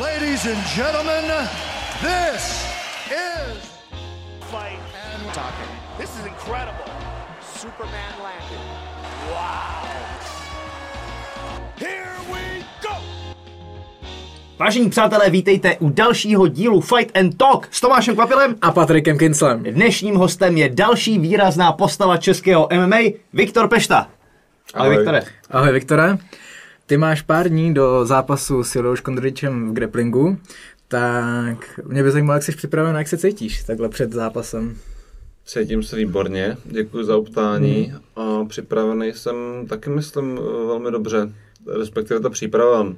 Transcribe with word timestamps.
Ladies 0.00 0.44
and 0.44 0.60
gentlemen, 0.76 1.24
this 2.02 2.68
is 3.08 3.56
fight 4.52 4.78
and 4.92 5.32
talking. 5.32 5.70
This 5.98 6.10
is 6.20 6.26
incredible. 6.26 6.84
Superman 7.40 8.12
landed. 8.22 8.60
Wow. 9.32 9.88
Here 11.78 12.12
we 12.32 12.64
go. 12.82 12.94
Vážení 14.58 14.90
přátelé, 14.90 15.30
vítejte 15.30 15.76
u 15.76 15.88
dalšího 15.88 16.48
dílu 16.48 16.80
Fight 16.80 17.16
and 17.16 17.36
Talk 17.36 17.68
s 17.70 17.80
Tomášem 17.80 18.14
Kvapilem. 18.14 18.56
a 18.62 18.70
Patrikem 18.72 19.18
Kinclem. 19.18 19.62
Dnešním 19.62 20.14
hostem 20.14 20.56
je 20.56 20.68
další 20.68 21.18
výrazná 21.18 21.72
postava 21.72 22.16
českého 22.16 22.68
MMA, 22.72 22.98
Viktor 23.32 23.68
Pešta. 23.68 23.96
Ahoj, 24.74 24.86
Ahoj. 24.86 24.96
Viktore. 24.96 25.22
Ahoj 25.50 25.72
Viktore. 25.72 26.18
Ty 26.88 26.96
máš 26.96 27.22
pár 27.22 27.48
dní 27.48 27.74
do 27.74 28.04
zápasu 28.04 28.64
s 28.64 28.74
Jodou 28.74 28.96
Škondričem 28.96 29.70
v 29.70 29.72
grapplingu, 29.72 30.38
tak 30.88 31.80
mě 31.84 32.02
by 32.02 32.10
zajímalo, 32.10 32.36
jak 32.36 32.42
jsi 32.42 32.52
připraven 32.52 32.96
jak 32.96 33.08
se 33.08 33.18
cítíš 33.18 33.64
takhle 33.64 33.88
před 33.88 34.12
zápasem. 34.12 34.76
Cítím 35.44 35.82
se 35.82 35.96
výborně, 35.96 36.56
děkuji 36.64 37.04
za 37.04 37.16
optání 37.16 37.94
a 38.16 38.44
připravený 38.44 39.12
jsem 39.12 39.36
taky 39.68 39.90
myslím 39.90 40.34
velmi 40.66 40.90
dobře, 40.90 41.32
respektive 41.78 42.20
ta 42.20 42.30
příprava. 42.30 42.94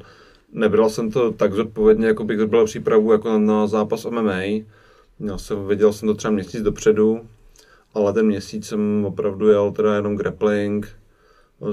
Nebral 0.52 0.90
jsem 0.90 1.10
to 1.10 1.32
tak 1.32 1.52
zodpovědně, 1.52 2.06
jako 2.06 2.24
bych 2.24 2.44
byl 2.44 2.64
přípravu 2.64 3.12
jako 3.12 3.38
na 3.38 3.66
zápas 3.66 4.04
MMA. 4.04 4.40
Měl 5.18 5.38
jsem, 5.38 5.66
věděl 5.66 5.92
jsem 5.92 6.08
to 6.08 6.14
třeba 6.14 6.34
měsíc 6.34 6.62
dopředu, 6.62 7.20
ale 7.94 8.12
ten 8.12 8.26
měsíc 8.26 8.66
jsem 8.66 9.04
opravdu 9.04 9.48
jel 9.48 9.72
teda 9.72 9.94
jenom 9.94 10.16
grappling. 10.16 10.88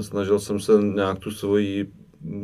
Snažil 0.00 0.38
jsem 0.38 0.60
se 0.60 0.72
nějak 0.82 1.18
tu 1.18 1.30
svoji 1.30 1.90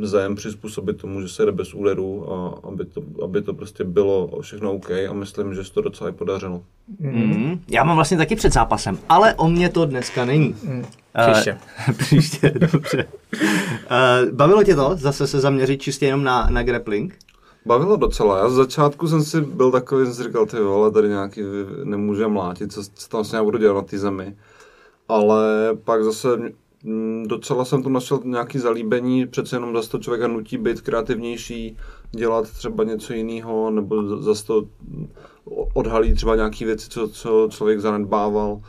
zem 0.01 0.35
přizpůsobit 0.35 1.01
tomu, 1.01 1.21
že 1.21 1.27
se 1.27 1.45
jde 1.45 1.51
bez 1.51 1.73
úderů 1.73 2.33
a 2.33 2.59
aby 2.67 2.85
to, 2.85 3.01
aby 3.23 3.41
to 3.41 3.53
prostě 3.53 3.83
bylo 3.83 4.41
všechno 4.41 4.73
OK 4.73 4.91
a 4.91 5.13
myslím, 5.13 5.55
že 5.55 5.63
se 5.63 5.73
to 5.73 5.81
docela 5.81 6.09
i 6.09 6.13
podařilo. 6.13 6.63
Mm, 6.99 7.59
já 7.67 7.83
mám 7.83 7.95
vlastně 7.95 8.17
taky 8.17 8.35
před 8.35 8.53
zápasem, 8.53 8.97
ale 9.09 9.33
o 9.33 9.49
mě 9.49 9.69
to 9.69 9.85
dneska 9.85 10.25
není. 10.25 10.55
Mm, 10.63 10.85
Příště. 11.31 11.57
příště, 11.97 12.53
dobře. 12.55 13.05
Uh, 13.33 14.31
bavilo 14.31 14.63
tě 14.63 14.75
to 14.75 14.95
zase 14.95 15.27
se 15.27 15.39
zaměřit 15.39 15.81
čistě 15.81 16.05
jenom 16.05 16.23
na, 16.23 16.47
na 16.49 16.63
grappling? 16.63 17.17
Bavilo 17.65 17.95
docela. 17.95 18.37
Já 18.37 18.49
z 18.49 18.53
začátku 18.53 19.07
jsem 19.07 19.23
si 19.23 19.41
byl 19.41 19.71
takový, 19.71 20.05
jsem 20.05 20.13
si 20.13 20.23
říkal, 20.23 20.45
ty 20.45 20.59
vole, 20.59 20.91
tady 20.91 21.07
nějaký 21.07 21.41
nemůže 21.83 22.27
mlátit, 22.27 22.73
co, 22.73 22.83
co 22.83 23.09
tam 23.09 23.17
vlastně 23.17 23.37
já 23.37 23.43
budu 23.43 23.57
dělat 23.57 23.73
na 23.73 23.81
té 23.81 23.99
zemi. 23.99 24.35
Ale 25.07 25.43
pak 25.83 26.03
zase 26.03 26.27
docela 27.25 27.65
jsem 27.65 27.83
to 27.83 27.89
našel 27.89 28.19
nějaký 28.23 28.59
zalíbení, 28.59 29.27
přece 29.27 29.55
jenom 29.55 29.73
zase 29.75 29.89
to 29.89 29.99
člověka 29.99 30.27
nutí 30.27 30.57
být 30.57 30.81
kreativnější, 30.81 31.77
dělat 32.11 32.49
třeba 32.49 32.83
něco 32.83 33.13
jiného, 33.13 33.71
nebo 33.71 34.17
zase 34.17 34.45
to 34.45 34.61
mm, 34.87 35.07
odhalí 35.73 36.13
třeba 36.13 36.35
nějaké 36.35 36.65
věci, 36.65 36.89
co, 36.89 37.07
co 37.07 37.47
člověk 37.51 37.79
zanedbával. 37.79 38.61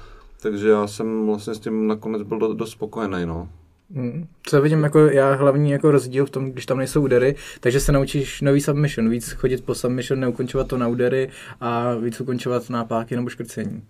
Takže 0.43 0.69
já 0.69 0.87
jsem 0.87 1.27
vlastně 1.27 1.55
s 1.55 1.59
tím 1.59 1.87
nakonec 1.87 2.23
byl 2.23 2.39
do- 2.39 2.55
dost 2.55 2.71
spokojený, 2.71 3.27
no. 3.27 3.49
Mm. 3.91 4.27
Co 4.43 4.63
vidím 4.63 4.83
jako 4.83 4.99
já 4.99 5.35
hlavní 5.35 5.71
jako 5.71 5.91
rozdíl 5.91 6.27
v 6.27 6.31
tom, 6.31 6.51
když 6.51 6.67
tam 6.67 6.79
nejsou 6.79 7.03
údery, 7.03 7.35
takže 7.61 7.81
se 7.81 7.93
naučíš 7.93 8.41
nový 8.41 8.61
submission, 8.61 9.09
víc 9.09 9.31
chodit 9.33 9.65
po 9.65 9.75
submission, 9.75 10.21
neukončovat 10.21 10.69
to 10.69 10.79
na 10.79 10.89
údery 10.89 11.31
a 11.61 11.95
víc 11.95 12.21
ukončovat 12.21 12.71
na 12.71 12.85
páky 12.85 13.17
nebo 13.17 13.29
škrcení. 13.29 13.83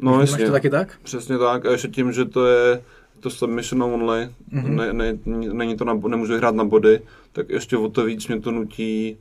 No, 0.00 0.12
Máš 0.12 0.30
jasně. 0.30 0.46
to 0.46 0.52
taky 0.52 0.70
tak? 0.70 0.98
Přesně 1.02 1.38
tak, 1.38 1.66
a 1.66 1.70
ještě 1.72 1.88
tím, 1.88 2.12
že 2.12 2.24
to 2.24 2.46
je 2.46 2.82
to 3.22 3.30
submission 3.30 3.82
only, 3.82 4.28
mm-hmm. 4.52 4.74
ne, 4.74 4.92
ne, 4.92 5.18
není 5.52 5.76
to 5.76 5.84
na, 5.84 5.94
nemůžu 6.08 6.36
hrát 6.36 6.54
na 6.54 6.64
body, 6.64 7.00
tak 7.32 7.48
ještě 7.48 7.76
o 7.76 7.88
to 7.88 8.04
víc 8.04 8.28
mě 8.28 8.40
to 8.40 8.50
nutí 8.50 9.16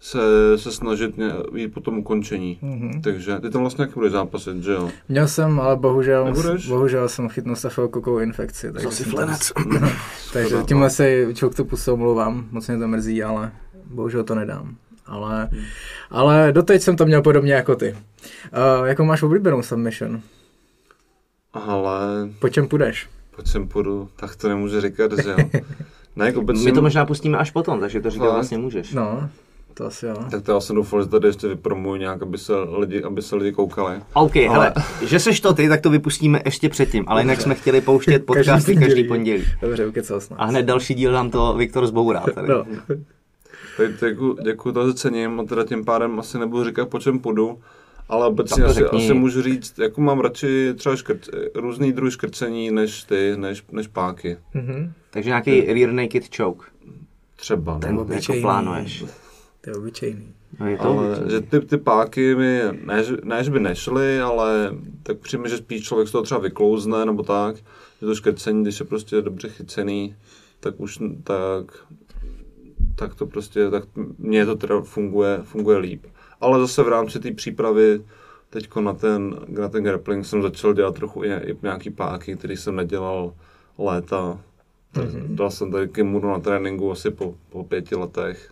se, 0.00 0.18
se 0.58 0.72
snažit 0.72 1.14
jít 1.54 1.68
po 1.68 1.80
tom 1.80 1.98
ukončení. 1.98 2.58
Mm-hmm. 2.62 3.00
Takže 3.02 3.38
ty 3.40 3.50
tam 3.50 3.60
vlastně 3.60 3.82
jak 3.82 3.94
budeš 3.94 4.12
zápasit, 4.12 4.62
že 4.62 4.72
jo? 4.72 4.90
Měl 5.08 5.28
jsem, 5.28 5.60
ale 5.60 5.76
bohužel, 5.76 6.24
Nebudeš? 6.24 6.68
bohužel 6.68 7.08
jsem 7.08 7.28
chytnul 7.28 7.56
stafilokokovou 7.56 8.18
infekci. 8.18 8.72
Takže 8.72 9.04
to- 9.04 9.10
flenec. 9.10 9.52
Takže 10.32 10.56
tímhle 10.66 10.86
no. 10.86 10.90
se 10.90 11.34
člověk 11.34 11.56
to 11.56 11.64
pusou 11.64 11.94
omlouvám, 11.94 12.48
moc 12.50 12.68
mě 12.68 12.78
to 12.78 12.88
mrzí, 12.88 13.22
ale 13.22 13.52
bohužel 13.84 14.24
to 14.24 14.34
nedám. 14.34 14.76
Ale, 15.06 15.48
ale 16.10 16.52
doteď 16.52 16.82
jsem 16.82 16.96
to 16.96 17.06
měl 17.06 17.22
podobně 17.22 17.52
jako 17.52 17.76
ty. 17.76 17.92
Uh, 17.92 18.86
jakou 18.86 19.04
máš 19.04 19.22
oblíbenou 19.22 19.62
submission? 19.62 20.20
Ale 21.52 22.28
Po 22.38 22.48
čem 22.48 22.68
půjdeš? 22.68 23.08
Pojď 23.36 23.48
sem 23.48 23.68
půjdu, 23.68 24.08
tak 24.16 24.36
to 24.36 24.48
nemůžu 24.48 24.80
říkat, 24.80 25.12
že 25.12 25.30
jo? 25.30 25.36
Ne, 26.16 26.26
jako 26.26 26.40
obecně, 26.40 26.64
My 26.64 26.72
to 26.72 26.82
možná 26.82 27.06
pustíme 27.06 27.38
až 27.38 27.50
potom, 27.50 27.80
takže 27.80 28.00
to 28.00 28.10
říkat 28.10 28.32
vlastně 28.32 28.58
můžeš. 28.58 28.92
No, 28.92 29.28
to 29.74 29.86
asi 29.86 30.06
jo. 30.06 30.16
Tak 30.30 30.42
to 30.42 30.52
já 30.52 30.60
jsem 30.60 30.76
doufal, 30.76 31.02
že 31.02 31.08
tady 31.08 31.28
ještě 31.28 31.48
vypromuji 31.48 32.00
nějak, 32.00 32.22
aby 32.22 32.38
se 32.38 32.52
lidi, 32.78 33.02
aby 33.02 33.22
se 33.22 33.36
lidi 33.36 33.52
koukali. 33.52 34.00
OK, 34.12 34.36
ale... 34.36 34.48
hele, 34.48 34.72
že 35.06 35.20
seš 35.20 35.40
to 35.40 35.52
ty, 35.54 35.68
tak 35.68 35.80
to 35.80 35.90
vypustíme 35.90 36.40
ještě 36.44 36.68
předtím, 36.68 37.04
ale 37.06 37.22
jinak 37.22 37.40
jsme 37.40 37.54
chtěli 37.54 37.80
pouštět 37.80 38.26
podcasty 38.26 38.76
každý 38.76 39.04
pondělí. 39.04 39.44
Dobře, 39.62 39.86
ukecal 39.86 40.20
snad. 40.20 40.36
A 40.36 40.44
hned 40.44 40.62
další 40.62 40.94
díl 40.94 41.12
nám 41.12 41.30
to 41.30 41.54
Viktor 41.54 41.86
zbourá. 41.86 42.20
Tady. 42.34 42.48
No. 42.48 42.64
Tak 43.76 43.90
děkuji, 44.00 44.36
děkuji 44.42 44.72
to, 44.72 44.86
že 44.86 44.94
cením 44.94 45.40
a 45.40 45.44
teda 45.44 45.64
tím 45.64 45.84
pádem 45.84 46.20
asi 46.20 46.38
nebudu 46.38 46.64
říkat, 46.64 46.88
po 46.88 46.98
čem 46.98 47.18
půjdu, 47.18 47.58
ale 48.08 48.26
obecně 48.26 48.64
asi, 48.64 48.74
řekni. 48.74 49.04
asi 49.04 49.14
můžu 49.14 49.42
říct, 49.42 49.78
jako 49.78 50.00
mám 50.00 50.20
radši 50.20 50.74
třeba 50.76 50.96
škrt, 50.96 51.28
různý 51.54 51.92
druh 51.92 52.12
škrcení 52.12 52.70
než 52.70 53.02
ty, 53.04 53.32
než, 53.36 53.64
než 53.72 53.86
páky. 53.86 54.36
Mhm. 54.54 54.92
Takže 55.10 55.30
nějaký 55.30 55.60
rear 55.60 55.92
naked 55.92 56.36
choke. 56.36 56.66
Třeba, 57.36 57.78
Ten 57.78 57.94
no. 57.94 58.00
jako 58.00 58.12
obyčejný. 58.12 58.42
plánuješ. 58.42 59.04
To 59.60 59.70
je 59.70 59.76
obyčejný. 59.76 60.28
No, 60.60 60.66
je 60.68 60.76
to 60.76 60.82
Ale 60.84 61.16
že 61.30 61.40
ty, 61.40 61.60
ty 61.60 61.76
páky 61.76 62.34
mi, 62.34 62.60
ne, 62.86 63.04
že- 63.04 63.16
ne, 63.24 63.44
že 63.44 63.50
by 63.50 63.60
nešly, 63.60 64.20
ale 64.20 64.70
tak 65.02 65.18
přijme, 65.18 65.48
že 65.48 65.56
spíš 65.56 65.82
člověk 65.82 66.08
z 66.08 66.12
toho 66.12 66.24
třeba 66.24 66.40
vyklouzne, 66.40 67.04
nebo 67.06 67.22
tak, 67.22 67.56
že 68.00 68.06
to 68.06 68.14
škrcení, 68.14 68.62
když 68.62 68.80
je 68.80 68.86
prostě 68.86 69.22
dobře 69.22 69.48
chycený, 69.48 70.16
tak 70.60 70.80
už 70.80 70.98
tak, 71.24 71.64
tak 72.96 73.14
to 73.14 73.26
prostě, 73.26 73.70
tak 73.70 73.84
mně 74.18 74.46
to 74.46 74.56
teda 74.56 74.80
funguje, 74.80 75.40
funguje 75.42 75.78
líp. 75.78 76.06
Ale 76.40 76.60
zase 76.60 76.82
v 76.82 76.88
rámci 76.88 77.20
té 77.20 77.32
přípravy 77.32 78.00
teďko 78.50 78.80
na 78.80 78.92
ten, 78.92 79.36
na 79.48 79.68
ten 79.68 79.84
grappling 79.84 80.26
jsem 80.26 80.42
začal 80.42 80.74
dělat 80.74 80.94
trochu 80.94 81.24
i, 81.24 81.28
i 81.28 81.56
nějaký 81.62 81.90
páky, 81.90 82.36
který 82.36 82.56
jsem 82.56 82.76
nedělal 82.76 83.32
léta. 83.78 84.38
Mm-hmm. 84.94 85.34
Dal 85.34 85.50
jsem 85.50 85.72
tady 85.72 85.88
kimuru 85.88 86.28
na 86.28 86.38
tréninku 86.38 86.92
asi 86.92 87.10
po, 87.10 87.34
po 87.50 87.64
pěti 87.64 87.94
letech. 87.94 88.50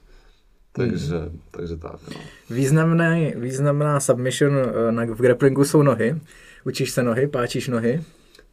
Takže, 0.76 1.18
mm. 1.18 1.40
takže 1.50 1.76
tak, 1.76 2.00
no. 2.14 2.20
Významný, 2.50 3.32
významná 3.36 4.00
submission 4.00 4.52
eh, 4.56 4.92
na, 4.92 5.04
v 5.04 5.20
grapplingu 5.20 5.64
jsou 5.64 5.82
nohy. 5.82 6.16
Učíš 6.64 6.90
se 6.90 7.02
nohy, 7.02 7.26
páčíš 7.26 7.68
nohy. 7.68 8.02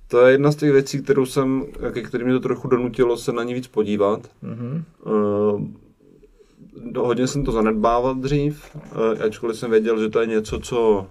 To 0.08 0.26
je 0.26 0.32
jedna 0.32 0.52
z 0.52 0.56
těch 0.56 0.72
věcí, 0.72 1.02
kterou 1.02 1.26
jsem, 1.26 1.66
ke 1.92 2.02
kterým 2.02 2.28
mě 2.28 2.34
to 2.34 2.40
trochu 2.40 2.68
donutilo 2.68 3.18
se 3.18 3.32
na 3.32 3.44
ní 3.44 3.54
víc 3.54 3.68
podívat. 3.68 4.28
Mhm. 4.42 4.84
Uh, 5.06 5.62
hodně 6.98 7.28
jsem 7.28 7.46
to 7.46 7.52
zanedbával 7.52 8.16
dřív, 8.16 8.76
uh, 8.76 9.26
ačkoliv 9.26 9.58
jsem 9.58 9.72
věděl, 9.72 10.00
že 10.00 10.10
to 10.10 10.22
je 10.22 10.28
něco, 10.28 10.60
co, 10.60 11.08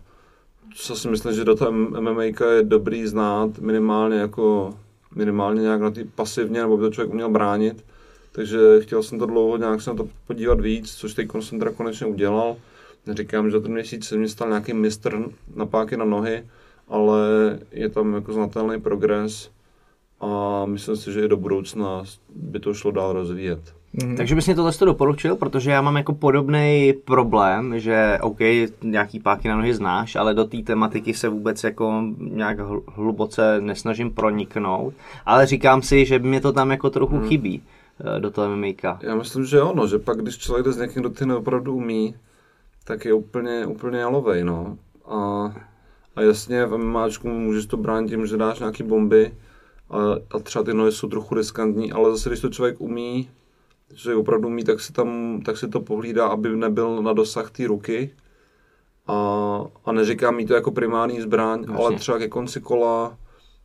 co 0.74 0.96
si 0.96 1.08
myslím, 1.08 1.34
že 1.34 1.44
do 1.44 1.54
toho 1.54 1.72
MMA 1.72 2.22
je 2.22 2.62
dobrý 2.62 3.06
znát 3.06 3.58
minimálně 3.58 4.18
jako 4.18 4.74
minimálně 5.14 5.62
nějak 5.62 5.80
na 5.80 5.90
ty 5.90 6.04
pasivně, 6.04 6.60
nebo 6.60 6.76
by 6.76 6.82
to 6.82 6.90
člověk 6.90 7.12
uměl 7.12 7.30
bránit. 7.30 7.84
Takže 8.32 8.58
chtěl 8.80 9.02
jsem 9.02 9.18
to 9.18 9.26
dlouho 9.26 9.56
nějak 9.56 9.80
se 9.80 9.90
na 9.90 9.96
to 9.96 10.08
podívat 10.26 10.60
víc, 10.60 10.94
což 10.94 11.14
teď 11.14 11.28
jsem 11.40 11.58
teda 11.58 11.70
konečně 11.70 12.06
udělal. 12.06 12.56
Neříkám, 13.06 13.46
že 13.46 13.50
za 13.50 13.60
ten 13.60 13.72
měsíc 13.72 14.06
se 14.06 14.16
mi 14.16 14.28
stal 14.28 14.48
nějaký 14.48 14.74
mistr 14.74 15.24
na 15.54 15.66
páky 15.66 15.96
na 15.96 16.04
nohy, 16.04 16.46
ale 16.88 17.20
je 17.72 17.88
tam 17.88 18.14
jako 18.14 18.32
znatelný 18.32 18.80
progres 18.80 19.50
a 20.20 20.64
myslím 20.66 20.96
si, 20.96 21.12
že 21.12 21.24
i 21.24 21.28
do 21.28 21.36
budoucna 21.36 22.04
by 22.34 22.60
to 22.60 22.74
šlo 22.74 22.90
dál 22.90 23.12
rozvíjet. 23.12 23.79
Mhm. 23.92 24.16
Takže 24.16 24.34
bys 24.34 24.46
mě 24.46 24.54
tohle 24.54 24.72
to 24.72 24.84
doporučil, 24.84 25.36
protože 25.36 25.70
já 25.70 25.82
mám 25.82 25.96
jako 25.96 26.12
podobný 26.12 26.94
problém, 27.04 27.78
že 27.80 28.18
OK, 28.22 28.38
nějaký 28.82 29.20
páky 29.20 29.48
na 29.48 29.56
nohy 29.56 29.74
znáš, 29.74 30.16
ale 30.16 30.34
do 30.34 30.44
té 30.44 30.58
tematiky 30.62 31.14
se 31.14 31.28
vůbec 31.28 31.64
jako 31.64 32.02
nějak 32.18 32.58
hl- 32.58 32.82
hluboce 32.86 33.60
nesnažím 33.60 34.10
proniknout, 34.10 34.94
ale 35.26 35.46
říkám 35.46 35.82
si, 35.82 36.04
že 36.04 36.18
mě 36.18 36.40
to 36.40 36.52
tam 36.52 36.70
jako 36.70 36.90
trochu 36.90 37.20
chybí 37.20 37.62
eh, 38.16 38.20
do 38.20 38.30
toho 38.30 38.56
MMA. 38.56 38.98
Já 39.00 39.14
myslím, 39.14 39.44
že 39.44 39.62
ono, 39.62 39.86
že 39.86 39.98
pak 39.98 40.18
když 40.22 40.38
člověk 40.38 40.66
jde 40.66 40.72
s 40.72 40.76
někým, 40.76 41.02
kdo 41.02 41.10
ty 41.10 41.24
opravdu 41.24 41.74
umí, 41.74 42.14
tak 42.84 43.04
je 43.04 43.12
úplně, 43.12 43.66
úplně 43.66 43.98
jalovej, 43.98 44.44
no. 44.44 44.76
A, 45.08 45.52
a 46.16 46.22
jasně 46.22 46.66
v 46.66 46.78
MMAčku 46.78 47.28
můžeš 47.28 47.66
to 47.66 47.76
bránit 47.76 48.08
tím, 48.08 48.26
že 48.26 48.36
dáš 48.36 48.58
nějaký 48.58 48.82
bomby 48.82 49.32
a, 49.90 49.98
a 50.30 50.38
třeba 50.38 50.64
ty 50.64 50.74
nohy 50.74 50.92
jsou 50.92 51.08
trochu 51.08 51.34
riskantní, 51.34 51.92
ale 51.92 52.10
zase 52.10 52.28
když 52.28 52.40
to 52.40 52.48
člověk 52.48 52.80
umí, 52.80 53.28
že 53.94 54.14
opravdu 54.14 54.48
umí, 54.48 54.64
tak 54.64 54.80
si, 54.80 54.92
tam, 54.92 55.40
tak 55.44 55.56
si 55.56 55.68
to 55.68 55.80
pohlídá, 55.80 56.26
aby 56.26 56.56
nebyl 56.56 57.02
na 57.02 57.12
dosah 57.12 57.50
té 57.50 57.66
ruky. 57.66 58.10
A, 59.06 59.14
a 59.84 59.92
neříkám 59.92 60.36
mít 60.36 60.46
to 60.46 60.54
jako 60.54 60.70
primární 60.70 61.20
zbraň, 61.20 61.60
Jasně. 61.60 61.74
ale 61.76 61.94
třeba 61.94 62.18
ke 62.18 62.28
konci 62.28 62.60
kola 62.60 63.18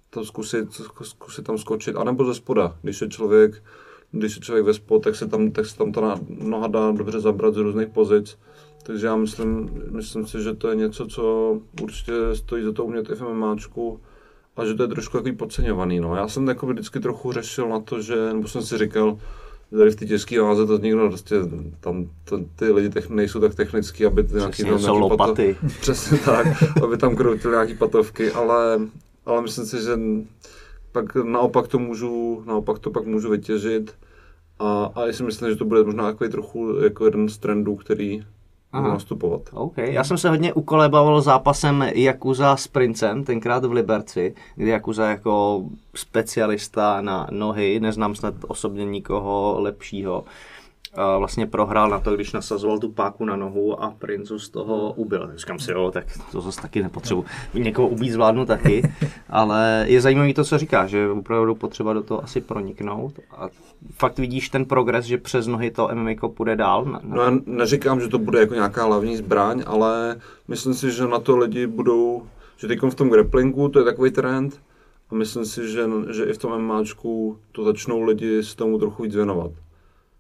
to 0.10 0.25
zkusit, 0.25 0.81
zkusit 1.01 1.45
tam 1.45 1.57
skočit, 1.57 1.95
anebo 1.95 2.25
ze 2.25 2.36
spoda, 2.36 2.77
když 2.81 3.01
je 3.01 3.10
člověk 3.10 3.63
když 4.18 4.33
se 4.33 4.39
člověk 4.39 4.66
vespo, 4.66 5.00
tak 5.00 5.16
se 5.16 5.27
tam, 5.27 5.51
tak 5.51 5.66
se 5.66 5.77
tam 5.77 5.92
ta 5.92 6.19
noha 6.30 6.68
dá 6.68 6.92
dobře 6.92 7.19
zabrat 7.19 7.54
z 7.54 7.57
různých 7.57 7.88
pozic. 7.88 8.38
Takže 8.83 9.07
já 9.07 9.16
myslím, 9.16 9.69
myslím 9.92 10.27
si, 10.27 10.44
že 10.44 10.54
to 10.54 10.69
je 10.69 10.75
něco, 10.75 11.07
co 11.07 11.57
určitě 11.81 12.13
stojí 12.33 12.63
za 12.63 12.72
to 12.72 12.86
umět 12.86 13.10
i 13.10 13.16
v 13.16 13.22
MMAčku 13.22 14.00
a 14.56 14.66
že 14.66 14.74
to 14.74 14.83
je 14.83 14.88
trošku 14.88 15.18
takový 15.18 15.36
podceňovaný. 15.36 16.00
No. 16.00 16.16
Já 16.16 16.27
jsem 16.27 16.48
jako 16.48 16.68
vždycky 16.68 17.00
trochu 17.00 17.31
řešil 17.31 17.69
na 17.69 17.80
to, 17.80 18.01
že, 18.01 18.33
nebo 18.33 18.48
jsem 18.48 18.62
si 18.62 18.77
říkal, 18.77 19.19
tady 19.77 19.92
v 19.92 19.95
té 19.95 20.06
těžké 20.06 20.42
váze 20.42 20.66
to 20.66 20.77
nikdo 20.77 21.07
prostě, 21.07 21.36
tam 21.80 22.10
to, 22.24 22.39
ty 22.56 22.72
lidi 22.72 22.89
techn, 22.89 23.16
nejsou 23.16 23.39
tak 23.39 23.56
technický, 23.56 24.06
aby 24.06 24.24
ty 24.24 24.33
nějaký, 24.33 24.51
Přesně, 24.51 24.72
tam, 24.72 24.80
jsou 24.80 24.98
lopaty. 24.98 25.56
Pato, 25.62 25.74
přesně 25.81 26.18
tak, 26.18 26.48
aby 26.83 26.98
tam 26.98 27.16
kroutili 27.16 27.54
nějaký 27.54 27.75
patovky, 27.75 28.31
ale, 28.31 28.80
ale 29.25 29.42
myslím 29.42 29.66
si, 29.66 29.81
že 29.81 30.00
pak 30.92 31.16
naopak 31.16 31.68
to 31.68 31.80
můžu, 31.80 32.44
naopak 32.48 32.80
to 32.80 32.92
pak 32.92 33.06
můžu 33.06 33.30
vytěžit 33.30 33.95
a, 34.60 34.92
a 34.95 35.06
já 35.06 35.13
si 35.13 35.24
myslím, 35.24 35.50
že 35.50 35.56
to 35.56 35.66
bude 35.66 35.83
možná 35.83 36.12
takový 36.12 36.30
trochu 36.30 36.80
jako 36.83 37.06
jeden 37.06 37.30
z 37.30 37.38
trendů, 37.38 37.75
který 37.75 38.24
Aha. 38.75 38.88
nastupovat. 38.88 39.42
OK. 39.54 39.77
Já 39.77 40.04
jsem 40.04 40.18
se 40.18 40.30
hodně 40.30 40.54
ukolebával 40.54 41.22
zápasem 41.22 41.86
Jakuza 41.95 42.56
s 42.56 42.68
Princem, 42.68 43.24
tenkrát 43.24 43.66
v 43.66 43.72
Liberci, 43.72 44.36
kdy 44.56 44.69
Jakuza 44.69 45.10
jako 45.10 45.63
specialista 45.95 47.01
na 47.01 47.27
nohy, 47.31 47.80
neznám 47.80 48.16
snad 48.16 48.33
osobně 48.48 48.86
nikoho 48.86 49.56
lepšího, 49.60 50.24
vlastně 51.18 51.47
prohrál 51.47 51.89
na 51.89 52.00
to, 52.00 52.15
když 52.15 52.33
nasazoval 52.33 52.80
tu 52.80 52.92
páku 52.92 53.25
na 53.25 53.36
nohu 53.36 53.83
a 53.83 53.92
Prince 54.00 54.39
z 54.39 54.50
toho 54.50 54.94
ubil. 54.94 55.31
Říkám 55.36 55.59
si, 55.59 55.71
jo, 55.71 55.92
tak 55.92 56.06
to 56.31 56.42
zase 56.42 56.62
taky 56.62 56.83
nepotřebuji. 56.83 57.25
Někoho 57.53 57.88
ubít 57.88 58.12
zvládnu 58.12 58.45
taky, 58.45 58.92
ale 59.30 59.86
je 59.88 60.01
zajímavý 60.01 60.33
to, 60.33 60.44
co 60.44 60.57
říká, 60.57 60.88
že 60.88 61.09
opravdu 61.09 61.56
potřeba 61.56 61.94
do 61.94 62.03
toho 62.03 62.24
asi 62.24 62.42
proniknout 62.42 63.19
a 63.38 63.47
fakt 63.94 64.19
vidíš 64.19 64.50
ten 64.50 64.65
progres, 64.65 65.06
že 65.06 65.18
přes 65.18 65.47
nohy 65.47 65.71
to 65.71 65.89
MMA 65.94 66.30
půjde 66.30 66.56
dál? 66.56 66.86
Na, 66.86 67.00
na... 67.03 67.15
No 67.15 67.21
já 67.21 67.39
neříkám, 67.45 68.01
že 68.01 68.07
to 68.07 68.19
bude 68.19 68.39
jako 68.39 68.53
nějaká 68.53 68.86
hlavní 68.86 69.18
zbraň, 69.18 69.63
ale 69.65 70.15
myslím 70.48 70.74
si, 70.74 70.91
že 70.91 71.07
na 71.07 71.19
to 71.19 71.38
lidi 71.38 71.68
budou, 71.68 72.24
že 72.57 72.68
teď 72.68 72.80
v 72.83 72.95
tom 72.95 73.09
grapplingu 73.09 73.69
to 73.69 73.80
je 73.80 73.86
takový 73.86 74.12
trend 74.12 74.62
a 75.09 75.15
myslím 75.15 75.45
si, 75.45 75.71
že, 75.71 75.89
že 76.09 76.24
i 76.24 76.33
v 76.33 76.38
tom 76.38 76.62
MMAčku 76.62 77.38
to 77.51 77.63
začnou 77.63 78.01
lidi 78.01 78.44
s 78.44 78.56
tomu 78.56 78.80
trochu 78.80 79.03
víc 79.03 79.15
věnovat. 79.15 79.51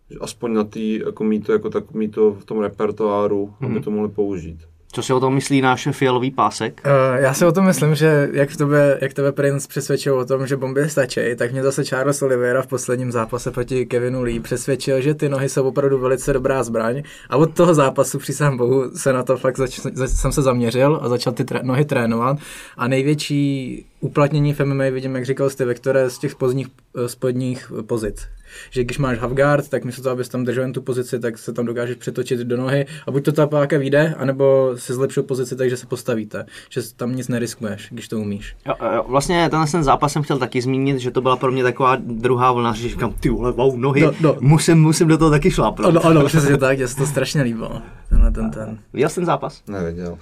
Že 0.09 0.17
aspoň 0.21 0.53
na 0.53 0.63
tý, 0.63 0.99
jako 1.05 1.23
mít 1.23 1.45
to, 1.45 1.51
jako 1.51 1.69
tak 1.69 1.93
mít 1.93 2.11
to 2.11 2.33
v 2.33 2.45
tom 2.45 2.59
repertoáru, 2.59 3.45
mm-hmm. 3.45 3.71
aby 3.71 3.79
to 3.79 3.91
mohli 3.91 4.09
použít. 4.09 4.59
Co 4.95 5.03
si 5.03 5.13
o 5.13 5.19
tom 5.19 5.33
myslí 5.33 5.61
náš 5.61 5.87
fialový 5.91 6.31
pásek? 6.31 6.81
Uh, 6.85 7.21
já 7.21 7.33
si 7.33 7.45
o 7.45 7.51
tom 7.51 7.65
myslím, 7.65 7.95
že 7.95 8.29
jak, 8.33 8.49
v 8.49 8.57
tebe, 8.57 8.97
jak 9.01 9.13
tebe 9.13 9.31
Prince 9.31 9.67
přesvědčil 9.67 10.19
o 10.19 10.25
tom, 10.25 10.47
že 10.47 10.57
bomby 10.57 10.89
stačí, 10.89 11.19
tak 11.35 11.51
mě 11.51 11.63
zase 11.63 11.85
Charles 11.85 12.21
Oliveira 12.21 12.61
v 12.61 12.67
posledním 12.67 13.11
zápase 13.11 13.51
proti 13.51 13.85
Kevinu 13.85 14.21
Lee 14.21 14.39
přesvědčil, 14.39 15.01
že 15.01 15.13
ty 15.13 15.29
nohy 15.29 15.49
jsou 15.49 15.67
opravdu 15.67 15.99
velice 15.99 16.33
dobrá 16.33 16.63
zbraň. 16.63 17.03
A 17.29 17.37
od 17.37 17.53
toho 17.53 17.73
zápasu, 17.73 18.19
přísám 18.19 18.57
bohu, 18.57 18.91
se 18.95 19.13
na 19.13 19.23
to 19.23 19.37
fakt 19.37 19.57
zač, 19.57 19.79
zač, 19.93 20.09
jsem 20.09 20.31
se 20.31 20.41
zaměřil 20.41 20.99
a 21.01 21.09
začal 21.09 21.33
ty 21.33 21.43
tré, 21.43 21.59
nohy 21.63 21.85
trénovat. 21.85 22.37
A 22.77 22.87
největší 22.87 23.85
uplatnění 23.99 24.53
v 24.53 24.59
MMA 24.59 24.83
vidím, 24.91 25.15
jak 25.15 25.25
říkal 25.25 25.49
Steve, 25.49 25.73
které 25.73 26.09
z 26.09 26.17
těch 26.17 26.31
spodních, 26.31 26.67
spodních 27.07 27.71
pozic 27.87 28.27
že 28.69 28.83
když 28.83 28.97
máš 28.97 29.17
half 29.19 29.33
guard, 29.33 29.69
tak 29.69 29.85
místo 29.85 30.01
toho, 30.01 30.13
abys 30.13 30.29
tam 30.29 30.45
držel 30.45 30.63
jen 30.63 30.73
tu 30.73 30.81
pozici, 30.81 31.19
tak 31.19 31.37
se 31.37 31.53
tam 31.53 31.65
dokážeš 31.65 31.95
přetočit 31.95 32.39
do 32.39 32.57
nohy 32.57 32.85
a 33.07 33.11
buď 33.11 33.25
to 33.25 33.31
ta 33.31 33.47
páka 33.47 33.77
vyjde, 33.77 34.15
anebo 34.17 34.71
si 34.75 34.93
zlepšil 34.93 35.23
pozici, 35.23 35.55
takže 35.55 35.77
se 35.77 35.85
postavíte, 35.85 36.45
že 36.69 36.81
tam 36.95 37.15
nic 37.15 37.27
neriskuješ, 37.27 37.87
když 37.91 38.07
to 38.07 38.19
umíš. 38.19 38.55
Jo, 38.67 38.73
jo, 38.95 39.05
vlastně 39.07 39.49
tenhle 39.49 39.67
ten 39.67 39.83
zápas 39.83 40.13
jsem 40.13 40.23
chtěl 40.23 40.37
taky 40.37 40.61
zmínit, 40.61 40.99
že 40.99 41.11
to 41.11 41.21
byla 41.21 41.37
pro 41.37 41.51
mě 41.51 41.63
taková 41.63 41.97
druhá 41.99 42.51
vlna, 42.51 42.73
že 42.73 42.89
říkám, 42.89 43.13
ty 43.19 43.29
vole, 43.29 43.51
wow, 43.51 43.77
nohy, 43.77 44.01
No, 44.01 44.11
no. 44.21 44.35
Musím, 44.39 44.77
musím 44.81 45.07
do 45.07 45.17
toho 45.17 45.31
taky 45.31 45.51
šlápnout. 45.51 45.89
Ano, 45.89 46.05
ano, 46.05 46.25
přesně 46.25 46.57
tak, 46.57 46.77
mě 46.77 46.87
se 46.87 46.95
to 46.95 47.05
strašně 47.05 47.41
líbilo. 47.41 47.81
Tenhle 48.09 48.31
ten 48.31 48.51
ten. 48.51 48.77
Viděl 48.93 49.09
jsi 49.09 49.15
ten 49.15 49.25
zápas? 49.25 49.61
Nevěděl. 49.67 50.17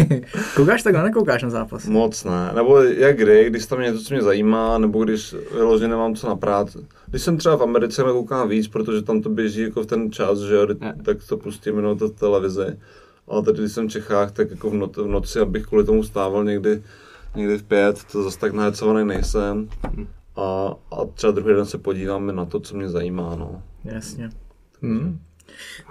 koukáš 0.56 0.82
takhle, 0.82 1.02
nekoukáš 1.02 1.42
na 1.42 1.50
zápas? 1.50 1.86
Moc 1.86 2.24
ne. 2.24 2.50
Nebo 2.54 2.82
jak 2.82 3.16
kdy, 3.16 3.50
když 3.50 3.66
tam 3.66 3.80
něco, 3.80 4.04
co 4.04 4.14
mě 4.14 4.22
zajímá, 4.22 4.78
nebo 4.78 5.04
když 5.04 5.34
vyloženě 5.54 5.88
nemám 5.88 6.14
co 6.14 6.28
na 6.28 6.36
práci. 6.36 6.78
Když 7.14 7.22
jsem 7.22 7.36
třeba 7.36 7.56
v 7.56 7.62
Americe, 7.62 8.02
koukám 8.02 8.48
víc, 8.48 8.68
protože 8.68 9.02
tam 9.02 9.22
to 9.22 9.28
běží 9.28 9.60
jako 9.60 9.82
v 9.82 9.86
ten 9.86 10.12
čas, 10.12 10.38
že 10.38 10.54
jo, 10.54 10.66
tak 11.04 11.18
to 11.28 11.36
pustím 11.36 11.76
jenom 11.76 11.98
to 11.98 12.08
v 12.08 12.14
televizi. 12.14 12.78
Ale 13.28 13.42
tady, 13.42 13.58
když 13.58 13.72
jsem 13.72 13.88
v 13.88 13.90
Čechách, 13.90 14.32
tak 14.32 14.50
jako 14.50 14.70
v, 14.70 14.74
no- 14.74 14.90
v 14.96 15.06
noci, 15.06 15.40
abych 15.40 15.66
kvůli 15.66 15.84
tomu 15.84 16.02
stával 16.02 16.44
někdy, 16.44 16.82
někdy 17.36 17.58
v 17.58 17.62
pět, 17.62 18.04
to 18.12 18.22
zase 18.22 18.38
tak 18.38 18.52
nahecovaný 18.52 19.08
nejsem. 19.08 19.68
A, 20.36 20.74
a 20.90 21.04
třeba 21.14 21.30
druhý 21.30 21.54
den 21.54 21.66
se 21.66 21.78
podíváme 21.78 22.32
na 22.32 22.44
to, 22.44 22.60
co 22.60 22.76
mě 22.76 22.88
zajímá, 22.88 23.36
no. 23.36 23.62
Jasně. 23.84 24.30
Hmm. 24.82 25.18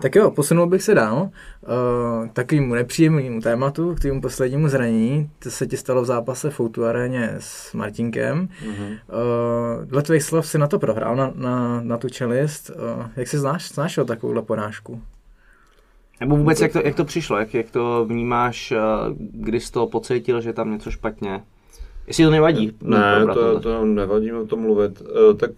Tak 0.02 0.16
jo, 0.16 0.32
posunul 0.32 0.68
bych 0.68 0.84
se 0.84 0.96
dál 0.96 1.30
uh, 1.62 2.28
takovému 2.34 2.74
nepříjemnému 2.74 3.42
tématu, 3.42 3.96
k 3.96 4.00
tomu 4.00 4.22
poslednímu 4.22 4.68
zranění. 4.68 5.30
To 5.40 5.52
se 5.52 5.68
ti 5.68 5.78
stalo 5.78 6.02
v 6.02 6.06
zápase 6.06 6.50
v 6.50 6.54
Foutu 6.54 6.86
aréně 6.86 7.36
s 7.40 7.74
Martinkem. 7.74 8.50
Mhm. 8.66 8.86
Uh, 8.86 9.86
dle 9.86 10.02
tvých 10.02 10.24
slov 10.24 10.48
si 10.48 10.58
na 10.58 10.68
to 10.68 10.80
prohrál, 10.80 11.16
na, 11.16 11.32
na, 11.36 11.82
na 11.82 11.98
tu 11.98 12.10
čelist. 12.10 12.70
Uh, 12.70 13.06
jak 13.16 13.28
si 13.28 13.38
znáš, 13.38 13.70
znáš 13.70 13.98
o 13.98 14.06
takovouhle 14.06 14.42
porážku? 14.42 15.02
Nebo 16.20 16.38
vůbec, 16.38 16.62
jak 16.62 16.74
to, 16.74 16.82
jak 16.86 16.96
to 16.96 17.06
přišlo, 17.06 17.38
jak, 17.38 17.54
jak 17.54 17.72
to 17.72 18.06
vnímáš, 18.06 18.72
eh, 18.72 18.80
kdy 19.18 19.60
jsi 19.60 19.72
to 19.72 19.88
pocítil, 19.88 20.42
že 20.42 20.54
tam 20.54 20.72
něco 20.72 20.92
špatně? 20.92 21.44
Jestli 22.08 22.24
to 22.24 22.32
nevadí? 22.32 22.78
Ne, 22.82 23.26
to, 23.34 23.60
to 23.60 23.86
nevadí 23.86 24.32
mi 24.32 24.38
o 24.38 24.46
tom 24.46 24.60
mluvit. 24.60 25.02
Tak 25.38 25.52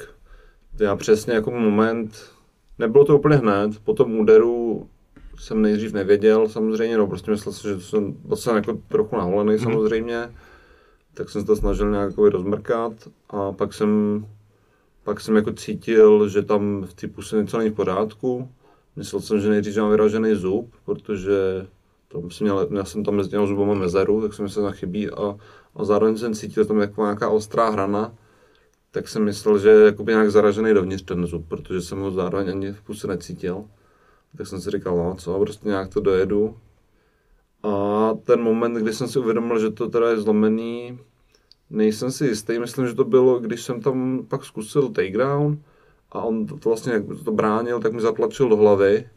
já 0.79 0.95
přesně 0.95 1.33
jako 1.33 1.51
moment, 1.51 2.31
nebylo 2.79 3.05
to 3.05 3.17
úplně 3.17 3.35
hned, 3.35 3.79
po 3.83 3.93
tom 3.93 4.19
úderu 4.19 4.87
jsem 5.37 5.61
nejdřív 5.61 5.93
nevěděl 5.93 6.47
samozřejmě, 6.49 6.97
no 6.97 7.07
prostě 7.07 7.31
myslel 7.31 7.53
jsem, 7.53 7.71
že 7.73 7.81
jsem, 7.81 8.15
byl 8.25 8.37
jsem 8.37 8.55
jako 8.55 8.77
trochu 8.87 9.15
naholený 9.17 9.53
Mhm. 9.53 9.63
samozřejmě, 9.63 10.31
tak 11.13 11.29
jsem 11.29 11.41
se 11.41 11.47
to 11.47 11.55
snažil 11.55 11.91
nějak 11.91 12.09
jako 12.09 12.29
rozmrkat 12.29 12.93
a 13.29 13.51
pak 13.51 13.73
jsem, 13.73 14.25
pak 15.03 15.21
jsem 15.21 15.35
jako 15.35 15.51
cítil, 15.51 16.29
že 16.29 16.41
tam 16.41 16.83
v 16.83 16.93
té 16.93 17.07
puse 17.07 17.35
něco 17.41 17.57
není 17.57 17.69
v 17.69 17.73
pořádku. 17.73 18.49
Myslel 18.95 19.21
jsem, 19.21 19.39
že 19.39 19.49
nejdřív 19.49 19.73
že 19.73 19.81
mám 19.81 19.89
vyražený 19.91 20.35
zub, 20.35 20.73
protože 20.85 21.67
tam 22.07 22.31
jsem 22.31 22.45
měl, 22.45 22.67
já 22.71 22.85
jsem 22.85 23.03
tam 23.03 23.15
mezi 23.15 23.29
těmi 23.29 23.47
zubama 23.47 23.73
mezeru, 23.73 24.21
tak 24.21 24.33
jsem 24.33 24.43
myslel, 24.43 24.71
že 24.71 24.77
chybí 24.77 25.09
a, 25.09 25.35
a 25.75 25.83
zároveň 25.83 26.17
jsem 26.17 26.33
cítil, 26.33 26.63
že 26.63 26.67
tam 26.67 26.77
je 26.77 26.81
jako 26.81 27.01
nějaká 27.01 27.29
ostrá 27.29 27.69
hrana, 27.69 28.13
tak 28.95 29.07
jsem 29.07 29.23
myslel, 29.23 29.59
že 29.59 29.69
je 29.69 29.85
jakoby 29.85 30.11
nějak 30.11 30.31
zaražený 30.31 30.73
dovnitř 30.73 31.03
ten 31.03 31.25
zub, 31.27 31.47
protože 31.47 31.81
jsem 31.81 31.99
ho 31.99 32.11
zároveň 32.11 32.49
ani 32.49 32.71
v 32.71 32.81
puse 32.81 33.07
necítil. 33.07 33.65
Tak 34.37 34.47
jsem 34.47 34.61
si 34.61 34.71
říkal, 34.71 34.97
no 34.97 35.15
co, 35.15 35.39
prostě 35.39 35.67
nějak 35.67 35.93
to 35.93 35.99
dojedu. 35.99 36.57
A 37.63 38.13
ten 38.23 38.41
moment, 38.41 38.73
kdy 38.73 38.93
jsem 38.93 39.07
si 39.07 39.19
uvědomil, 39.19 39.59
že 39.59 39.69
to 39.69 39.89
teda 39.89 40.09
je 40.09 40.21
zlomený, 40.21 40.99
nejsem 41.69 42.11
si 42.11 42.25
jistý, 42.25 42.59
myslím, 42.59 42.87
že 42.87 42.93
to 42.93 43.03
bylo, 43.03 43.39
když 43.39 43.61
jsem 43.61 43.81
tam 43.81 44.25
pak 44.27 44.45
zkusil 44.45 44.89
takedown 44.89 45.57
a 46.11 46.21
on 46.21 46.45
to, 46.45 46.57
to 46.57 46.69
vlastně, 46.69 46.93
jak 46.93 47.03
to 47.25 47.31
bránil, 47.31 47.79
tak 47.79 47.93
mi 47.93 48.01
zatlačil 48.01 48.49
do 48.49 48.55
hlavy. 48.55 49.09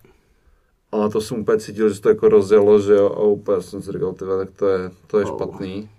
A 0.93 1.09
to 1.09 1.21
jsem 1.21 1.41
úplně 1.41 1.59
cítil, 1.59 1.91
že 1.91 2.01
to 2.01 2.09
jako 2.09 2.29
rozjelo, 2.29 2.81
že 2.81 2.95
jo, 2.95 3.07
a 3.07 3.21
úplně 3.21 3.63
jsem 3.63 3.83
si 3.83 3.93
říkal, 3.93 4.13
tyhle, 4.13 4.47
tak 4.47 4.57
to 4.57 4.67
je, 4.69 4.91
to 5.07 5.19
je 5.19 5.27
špatný. 5.27 5.91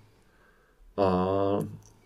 A, 0.96 1.58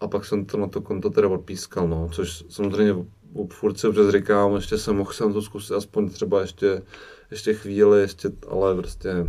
a 0.04 0.08
pak 0.08 0.24
jsem 0.24 0.44
to 0.44 0.58
na 0.58 0.66
to 0.66 0.80
konto 0.80 1.10
teda 1.10 1.28
odpískal, 1.28 1.88
no, 1.88 2.08
což 2.12 2.44
samozřejmě 2.48 2.94
u- 3.32 3.48
furt 3.48 3.78
si 3.78 3.88
občas 3.88 4.08
říkám, 4.08 4.54
ještě 4.54 4.78
jsem 4.78 4.96
mohl 4.96 5.12
jsem 5.12 5.32
to 5.32 5.42
zkusit 5.42 5.74
aspoň 5.74 6.10
třeba 6.10 6.40
ještě, 6.40 6.82
ještě 7.30 7.54
chvíli, 7.54 8.00
ještě, 8.00 8.30
ale 8.48 8.74
prostě 8.74 9.26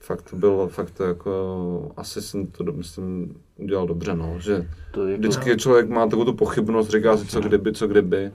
fakt 0.00 0.30
to 0.30 0.36
bylo, 0.36 0.68
fakt 0.68 0.90
to 0.90 1.04
jako, 1.04 1.92
asi 1.96 2.22
jsem 2.22 2.46
to, 2.46 2.64
myslím, 2.64 3.36
udělal 3.56 3.86
dobře, 3.86 4.14
no, 4.14 4.36
že 4.40 4.68
To 4.92 5.06
je 5.06 5.10
jako- 5.12 5.20
vždycky 5.20 5.56
člověk 5.56 5.88
má 5.88 6.04
takovou 6.06 6.24
tu 6.24 6.32
pochybnost, 6.34 6.88
říká 6.90 7.16
si, 7.16 7.26
co 7.26 7.40
kdyby, 7.40 7.72
co 7.72 7.86
kdyby, 7.86 8.32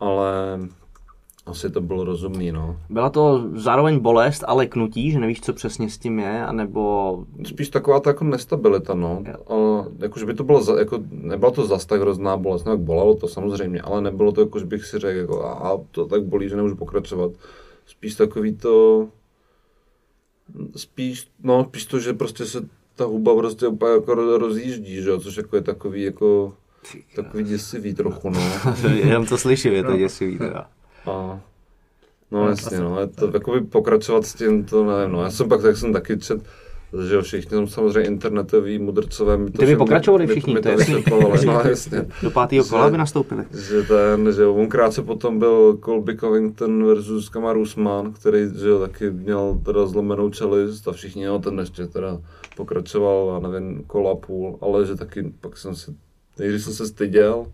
ale 0.00 0.58
asi 1.46 1.70
to 1.70 1.80
bylo 1.80 2.04
rozumný, 2.04 2.52
no. 2.52 2.80
Byla 2.90 3.10
to 3.10 3.48
zároveň 3.54 3.98
bolest 3.98 4.44
a 4.46 4.54
leknutí, 4.54 5.10
že 5.10 5.18
nevíš, 5.18 5.40
co 5.40 5.52
přesně 5.52 5.90
s 5.90 5.98
tím 5.98 6.18
je, 6.18 6.46
anebo... 6.46 7.24
Spíš 7.44 7.68
taková 7.68 8.00
ta 8.00 8.10
jako 8.10 8.24
nestabilita, 8.24 8.94
no. 8.94 9.22
A, 9.48 9.86
jakože 9.98 10.26
by 10.26 10.34
to 10.34 10.44
bylo, 10.44 10.62
za, 10.62 10.78
jako, 10.78 10.98
nebyla 11.10 11.50
to 11.50 11.66
zas 11.66 11.86
tak 11.86 12.00
hrozná 12.00 12.36
bolest, 12.36 12.64
no, 12.64 12.72
jak 12.72 12.80
bolelo 12.80 13.14
to 13.14 13.28
samozřejmě, 13.28 13.80
ale 13.80 14.00
nebylo 14.02 14.32
to 14.32 14.40
jako, 14.40 14.58
že 14.58 14.66
bych 14.66 14.84
si 14.84 14.98
řekl, 14.98 15.18
jako, 15.18 15.44
a, 15.44 15.52
a 15.52 15.78
to 15.90 16.06
tak 16.06 16.24
bolí, 16.24 16.48
že 16.48 16.56
nemůžu 16.56 16.76
pokračovat. 16.76 17.32
Spíš 17.86 18.14
takový 18.14 18.56
to, 18.56 19.08
spíš, 20.76 21.28
no, 21.42 21.64
spíš 21.64 21.86
to, 21.86 21.98
že 21.98 22.12
prostě 22.12 22.46
se 22.46 22.68
ta 22.94 23.04
huba 23.04 23.36
prostě 23.36 23.66
úplně 23.66 23.92
jako 23.92 24.14
ro- 24.14 24.38
rozjíždí, 24.38 25.02
že 25.02 25.10
jo, 25.10 25.20
což 25.20 25.36
jako 25.36 25.56
je 25.56 25.62
takový 25.62 26.02
jako, 26.02 26.54
takový 27.16 27.44
děsivý 27.44 27.94
trochu, 27.94 28.30
no. 28.30 28.40
Jenom 28.94 29.26
to 29.26 29.38
slyším, 29.38 29.72
je 29.72 29.84
to 29.84 29.96
děsivý 29.96 30.38
teda. 30.38 30.68
A, 31.06 31.40
no 32.30 32.48
jasně, 32.48 32.80
no, 32.80 33.00
je 33.00 33.06
to 33.06 33.30
jakoby 33.34 33.60
pokračovat 33.60 34.26
s 34.26 34.34
tím, 34.34 34.64
to 34.64 34.84
nevím, 34.84 35.12
no, 35.12 35.22
já 35.22 35.30
jsem 35.30 35.48
pak, 35.48 35.62
tak 35.62 35.76
jsem 35.76 35.92
taky 35.92 36.18
čet, 36.18 36.40
že 37.08 37.14
jo, 37.14 37.22
všichni 37.22 37.50
tam 37.50 37.66
samozřejmě 37.68 38.08
internetoví 38.08 38.78
mudrcové. 38.78 39.36
mi 39.36 39.50
to 39.50 39.58
Ty 39.58 39.66
by 39.66 39.76
pokračovali 39.76 40.26
mi- 40.26 40.32
všichni, 40.32 40.54
mi 40.54 40.60
to 40.60 40.68
je 40.68 40.76
to 40.76 40.80
jasný. 41.30 41.46
no 41.46 41.60
jasně. 41.68 42.06
Do 42.22 42.30
pátého 42.30 42.64
kola 42.64 42.84
Že- 42.86 42.90
by 42.90 42.98
nastoupili. 42.98 43.44
Že 43.68 43.82
ten, 43.82 44.32
že 44.32 44.42
jo, 44.42 44.54
on 44.54 44.68
krátce 44.68 45.02
potom 45.02 45.38
byl 45.38 45.78
Colby 45.84 46.16
Covington 46.16 46.86
versus 46.86 47.28
Kamaru 47.28 47.60
Usman, 47.60 48.12
který, 48.12 48.38
že 48.60 48.68
jo, 48.68 48.78
taky 48.78 49.10
měl 49.10 49.60
teda 49.64 49.86
zlomenou 49.86 50.30
čelist 50.30 50.88
a 50.88 50.92
všichni, 50.92 51.22
jo, 51.22 51.38
ten 51.38 51.58
ještě 51.58 51.86
teda 51.86 52.20
pokračoval, 52.56 53.40
já 53.42 53.48
nevím, 53.50 53.84
kola 53.86 54.14
půl, 54.16 54.58
ale 54.60 54.86
že 54.86 54.94
taky 54.96 55.32
pak 55.40 55.56
jsem 55.56 55.74
si, 55.74 55.94
nejdřív 56.38 56.64
jsem 56.64 56.72
se 56.72 56.86
styděl 56.86 57.46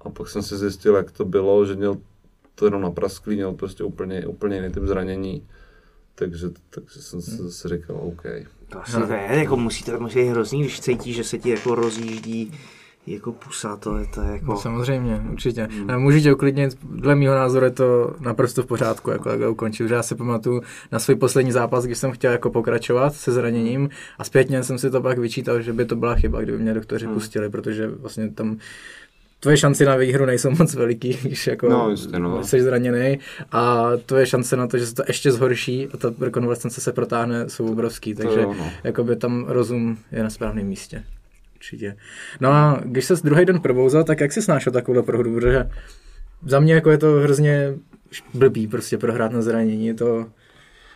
a 0.00 0.10
pak 0.10 0.28
jsem 0.28 0.42
si 0.42 0.56
zjistil, 0.56 0.94
jak 0.96 1.10
to 1.10 1.24
bylo, 1.24 1.66
že 1.66 1.74
měl 1.76 1.96
to 2.60 2.66
jenom 2.66 2.82
na 2.82 2.90
prasklý, 2.90 3.36
měl 3.36 3.52
prostě 3.52 3.84
úplně, 3.84 4.26
úplně 4.26 4.56
jiný 4.56 4.70
typ 4.72 4.82
zranění. 4.82 5.46
Takže, 6.14 6.48
takže 6.70 7.02
jsem 7.02 7.22
si 7.22 7.36
zase 7.36 7.68
říkal, 7.68 7.96
OK. 7.96 8.22
To 8.68 8.82
asi 8.82 8.92
to 8.92 9.12
je, 9.12 9.38
jako 9.38 9.56
musí 9.56 9.84
to 9.84 10.00
musí 10.00 10.18
být 10.18 10.28
hrozný, 10.28 10.60
když 10.60 10.80
cítíš, 10.80 11.16
že 11.16 11.24
se 11.24 11.38
ti 11.38 11.50
jako 11.50 11.74
rozjíždí 11.74 12.52
jako 13.06 13.32
pusa, 13.32 13.76
to 13.76 13.96
je, 13.96 14.06
to 14.06 14.22
je 14.22 14.32
jako... 14.32 14.46
No, 14.46 14.56
samozřejmě, 14.56 15.22
určitě. 15.32 15.68
Hmm. 15.70 16.02
Můžu 16.02 16.20
tě 16.20 16.34
uklidnit, 16.34 16.78
dle 16.82 17.14
mého 17.14 17.34
názoru 17.34 17.64
je 17.64 17.70
to 17.70 18.14
naprosto 18.20 18.62
v 18.62 18.66
pořádku, 18.66 19.10
jako 19.10 19.30
jak 19.30 19.50
ukončil. 19.50 19.88
Že 19.88 19.94
já 19.94 20.02
si 20.02 20.14
pamatuju 20.14 20.62
na 20.92 20.98
svůj 20.98 21.16
poslední 21.16 21.52
zápas, 21.52 21.84
když 21.84 21.98
jsem 21.98 22.12
chtěl 22.12 22.32
jako 22.32 22.50
pokračovat 22.50 23.14
se 23.14 23.32
zraněním 23.32 23.90
a 24.18 24.24
zpětně 24.24 24.62
jsem 24.62 24.78
si 24.78 24.90
to 24.90 25.00
pak 25.00 25.18
vyčítal, 25.18 25.60
že 25.60 25.72
by 25.72 25.84
to 25.84 25.96
byla 25.96 26.14
chyba, 26.14 26.40
kdyby 26.40 26.58
mě 26.58 26.74
doktoři 26.74 27.06
hmm. 27.06 27.14
pustili, 27.14 27.50
protože 27.50 27.86
vlastně 27.86 28.30
tam 28.30 28.56
tvoje 29.40 29.56
šance 29.56 29.84
na 29.84 29.96
výhru 29.96 30.26
nejsou 30.26 30.50
moc 30.50 30.74
veliký, 30.74 31.18
když 31.22 31.46
jako 31.46 31.68
No, 31.68 31.90
jistě, 31.90 32.18
no. 32.18 32.44
jsi 32.44 32.62
zraněný 32.62 33.18
a 33.52 33.86
tvoje 34.06 34.26
šance 34.26 34.56
na 34.56 34.66
to, 34.66 34.78
že 34.78 34.86
se 34.86 34.94
to 34.94 35.02
ještě 35.08 35.32
zhorší 35.32 35.88
a 35.94 35.96
ta 35.96 36.14
rekonvalescence 36.20 36.80
se 36.80 36.92
protáhne, 36.92 37.48
jsou 37.48 37.72
obrovský, 37.72 38.14
takže 38.14 38.40
jo, 38.40 38.54
no. 38.58 38.70
jakoby 38.84 39.16
tam 39.16 39.44
rozum 39.48 39.98
je 40.12 40.22
na 40.22 40.30
správném 40.30 40.66
místě. 40.66 41.04
Určitě. 41.56 41.96
No 42.40 42.50
a 42.52 42.80
když 42.84 43.04
se 43.04 43.14
druhý 43.24 43.44
den 43.44 43.60
probouzal, 43.60 44.04
tak 44.04 44.20
jak 44.20 44.32
jsi 44.32 44.42
snášel 44.42 44.72
takovou 44.72 45.02
prohru? 45.02 45.34
Protože 45.34 45.70
za 46.46 46.60
mě 46.60 46.74
jako 46.74 46.90
je 46.90 46.98
to 46.98 47.06
hrozně 47.12 47.74
blbý 48.34 48.66
prostě 48.66 48.98
prohrát 48.98 49.32
na 49.32 49.42
zranění. 49.42 49.86
Je 49.86 49.94
to 49.94 50.26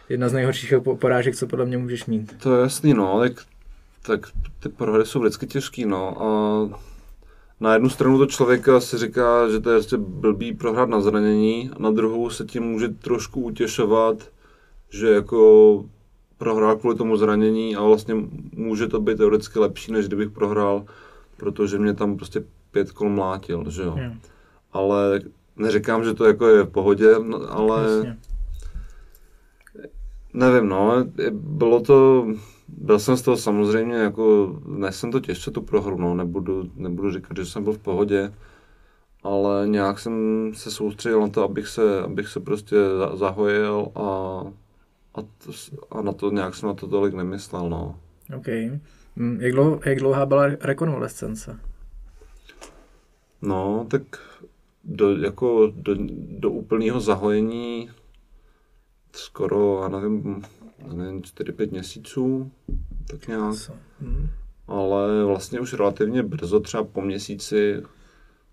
jedna 0.09 0.29
z 0.29 0.33
nejhorších 0.33 0.75
po- 0.85 0.97
porážek, 0.97 1.37
co 1.37 1.47
podle 1.47 1.65
mě 1.67 1.79
můžeš 1.79 2.07
mít. 2.07 2.37
To 2.43 2.57
je 2.57 2.63
jasný, 2.63 2.95
no, 2.95 3.21
tak, 3.21 3.33
tak 4.03 4.21
ty 4.63 4.69
prohry 4.69 5.07
jsou 5.07 5.21
vždycky 5.21 5.47
těžký, 5.47 5.85
no, 5.87 6.23
a 6.23 6.81
na 7.64 7.73
jednu 7.73 7.88
stranu 7.88 8.18
to 8.18 8.26
člověka 8.26 8.80
si 8.80 8.99
říká, 8.99 9.49
že 9.49 9.61
to 9.61 9.71
je 9.71 9.76
prostě 9.76 9.97
blbý 9.97 10.54
prohrát 10.54 10.88
na 10.88 11.00
zranění, 11.00 11.71
a 11.76 11.83
na 11.83 11.90
druhou 11.90 12.30
se 12.30 12.44
tím 12.44 12.62
může 12.62 12.88
trošku 12.88 13.40
utěšovat, 13.40 14.16
že 14.90 15.11
jako 15.11 15.85
prohrál 16.38 16.76
kvůli 16.76 16.97
tomu 16.97 17.16
zranění 17.16 17.76
a 17.76 17.83
vlastně 17.83 18.14
může 18.52 18.88
to 18.88 19.00
být 19.00 19.16
teoreticky 19.16 19.59
lepší, 19.59 19.92
než 19.92 20.06
kdybych 20.06 20.30
prohrál, 20.30 20.85
protože 21.37 21.78
mě 21.78 21.94
tam 21.94 22.16
prostě 22.16 22.44
pět 22.71 22.92
kol 22.92 23.09
mlátil, 23.09 23.71
že 23.71 23.83
jo. 23.83 23.94
Jo. 23.99 24.11
Ale 24.73 25.21
neříkám, 25.56 26.04
že 26.04 26.14
to 26.14 26.25
jako 26.25 26.47
je 26.47 26.62
v 26.62 26.71
pohodě, 26.71 27.14
no, 27.18 27.52
ale... 27.52 27.83
Jasně. 27.83 28.18
Nevím, 30.35 30.68
no, 30.68 31.04
bylo 31.33 31.80
to, 31.80 32.26
byl 32.68 32.99
jsem 32.99 33.16
z 33.16 33.23
toho 33.23 33.37
samozřejmě 33.37 33.94
jako, 33.97 34.56
nesem 34.66 35.12
to 35.12 35.21
těžce 35.21 35.50
tu 35.50 35.62
prohru, 35.62 35.99
no, 35.99 36.14
nebudu, 36.14 36.71
nebudu 36.76 37.12
říkat, 37.12 37.37
že 37.37 37.47
jsem 37.47 37.64
byl 37.64 37.73
v 37.73 37.78
pohodě, 37.78 38.33
ale 39.23 39.68
nějak 39.68 39.99
jsem 39.99 40.50
se 40.54 40.71
soustředil 40.71 41.21
na 41.21 41.28
to, 41.28 41.44
abych 41.44 41.68
se, 41.68 42.02
abych 42.02 42.28
se 42.28 42.40
prostě 42.40 42.76
za- 42.99 43.16
zahojil 43.16 43.88
a, 43.94 44.00
a, 45.14 45.23
to, 45.23 45.52
a 45.90 46.02
na 46.02 46.12
to 46.12 46.30
nějak 46.30 46.54
jsem 46.54 46.66
na 46.68 46.75
to 46.75 46.88
tolik 46.88 47.14
nemyslel, 47.14 47.68
no. 47.71 48.00
OK. 48.37 48.47
Mm, 49.16 49.38
Jak, 49.40 49.52
dlouho, 49.52 49.80
jak 49.87 49.99
dlouhá 49.99 50.26
byla 50.26 50.47
rekonvalescence? 50.61 51.59
No, 53.42 53.87
tak 53.90 54.02
do, 54.85 55.16
jako 55.16 55.73
do, 55.76 55.94
do 56.38 56.50
úplného 56.50 57.00
zahojení 57.00 57.90
skoro, 59.12 59.83
já 59.83 59.88
nevím, 59.88 60.42
nevím 60.93 61.21
4-5 61.21 61.71
měsíců, 61.71 62.50
tak 63.11 63.29
nějak. 63.29 63.55
Co? 63.55 63.73
Mm. 64.00 64.29
ale 64.69 65.25
vlastně 65.25 65.61
už 65.61 65.73
relativně 65.73 66.23
brzo, 66.23 66.61
třeba 66.61 66.85
po 66.85 67.00
měsíci, 67.00 67.83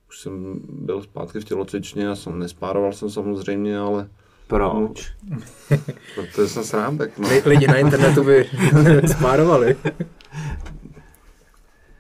už 0.10 0.20
jsem 0.20 0.60
byl 0.70 1.02
zpátky 1.02 1.40
v 1.40 1.46
tělocvičně 1.46 2.10
a 2.10 2.16
jsem 2.16 2.40
nespároval 2.40 2.94
jsem 2.94 3.10
samozřejmě, 3.10 3.80
ale 3.80 4.10
Proč? 4.48 5.14
protože 6.16 6.48
jsem 6.48 6.64
srábek, 6.64 7.18
no. 7.20 7.30
Li- 7.30 7.42
Lidi 7.46 7.68
na 7.68 7.76
internetu 7.78 8.24
by 8.24 8.50
spárovali. 9.08 9.76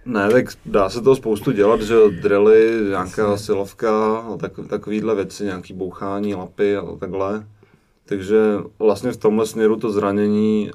Ne, 0.06 0.30
tak 0.30 0.46
dá 0.66 0.90
se 0.90 1.02
to 1.02 1.16
spoustu 1.16 1.52
dělat, 1.52 1.82
že 1.82 1.96
drily, 2.22 2.86
nějaká 2.90 3.38
silovka, 3.38 4.18
a 4.18 4.38
tak, 4.38 4.52
takovýhle 4.70 5.16
věci, 5.16 5.44
nějaký 5.44 5.74
bouchání, 5.74 6.36
lapy 6.36 6.78
a 6.78 6.96
takhle. 7.00 7.48
Takže 8.12 8.58
vlastně 8.80 9.12
v 9.12 9.18
tomhle 9.18 9.46
směru 9.46 9.75
to 9.75 9.91
zranění 9.91 10.72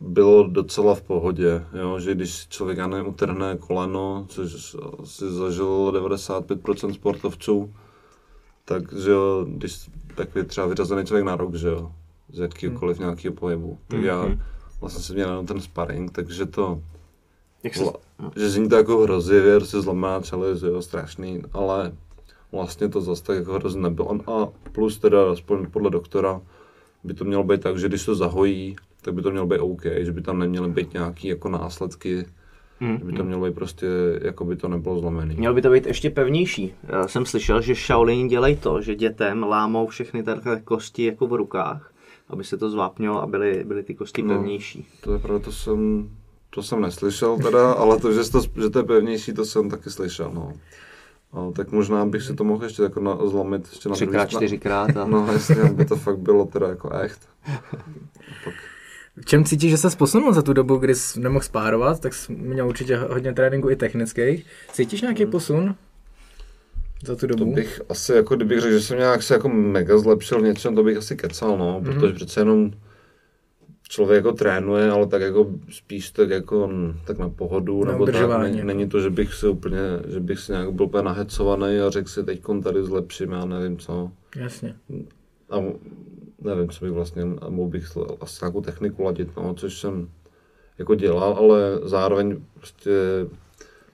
bylo 0.00 0.46
docela 0.46 0.94
v 0.94 1.02
pohodě, 1.02 1.64
jo? 1.72 2.00
že 2.00 2.14
když 2.14 2.48
člověk, 2.48 2.78
nevím, 2.78 3.08
utrhne 3.08 3.56
koleno, 3.56 4.26
což 4.28 4.76
si 5.04 5.30
zažilo 5.30 5.92
95% 5.92 6.92
sportovců, 6.92 7.74
tak, 8.64 8.92
že 8.92 9.10
jo, 9.10 9.46
když 9.48 9.90
tak 10.14 10.36
je 10.36 10.44
třeba 10.44 10.66
vyřazený 10.66 11.06
člověk 11.06 11.26
na 11.26 11.36
rok, 11.36 11.54
že 11.54 11.68
jo, 11.68 11.92
z 12.32 12.38
jakýkoliv 12.38 12.98
nějakého 12.98 13.34
pohybu. 13.34 13.78
Tak 13.88 14.02
já 14.02 14.28
vlastně 14.80 15.02
jsem 15.02 15.16
měl 15.16 15.28
jenom 15.28 15.46
ten 15.46 15.60
sparring, 15.60 16.12
takže 16.12 16.46
to, 16.46 16.82
Jak 17.62 17.74
se... 17.74 17.84
Vla- 17.84 17.96
že 18.36 18.50
zní 18.50 18.68
to 18.68 18.76
jako 18.76 18.98
hrozivě, 18.98 19.56
prostě 19.56 19.80
zlomená 19.80 20.20
čelist, 20.20 20.62
jo, 20.62 20.82
strašný, 20.82 21.42
ale 21.52 21.92
vlastně 22.52 22.88
to 22.88 23.00
zase 23.00 23.24
tak 23.24 23.36
jako 23.36 23.52
hrozně 23.52 23.80
nebylo. 23.80 24.30
A 24.30 24.48
plus 24.72 24.98
teda, 24.98 25.32
aspoň 25.32 25.66
podle 25.70 25.90
doktora, 25.90 26.40
by 27.04 27.14
to 27.14 27.24
mělo 27.24 27.44
být 27.44 27.60
tak, 27.60 27.78
že 27.78 27.88
když 27.88 28.04
to 28.04 28.14
zahojí, 28.14 28.76
tak 29.02 29.14
by 29.14 29.22
to 29.22 29.30
mělo 29.30 29.46
být 29.46 29.58
OK, 29.58 29.82
že 30.00 30.12
by 30.12 30.20
tam 30.22 30.38
neměly 30.38 30.68
být 30.68 30.92
nějaký 30.94 31.28
jako 31.28 31.48
následky, 31.48 32.26
Hmm. 32.80 32.98
že 32.98 33.04
by 33.04 33.12
to 33.12 33.24
mělo 33.24 33.44
být 33.46 33.54
prostě, 33.54 33.86
jako 34.22 34.44
by 34.44 34.56
to 34.56 34.68
nebylo 34.68 34.98
zlomený. 35.00 35.34
Mělo 35.36 35.54
by 35.54 35.62
to 35.62 35.70
být 35.70 35.86
ještě 35.86 36.10
pevnější. 36.10 36.74
Já 36.88 37.08
jsem 37.08 37.26
slyšel, 37.26 37.60
že 37.60 37.74
Shaolin 37.74 38.28
dělají 38.28 38.56
to, 38.56 38.82
že 38.82 38.94
dětem 38.94 39.42
lámou 39.42 39.86
všechny 39.86 40.22
takhle 40.22 40.60
kosti 40.60 41.04
jako 41.04 41.26
v 41.26 41.32
rukách, 41.32 41.92
aby 42.28 42.44
se 42.44 42.56
to 42.58 42.70
zvápnilo 42.70 43.22
a 43.22 43.26
byly, 43.26 43.64
byly 43.66 43.82
ty 43.82 43.94
kosti 43.94 44.22
No. 44.22 44.34
pevnější. 44.34 44.86
To 45.00 45.12
je 45.12 45.18
pravda, 45.18 45.44
to 45.44 45.52
jsem, 45.52 46.08
to 46.50 46.62
jsem 46.62 46.80
neslyšel 46.80 47.36
teda, 47.36 47.72
ale 47.72 47.98
to, 48.00 48.12
že 48.12 48.30
to, 48.30 48.40
že 48.62 48.70
to 48.70 48.78
je 48.78 48.84
pevnější, 48.84 49.32
to 49.32 49.44
jsem 49.44 49.70
taky 49.70 49.90
slyšel, 49.90 50.30
no. 50.34 50.52
A 51.32 51.50
tak 51.56 51.72
možná 51.72 52.06
bych 52.06 52.22
si 52.22 52.34
to 52.34 52.44
mohl 52.44 52.64
ještě 52.64 52.82
jako 52.82 53.00
na, 53.00 53.16
zlomit 53.26 53.68
ještě 53.70 53.88
na 53.88 53.94
Třikrát, 53.94 54.30
čtyřikrát 54.30 54.96
a... 54.96 55.04
No 55.06 55.32
jasně, 55.32 55.62
aby 55.62 55.84
to 55.84 55.96
fakt 55.96 56.18
bylo 56.18 56.44
teda 56.44 56.68
jako 56.68 56.90
echt. 56.90 57.28
Pak, 58.44 58.54
V 59.16 59.24
čem 59.24 59.44
cítíš, 59.44 59.70
že 59.70 59.76
se 59.76 59.96
posunul 59.96 60.32
za 60.32 60.42
tu 60.42 60.52
dobu, 60.52 60.76
kdy 60.76 60.94
jsi 60.94 61.20
nemohl 61.20 61.44
spárovat, 61.44 62.00
tak 62.00 62.14
jsi 62.14 62.32
měl 62.32 62.68
určitě 62.68 62.96
hodně 62.96 63.32
tréninku 63.32 63.70
i 63.70 63.76
technických. 63.76 64.46
Cítíš 64.72 65.02
nějaký 65.02 65.26
posun 65.26 65.74
za 67.04 67.14
tu 67.14 67.20
to 67.20 67.26
dobu? 67.26 67.54
bych 67.54 67.80
asi 67.88 68.12
jako, 68.12 68.36
kdybych 68.36 68.60
řekl, 68.60 68.74
že 68.74 68.80
jsem 68.80 68.98
nějak 68.98 69.22
se 69.22 69.34
jako 69.34 69.48
mega 69.48 69.98
zlepšil 69.98 70.40
v 70.40 70.44
něčem, 70.44 70.74
to 70.74 70.82
bych 70.82 70.96
asi 70.96 71.16
kecal, 71.16 71.58
no, 71.58 71.80
protože 71.84 72.12
přece 72.12 72.40
jenom 72.40 72.70
člověk 73.88 74.24
jako 74.24 74.36
trénuje, 74.36 74.90
ale 74.90 75.06
tak 75.06 75.22
jako 75.22 75.46
spíš 75.70 76.10
tak 76.10 76.30
jako 76.30 76.70
tak 77.06 77.18
na 77.18 77.28
pohodu, 77.28 77.84
Na 77.84 77.92
nebo 77.92 78.06
tak, 78.06 78.40
není, 78.42 78.56
jako. 78.56 78.66
není 78.66 78.88
to, 78.88 79.00
že 79.00 79.10
bych 79.10 79.34
si 79.34 79.48
úplně, 79.48 79.78
že 80.08 80.20
bych 80.20 80.38
si 80.38 80.52
nějak 80.52 80.72
byl 80.72 80.86
úplně 80.86 81.02
nahecovaný 81.02 81.78
a 81.78 81.90
řekl 81.90 82.08
si 82.08 82.24
teď 82.24 82.42
tady 82.62 82.84
zlepším, 82.84 83.32
já 83.32 83.44
nevím 83.44 83.78
co. 83.78 84.10
Jasně. 84.36 84.74
A 85.50 85.56
nevím, 86.42 86.68
co 86.68 86.84
bych 86.84 86.94
vlastně, 86.94 87.22
a 87.40 87.48
mohl 87.48 87.70
bych 87.70 87.86
asi 88.20 88.38
nějakou 88.44 88.60
techniku 88.60 89.02
ladit, 89.02 89.36
no, 89.36 89.54
což 89.54 89.80
jsem 89.80 90.08
jako 90.78 90.94
dělal, 90.94 91.32
ale 91.32 91.80
zároveň 91.82 92.40
prostě 92.54 92.90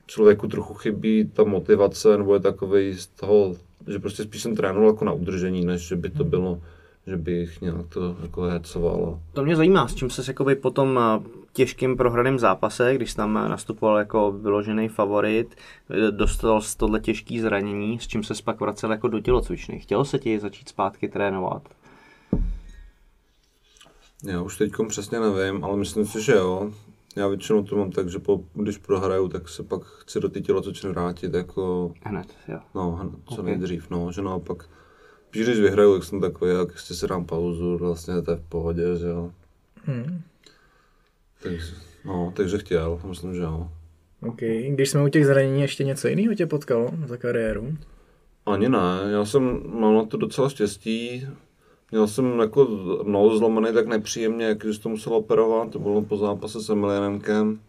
člověku 0.07 0.49
trochu 0.49 0.75
chybí 0.75 1.31
ta 1.35 1.45
motivace, 1.45 2.19
nebo 2.19 2.35
je 2.35 2.41
takový 2.41 2.95
z 2.95 3.07
toho, 3.07 3.55
že 3.87 3.99
prostě 3.99 4.23
spíš 4.23 4.43
jsem 4.43 4.57
trénoval 4.57 4.91
jako 4.91 5.05
na 5.05 5.13
udržení, 5.13 5.65
než 5.65 5.89
že 5.89 5.97
by 5.97 6.11
to 6.11 6.25
bylo, 6.25 6.61
že 7.07 7.17
bych 7.17 7.61
nějak 7.61 7.87
to 7.89 8.17
jako 8.23 8.43
hecoval. 8.43 9.21
To 9.33 9.45
mě 9.45 9.57
zajímá, 9.57 9.89
s 9.89 9.95
čím 9.95 10.11
se 10.11 10.23
jakoby 10.29 10.55
po 10.55 10.71
tom 10.71 10.99
eh, 10.99 11.29
těžkým 11.53 11.97
prohraném 11.97 12.39
zápase, 12.39 12.95
když 12.95 13.15
tam 13.15 13.37
eh, 13.39 13.49
nastupoval 13.49 13.99
jako 13.99 14.33
vyložený 14.33 14.89
favorit, 14.89 15.57
eh, 15.91 16.11
dostal 16.11 16.61
z 16.61 16.75
tohle 16.75 17.01
těžký 17.01 17.41
zranění, 17.41 17.99
s 17.99 18.07
čím 18.07 18.25
se 18.25 18.35
pak 18.45 18.61
vracel 18.61 18.91
jako 18.93 19.09
do 19.09 19.21
tělocvičny. 19.21 19.81
Chtělo 19.81 20.05
se 20.05 20.19
ti 20.19 20.41
začít 20.41 20.69
zpátky 20.69 21.09
trénovat? 21.09 21.63
Já 24.25 24.43
už 24.43 24.59
teď 24.59 24.73
přesně 24.89 25.21
nevím, 25.21 25.65
ale 25.65 25.77
myslím 25.77 26.07
si, 26.07 26.23
že 26.23 26.33
jo. 26.33 26.71
Já 27.17 27.29
většinou 27.29 27.63
to 27.63 27.77
mám 27.77 27.91
tak, 27.91 28.09
že 28.09 28.19
po, 28.19 28.41
když 28.55 28.79
prohraju, 28.79 29.29
tak 29.29 29.49
se 29.49 29.63
pak 29.63 29.83
chci 29.85 30.21
do 30.21 30.29
té 30.29 30.41
tělocvičny 30.41 30.91
vrátit 30.91 31.35
jako 31.35 31.93
Hned, 32.03 32.27
jo. 32.49 32.59
No, 32.75 32.91
hned, 32.91 33.13
co 33.35 33.41
Ok. 33.41 33.45
nejdřív, 33.47 33.91
no, 33.91 34.13
že 34.13 34.23
naopak, 34.23 34.69
spíš 35.35 35.47
když 35.47 35.61
vyhraju, 35.61 35.95
tak 35.95 36.05
jsem 36.05 36.21
takový, 36.21 36.51
jak 36.51 36.69
ještě 36.73 36.95
si 36.95 37.07
dám 37.09 37.27
pauzu, 37.27 37.79
vlastně 37.79 38.23
to 38.23 38.31
je 38.31 38.37
v 38.37 38.49
pohodě, 38.49 38.97
že 38.97 39.07
jo. 39.07 39.31
Hmm. 39.85 40.21
Takže, 41.43 41.67
No, 42.05 42.33
takže 42.37 42.59
chtěl, 42.59 43.01
myslím, 43.05 43.35
že 43.35 43.43
jo. 43.43 43.69
OK. 44.23 44.41
Když 44.69 44.91
jsme 44.91 45.05
u 45.05 45.09
těch 45.09 45.27
zranění, 45.27 45.61
ještě 45.61 45.85
něco 45.85 46.09
jiného 46.09 46.35
tě 46.35 46.47
potkalo 46.47 46.91
za 47.07 47.17
kariéru? 47.17 47.77
Ani 48.47 48.69
ne, 48.69 48.79
já 49.11 49.25
jsem, 49.25 49.63
mám 49.81 49.95
na 49.95 50.05
to 50.05 50.17
docela 50.17 50.49
štěstí. 50.49 51.27
Měl 51.91 52.07
jsem 52.07 52.39
jako 52.41 52.65
nos 53.07 53.39
zlomený 53.39 53.75
tak 53.75 53.87
nepříjemně, 53.87 54.47
jak 54.47 54.59
když 54.59 54.79
to 54.79 54.89
musel 54.89 55.15
operovat, 55.15 55.71
to 55.71 55.79
bylo 55.79 56.03
po 56.03 56.17
zápase 56.17 56.61
s 56.61 56.71
Emilianenkem, 56.71 57.61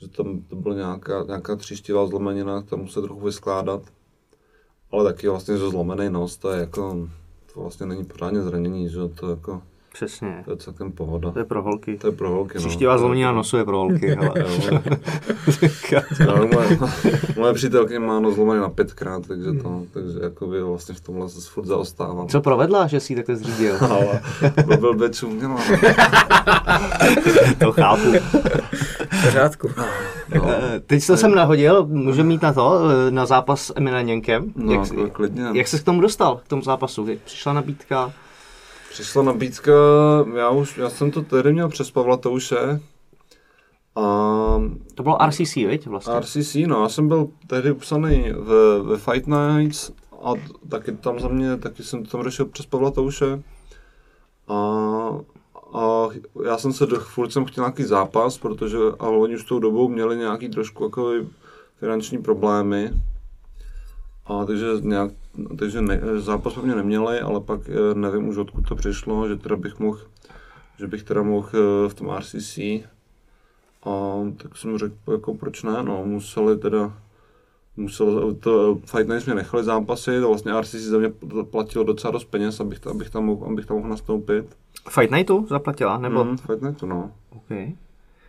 že 0.00 0.08
tam 0.08 0.40
to 0.40 0.56
byla 0.56 0.74
nějaká, 0.74 1.24
nějaká 1.26 1.56
tříštivá 1.56 2.06
zlomenina, 2.06 2.62
tam 2.62 2.88
se 2.88 3.02
trochu 3.02 3.20
vyskládat. 3.20 3.82
Ale 4.92 5.04
taky 5.04 5.28
vlastně, 5.28 5.58
že 5.58 5.68
zlomený 5.68 6.10
nos, 6.10 6.36
to 6.36 6.50
je 6.50 6.60
jako, 6.60 7.08
to 7.54 7.60
vlastně 7.60 7.86
není 7.86 8.04
pořádně 8.04 8.42
zranění, 8.42 8.88
že 8.88 8.98
to 9.20 9.30
jako, 9.30 9.62
Přesně. 9.92 10.42
to 10.44 10.50
je 10.50 10.56
celkem 10.56 10.92
pohoda. 10.92 11.30
To 11.30 11.38
je 11.38 11.44
pro 11.44 11.62
holky. 11.62 11.98
To 11.98 12.06
je 12.06 12.12
pro 12.12 12.30
holky, 12.30 12.58
no. 12.58 12.60
Příštivá 12.60 12.98
zlomenina 12.98 13.32
nosu 13.32 13.56
je 13.56 13.64
pro 13.64 13.78
holky. 13.78 14.06
hele. 14.20 14.32
No, 16.26 16.46
moje, 16.52 16.78
moje 17.36 17.54
přítelkyně 17.54 17.98
má 17.98 18.20
nos 18.20 18.34
zlomený 18.34 18.60
na 18.60 18.68
pětkrát, 18.68 19.26
takže 19.26 19.52
to, 19.52 19.82
takže 19.92 20.18
jakoby 20.22 20.62
vlastně 20.62 20.94
v 20.94 21.00
tomhle 21.00 21.28
se 21.28 21.50
furt 21.50 21.66
zaostávám. 21.66 22.28
Co 22.28 22.40
provedla, 22.40 22.86
že 22.86 23.00
jsi 23.00 23.12
ji 23.12 23.16
takhle 23.16 23.36
zřídil? 23.36 23.76
Ale 23.90 24.20
byl 24.66 24.76
byl 24.76 24.94
by 24.94 25.10
čuměla. 25.10 25.60
to 27.58 27.72
chápu. 27.72 28.12
V 29.20 29.24
pořádku. 29.24 29.70
Eh, 30.32 30.80
Teď 30.86 31.06
to 31.06 31.16
jsem 31.16 31.34
nahodil, 31.34 31.86
může 31.86 32.22
mít 32.22 32.42
na 32.42 32.52
to, 32.52 32.80
na 33.10 33.26
zápas 33.26 33.62
s 33.66 33.72
Emilianěnkem. 33.76 34.52
No, 34.56 34.72
jak, 34.72 34.90
jako 34.92 35.10
klidně. 35.10 35.44
jak 35.52 35.68
se 35.68 35.78
k 35.78 35.82
tomu 35.84 36.00
dostal, 36.00 36.40
k 36.44 36.48
tomu 36.48 36.62
zápasu? 36.62 37.06
Jak 37.08 37.18
Přišla 37.18 37.52
nabídka? 37.52 38.12
Přišla 38.90 39.22
nabídka, 39.22 39.72
já, 40.36 40.50
už, 40.50 40.76
já 40.78 40.90
jsem 40.90 41.10
to 41.10 41.22
tehdy 41.22 41.52
měl 41.52 41.68
přes 41.68 41.90
Pavla 41.90 42.16
Touše. 42.16 42.80
A 43.96 44.00
To 44.94 45.02
bylo 45.02 45.18
RCC, 45.26 45.54
viď, 45.54 45.86
vlastně? 45.86 46.20
RCC, 46.20 46.54
no, 46.66 46.82
já 46.82 46.88
jsem 46.88 47.08
byl 47.08 47.28
tehdy 47.46 47.70
upsaný 47.72 48.32
ve, 48.38 48.82
ve 48.82 48.96
Fight 48.98 49.26
Nights 49.26 49.90
a 50.24 50.32
taky 50.68 50.92
tam 50.92 51.20
za 51.20 51.28
mě, 51.28 51.56
taky 51.56 51.82
jsem 51.82 52.04
to 52.04 52.10
tam 52.10 52.22
řešil 52.24 52.46
přes 52.46 52.66
Pavla 52.66 52.90
Touše. 52.90 53.42
A, 54.48 54.54
a 55.72 56.08
já 56.44 56.58
jsem 56.58 56.72
se 56.72 56.86
do, 56.86 57.00
furt 57.00 57.32
jsem 57.32 57.44
chtěl 57.44 57.64
nějaký 57.64 57.84
zápas, 57.84 58.38
protože 58.38 58.78
a 58.98 59.08
oni 59.08 59.34
už 59.34 59.44
tou 59.44 59.58
dobou 59.58 59.88
měli 59.88 60.16
nějaký 60.16 60.48
trošku 60.48 60.84
jako 60.84 61.12
finanční 61.78 62.18
problémy. 62.18 62.90
A 64.26 64.44
takže 64.44 64.66
nějak, 64.80 65.10
takže 65.58 65.82
ne, 65.82 66.00
zápas 66.16 66.54
po 66.54 66.62
mě 66.62 66.74
neměli, 66.74 67.20
ale 67.20 67.40
pak 67.40 67.60
eh, 67.68 67.94
nevím 67.94 68.28
už 68.28 68.36
odkud 68.36 68.68
to 68.68 68.74
přišlo, 68.76 69.28
že 69.28 69.36
teda 69.36 69.56
bych 69.56 69.78
mohl, 69.78 70.00
že 70.78 70.86
bych 70.86 71.02
teda 71.02 71.22
mohl 71.22 71.48
eh, 71.54 71.88
v 71.88 71.94
tom 71.94 72.10
RCC. 72.18 72.58
A 73.84 74.14
tak 74.42 74.56
jsem 74.56 74.78
řekl, 74.78 74.94
jako 75.12 75.34
proč 75.34 75.62
ne, 75.62 75.82
no, 75.82 76.04
museli 76.04 76.58
teda, 76.58 76.98
musel, 77.76 78.34
to 78.34 78.78
Fight 78.84 79.08
Nights 79.08 79.26
mě 79.26 79.34
nechali 79.34 79.64
zápasy, 79.64 80.20
to 80.20 80.28
vlastně 80.28 80.60
RCC 80.60 80.74
za 80.74 80.98
mě 80.98 81.12
platilo 81.50 81.84
docela 81.84 82.10
dost 82.10 82.24
peněz, 82.24 82.60
abych, 82.60 82.86
abych, 82.86 83.10
tam, 83.10 83.24
mohl, 83.24 83.46
abych 83.46 83.66
tam 83.66 83.76
mohl 83.76 83.88
nastoupit. 83.88 84.56
Fight 84.90 85.10
Nightu 85.10 85.46
zaplatila, 85.50 85.98
nebo? 85.98 86.24
Mm, 86.24 86.36
Fight 86.36 86.62
Nightu, 86.62 86.86
no. 86.86 87.10
Okay. 87.36 87.72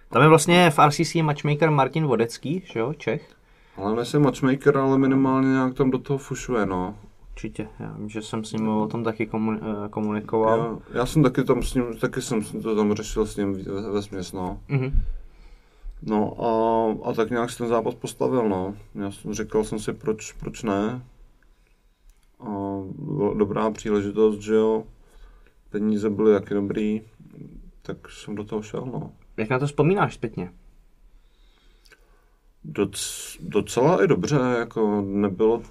Tam 0.09 0.21
je 0.21 0.27
vlastně 0.27 0.69
v 0.69 0.79
RCC 0.79 1.15
matchmaker 1.15 1.71
Martin 1.71 2.05
Vodecký, 2.05 2.63
že 2.73 2.79
jo, 2.79 2.93
Čech. 2.93 3.29
Ale 3.77 3.95
nejsem 3.95 4.21
matchmaker, 4.21 4.77
ale 4.77 4.97
minimálně 4.97 5.47
nějak 5.47 5.73
tam 5.73 5.91
do 5.91 5.97
toho 5.97 6.17
fušuje, 6.17 6.65
no. 6.65 6.95
Určitě, 7.31 7.67
já 7.79 7.93
vím, 7.97 8.09
že 8.09 8.21
jsem 8.21 8.43
s 8.43 8.53
ním 8.53 8.69
o 8.69 8.87
tom 8.87 9.03
taky 9.03 9.29
eh, 9.33 9.89
komunikoval. 9.89 10.79
Já, 10.93 10.99
já 10.99 11.05
jsem 11.05 11.23
taky 11.23 11.43
tam 11.43 11.63
s 11.63 11.73
ním, 11.73 11.83
taky 12.01 12.21
jsem 12.21 12.41
to 12.41 12.75
tam 12.75 12.93
řešil 12.93 13.25
s 13.25 13.37
ním 13.37 13.53
ve, 13.53 13.91
ve 13.91 14.01
směs, 14.01 14.33
no. 14.33 14.59
Mhm. 14.67 14.91
No 16.01 16.43
a, 16.43 17.09
a 17.09 17.13
tak 17.13 17.29
nějak 17.29 17.49
si 17.49 17.57
ten 17.57 17.67
zápas 17.67 17.95
postavil, 17.95 18.49
no. 18.49 18.75
Já 18.95 19.11
jsem, 19.11 19.33
říkal 19.33 19.63
jsem 19.63 19.79
si, 19.79 19.93
proč, 19.93 20.31
proč 20.31 20.63
ne. 20.63 21.01
A 22.39 22.49
byla 22.99 23.33
dobrá 23.33 23.71
příležitost, 23.71 24.39
že 24.39 24.53
jo. 24.55 24.83
Peníze 25.69 26.09
byly 26.09 26.33
taky 26.39 26.53
dobrý, 26.53 27.01
tak 27.81 28.09
jsem 28.09 28.35
do 28.35 28.43
toho 28.43 28.61
šel, 28.61 28.85
no. 28.85 29.11
Jak 29.37 29.49
na 29.49 29.59
to 29.59 29.67
vzpomínáš 29.67 30.13
zpětně? 30.13 30.51
Doc, 32.63 33.37
docela 33.41 34.03
i 34.03 34.07
dobře, 34.07 34.35
jako 34.59 35.01
nebylo, 35.01 35.61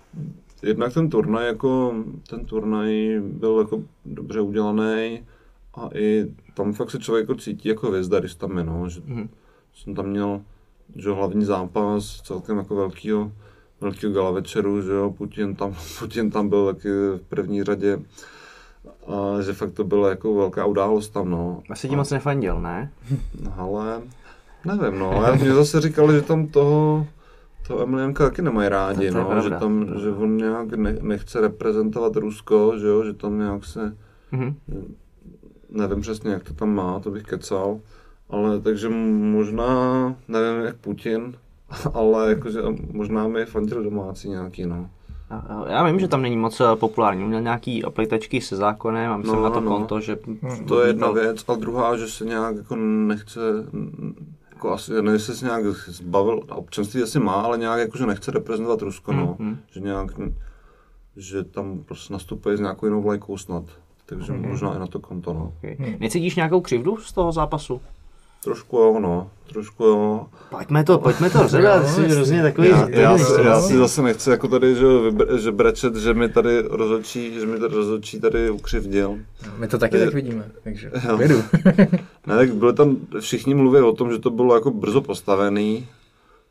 jednak 0.63 0.95
ten 0.95 1.11
turnaj, 1.11 1.47
jako 1.47 1.95
ten 2.31 2.45
turnaj 2.45 3.21
byl 3.21 3.59
jako 3.59 3.83
dobře 4.05 4.41
udělaný 4.41 5.27
a 5.75 5.89
i 5.95 6.27
tam 6.55 6.73
fakt 6.73 6.91
se 6.91 6.99
člověk 6.99 7.29
jako 7.29 7.41
cítí 7.41 7.69
jako 7.69 7.89
hvězda, 7.89 8.21
když 8.21 8.35
tam 8.35 8.59
je, 8.59 8.65
no, 8.65 8.89
že 8.89 9.01
Mhm. 9.05 9.29
Jsem 9.77 9.95
tam 9.95 10.07
měl, 10.07 10.41
že 10.97 11.11
hlavní 11.11 11.45
zápas 11.45 12.21
celkem 12.25 12.59
jako 12.59 12.75
velkýho, 12.77 13.33
velkýho 13.81 14.13
gala 14.13 14.31
večeru, 14.31 14.83
že 14.83 14.93
jo, 14.93 15.11
Putin 15.11 15.55
tam, 15.55 15.77
Putin 15.99 16.31
tam 16.31 16.49
byl 16.49 16.75
taky 16.75 16.89
v 16.89 17.21
první 17.29 17.63
řadě 17.65 17.99
a 19.07 19.43
že 19.43 19.53
fakt 19.53 19.73
to 19.73 19.85
byla 19.85 20.09
jako 20.09 20.35
velká 20.35 20.65
událost 20.67 21.09
tam, 21.09 21.31
no. 21.31 21.63
Asi 21.71 21.89
ti 21.89 21.97
moc 21.97 22.11
nefandil, 22.11 22.61
ne? 22.61 22.93
Ale 23.57 24.03
nevím, 24.65 24.99
no. 24.99 25.23
Já 25.27 25.35
mě 25.35 25.55
zase 25.55 25.81
říkali, 25.81 26.15
že 26.15 26.23
tam 26.23 26.47
toho, 26.47 27.07
toho 27.69 27.83
Emilianka 27.83 28.25
taky 28.25 28.43
nemají 28.43 28.69
rádi, 28.69 29.11
No, 29.11 29.21
no. 29.21 29.27
pravda. 29.27 29.43
Že 29.43 29.51
tam, 29.51 29.87
že 30.03 30.11
on 30.11 30.37
nějak 30.37 30.73
ne, 30.73 30.99
nechce 31.03 31.41
reprezentovat 31.41 32.17
Rusko, 32.17 32.79
že 32.79 32.87
jo, 32.87 33.05
že 33.05 33.13
tam 33.13 33.39
nějak 33.39 33.65
se, 33.65 33.97
Mhm. 34.33 34.55
nevím 35.71 36.01
přesně, 36.01 36.31
jak 36.31 36.45
to 36.45 36.55
tam 36.55 36.75
má, 36.75 37.01
to 37.01 37.11
bych 37.11 37.23
kecal. 37.23 37.81
Ale 38.31 38.61
takže 38.61 38.89
možná, 38.89 39.67
nevím 40.29 40.65
jak 40.65 40.77
Putin, 40.77 41.35
ale 41.95 42.29
jakože 42.29 42.61
možná 42.93 43.29
mi 43.29 43.45
fandil 43.45 43.83
domácí 43.83 44.29
nějaký, 44.29 44.67
no. 44.67 44.91
Já 45.69 45.85
vím, 45.87 46.01
že 46.01 46.09
tam 46.09 46.23
není 46.23 46.37
moc 46.37 46.61
eh, 46.61 46.77
populární. 46.77 47.25
Měl 47.25 47.41
nějaký 47.41 47.85
aplikačky 47.85 48.41
se 48.41 48.57
zákonem 48.57 49.13
a 49.13 49.17
myslím 49.17 49.37
No, 49.37 49.43
na 49.43 49.51
to 49.51 49.61
no. 49.61 49.71
konto, 49.71 50.01
že... 50.01 50.19
To 50.69 50.81
je 50.83 50.89
jedna 50.89 51.11
věc. 51.11 51.45
A 51.49 51.55
druhá, 51.55 51.97
že 51.97 52.07
se 52.09 52.25
nějak 52.25 52.57
jako 52.57 52.77
nechce, 52.77 53.41
jako 54.51 54.73
asi, 54.73 54.93
nevím, 54.93 55.13
jestli 55.13 55.35
se 55.35 55.45
nějak 55.47 55.65
zbavil, 55.87 56.41
a 56.49 56.55
občanství 56.55 57.03
asi 57.03 57.21
má, 57.21 57.33
ale 57.33 57.59
nějak 57.59 57.79
jako, 57.79 57.99
že 57.99 58.07
nechce 58.07 58.31
reprezentovat 58.31 58.83
Rusko, 58.83 59.13
no. 59.13 59.37
Mhm. 59.39 59.59
Že 59.71 59.81
nějak, 59.81 60.11
že 61.17 61.45
tam 61.45 61.79
prostě 61.87 62.13
nastupuje 62.13 62.57
s 62.57 62.61
nějakou 62.61 62.87
jinou 62.87 63.03
vlajkou 63.03 63.39
snad. 63.39 63.65
Takže 64.07 64.33
možná 64.33 64.75
i 64.75 64.79
na 64.79 64.87
to 64.87 65.01
konto, 65.01 65.33
no. 65.33 65.53
Okay. 65.59 65.97
Necítíš 66.01 66.37
nějakou 66.37 66.61
křivdu 66.61 66.97
z 66.97 67.13
toho 67.13 67.33
zápasu? 67.33 67.81
Trošku 68.45 68.77
jo, 68.79 69.01
no. 69.01 69.31
Trošku 69.53 69.85
jo. 69.85 70.27
Pojďme 70.51 70.85
to, 70.85 70.99
pojďme 70.99 71.31
to 71.31 71.43
rozebrat, 71.43 71.83
ty 71.83 71.89
jsi 71.89 72.09
hrozně 72.09 72.43
takový... 72.43 72.69
Já, 72.69 72.89
já, 72.89 73.19
zodpovědný, 73.19 73.25
si, 73.45 73.49
já 73.49 73.57
no. 73.57 73.63
si 73.63 73.77
zase 73.77 74.03
nechci 74.03 74.31
jako 74.31 74.49
tady, 74.49 74.75
že, 74.75 74.87
že 75.39 75.53
brečet, 75.53 75.97
že 75.97 76.15
mi 76.15 76.29
tady 76.29 76.63
rozhodčí, 76.63 77.35
že 77.41 77.47
mi 77.47 77.59
tady 77.59 77.75
rozhodčí 77.75 78.21
tady 78.21 78.51
ukřivdil. 78.51 79.19
My 79.59 79.69
to 79.69 79.79
taky 79.79 79.97
Je- 79.97 80.05
tak 80.05 80.15
vidíme, 80.15 80.51
takže 80.65 80.91
Jo. 81.09 81.17
vědu. 81.17 81.43
Ne, 82.27 82.37
tak 82.37 82.55
byli 82.55 82.73
tam, 82.73 82.97
všichni 83.21 83.55
mluví 83.55 83.81
o 83.81 83.93
tom, 83.93 84.13
že 84.13 84.19
to 84.19 84.31
bylo 84.31 84.55
jako 84.55 84.71
brzo 84.71 85.01
postavený, 85.01 85.87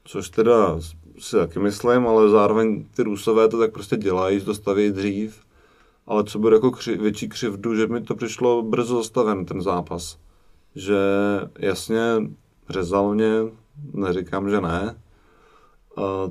což 0.06 0.30
teda 0.30 0.80
si 1.19 1.36
taky 1.36 1.60
myslím, 1.60 2.08
ale 2.08 2.30
zároveň 2.30 2.86
ty 2.95 3.04
Rusové 3.04 3.48
to 3.48 3.60
tak 3.60 3.71
prostě 3.71 3.98
dělají, 3.98 4.39
že 4.39 4.45
to 4.45 4.54
staví 4.54 4.91
dřív. 4.91 5.36
Ale 6.08 6.24
co 6.24 6.39
bude 6.39 6.56
jako 6.56 6.71
kři, 6.71 6.98
větší 6.98 7.30
křivdu, 7.30 7.76
že 7.76 7.88
mi 7.88 8.02
to 8.02 8.15
přišlo 8.15 8.62
brzo 8.62 8.98
zastaven 8.98 9.45
ten 9.45 9.62
zápas. 9.62 10.17
Že 10.76 10.98
jasně 11.60 12.02
řezal 12.70 13.14
mě, 13.14 13.32
neříkám, 13.94 14.50
že 14.50 14.62
ne. 14.62 14.96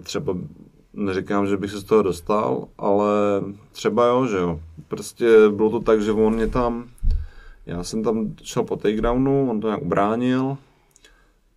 Třeba 0.02 0.34
neříkám, 0.92 1.46
že 1.46 1.56
bych 1.56 1.70
se 1.70 1.80
z 1.80 1.84
toho 1.84 2.02
dostal, 2.02 2.68
ale 2.78 3.10
třeba 3.72 4.06
jo, 4.06 4.26
že 4.26 4.36
jo. 4.36 4.60
Prostě 4.88 5.48
bylo 5.48 5.70
to 5.70 5.80
tak, 5.80 6.00
že 6.00 6.12
on 6.12 6.34
mě 6.34 6.46
tam, 6.46 6.84
já 7.66 7.84
jsem 7.84 8.02
tam 8.02 8.34
šel 8.42 8.62
po 8.62 8.76
takedownu, 8.76 9.50
on 9.50 9.60
to 9.60 9.66
nějak 9.66 9.82
ubránil 9.82 10.56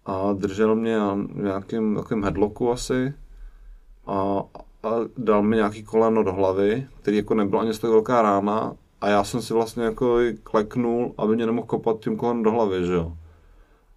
a 0.05 0.33
držel 0.33 0.75
mě 0.75 0.97
na 0.97 1.17
nějakým 1.33 1.95
takovým 1.95 2.23
headlocku 2.23 2.71
asi 2.71 3.13
a, 4.07 4.43
a 4.83 4.89
dal 5.17 5.43
mi 5.43 5.55
nějaký 5.55 5.83
koleno 5.83 6.23
do 6.23 6.33
hlavy, 6.33 6.87
který 7.01 7.17
jako 7.17 7.33
nebyl 7.33 7.59
ani 7.59 7.73
z 7.73 7.79
tak 7.79 7.91
velká 7.91 8.21
rána 8.21 8.75
a 9.01 9.09
já 9.09 9.23
jsem 9.23 9.41
si 9.41 9.53
vlastně 9.53 9.83
jako 9.83 10.17
kleknul, 10.43 11.13
aby 11.17 11.35
mě 11.35 11.45
nemohl 11.45 11.67
kopat 11.67 11.99
tím 11.99 12.17
kolenem 12.17 12.43
do 12.43 12.51
hlavy, 12.51 12.85
že 12.85 12.93
jo. 12.93 13.13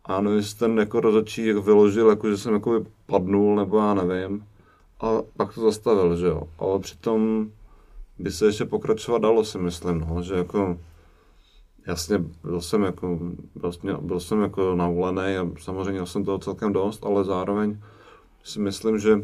A 0.04 0.20
nevím, 0.20 0.38
jestli 0.38 0.58
ten 0.58 0.78
jako 0.78 1.00
rozhodčí 1.00 1.46
jak 1.46 1.56
vyložil, 1.56 2.08
jako 2.10 2.30
že 2.30 2.36
jsem 2.36 2.54
jako 2.54 2.84
padnul, 3.06 3.56
nebo 3.56 3.78
já 3.78 3.94
nevím. 3.94 4.46
A 5.00 5.08
pak 5.36 5.54
to 5.54 5.60
zastavil, 5.60 6.16
že 6.16 6.26
jo. 6.26 6.42
Ale 6.58 6.78
přitom 6.78 7.50
by 8.18 8.30
se 8.32 8.46
ještě 8.46 8.64
pokračovat 8.64 9.22
dalo, 9.22 9.44
si 9.44 9.58
myslím, 9.58 10.00
no, 10.08 10.22
že 10.22 10.34
jako 10.34 10.76
Jasně, 11.86 12.18
byl 12.42 12.60
jsem 12.60 12.82
jako, 12.82 13.18
jsem- 13.70 14.06
byl 14.06 14.20
jsem 14.20 14.42
jako 14.42 14.74
navolený 14.74 15.36
a 15.36 15.50
samozřejmě 15.60 16.06
jsem 16.06 16.24
toho 16.24 16.38
celkem 16.38 16.72
dost, 16.72 17.04
ale 17.04 17.24
zároveň 17.24 17.78
si 18.44 18.60
myslím, 18.60 18.98
že 18.98 19.20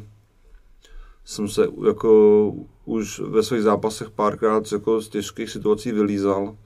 jsem 1.26 1.48
se 1.48 1.68
jako 1.86 2.52
už 2.84 3.18
ve 3.18 3.42
svých 3.42 3.62
zápasech 3.62 4.10
párkrát 4.10 4.72
jako 4.72 5.00
z 5.00 5.08
těžkých 5.08 5.50
situací 5.50 5.92
vylízal, 5.92 6.56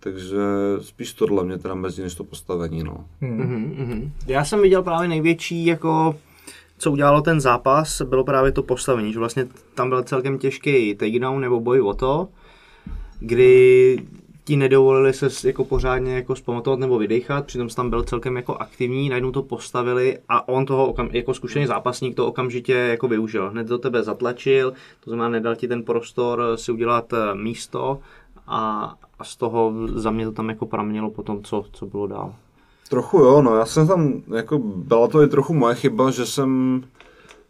takže 0.00 0.38
spíš 0.80 1.12
tohle 1.12 1.44
mě 1.44 1.58
teda 1.58 1.74
mezi 1.74 2.02
než 2.02 2.14
to 2.14 2.24
postavení, 2.24 2.82
no. 2.82 3.04
Mm-hmm. 3.22 4.10
Já 4.26 4.44
jsem 4.44 4.62
viděl 4.62 4.82
právě 4.82 5.08
největší, 5.08 5.66
jako, 5.66 6.16
co 6.78 6.92
udělalo 6.92 7.20
ten 7.20 7.40
zápas, 7.40 8.02
bylo 8.02 8.24
právě 8.24 8.52
to 8.52 8.62
postavení, 8.62 9.12
že 9.12 9.18
vlastně 9.18 9.48
tam 9.74 9.88
byl 9.88 10.02
celkem 10.02 10.38
těžký 10.38 10.94
takedown 10.94 11.40
nebo 11.40 11.60
boj 11.60 11.80
o 11.80 11.94
to, 11.94 12.28
kdy 13.20 13.98
ti 14.46 14.56
nedovolili 14.56 15.12
se 15.12 15.48
jako 15.48 15.64
pořádně 15.64 16.14
jako 16.14 16.36
zpamatovat 16.36 16.78
nebo 16.78 16.98
vydechat, 16.98 17.46
přitom 17.46 17.68
tam 17.68 17.90
byl 17.90 18.02
celkem 18.02 18.36
jako 18.36 18.54
aktivní, 18.54 19.08
najednou 19.08 19.30
to 19.30 19.42
postavili 19.42 20.18
a 20.28 20.48
on 20.48 20.66
toho 20.66 20.86
okam, 20.86 21.08
jako 21.12 21.34
zkušený 21.34 21.66
zápasník 21.66 22.16
to 22.16 22.26
okamžitě 22.26 22.72
jako 22.72 23.08
využil. 23.08 23.50
Hned 23.50 23.66
do 23.66 23.78
tebe 23.78 24.02
zatlačil, 24.02 24.72
to 25.04 25.10
znamená 25.10 25.28
nedal 25.28 25.56
ti 25.56 25.68
ten 25.68 25.82
prostor 25.82 26.42
si 26.54 26.72
udělat 26.72 27.12
eh, 27.12 27.34
místo 27.34 27.98
a, 28.46 28.94
a 29.18 29.24
z 29.24 29.36
toho 29.36 29.72
za 29.94 30.10
mě 30.10 30.24
to 30.24 30.32
tam 30.32 30.48
jako 30.48 30.66
pramenilo 30.66 31.10
po 31.10 31.22
tom, 31.22 31.42
co, 31.42 31.64
co 31.72 31.86
bylo 31.86 32.06
dál. 32.06 32.34
Trochu 32.90 33.18
jo, 33.18 33.42
no 33.42 33.56
já 33.56 33.66
jsem 33.66 33.88
tam, 33.88 34.22
jako 34.34 34.58
byla 34.58 35.08
to 35.08 35.22
i 35.22 35.28
trochu 35.28 35.54
moje 35.54 35.74
chyba, 35.74 36.10
že 36.10 36.26
jsem, 36.26 36.82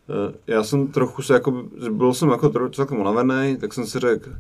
eh, 0.09 0.35
já 0.47 0.65
jsem 0.65 0.87
trochu 0.87 1.23
se 1.23 1.35
jako, 1.35 1.65
byl 1.91 2.15
jsem 2.15 2.29
jako 2.29 2.49
trochu 2.49 2.71
celkem 2.71 3.01
unavený, 3.01 3.57
tak 3.57 3.73
jsem 3.73 3.87
si 3.87 3.99
řekl, 3.99 4.31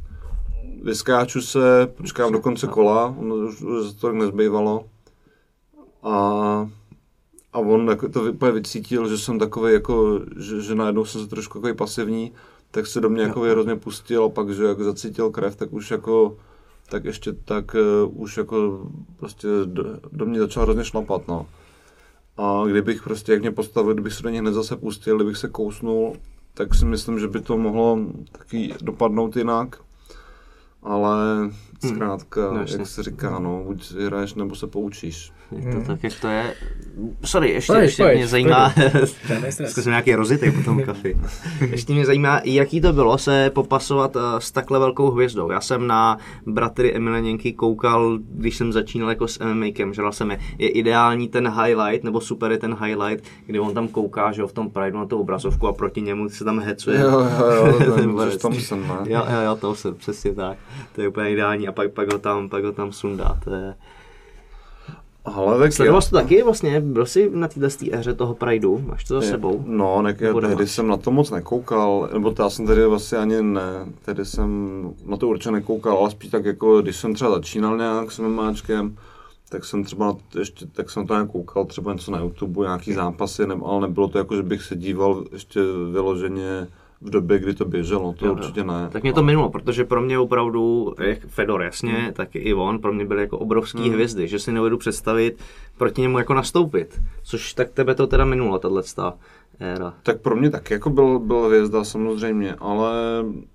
vyskáču 0.86 1.40
se, 1.40 1.92
počkám 1.96 2.32
do 2.32 2.40
konce 2.40 2.66
kola, 2.66 3.14
ono 3.18 3.34
už, 3.34 3.62
už 3.62 3.94
to 3.94 4.06
tak 4.06 4.14
nezbývalo. 4.14 4.84
A, 6.02 6.16
a 7.52 7.58
on 7.58 7.88
jako 7.88 8.08
to 8.08 8.22
úplně 8.22 8.52
vycítil, 8.52 9.08
že 9.08 9.18
jsem 9.18 9.38
takový 9.38 9.72
jako, 9.72 10.20
že, 10.36 10.62
že 10.62 10.74
najednou 10.74 11.04
jsem 11.04 11.20
se 11.20 11.26
trošku 11.26 11.58
takový 11.58 11.74
pasivní, 11.74 12.32
tak 12.70 12.86
se 12.86 13.00
do 13.00 13.08
mě 13.08 13.22
jako 13.22 13.40
hrozně 13.40 13.76
pustil 13.76 14.24
a 14.24 14.28
pak, 14.28 14.50
že 14.50 14.64
jako 14.64 14.84
zacítil 14.84 15.30
krev, 15.30 15.56
tak 15.56 15.72
už 15.72 15.90
jako 15.90 16.36
tak 16.90 17.04
ještě 17.04 17.32
tak 17.32 17.74
uh, 18.04 18.22
už 18.22 18.36
jako 18.36 18.86
prostě 19.16 19.48
do, 19.64 19.84
do 20.12 20.26
mě 20.26 20.40
začal 20.40 20.62
hrozně 20.62 20.84
šlapat, 20.84 21.28
no. 21.28 21.46
A 22.36 22.62
kdybych 22.66 23.02
prostě, 23.02 23.32
jak 23.32 23.40
mě 23.40 23.50
postavil, 23.50 23.94
kdybych 23.94 24.12
se 24.12 24.22
do 24.22 24.28
něj 24.28 24.40
hned 24.40 24.52
zase 24.52 24.76
pustil, 24.76 25.16
kdybych 25.16 25.36
se 25.36 25.48
kousnul, 25.48 26.16
tak 26.54 26.74
si 26.74 26.84
myslím, 26.84 27.18
že 27.18 27.28
by 27.28 27.40
to 27.40 27.58
mohlo 27.58 27.98
taky 28.32 28.74
dopadnout 28.82 29.36
jinak 29.36 29.76
ale 30.82 31.50
zkrátka, 31.86 32.50
hmm. 32.50 32.66
jak 32.78 32.86
se 32.86 33.02
říká, 33.02 33.38
no, 33.38 33.62
buď 33.66 33.92
hraješ 33.92 34.34
nebo 34.34 34.54
se 34.54 34.66
poučíš. 34.66 35.32
Je 35.52 35.62
to 35.62 35.68
hmm. 35.68 35.84
tak, 35.84 36.04
jak 36.04 36.12
to 36.20 36.28
je. 36.28 36.54
Sorry, 37.24 37.50
ještě, 37.50 37.72
pojď, 37.72 37.82
ještě 37.82 38.02
pojď, 38.02 38.16
mě 38.16 38.26
zajímá, 38.26 38.74
zkusím 39.66 39.90
nějaký 39.90 40.14
rozitek 40.14 40.54
po 40.54 40.62
tom 40.62 40.82
kafi. 40.82 41.16
ještě 41.70 41.92
mě 41.92 42.06
zajímá, 42.06 42.40
jaký 42.44 42.80
to 42.80 42.92
bylo 42.92 43.18
se 43.18 43.50
popasovat 43.54 44.16
uh, 44.16 44.22
s 44.38 44.52
takhle 44.52 44.78
velkou 44.78 45.10
hvězdou. 45.10 45.50
Já 45.50 45.60
jsem 45.60 45.86
na 45.86 46.18
bratry 46.46 46.94
Emileněnky 46.94 47.52
koukal, 47.52 48.18
když 48.18 48.56
jsem 48.56 48.72
začínal 48.72 49.08
jako 49.08 49.28
s 49.28 49.38
MMAkem, 49.44 49.94
že 49.94 50.02
jsem 50.10 50.30
je, 50.30 50.38
je 50.58 50.68
ideální 50.68 51.28
ten 51.28 51.48
highlight, 51.48 52.04
nebo 52.04 52.20
super 52.20 52.52
je 52.52 52.58
ten 52.58 52.76
highlight, 52.84 53.24
kdy 53.46 53.58
on 53.60 53.74
tam 53.74 53.88
kouká, 53.88 54.32
že 54.32 54.42
jo, 54.42 54.48
v 54.48 54.52
tom 54.52 54.70
Prideu 54.70 54.98
na 54.98 55.06
tu 55.06 55.18
obrazovku 55.18 55.68
a 55.68 55.72
proti 55.72 56.02
němu 56.02 56.28
se 56.28 56.44
tam 56.44 56.60
hecuje. 56.60 57.00
Jo, 57.00 57.10
jo, 57.10 57.66
jo, 57.86 57.94
ten, 57.94 58.16
ten 58.38 58.54
jsem, 58.60 58.84
jo, 58.88 59.04
jo, 59.06 59.40
jo, 59.44 59.56
to 59.56 59.74
jsem, 59.74 59.94
přesně 59.94 60.34
tak. 60.34 60.58
To 60.94 61.00
je 61.00 61.08
úplně 61.08 61.30
ideální 61.30 61.65
a 61.68 61.72
pak, 61.72 61.92
pak 61.92 62.12
ho 62.12 62.18
tam, 62.18 62.48
pak 62.48 62.64
ho 62.64 62.72
tam 62.72 62.92
sundá. 62.92 63.40
To 63.44 63.54
je, 63.54 63.74
ale 65.26 65.58
tak 65.58 65.72
Sledoval 65.72 66.02
jsi 66.02 66.10
to 66.10 66.16
taky 66.16 66.42
vlastně? 66.42 66.80
Byl 66.80 67.06
jsi 67.06 67.30
na 67.34 67.48
této 67.48 67.66
éře 67.92 68.14
toho 68.14 68.34
Prideu? 68.34 68.78
Máš 68.78 69.04
to 69.04 69.14
za 69.14 69.26
sebou? 69.26 69.64
No, 69.66 70.02
ne, 70.02 70.14
tehdy 70.14 70.66
jsem 70.66 70.88
na 70.88 70.96
to 70.96 71.10
moc 71.10 71.30
nekoukal, 71.30 72.08
nebo 72.12 72.30
to 72.30 72.42
já 72.42 72.50
jsem 72.50 72.66
tady 72.66 72.86
vlastně 72.86 73.18
ani 73.18 73.42
ne, 73.42 73.86
tedy 74.04 74.24
jsem 74.24 74.80
na 75.06 75.16
to 75.16 75.28
určitě 75.28 75.50
nekoukal, 75.50 75.96
ale 75.96 76.10
spíš 76.10 76.30
tak 76.30 76.44
jako, 76.44 76.82
když 76.82 76.96
jsem 76.96 77.14
třeba 77.14 77.30
začínal 77.30 77.76
nějak 77.76 78.12
s 78.12 78.18
máčkem, 78.18 78.96
tak 79.48 79.64
jsem 79.64 79.84
třeba 79.84 80.16
ještě, 80.38 80.66
tak 80.66 80.90
jsem 80.90 81.06
to 81.06 81.14
nějak 81.14 81.30
koukal, 81.30 81.64
třeba 81.64 81.92
něco 81.92 82.10
na 82.10 82.18
YouTube, 82.18 82.64
nějaký 82.64 82.92
zápasy, 82.92 83.46
ne, 83.46 83.56
ale 83.64 83.80
nebylo 83.80 84.08
to 84.08 84.18
jako, 84.18 84.36
že 84.36 84.42
bych 84.42 84.62
se 84.62 84.76
díval 84.76 85.24
ještě 85.32 85.60
vyloženě 85.92 86.68
v 87.00 87.10
době, 87.10 87.38
kdy 87.38 87.54
to 87.54 87.64
běželo, 87.64 88.12
to 88.12 88.26
jo, 88.26 88.32
určitě 88.32 88.64
ne. 88.64 88.88
Tak 88.92 89.02
mě 89.02 89.12
to 89.12 89.22
minulo, 89.22 89.50
protože 89.50 89.84
pro 89.84 90.00
mě 90.00 90.18
opravdu, 90.18 90.94
jak 91.00 91.18
Fedor 91.26 91.62
jasně, 91.62 91.92
hmm. 91.92 92.12
tak 92.12 92.28
i 92.32 92.54
on, 92.54 92.78
pro 92.78 92.92
mě 92.92 93.04
byly 93.04 93.20
jako 93.20 93.38
obrovský 93.38 93.82
hmm. 93.82 93.92
hvězdy, 93.92 94.28
že 94.28 94.38
si 94.38 94.52
nevedu 94.52 94.78
představit 94.78 95.38
proti 95.78 96.00
němu 96.02 96.18
jako 96.18 96.34
nastoupit, 96.34 97.00
což 97.22 97.54
tak 97.54 97.70
tebe 97.70 97.94
to 97.94 98.06
teda 98.06 98.24
minulo, 98.24 98.58
tahle 98.58 98.82
éra. 99.60 99.94
Tak 100.02 100.20
pro 100.20 100.36
mě 100.36 100.50
taky 100.50 100.74
jako 100.74 100.90
byl, 100.90 101.18
byl 101.18 101.40
hvězda 101.40 101.84
samozřejmě, 101.84 102.54
ale 102.54 102.92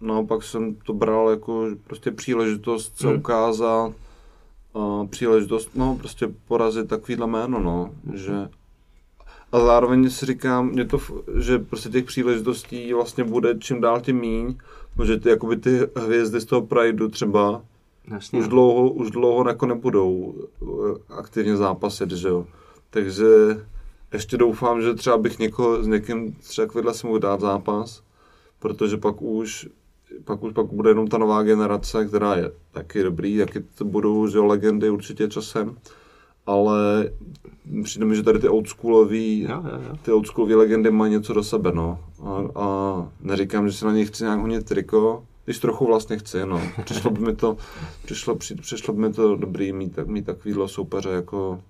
naopak 0.01 0.43
jsem 0.43 0.75
to 0.75 0.93
bral 0.93 1.29
jako 1.29 1.67
prostě 1.83 2.11
příležitost 2.11 2.97
se 2.97 3.07
hmm. 3.07 3.17
ukázat, 3.17 3.91
a 4.73 5.05
příležitost, 5.05 5.69
no 5.75 5.95
prostě 5.99 6.27
porazit 6.47 6.87
takovýhle 6.87 7.27
jméno, 7.27 7.59
no, 7.59 7.91
hmm. 8.05 8.17
že 8.17 8.49
a 9.51 9.59
zároveň 9.59 10.09
si 10.09 10.25
říkám, 10.25 10.69
mě 10.69 10.85
to, 10.85 10.99
že 11.37 11.59
prostě 11.59 11.89
těch 11.89 12.05
příležitostí 12.05 12.93
vlastně 12.93 13.23
bude 13.23 13.55
čím 13.59 13.81
dál 13.81 14.01
tím 14.01 14.19
míň, 14.19 14.55
protože 14.95 15.19
ty, 15.19 15.29
jakoby 15.29 15.57
ty 15.57 15.79
hvězdy 15.95 16.39
z 16.39 16.45
toho 16.45 16.61
Prideu 16.61 17.07
třeba 17.07 17.61
Jasně. 18.07 18.39
už 18.39 18.47
dlouho, 18.47 18.89
už 18.89 19.11
dlouho 19.11 19.47
jako 19.47 19.65
nebudou 19.65 20.35
eh, 20.61 20.65
aktivně 21.09 21.57
zápasit, 21.57 22.11
že 22.11 22.27
jo. 22.27 22.45
Takže 22.89 23.25
ještě 24.13 24.37
doufám, 24.37 24.81
že 24.81 24.93
třeba 24.93 25.17
bych 25.17 25.39
někoho, 25.39 25.83
s 25.83 25.87
někým 25.87 26.33
třeba 26.33 26.67
vedle 26.75 26.93
si 26.93 27.07
mohl 27.07 27.19
dát 27.19 27.39
zápas, 27.39 28.03
protože 28.59 28.97
pak 28.97 29.21
už 29.21 29.69
pak 30.25 30.43
už 30.43 30.53
pak 30.53 30.65
bude 30.65 30.89
jenom 30.89 31.07
ta 31.07 31.17
nová 31.17 31.43
generace, 31.43 32.05
která 32.05 32.35
je 32.35 32.51
taky 32.71 33.03
dobrý, 33.03 33.37
taky 33.37 33.59
to 33.59 33.85
budou 33.85 34.27
že 34.27 34.39
legendy 34.39 34.89
určitě 34.89 35.27
časem 35.27 35.77
ale 36.45 37.09
přijde 37.83 38.05
mi, 38.05 38.15
že 38.15 38.23
tady 38.23 38.39
ty 38.39 38.47
oldschoolové 38.47 39.47
ty 40.01 40.11
oldschoolové 40.11 40.55
legendy 40.55 40.91
mají 40.91 41.11
něco 41.11 41.33
do 41.33 41.43
sebe, 41.43 41.71
no. 41.71 41.99
A, 42.23 42.59
a 42.61 43.07
neříkám, 43.21 43.69
že 43.69 43.77
si 43.77 43.85
na 43.85 43.91
něj 43.91 44.05
chci 44.05 44.23
nějak 44.23 44.39
honit 44.39 44.65
triko, 44.65 45.23
když 45.45 45.59
trochu 45.59 45.85
vlastně 45.85 46.17
chci, 46.17 46.45
no. 46.45 46.61
Přišlo 46.83 47.11
by 47.11 47.19
mi 47.19 47.35
to, 47.35 47.57
přišlo, 48.05 48.35
při, 48.35 48.55
přišlo 48.55 48.93
by 48.93 49.01
mi 49.01 49.13
to 49.13 49.35
dobrý 49.35 49.73
mít, 49.73 49.95
tak, 49.95 50.07
mít 50.07 50.25
takovýhle 50.25 50.67
soupeře 50.67 51.09
jako 51.09 51.61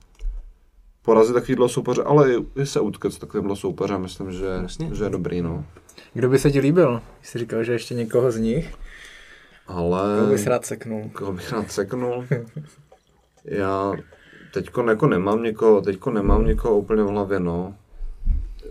porazit 1.02 1.34
takovýhle 1.34 1.70
soupeře, 1.70 2.04
ale 2.04 2.34
i, 2.56 2.66
se 2.66 2.80
utkat 2.80 3.14
s 3.14 3.18
takovýmhle 3.18 3.56
soupeřem, 3.56 4.02
myslím, 4.02 4.32
že, 4.32 4.48
že 4.94 5.04
je 5.04 5.10
dobrý, 5.10 5.42
no. 5.42 5.66
Kdo 6.14 6.30
by 6.30 6.40
se 6.40 6.52
ti 6.52 6.60
líbil? 6.60 7.02
Jsi 7.22 7.40
říkal, 7.40 7.64
že 7.64 7.72
ještě 7.72 7.94
někoho 7.94 8.32
z 8.32 8.38
nich? 8.38 8.74
Ale... 9.68 10.18
Koho 10.20 10.32
bys 10.32 10.48
rád 10.48 10.66
seknul? 10.66 11.10
Koho 11.14 11.34
bych 11.34 11.52
rád 11.52 11.72
seknul? 11.72 12.26
Já 13.46 13.94
teďko 14.54 14.84
jako 14.84 15.08
nemám 15.08 15.44
někoho, 15.44 15.82
teďko 15.82 16.12
nemám 16.12 16.46
někoho 16.46 16.78
úplně 16.78 17.04
v 17.04 17.08
hlavě, 17.08 17.40
no. 17.40 17.74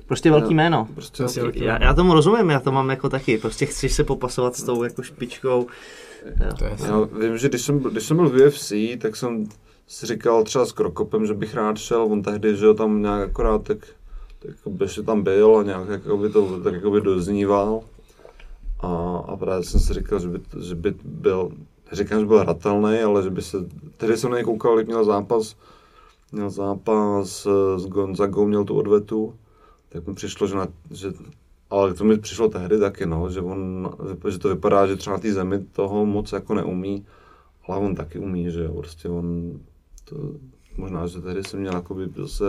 Prostě 0.06 0.30
velký 0.30 0.54
jméno. 0.54 0.88
Prostě 0.94 1.22
velký, 1.22 1.40
velký 1.40 1.64
já, 1.64 1.82
já, 1.82 1.94
tomu 1.94 2.14
rozumím, 2.14 2.50
já 2.50 2.60
to 2.60 2.72
mám 2.72 2.90
jako 2.90 3.08
taky. 3.08 3.38
Prostě 3.38 3.66
chceš 3.66 3.92
se 3.92 4.04
popasovat 4.04 4.56
s 4.56 4.62
tou 4.62 4.82
jako 4.82 5.02
špičkou. 5.02 5.66
Jo. 6.60 6.68
Já 6.86 7.00
vím, 7.20 7.38
že 7.38 7.48
když 7.48 7.62
jsem, 7.62 7.78
když 7.78 8.04
jsem 8.04 8.16
byl 8.16 8.28
v 8.28 8.46
UFC, 8.46 8.72
tak 8.98 9.16
jsem 9.16 9.48
si 9.86 10.06
říkal 10.06 10.44
třeba 10.44 10.66
s 10.66 10.72
Krokopem, 10.72 11.26
že 11.26 11.34
bych 11.34 11.54
rád 11.54 11.78
šel, 11.78 12.02
on 12.02 12.22
tehdy, 12.22 12.56
že 12.56 12.66
jo, 12.66 12.74
tam 12.74 13.02
nějak 13.02 13.30
akorát 13.30 13.62
tak, 13.62 13.78
tak 14.38 14.54
by 14.66 14.86
tam 15.06 15.22
byl 15.22 15.56
a 15.56 15.62
nějak 15.62 15.88
jako 15.88 16.16
by 16.16 16.30
to 16.30 16.60
tak 16.60 16.74
jako 16.74 16.90
by 16.90 17.00
dozníval. 17.00 17.80
A, 18.80 19.16
a 19.28 19.36
právě 19.36 19.64
jsem 19.64 19.80
si 19.80 19.94
říkal, 19.94 20.20
že 20.20 20.28
by, 20.28 20.40
že 20.60 20.74
by 20.74 20.94
byl, 21.04 21.50
říkám, 21.92 22.20
že 22.20 22.26
byl 22.26 22.38
hratelný, 22.38 22.98
ale 22.98 23.22
že 23.22 23.30
by 23.30 23.42
se, 23.42 23.58
tehdy 23.96 24.16
jsem 24.16 24.30
na 24.30 24.36
něj 24.36 24.44
koukal, 24.44 24.78
jak 24.78 24.86
měl 24.86 25.04
zápas, 25.04 25.56
měl 26.32 26.50
zápas 26.50 27.46
s 27.76 27.86
Gonzagou, 27.86 28.46
měl 28.46 28.64
tu 28.64 28.74
odvetu, 28.74 29.34
tak 29.88 30.06
mi 30.06 30.14
přišlo, 30.14 30.46
že, 30.46 30.54
na, 30.54 30.68
že 30.90 31.12
ale 31.70 31.94
to 31.94 32.04
mi 32.04 32.18
přišlo 32.18 32.48
tehdy 32.48 32.78
taky, 32.78 33.06
no, 33.06 33.30
že, 33.30 33.40
on, 33.40 33.90
že 34.28 34.38
to 34.38 34.48
vypadá, 34.48 34.86
že 34.86 34.96
třeba 34.96 35.16
na 35.16 35.22
té 35.22 35.32
zemi 35.32 35.58
toho 35.58 36.06
moc 36.06 36.32
jako 36.32 36.54
neumí, 36.54 37.06
ale 37.66 37.78
on 37.78 37.94
taky 37.94 38.18
umí, 38.18 38.50
že 38.50 38.64
jo, 38.64 38.72
prostě 38.72 39.08
on, 39.08 39.60
to, 40.04 40.16
možná, 40.76 41.06
že 41.06 41.20
tehdy 41.20 41.44
jsem 41.44 41.60
měl 41.60 41.74
jakoby 41.74 42.08
zase 42.16 42.44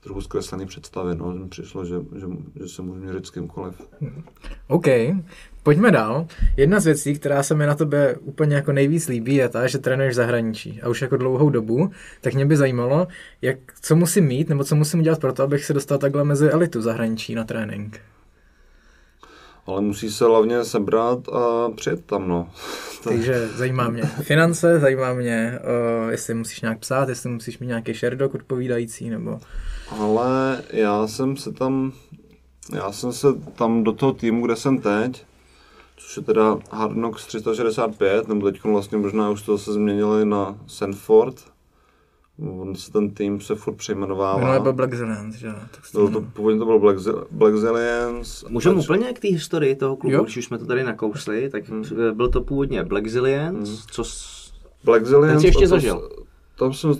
trochu 0.00 0.20
zkreslený 0.20 0.66
představy, 0.66 1.14
no, 1.14 1.32
že 1.32 1.38
mi 1.38 1.48
přišlo, 1.48 1.84
že, 1.84 1.96
že, 2.16 2.26
že 2.60 2.68
se 2.68 2.82
můžu 2.82 3.00
měřit 3.00 3.26
s 3.26 3.30
kýmkoliv. 3.30 3.88
OK, 4.68 4.86
pojďme 5.66 5.90
dál. 5.90 6.26
Jedna 6.56 6.80
z 6.80 6.84
věcí, 6.84 7.14
která 7.14 7.42
se 7.42 7.54
mi 7.54 7.66
na 7.66 7.74
tebe 7.74 8.14
úplně 8.20 8.56
jako 8.56 8.72
nejvíc 8.72 9.08
líbí, 9.08 9.34
je 9.34 9.48
ta, 9.48 9.66
že 9.66 9.78
trénuješ 9.78 10.12
v 10.12 10.16
zahraničí 10.16 10.80
a 10.82 10.88
už 10.88 11.02
jako 11.02 11.16
dlouhou 11.16 11.50
dobu, 11.50 11.90
tak 12.20 12.34
mě 12.34 12.46
by 12.46 12.56
zajímalo, 12.56 13.06
jak, 13.42 13.58
co 13.82 13.96
musím 13.96 14.24
mít, 14.24 14.48
nebo 14.48 14.64
co 14.64 14.76
musím 14.76 15.00
udělat 15.00 15.20
pro 15.20 15.32
to, 15.32 15.42
abych 15.42 15.64
se 15.64 15.72
dostal 15.72 15.98
takhle 15.98 16.24
mezi 16.24 16.48
elitu 16.50 16.82
zahraničí 16.82 17.34
na 17.34 17.44
trénink. 17.44 18.00
Ale 19.66 19.80
musí 19.80 20.10
se 20.10 20.24
hlavně 20.24 20.64
sebrat 20.64 21.28
a 21.28 21.70
přijet 21.76 22.04
tam, 22.04 22.28
no. 22.28 22.50
Takže 23.04 23.48
zajímá 23.48 23.88
mě 23.88 24.02
finance, 24.02 24.80
zajímá 24.80 25.12
mě, 25.12 25.58
uh, 26.04 26.10
jestli 26.10 26.34
musíš 26.34 26.60
nějak 26.60 26.78
psát, 26.78 27.08
jestli 27.08 27.30
musíš 27.30 27.58
mít 27.58 27.66
nějaký 27.66 27.94
sherdog 27.94 28.34
odpovídající, 28.34 29.10
nebo... 29.10 29.38
Ale 29.90 30.62
já 30.72 31.06
jsem 31.06 31.36
se 31.36 31.52
tam, 31.52 31.92
já 32.74 32.92
jsem 32.92 33.12
se 33.12 33.28
tam 33.54 33.84
do 33.84 33.92
toho 33.92 34.12
týmu, 34.12 34.46
kde 34.46 34.56
jsem 34.56 34.78
teď, 34.78 35.26
což 35.96 36.16
je 36.16 36.22
teda 36.22 36.58
Hard 36.70 36.92
Knocks 36.92 37.26
365, 37.26 38.28
nebo 38.28 38.50
teď 38.50 38.64
vlastně 38.64 38.98
možná 38.98 39.30
už 39.30 39.42
to 39.42 39.58
se 39.58 39.72
změnili 39.72 40.24
na 40.24 40.58
Sanford. 40.66 41.34
On 42.60 42.74
se 42.74 42.92
ten 42.92 43.10
tým 43.10 43.40
se 43.40 43.54
furt 43.54 43.74
přejmenovává. 43.74 44.38
Minulé 44.38 44.60
byl 44.60 44.72
Black 44.72 44.94
Zillions, 44.94 45.34
že 45.34 45.46
jo? 45.46 45.52
Tak 45.70 45.80
Bylo 45.92 46.10
to, 46.10 46.20
původně 46.20 46.58
to 46.58 46.64
byl 46.66 46.78
Black, 46.78 46.98
Black 47.30 47.56
Zillions. 47.56 48.44
Můžeme 48.48 48.78
Ač- 48.78 48.84
úplně 48.84 49.12
k 49.12 49.20
té 49.20 49.28
historii 49.28 49.76
toho 49.76 49.96
klubu, 49.96 50.16
Jo. 50.16 50.22
když 50.22 50.36
už 50.36 50.44
jsme 50.44 50.58
to 50.58 50.66
tady 50.66 50.84
nakousli, 50.84 51.50
tak 51.50 51.62
byl 52.12 52.28
to 52.28 52.40
původně 52.40 52.84
Black 52.84 53.06
Zillions, 53.06 53.86
co 53.86 54.04
s... 54.04 54.36
Black 54.84 55.06
Zillions. 55.06 55.42
Ten 55.42 55.48
ještě 55.48 55.66
zažil. 55.68 56.10
Tam 56.58 56.72
jsem, 56.72 56.94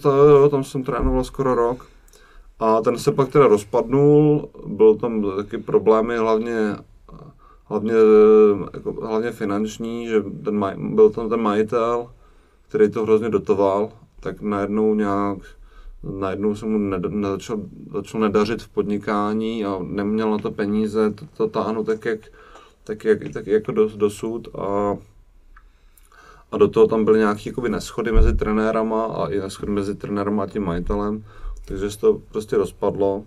tam 0.51 0.65
jsem 0.65 0.83
trénoval 0.83 1.25
skoro 1.25 1.55
rok. 1.55 1.87
A 2.59 2.81
ten 2.81 2.99
se 2.99 3.13
pak 3.13 3.29
teda 3.29 3.47
rozpadnul, 3.47 4.49
byl 4.67 4.95
tam 4.95 5.25
taky 5.37 5.59
problémy 5.59 6.17
hlavně, 6.17 6.77
hlavně, 7.69 7.93
jako, 8.75 8.93
hlavně 8.93 9.33
finanční, 9.33 10.07
že 10.07 10.23
ten 10.45 10.59
maj, 10.59 10.75
byl 10.79 11.11
tam 11.11 11.29
ten 11.29 11.41
majitel, 11.41 12.11
který 12.69 12.91
to 12.91 13.03
hrozně 13.03 13.29
dotoval, 13.29 13.91
tak 14.21 14.41
najednou 14.41 14.95
nějak 14.95 15.39
najednou 16.03 16.55
se 16.55 16.67
mu 16.67 16.79
ned, 16.79 17.03
ne, 17.09 17.29
začal, 17.29 17.59
začal 17.93 18.21
nedařit 18.21 18.63
v 18.63 18.69
podnikání 18.69 19.65
a 19.65 19.79
neměl 19.83 20.31
na 20.31 20.39
to 20.39 20.51
peníze, 20.51 21.11
to, 21.11 21.27
to 21.37 21.49
táhnu 21.49 21.85
tak, 21.85 22.05
jak, 22.05 22.21
tak, 22.85 23.05
jak, 23.05 23.19
tak 23.33 23.47
jako 23.47 23.73
dos, 23.73 23.97
dosud 23.97 24.49
a 24.59 24.97
a 26.53 26.57
do 26.57 26.69
toho 26.69 26.87
tam 26.87 27.05
byly 27.05 27.19
nějaké 27.19 27.43
jakoby 27.47 27.69
neschody 27.69 28.13
mezi 28.13 28.37
trenérama 28.37 29.05
a 29.07 29.29
i 29.29 29.39
neschody 29.39 29.73
mezi 29.73 29.95
trenérem 29.95 30.41
a 30.41 30.47
tím 30.47 30.65
majitelem, 30.65 31.25
takže 31.65 31.91
se 31.91 31.99
to 31.99 32.21
prostě 32.33 32.57
rozpadlo. 32.57 33.25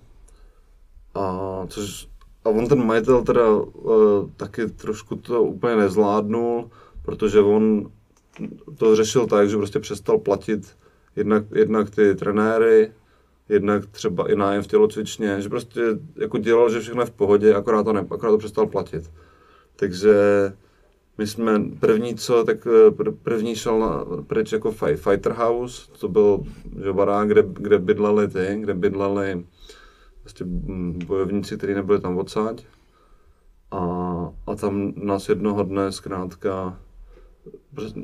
A, 1.16 1.62
což, 1.68 2.08
on 2.50 2.68
ten 2.68 2.86
majitel 2.86 3.24
teda 3.24 3.56
uh, 3.56 4.30
taky 4.38 4.68
trošku 4.68 5.16
to 5.16 5.44
úplně 5.44 5.76
nezvládnul, 5.76 6.70
protože 7.02 7.40
on 7.40 7.92
to 8.78 8.96
řešil 8.96 9.28
tak, 9.28 9.50
že 9.50 9.58
prostě 9.58 9.80
přestal 9.80 10.18
platit 10.18 10.78
jednak, 11.16 11.44
jednak 11.56 11.90
ty 11.90 12.16
trenéry, 12.16 12.92
jednak 13.50 13.86
třeba 13.86 14.32
i 14.32 14.36
nájem 14.36 14.64
v 14.64 14.68
tělocvičně, 14.68 15.42
že 15.42 15.50
prostě 15.50 15.82
jako 16.16 16.38
dělal, 16.38 16.70
že 16.70 16.80
všechno 16.80 17.02
je 17.02 17.06
v 17.06 17.12
pohodě, 17.12 17.54
akorát 17.54 17.84
to, 17.84 17.94
ne, 17.94 18.00
akorát 18.00 18.32
to 18.32 18.38
přestal 18.38 18.68
platit. 18.68 19.12
Takže 19.76 20.14
my 21.18 21.28
jsme 21.28 21.62
první 21.80 22.16
co, 22.16 22.44
tak 22.44 22.66
pr- 22.90 23.16
první 23.24 23.56
šel 23.56 23.80
na, 23.80 24.06
pryč 24.28 24.52
jako 24.52 24.72
fi- 24.72 24.96
Fighter 24.96 25.32
House, 25.34 25.92
to 26.00 26.08
byl 26.08 26.40
že 26.84 26.94
barák, 26.94 27.28
kde, 27.28 27.44
kde 27.54 27.80
bydleli 27.80 28.28
ty, 28.28 28.58
kde 28.60 28.74
bydleli 28.74 29.44
mm, 30.44 31.00
bojovníci, 31.08 31.58
kteří 31.58 31.74
nebyli 31.74 32.02
tam 32.02 32.18
odsaď. 32.18 32.64
A, 33.72 33.80
a 34.48 34.56
tam 34.56 34.94
nás 34.96 35.30
jednoho 35.30 35.64
dne 35.64 35.92
zkrátka 35.92 36.78
prostě, 37.76 38.02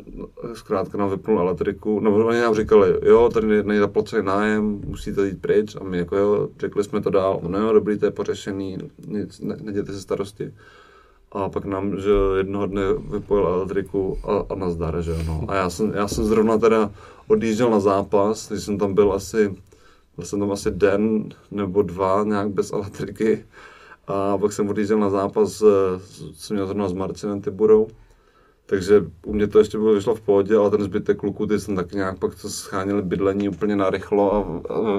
zkrátka 0.53 0.97
nám 0.97 1.09
vypnul 1.09 1.39
elektriku, 1.39 1.99
no 1.99 2.25
oni 2.25 2.39
nám 2.39 2.55
říkali, 2.55 2.95
jo, 3.03 3.29
tady 3.33 3.63
není 3.63 3.79
zaplacený 3.79 4.25
nájem, 4.25 4.81
musíte 4.85 5.27
jít 5.27 5.41
pryč 5.41 5.75
a 5.75 5.83
my 5.83 5.97
jako 5.97 6.17
jo, 6.17 6.49
řekli 6.59 6.83
jsme 6.83 7.01
to 7.01 7.09
dál, 7.09 7.39
no 7.47 7.59
jo, 7.59 7.73
dobrý, 7.73 7.99
to 7.99 8.05
je 8.05 8.11
pořešený, 8.11 8.77
nic, 9.07 9.39
ne, 9.39 9.57
nedějte 9.61 9.93
si 9.93 10.01
starosti. 10.01 10.53
A 11.31 11.49
pak 11.49 11.65
nám, 11.65 11.99
že 11.99 12.11
jednoho 12.37 12.65
dne 12.65 12.81
vypojil 13.11 13.47
elektriku 13.47 14.17
a, 14.23 14.53
a 14.53 14.55
nazdar, 14.55 15.01
že 15.01 15.15
no. 15.27 15.45
A 15.47 15.55
já 15.55 15.69
jsem, 15.69 15.93
já 15.95 16.07
jsem 16.07 16.25
zrovna 16.25 16.57
teda 16.57 16.91
odjížděl 17.27 17.69
na 17.69 17.79
zápas, 17.79 18.49
když 18.49 18.63
jsem 18.63 18.77
tam 18.77 18.93
byl 18.93 19.13
asi, 19.13 19.55
byl 20.15 20.25
jsem 20.25 20.39
tam 20.39 20.51
asi 20.51 20.71
den 20.71 21.29
nebo 21.51 21.81
dva 21.81 22.23
nějak 22.23 22.49
bez 22.49 22.73
elektriky. 22.73 23.45
A 24.07 24.37
pak 24.37 24.53
jsem 24.53 24.69
odjížděl 24.69 24.99
na 24.99 25.09
zápas, 25.09 25.61
eh, 25.61 25.99
jsem 26.33 26.55
měl 26.55 26.67
zrovna 26.67 26.89
s 26.89 26.93
Marcinem 26.93 27.41
Tyburou. 27.41 27.87
Takže 28.65 29.05
u 29.25 29.33
mě 29.33 29.47
to 29.47 29.59
ještě 29.59 29.77
bylo 29.77 29.93
vyšlo 29.93 30.15
v 30.15 30.21
pohodě, 30.21 30.55
ale 30.55 30.71
ten 30.71 30.83
zbytek 30.83 31.17
kluků, 31.17 31.45
ty 31.47 31.59
jsem 31.59 31.75
tak 31.75 31.91
nějak 31.91 32.19
pak 32.19 32.41
to 32.41 32.49
schánili 32.49 33.01
bydlení 33.01 33.49
úplně 33.49 33.75
narychlo 33.75 34.33
a 34.33 34.41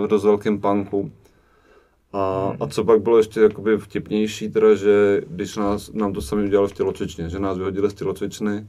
v 0.03 0.07
dost 0.07 0.25
velkém 0.25 0.61
panku. 0.61 1.13
A, 2.13 2.53
a 2.61 2.67
co 2.67 2.85
pak 2.85 3.03
bylo 3.03 3.17
ještě 3.17 3.41
jakoby 3.41 3.79
vtipnější, 3.79 4.51
teda, 4.51 4.75
že 4.75 5.23
když 5.29 5.57
nás, 5.57 5.93
nám 5.93 6.13
to 6.13 6.23
sami 6.23 6.45
udělali 6.45 6.69
v 6.69 6.73
tělocvičně, 6.73 7.29
že 7.29 7.39
nás 7.39 7.59
vyhodili 7.59 7.91
z 7.91 7.95
tělocvičny, 7.95 8.67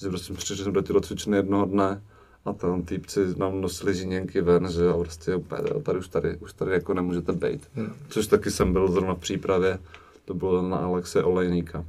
že 0.00 0.08
prostě 0.08 0.34
přišli 0.34 0.56
jsme 0.56 0.72
do 0.72 0.82
tělocvičny 0.82 1.36
jednoho 1.36 1.64
dne 1.64 2.02
a 2.44 2.52
tam 2.52 2.82
týpci 2.82 3.20
nám 3.38 3.60
nosili 3.60 3.94
žíněnky 3.94 4.40
ven, 4.40 4.68
že 4.70 4.88
a 4.88 4.92
prostě 4.98 5.34
úplně, 5.34 5.62
tady 5.82 5.98
už 5.98 6.08
tady, 6.08 6.36
už 6.36 6.52
tady 6.52 6.72
jako 6.72 6.94
nemůžete 6.94 7.32
být. 7.32 7.68
Což 8.08 8.26
taky 8.26 8.50
jsem 8.50 8.72
byl 8.72 8.88
zrovna 8.92 9.14
v 9.14 9.18
přípravě, 9.18 9.78
to 10.24 10.34
bylo 10.34 10.68
na 10.68 10.76
Alexe 10.76 11.22
Olejníka. 11.24 11.84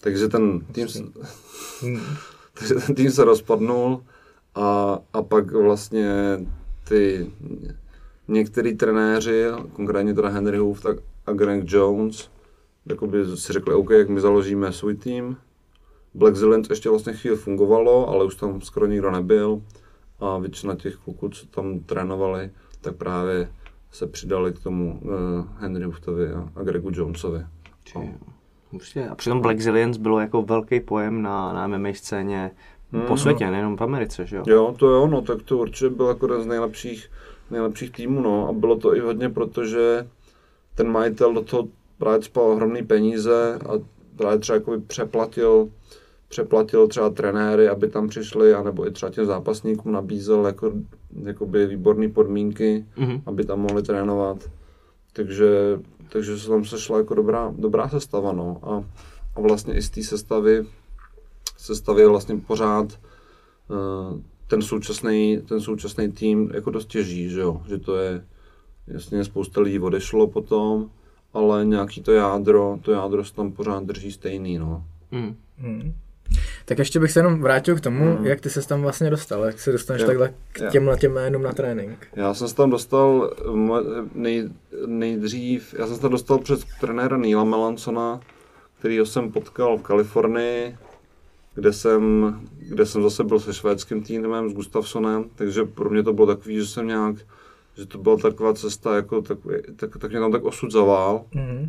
Takže 0.00 0.28
ten 0.28 0.60
tým, 0.60 0.88
s- 0.88 1.02
takže 2.54 2.74
ten 2.74 2.94
tým 2.94 3.10
se 3.10 3.24
rozpadnul 3.24 4.02
a, 4.54 4.98
a 5.12 5.22
pak 5.22 5.52
vlastně 5.52 6.12
ty 6.88 7.30
některý 8.28 8.74
trenéři, 8.76 9.44
konkrétně 9.72 10.14
teda 10.14 10.28
Henry 10.28 10.58
Hoof 10.58 10.80
tak 10.82 10.96
a 11.26 11.32
Greg 11.32 11.64
Jones, 11.72 12.30
jakoby 12.86 13.36
si 13.36 13.52
řekli, 13.52 13.74
OK, 13.74 13.90
jak 13.90 14.08
my 14.08 14.20
založíme 14.20 14.72
svůj 14.72 14.96
tým. 14.96 15.36
Black 16.14 16.36
Zillions 16.36 16.70
ještě 16.70 16.90
vlastně 16.90 17.12
chvíli 17.12 17.36
fungovalo, 17.36 18.08
ale 18.08 18.24
už 18.24 18.34
tam 18.34 18.60
skoro 18.60 18.86
nikdo 18.86 19.10
nebyl. 19.10 19.62
A 20.20 20.38
většina 20.38 20.74
těch 20.74 20.96
kluků, 20.96 21.28
co 21.28 21.46
tam 21.46 21.80
trénovali, 21.80 22.50
tak 22.80 22.96
právě 22.96 23.48
se 23.90 24.06
přidali 24.06 24.52
k 24.52 24.58
tomu 24.58 25.00
uh, 25.02 25.10
Henry 25.58 25.84
Hoofovi 25.84 26.32
a, 26.32 26.48
a 26.56 26.62
Gregu 26.62 26.90
Jonesovi. 26.92 27.46
Prostě, 28.70 29.08
a 29.08 29.14
přitom 29.14 29.40
Black 29.40 29.60
Zillions 29.60 29.96
bylo 29.96 30.20
jako 30.20 30.42
velký 30.42 30.80
pojem 30.80 31.22
na, 31.22 31.52
na 31.52 31.66
MMA 31.66 31.88
scéně 31.92 32.50
po 33.06 33.16
světě, 33.16 33.50
nejenom 33.50 33.76
v 33.76 33.80
Americe, 33.80 34.26
že 34.26 34.36
jo? 34.36 34.42
Jo, 34.46 34.74
to 34.78 34.86
jo, 34.90 35.06
no 35.06 35.22
tak 35.22 35.42
to 35.42 35.58
určitě 35.58 35.90
byl 35.90 36.06
jako 36.06 36.26
jeden 36.26 36.42
z 36.42 36.46
nejlepších, 36.46 37.10
nejlepších 37.50 37.90
týmů, 37.90 38.20
no. 38.20 38.48
A 38.48 38.52
bylo 38.52 38.76
to 38.76 38.96
i 38.96 39.00
hodně 39.00 39.28
proto, 39.28 39.66
že 39.66 40.08
ten 40.74 40.88
majitel 40.88 41.34
do 41.34 41.42
toho 41.42 41.68
právě 41.98 42.22
spal 42.22 42.44
ohromný 42.44 42.82
peníze 42.82 43.58
a 43.68 43.72
právě 44.16 44.38
třeba 44.38 44.56
jakoby 44.56 44.80
přeplatil, 44.80 45.70
přeplatil 46.34 46.88
třeba 46.88 47.10
trenéry, 47.10 47.68
aby 47.68 47.88
tam 47.88 48.08
přišli, 48.08 48.54
anebo 48.54 48.86
i 48.86 48.90
třeba 48.90 49.10
těm 49.12 49.26
zápasníkům 49.26 49.92
nabízel 49.92 50.46
jako, 50.46 50.72
jakoby 51.22 51.66
výborné 51.66 52.08
podmínky, 52.08 52.84
Mhm. 52.96 53.22
aby 53.26 53.44
tam 53.44 53.60
mohli 53.60 53.82
trénovat. 53.82 54.50
Takže, 55.12 55.48
takže 56.08 56.38
se 56.38 56.48
tam 56.48 56.64
sešla 56.64 56.98
jako 56.98 57.14
dobrá, 57.14 57.54
dobrá 57.58 57.88
sestava, 57.88 58.32
no. 58.32 58.58
A, 58.62 58.84
a 59.36 59.40
vlastně 59.40 59.74
i 59.74 59.82
z 59.82 59.90
té 59.90 60.02
sestavy, 60.02 60.66
sestavy 61.56 62.00
je 62.02 62.08
vlastně 62.08 62.36
pořád 62.36 62.86
eh, 62.92 64.20
ten 64.46 64.62
současný, 64.62 65.38
ten 65.48 65.60
současný 65.60 66.12
tým 66.12 66.50
jako 66.54 66.70
dost 66.70 66.86
těží, 66.88 67.30
že 67.30 67.40
jo, 67.40 67.62
že 67.68 67.78
to 67.78 67.96
je, 67.96 68.24
jasně 68.86 69.24
spousta 69.24 69.60
lidí 69.60 69.78
odešlo 69.78 70.26
potom, 70.26 70.90
ale 71.32 71.64
nějaký 71.64 72.02
to 72.02 72.12
jádro, 72.12 72.78
to 72.82 72.92
jádro 72.92 73.24
se 73.24 73.34
tam 73.34 73.52
pořád 73.52 73.84
drží 73.84 74.12
stejný, 74.12 74.58
no. 74.58 74.84
Mm. 75.58 75.94
Tak 76.64 76.78
ještě 76.78 77.00
bych 77.00 77.12
se 77.12 77.18
jenom 77.18 77.40
vrátil 77.42 77.76
k 77.76 77.80
tomu, 77.80 78.18
jak 78.22 78.40
ty 78.40 78.50
se 78.50 78.68
tam 78.68 78.82
vlastně 78.82 79.10
dostal, 79.10 79.44
jak 79.44 79.60
se 79.60 79.72
dostaneš 79.72 80.02
Jo. 80.02 80.06
takhle 80.06 80.34
k 80.52 80.70
těmhle 80.70 80.96
těm 80.96 81.12
jménům 81.12 81.42
na 81.42 81.52
trénink. 81.52 82.06
Já 82.16 82.34
jsem 82.34 82.48
se 82.48 82.54
tam 82.54 82.70
dostal 82.70 83.30
nej, 84.14 84.48
nejdřív, 84.86 85.74
já 85.78 85.86
jsem 85.86 85.96
se 85.96 86.02
tam 86.02 86.10
dostal 86.10 86.38
přes 86.38 86.64
trenéra 86.80 87.16
Neila 87.16 87.44
Melansona, 87.44 88.20
kterýho 88.78 89.06
jsem 89.06 89.32
potkal 89.32 89.76
v 89.78 89.82
Kalifornii, 89.82 90.76
kde 91.54 91.72
jsem, 91.72 92.34
kde 92.58 92.86
jsem 92.86 93.02
zase 93.02 93.24
byl 93.24 93.40
se 93.40 93.54
švédským 93.54 94.02
týmem, 94.02 94.50
s 94.50 94.54
Gustafsonem, 94.54 95.24
takže 95.34 95.64
pro 95.64 95.90
mě 95.90 96.02
to 96.02 96.12
bylo 96.12 96.26
takový, 96.26 96.56
že 96.56 96.66
jsem 96.66 96.86
nějak, 96.86 97.16
že 97.76 97.86
to 97.86 97.98
byla 97.98 98.16
taková 98.16 98.54
cesta, 98.54 98.96
jako 98.96 99.22
takový, 99.22 99.56
tak, 99.76 99.96
tak 99.98 100.10
mě 100.10 100.20
tam 100.20 100.32
tak 100.32 100.44
osud 100.44 100.70
zavál, 100.72 101.24
Mhm. 101.34 101.68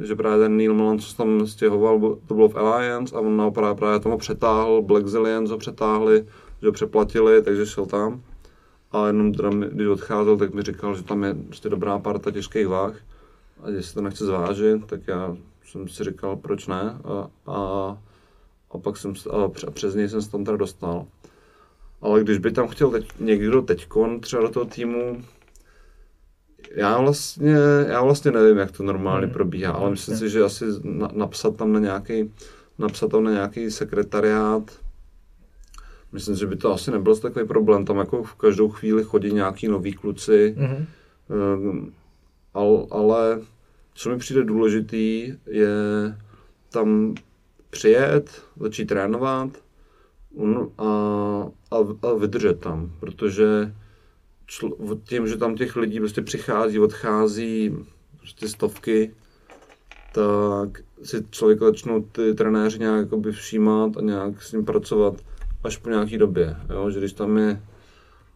Že 0.00 0.16
právě 0.16 0.38
ten 0.38 0.56
Neil 0.56 0.74
Melanson 0.74 1.10
se 1.10 1.16
tam 1.16 1.46
stěhoval, 1.46 2.18
to 2.26 2.34
bylo 2.34 2.48
v 2.48 2.56
Alliance 2.56 3.16
a 3.16 3.20
on 3.20 3.36
naopak 3.36 3.76
právě 3.76 4.00
ho 4.04 4.18
přetáhl, 4.18 4.82
Black 4.82 5.06
Zillions 5.06 5.50
ho 5.50 5.58
přetáhli, 5.58 6.26
že 6.62 6.68
ho 6.68 6.72
přeplatili, 6.72 7.42
takže 7.42 7.66
šel 7.66 7.86
tam. 7.86 8.22
A 8.92 9.06
jenom 9.06 9.34
teda, 9.34 9.50
když 9.50 9.86
odcházel, 9.86 10.36
tak 10.36 10.54
mi 10.54 10.62
říkal, 10.62 10.94
že 10.94 11.02
tam 11.02 11.24
je 11.24 11.34
prostě 11.34 11.68
dobrá 11.68 11.98
parta 11.98 12.30
těžkých 12.30 12.68
váh 12.68 12.94
a 13.62 13.70
jestli 13.70 13.94
to 13.94 14.00
nechce 14.00 14.24
zvážit, 14.24 14.86
tak 14.86 15.00
já 15.06 15.36
jsem 15.64 15.88
si 15.88 16.04
říkal, 16.04 16.36
proč 16.36 16.66
ne. 16.66 16.98
A, 17.04 17.28
a, 17.46 17.98
a 18.70 18.78
pak 18.78 18.96
jsem, 18.96 19.14
a 19.30 19.48
pře- 19.48 19.70
přes 19.70 19.94
něj 19.94 20.08
jsem 20.08 20.22
se 20.22 20.30
tam 20.30 20.44
teda 20.44 20.56
dostal. 20.56 21.06
Ale 22.00 22.20
když 22.20 22.38
by 22.38 22.52
tam 22.52 22.68
chtěl 22.68 22.90
teď, 22.90 23.08
někdo 23.20 23.62
teďkon 23.62 24.20
třeba 24.20 24.42
do 24.42 24.48
toho 24.48 24.66
týmu, 24.66 25.22
já 26.74 27.00
vlastně, 27.00 27.56
já 27.88 28.02
vlastně 28.02 28.30
nevím, 28.30 28.58
jak 28.58 28.70
to 28.72 28.82
normálně 28.82 29.26
Hmm. 29.26 29.32
probíhá, 29.34 29.72
ale 29.72 29.90
myslím 29.90 30.16
si, 30.16 30.28
že 30.30 30.42
asi 30.44 30.64
na, 30.82 31.08
napsat 31.14 31.56
tam 31.56 31.72
na 31.72 31.80
nějaký, 31.80 32.32
napsat 32.78 33.10
tam 33.10 33.24
na 33.24 33.30
nějaký 33.30 33.70
sekretariát, 33.70 34.62
myslím, 36.12 36.36
že 36.36 36.46
by 36.46 36.56
to 36.56 36.72
asi 36.72 36.90
nebyl 36.90 37.16
takový 37.16 37.46
problém, 37.46 37.84
tam 37.84 37.96
jako 37.96 38.22
v 38.22 38.34
každou 38.34 38.68
chvíli 38.68 39.04
chodí 39.04 39.32
nějaký 39.32 39.68
noví 39.68 39.92
kluci, 39.92 40.54
Mhm. 40.58 40.86
Um, 41.28 41.92
al, 42.54 42.86
ale 42.90 43.40
co 43.94 44.10
mi 44.10 44.18
přijde 44.18 44.44
důležitý, 44.44 45.34
je 45.46 45.68
tam 46.70 47.14
přijet, 47.70 48.42
začít 48.60 48.84
trénovat 48.84 49.48
a, 50.78 50.84
a, 51.70 51.76
a 52.08 52.12
vydržet 52.18 52.60
tam, 52.60 52.92
protože 53.00 53.74
čl- 54.48 55.00
tím, 55.04 55.26
že 55.26 55.36
tam 55.36 55.56
těch 55.56 55.76
lidí 55.76 55.98
prostě 55.98 56.22
přichází, 56.22 56.78
odchází 56.78 57.76
prostě 58.18 58.48
stovky, 58.48 59.14
tak 60.14 60.82
si 61.02 61.24
člověk 61.30 61.60
začnou 61.60 62.02
ty 62.02 62.34
trenéři 62.34 62.78
nějak 62.78 63.08
všímat 63.30 63.96
a 63.96 64.00
nějak 64.00 64.42
s 64.42 64.52
ním 64.52 64.64
pracovat 64.64 65.14
až 65.64 65.76
po 65.76 65.90
nějaký 65.90 66.18
době. 66.18 66.56
Jo? 66.70 66.90
Že 66.90 66.98
když 66.98 67.12
tam 67.12 67.38
je, 67.38 67.62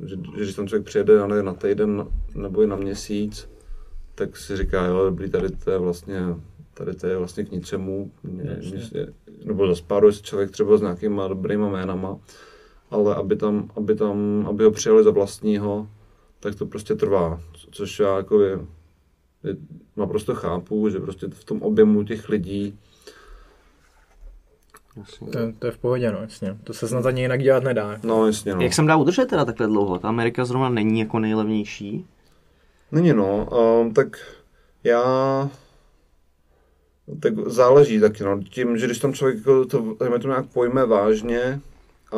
že, 0.00 0.16
že 0.16 0.42
když 0.42 0.54
tam 0.54 0.68
člověk 0.68 0.86
přijede 0.86 1.20
ale 1.20 1.42
na 1.42 1.54
týden 1.54 2.06
nebo 2.34 2.62
i 2.62 2.66
na 2.66 2.76
měsíc, 2.76 3.50
tak 4.14 4.36
si 4.36 4.56
říká, 4.56 4.86
jo, 4.86 5.04
dobrý, 5.04 5.30
tady 5.30 5.50
to 5.50 5.70
je 5.70 5.78
vlastně, 5.78 6.20
tady 6.74 6.94
to 6.94 7.06
je 7.06 7.16
vlastně 7.16 7.44
k 7.44 7.50
ničemu, 7.50 8.10
mě, 8.22 8.58
mě, 8.60 9.06
nebo 9.44 9.66
zaspáruje 9.66 10.12
se 10.12 10.22
člověk 10.22 10.50
třeba 10.50 10.76
s 10.76 10.80
nějakýma 10.80 11.28
dobrýma 11.28 11.68
jménama, 11.68 12.18
ale 12.90 13.14
aby 13.14 13.36
tam, 13.36 13.70
aby 13.76 13.94
tam, 13.94 14.46
aby 14.48 14.64
ho 14.64 14.70
přijali 14.70 15.04
za 15.04 15.10
vlastního, 15.10 15.88
tak 16.46 16.54
to 16.54 16.66
prostě 16.66 16.94
trvá, 16.94 17.40
což 17.70 18.00
já 18.00 18.16
jako 18.16 18.40
je, 18.40 18.58
je, 19.44 19.56
naprosto 19.96 20.34
chápu, 20.34 20.88
že 20.88 21.00
prostě 21.00 21.26
v 21.30 21.44
tom 21.44 21.62
objemu 21.62 22.04
těch 22.04 22.28
lidí 22.28 22.78
To, 25.32 25.52
to 25.58 25.66
je 25.66 25.72
v 25.72 25.78
pohodě, 25.78 26.12
no, 26.12 26.18
jasně. 26.18 26.56
To 26.64 26.74
se 26.74 26.88
snad 26.88 27.06
ani 27.06 27.22
jinak 27.22 27.42
dělat 27.42 27.62
nedá. 27.62 27.98
No, 28.02 28.26
jasně, 28.26 28.54
no. 28.54 28.60
Jak 28.60 28.74
jsem 28.74 28.86
dá 28.86 28.96
udržet 28.96 29.26
teda 29.26 29.44
takhle 29.44 29.66
dlouho? 29.66 29.98
Ta 29.98 30.08
Amerika 30.08 30.44
zrovna 30.44 30.68
není 30.68 31.00
jako 31.00 31.18
nejlevnější. 31.18 32.06
Není 32.92 33.12
no, 33.12 33.48
um, 33.80 33.94
tak 33.94 34.18
já... 34.84 35.02
Tak 37.20 37.38
záleží 37.38 38.00
taky, 38.00 38.24
no. 38.24 38.40
Tím, 38.42 38.78
že 38.78 38.86
když 38.86 38.98
tam 38.98 39.12
člověk 39.12 39.38
jako 39.38 39.64
to, 39.64 39.94
to 39.94 40.28
nějak 40.28 40.46
pojme 40.46 40.86
vážně 40.86 41.60
a 42.12 42.16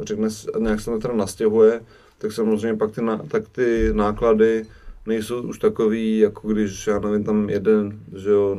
řekne, 0.00 0.28
nějak 0.58 0.80
se 0.80 0.90
to 0.90 0.98
teda 0.98 1.14
nastěhuje, 1.14 1.80
tak 2.18 2.32
samozřejmě 2.32 2.78
pak 2.78 2.92
ty, 2.92 3.00
tak 3.28 3.48
ty 3.48 3.92
náklady 3.92 4.64
nejsou 5.06 5.42
už 5.42 5.58
takový, 5.58 6.18
jako 6.18 6.48
když, 6.48 6.86
já 6.86 6.98
nevím, 6.98 7.24
tam 7.24 7.50
jeden, 7.50 8.00
že 8.16 8.30
jo, 8.30 8.58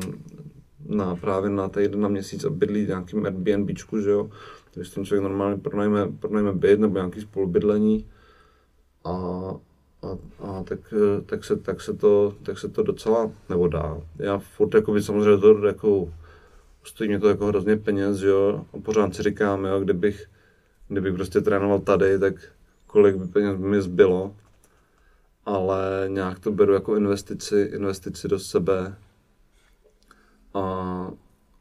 na, 0.88 1.16
právě 1.16 1.50
na 1.50 1.70
týden 1.70 2.02
na 2.02 2.08
měsíc 2.08 2.44
a 2.46 2.50
bydlí 2.50 2.88
nějakým 2.88 3.26
Airbnbčku, 3.26 4.02
že 4.02 4.10
jo, 4.10 4.30
když 4.74 4.90
tam 4.90 5.06
člověk 5.06 5.24
normálně 5.24 5.58
pronajme, 5.58 6.08
pronajme 6.20 6.54
byt 6.54 6.80
nebo 6.80 6.98
nějaký 6.98 7.22
spolubydlení. 7.22 8.06
A, 9.06 9.12
a, 10.02 10.18
a 10.40 10.64
tak, 10.64 10.80
tak, 11.26 11.44
se, 11.44 11.56
tak, 11.56 11.82
se 11.82 11.94
to, 11.94 12.36
tak 12.44 12.60
se 12.60 12.70
to 12.70 12.84
docela 12.84 13.32
nebo 13.50 13.68
dá. 13.68 13.98
Já 14.20 14.38
furt 14.38 14.74
jako 14.74 15.02
samozřejmě 15.02 15.38
to 15.38 15.66
jako 15.66 16.14
stojí 16.84 17.10
mě 17.10 17.20
to 17.20 17.30
jako 17.30 17.46
hrozně 17.46 17.78
peněz, 17.78 18.18
že 18.18 18.28
jo, 18.28 18.66
a 18.74 18.80
pořád 18.80 19.16
si 19.16 19.24
říkám, 19.24 19.66
jo, 19.66 19.80
kdybych, 19.80 20.26
kdybych 20.88 21.14
prostě 21.14 21.42
trénoval 21.42 21.80
tady, 21.80 22.20
tak 22.20 22.34
kolik 22.90 23.16
by 23.16 23.28
peněz 23.28 23.58
mi 23.58 23.82
zbylo, 23.82 24.36
ale 25.46 26.06
nějak 26.08 26.40
to 26.40 26.52
beru 26.52 26.74
jako 26.74 26.96
investici, 26.96 27.70
investici 27.74 28.28
do 28.28 28.40
sebe 28.40 28.96
a, 30.54 30.62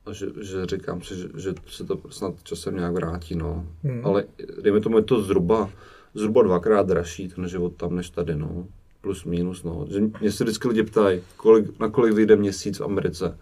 a 0.07 0.13
že, 0.13 0.27
že 0.41 0.67
říkám 0.67 1.03
si, 1.03 1.17
že, 1.17 1.29
že 1.37 1.55
se 1.69 1.85
to 1.85 2.01
snad 2.11 2.35
časem 2.43 2.77
nějak 2.77 2.95
vrátí, 2.95 3.35
no. 3.35 3.67
Hmm. 3.85 4.07
Ale 4.07 4.25
dejme 4.63 4.81
tomu, 4.81 4.97
je 4.97 5.03
to 5.03 5.23
zhruba, 5.23 5.71
zhruba 6.15 6.43
dvakrát 6.43 6.87
dražší 6.87 7.29
ten 7.29 7.49
život 7.49 7.73
tam, 7.77 7.97
než 7.97 8.11
tady, 8.11 8.35
no. 8.35 8.67
Plus 9.01 9.25
minus, 9.25 9.63
no. 9.63 9.87
Že 9.91 10.01
mě 10.21 10.33
se 10.33 10.45
vždycky 10.45 10.69
lidi 10.69 10.83
ptají, 10.83 11.23
kolik, 11.37 11.79
na 11.81 11.89
kolik 11.89 12.15
vyjde 12.15 12.37
měsíc 12.37 12.79
v 12.79 12.85
Americe. 12.85 13.39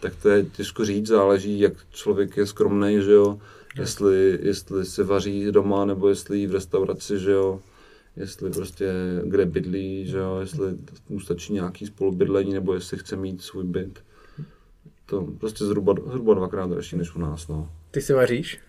Tak 0.00 0.12
to 0.22 0.28
je 0.28 0.44
těžko 0.44 0.84
říct, 0.84 1.06
záleží, 1.06 1.60
jak 1.60 1.72
člověk 1.90 2.36
je 2.36 2.46
skromný, 2.46 3.02
že 3.02 3.12
jo. 3.12 3.38
Jestli, 3.78 4.38
jestli 4.42 4.84
se 4.84 5.04
vaří 5.04 5.52
doma, 5.52 5.84
nebo 5.84 6.08
jestli 6.08 6.38
jí 6.38 6.46
v 6.46 6.52
restauraci, 6.52 7.18
že 7.18 7.30
jo. 7.30 7.60
Jestli 8.16 8.50
prostě 8.50 8.92
kde 9.24 9.46
bydlí, 9.46 10.06
že 10.06 10.18
jo. 10.18 10.36
Jestli 10.40 10.64
mu 11.08 11.20
stačí 11.20 11.52
nějaký 11.52 11.86
spolubydlení, 11.86 12.52
nebo 12.52 12.74
jestli 12.74 12.98
chce 12.98 13.16
mít 13.16 13.42
svůj 13.42 13.64
byt. 13.64 14.04
To 15.06 15.28
prostě 15.40 15.64
zhruba, 15.64 15.94
zhruba 16.06 16.34
dvakrát 16.34 16.70
dražší 16.70 16.96
než 16.96 17.14
u 17.14 17.18
nás, 17.18 17.48
no. 17.48 17.72
Ty 17.90 18.00
si 18.00 18.12
vaříš? 18.12 18.60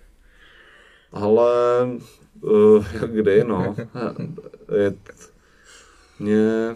Ale 1.12 1.54
uh, 2.42 2.86
kdy, 3.06 3.44
no. 3.44 3.76
Je, 4.78 4.94
mě, 6.20 6.76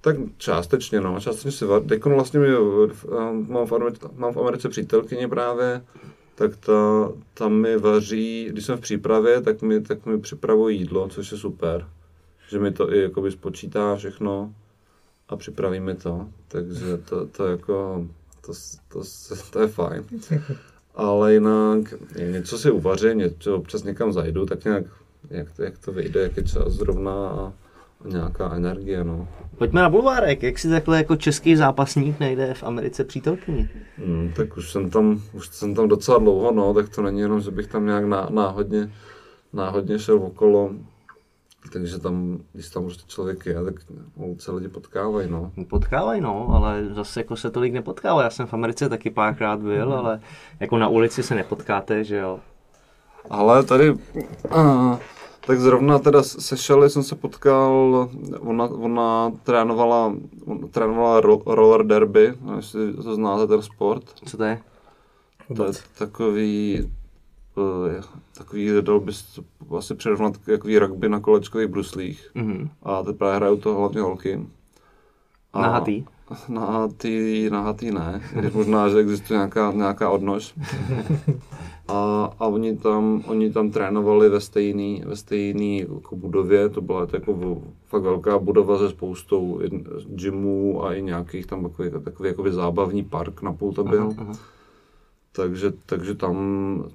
tak 0.00 0.16
částečně, 0.36 1.00
no. 1.00 1.20
Částečně 1.20 1.52
si 1.52 1.64
var, 1.64 1.82
Teď 1.82 2.04
vlastně 2.04 2.40
mě, 2.40 2.52
mám, 3.48 3.66
v 3.66 3.72
Americe, 3.72 4.08
mám 4.14 4.32
v 4.32 4.38
Americe 4.38 4.68
přítelkyně 4.68 5.28
právě, 5.28 5.82
tak 6.38 6.56
ta, 6.56 7.12
tam 7.34 7.52
mi 7.52 7.76
vaří, 7.76 8.48
když 8.50 8.64
jsem 8.64 8.76
v 8.76 8.80
přípravě, 8.80 9.42
tak 9.42 9.62
mi, 9.62 9.80
tak 9.80 10.06
mi 10.06 10.20
připravují 10.20 10.78
jídlo, 10.78 11.08
což 11.08 11.32
je 11.32 11.38
super. 11.38 11.86
Že 12.48 12.58
mi 12.58 12.72
to 12.72 12.92
i 12.92 13.02
jakoby 13.02 13.30
spočítá 13.30 13.96
všechno 13.96 14.54
a 15.28 15.36
připraví 15.36 15.80
mi 15.80 15.94
to. 15.94 16.28
Takže 16.48 16.98
to, 16.98 17.26
to 17.26 17.46
jako, 17.46 18.06
to, 18.46 18.52
to, 18.88 19.02
to, 19.50 19.60
je 19.60 19.68
fajn. 19.68 20.04
Ale 20.94 21.34
jinak 21.34 21.94
něco 22.30 22.58
si 22.58 22.70
uvařím, 22.70 23.18
něco 23.18 23.56
občas 23.56 23.82
někam 23.82 24.12
zajdu, 24.12 24.46
tak 24.46 24.64
nějak, 24.64 24.84
jak 25.30 25.52
to, 25.52 25.62
jak 25.62 25.78
to 25.78 25.92
vyjde, 25.92 26.22
jak 26.22 26.36
je 26.36 26.42
čas 26.42 26.72
zrovna 26.72 27.28
a 27.28 27.52
nějaká 28.04 28.54
energie, 28.54 29.04
no. 29.04 29.28
Pojďme 29.58 29.82
na 29.82 29.90
bulvárek. 29.90 30.42
Jak 30.42 30.58
si 30.58 30.70
takhle 30.70 30.96
jako 30.96 31.16
český 31.16 31.56
zápasník 31.56 32.20
najde 32.20 32.54
v 32.54 32.62
Americe 32.62 33.04
přítelkyni? 33.04 33.68
Hmm, 33.96 34.32
tak 34.36 34.56
už 34.56 34.72
jsem 34.72 34.90
tam, 34.90 35.22
už 35.32 35.48
jsem 35.48 35.74
tam 35.74 35.88
docela 35.88 36.18
dlouho, 36.18 36.52
no, 36.52 36.74
tak 36.74 36.88
to 36.88 37.02
není 37.02 37.20
jenom, 37.20 37.40
že 37.40 37.50
bych 37.50 37.66
tam 37.66 37.86
nějak 37.86 38.04
ná, 38.04 38.28
náhodně, 38.30 38.92
náhodně 39.52 39.98
šel 39.98 40.16
okolo. 40.16 40.70
Takže 41.72 41.98
tam, 41.98 42.38
když 42.52 42.68
tam 42.68 42.84
prostě 42.84 43.02
člověk 43.06 43.46
je, 43.46 43.64
tak 43.64 43.74
se 44.38 44.52
lidi 44.52 44.68
potkávají, 44.68 45.30
no. 45.30 45.52
Potkávají, 45.68 46.20
no, 46.20 46.48
ale 46.54 46.84
zase 46.94 47.20
jako 47.20 47.36
se 47.36 47.50
tolik 47.50 47.72
nepotkává. 47.72 48.22
Já 48.22 48.30
jsem 48.30 48.46
v 48.46 48.54
Americe 48.54 48.88
taky 48.88 49.10
párkrát 49.10 49.60
byl, 49.60 49.92
ale 49.92 50.20
jako 50.60 50.78
na 50.78 50.88
ulici 50.88 51.22
se 51.22 51.34
nepotkáte, 51.34 52.04
že 52.04 52.16
jo. 52.16 52.40
Ale 53.30 53.62
tady, 53.62 53.90
uh, 53.90 54.96
tak 55.48 55.60
zrovna 55.60 55.98
teda 55.98 56.22
se 56.22 56.56
Shelly 56.56 56.90
jsem 56.90 57.02
se 57.02 57.14
potkal, 57.14 58.08
ona, 58.40 58.64
ona 58.64 59.32
trénovala, 59.42 60.14
ona 60.46 60.68
trénovala 60.70 61.20
ro, 61.20 61.42
roller 61.46 61.86
derby, 61.86 62.34
jestli 62.56 62.92
to 62.92 63.14
znáte 63.14 63.46
ten 63.46 63.62
sport. 63.62 64.04
Co 64.24 64.36
to 64.36 64.44
je? 64.44 64.60
To 65.56 65.64
je 65.64 65.72
takový, 65.98 66.90
uh, 67.56 68.02
takový, 68.38 68.70
dal 68.80 69.00
bys 69.00 69.40
asi 69.78 69.94
přirovnat 69.94 70.38
takový 70.38 70.78
rugby 70.78 71.08
na 71.08 71.20
kolečkových 71.20 71.68
bruslích. 71.68 72.30
Mhm. 72.34 72.70
A 72.82 73.02
teď 73.02 73.16
právě 73.16 73.36
hrajou 73.36 73.56
to 73.56 73.74
hlavně 73.74 74.00
holky. 74.00 74.46
A- 75.52 75.62
Nahatý? 75.62 76.04
Nahatý, 76.48 77.50
nahatý 77.50 77.90
ne, 77.90 78.22
když 78.34 78.52
možná, 78.52 78.88
že 78.88 78.98
existuje 78.98 79.36
nějaká, 79.36 79.72
nějaká 79.72 80.10
odnož. 80.10 80.54
A, 81.88 82.24
a 82.38 82.46
oni, 82.46 82.76
tam, 82.76 83.24
oni 83.26 83.52
tam 83.52 83.70
trénovali 83.70 84.28
ve 84.28 84.40
stejné 84.40 85.04
ve 85.06 85.16
stejný 85.16 85.78
jako 85.78 86.16
budově, 86.16 86.68
to 86.68 86.80
byla 86.80 87.06
to 87.06 87.16
jako 87.16 87.62
fakt 87.86 88.02
velká 88.02 88.38
budova 88.38 88.78
se 88.78 88.90
spoustou 88.90 89.60
gymů 90.06 90.84
a 90.84 90.94
i 90.94 91.02
nějakých 91.02 91.46
tam 91.46 91.62
takový, 91.62 91.90
takový 92.04 92.28
jakoby 92.28 92.52
zábavní 92.52 93.04
park 93.04 93.42
na 93.42 93.52
půl 93.52 93.72
to 93.72 93.84
byl. 93.84 94.14
aha. 94.18 94.32
Takže, 95.32 95.72
takže 95.86 96.14
tam, 96.14 96.36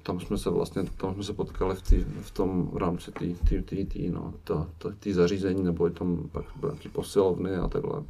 tam 0.02 0.20
jsme 0.20 0.38
se 0.38 0.50
vlastně, 0.50 0.82
tam 0.96 1.14
jsme 1.14 1.24
se 1.24 1.32
potkali 1.32 1.74
v, 1.74 1.82
tý, 1.82 2.04
v 2.20 2.30
tom 2.30 2.68
v 2.72 2.76
rámci 2.76 3.12
té 3.12 3.26
tý, 3.48 3.62
tý, 3.62 3.84
tý, 3.84 4.10
no, 4.10 4.34
ta, 4.44 4.66
ta, 4.78 4.92
tý 5.00 5.12
zařízení, 5.12 5.62
nebo 5.64 5.86
i 5.86 5.90
tam 5.90 6.28
pak 6.32 6.44
byly 6.60 6.72
posilovny 6.92 7.56
a 7.56 7.68
takhle. 7.68 8.02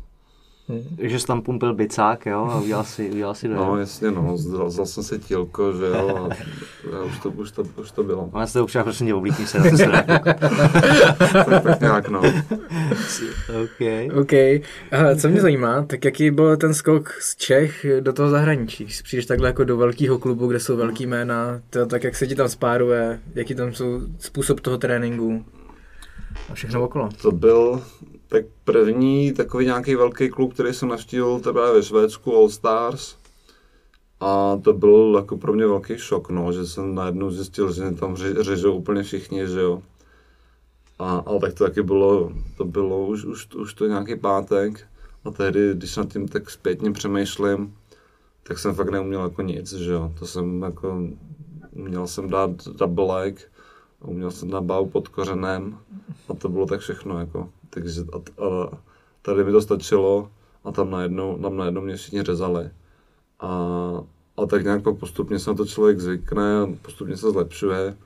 Že 0.98 1.20
jsi 1.20 1.26
tam 1.26 1.42
pumpil 1.42 1.74
bicák, 1.74 2.26
jo, 2.26 2.48
a 2.50 2.60
udělal 2.60 2.84
si, 2.84 3.10
udělal 3.10 3.34
si 3.34 3.48
dojem. 3.48 3.62
No 3.62 3.76
jasně, 3.76 4.10
no, 4.10 4.34
vzal, 4.34 4.66
vzal 4.66 4.86
jsem 4.86 5.02
si 5.02 5.18
tílko, 5.18 5.72
že 5.72 5.86
jo, 5.86 6.16
a, 6.16 6.34
a 6.96 7.04
už, 7.04 7.18
to, 7.18 7.30
už, 7.30 7.50
to, 7.50 7.62
už 7.80 7.90
to 7.90 8.02
bylo. 8.02 8.30
Ale 8.32 8.46
jste 8.46 8.60
už 8.60 8.76
prosím 8.82 9.06
tě, 9.06 9.14
oblíkni 9.14 9.46
se 9.46 9.58
na 9.58 9.70
to 9.70 9.76
tak, 11.44 11.62
tak 11.62 11.80
nějak, 11.80 12.08
no. 12.08 12.18
OK. 13.62 13.80
OK. 14.20 14.32
A 14.32 15.14
co 15.20 15.28
mě 15.28 15.40
zajímá, 15.40 15.82
tak 15.82 16.04
jaký 16.04 16.30
byl 16.30 16.56
ten 16.56 16.74
skok 16.74 17.12
z 17.20 17.36
Čech 17.36 17.86
do 18.00 18.12
toho 18.12 18.30
zahraničí? 18.30 18.84
Když 18.84 19.02
přijdeš 19.02 19.26
takhle 19.26 19.48
jako 19.48 19.64
do 19.64 19.76
velkého 19.76 20.18
klubu, 20.18 20.46
kde 20.46 20.60
jsou 20.60 20.76
velký 20.76 21.06
jména, 21.06 21.60
to, 21.70 21.86
tak 21.86 22.04
jak 22.04 22.16
se 22.16 22.26
ti 22.26 22.34
tam 22.34 22.48
spáruje, 22.48 23.20
jaký 23.34 23.54
tam 23.54 23.74
jsou 23.74 24.00
způsob 24.18 24.60
toho 24.60 24.78
tréninku 24.78 25.44
a 26.50 26.54
všechno 26.54 26.84
okolo. 26.84 27.08
To 27.22 27.32
byl 27.32 27.82
tak 28.28 28.44
první 28.64 29.32
takový 29.32 29.64
nějaký 29.64 29.94
velký 29.94 30.28
klub, 30.28 30.54
který 30.54 30.74
jsem 30.74 30.88
navštívil 30.88 31.40
tebe 31.40 31.72
ve 31.72 31.82
Švédsku, 31.82 32.36
All 32.36 32.48
Stars. 32.48 33.16
A 34.20 34.56
to 34.62 34.72
byl 34.72 35.12
jako 35.16 35.36
pro 35.36 35.52
mě 35.52 35.66
velký 35.66 35.98
šok, 35.98 36.30
no, 36.30 36.52
že 36.52 36.66
jsem 36.66 36.94
najednou 36.94 37.30
zjistil, 37.30 37.72
že 37.72 37.82
mě 37.82 37.96
tam 37.96 38.16
ře, 38.16 38.34
řežou 38.42 38.72
úplně 38.72 39.02
všichni, 39.02 39.46
že 39.46 39.60
jo. 39.60 39.82
A, 40.98 41.22
ale 41.26 41.40
tak 41.40 41.54
to 41.54 41.64
taky 41.64 41.82
bylo, 41.82 42.32
to 42.56 42.64
bylo 42.64 43.06
už, 43.06 43.24
už, 43.24 43.54
už 43.54 43.74
to 43.74 43.86
nějaký 43.86 44.16
pátek. 44.16 44.86
A 45.24 45.30
tehdy, 45.30 45.74
když 45.74 45.96
nad 45.96 46.12
tím 46.12 46.28
tak 46.28 46.50
zpětně 46.50 46.92
přemýšlím, 46.92 47.74
tak 48.42 48.58
jsem 48.58 48.74
fakt 48.74 48.90
neuměl 48.90 49.22
jako 49.22 49.42
nic, 49.42 49.72
že 49.72 49.92
jo. 49.92 50.12
To 50.18 50.26
jsem 50.26 50.62
jako, 50.62 51.02
měl 51.72 52.06
jsem 52.06 52.28
dát 52.28 52.50
double 52.68 53.24
a 53.24 53.34
uměl 54.06 54.30
jsem 54.30 54.50
dát 54.50 54.64
bávu 54.64 54.86
pod 54.86 55.08
kořenem 55.08 55.78
a 56.28 56.34
to 56.34 56.48
bylo 56.48 56.66
tak 56.66 56.80
všechno, 56.80 57.18
jako. 57.18 57.48
Takže 57.70 58.00
a, 58.12 58.44
a 58.44 58.78
tady 59.22 59.44
mi 59.44 59.52
to 59.52 59.62
stačilo 59.62 60.30
a 60.64 60.72
tam 60.72 60.90
najednou, 60.90 61.38
tam 61.38 61.56
najednou 61.56 61.80
mě 61.80 61.96
všichni 61.96 62.22
řezali. 62.22 62.70
A, 63.40 63.48
a 64.36 64.46
tak 64.46 64.64
nějak 64.64 64.82
postupně 64.98 65.38
se 65.38 65.50
na 65.50 65.56
to 65.56 65.66
člověk 65.66 66.00
zvykne, 66.00 66.60
a 66.60 66.66
postupně 66.82 67.16
se 67.16 67.30
zlepšuje. 67.30 67.96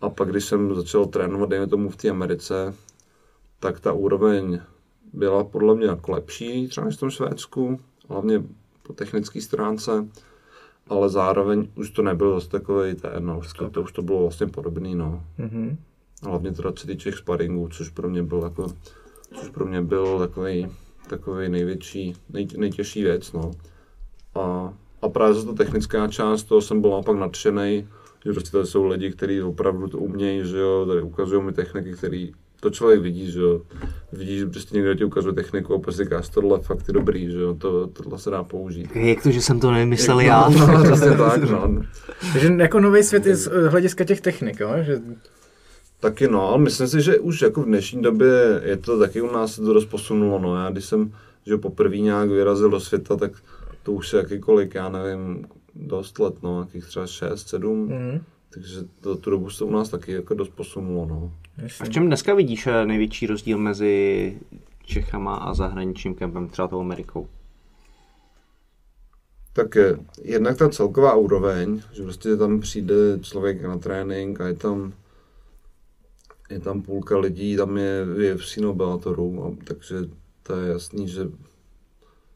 A 0.00 0.08
pak, 0.10 0.30
když 0.30 0.44
jsem 0.44 0.74
začal 0.74 1.06
trénovat, 1.06 1.48
dejme 1.48 1.66
tomu 1.66 1.90
v 1.90 1.96
té 1.96 2.08
Americe, 2.08 2.74
tak 3.60 3.80
ta 3.80 3.92
úroveň 3.92 4.60
byla 5.12 5.44
podle 5.44 5.74
mě 5.74 5.86
jako 5.86 6.12
lepší, 6.12 6.68
třeba 6.68 6.84
než 6.86 6.96
v 6.96 7.00
tom 7.00 7.10
Švédsku, 7.10 7.80
hlavně 8.08 8.44
po 8.82 8.92
technické 8.92 9.40
stránce, 9.40 10.08
ale 10.88 11.08
zároveň 11.08 11.68
už 11.74 11.90
to 11.90 12.02
nebylo 12.02 12.40
zase 12.40 12.50
takový 12.50 12.94
ten, 12.94 13.26
no, 13.26 13.38
už 13.38 13.52
to, 13.52 13.70
to, 13.70 13.82
už 13.82 13.92
to 13.92 14.02
bylo 14.02 14.22
vlastně 14.22 14.46
podobný, 14.46 14.94
no. 14.94 15.24
Mhm. 15.38 15.76
Hlavně 16.22 16.52
teda 16.52 16.72
co 16.72 16.86
týče 16.86 17.10
těch 17.10 17.18
sparingů, 17.18 17.68
což 17.68 17.88
pro 17.88 18.08
mě 18.08 18.22
byl 18.22 18.40
jako, 18.44 18.66
což 19.34 19.48
pro 19.50 19.66
mě 19.66 19.82
byl 19.82 20.18
takový, 20.18 20.66
takový 21.08 21.48
největší, 21.48 22.14
nej, 22.30 22.48
nejtěžší 22.56 23.02
věc, 23.02 23.32
no. 23.32 23.50
A, 24.34 24.74
a 25.02 25.08
právě 25.08 25.34
za 25.34 25.44
to 25.44 25.54
technická 25.54 26.08
část, 26.08 26.44
toho 26.44 26.60
jsem 26.60 26.80
byl 26.80 26.90
naopak 26.90 27.16
nadšený, 27.16 27.88
že 28.24 28.32
prostě 28.32 28.50
tady 28.50 28.66
jsou 28.66 28.84
lidi, 28.84 29.12
kteří 29.12 29.42
opravdu 29.42 29.88
to 29.88 29.98
umějí, 29.98 30.46
že 30.46 30.58
jo, 30.58 30.86
tady 30.86 31.02
ukazují 31.02 31.42
mi 31.42 31.52
techniky, 31.52 31.92
který 31.92 32.32
to 32.60 32.70
člověk 32.70 33.00
vidí, 33.00 33.30
že 33.30 33.40
jo. 33.40 33.60
Vidí, 34.12 34.38
že 34.38 34.46
prostě 34.46 34.76
někdo 34.76 34.94
ti 34.94 35.04
ukazuje 35.04 35.34
techniku 35.34 35.74
a 35.74 35.78
prostě 35.78 36.04
říkáš, 36.04 36.28
tohle 36.28 36.60
fakt 36.60 36.88
je 36.88 36.94
dobrý, 36.94 37.30
že 37.32 37.38
jo, 37.40 37.54
to, 37.54 37.86
tohle 37.86 38.18
se 38.18 38.30
dá 38.30 38.44
použít. 38.44 38.96
Jak 38.96 39.22
to, 39.22 39.30
že 39.30 39.42
jsem 39.42 39.60
to 39.60 39.70
nevymyslel 39.72 40.20
já? 40.20 40.48
No, 40.48 40.66
no, 40.66 40.82
přesně 40.84 41.10
tak, 41.16 41.50
no. 41.50 41.82
Takže 42.32 42.54
jako 42.58 42.80
nový 42.80 43.02
svět 43.02 43.26
je 43.26 43.36
z 43.36 43.46
eh, 43.46 43.68
hlediska 43.68 44.04
těch 44.04 44.20
technik, 44.20 44.60
jo? 44.60 44.70
Že 44.82 45.00
Taky 46.00 46.28
no, 46.28 46.48
ale 46.48 46.58
myslím 46.58 46.88
si, 46.88 47.02
že 47.02 47.18
už 47.18 47.42
jako 47.42 47.62
v 47.62 47.64
dnešní 47.64 48.02
době 48.02 48.60
je 48.64 48.76
to 48.76 48.98
taky 48.98 49.20
u 49.20 49.32
nás 49.32 49.54
se 49.54 49.60
to 49.62 49.72
dost 49.72 49.84
posunulo, 49.86 50.38
no. 50.38 50.56
Já 50.56 50.70
když 50.70 50.84
jsem 50.84 51.12
že 51.46 51.56
poprvé 51.56 51.96
nějak 51.98 52.28
vyrazil 52.28 52.70
do 52.70 52.80
světa, 52.80 53.16
tak 53.16 53.32
to 53.82 53.92
už 53.92 54.12
je 54.12 54.18
jakýkolik, 54.18 54.74
já 54.74 54.88
nevím, 54.88 55.44
dost 55.74 56.18
let, 56.18 56.34
no, 56.42 56.60
jakých 56.60 56.84
třeba 56.86 57.06
6, 57.06 57.48
7, 57.48 57.88
Mhm. 57.88 58.20
takže 58.54 58.80
to, 59.00 59.16
tu 59.16 59.30
dobu 59.30 59.50
se 59.50 59.64
u 59.64 59.70
nás 59.70 59.88
taky 59.88 60.12
jako 60.12 60.34
dost 60.34 60.48
posunulo, 60.48 61.06
no. 61.06 61.32
A 61.80 61.84
v 61.84 61.90
čem 61.90 62.06
dneska 62.06 62.34
vidíš 62.34 62.66
eh, 62.66 62.86
největší 62.86 63.26
rozdíl 63.26 63.58
mezi 63.58 64.38
Čechama 64.84 65.36
a 65.36 65.54
zahraničním 65.54 66.14
kempem, 66.14 66.48
třeba 66.48 66.68
tou 66.68 66.80
Amerikou? 66.80 67.28
Tak 69.52 69.74
je, 69.74 69.98
jednak 70.22 70.56
ta 70.56 70.68
celková 70.68 71.14
úroveň, 71.14 71.82
že 71.92 72.02
prostě 72.02 72.36
tam 72.36 72.60
přijde 72.60 72.94
člověk 73.22 73.62
na 73.62 73.78
trénink 73.78 74.40
a 74.40 74.46
je 74.46 74.54
tam 74.54 74.92
je 76.50 76.60
tam 76.60 76.82
půlka 76.82 77.18
lidí, 77.18 77.56
tam 77.56 77.76
je, 77.76 78.06
je 78.18 78.36
v 78.36 78.42
a, 79.42 79.56
takže 79.64 79.96
to 80.42 80.56
je 80.56 80.68
jasný, 80.68 81.08
že, 81.08 81.28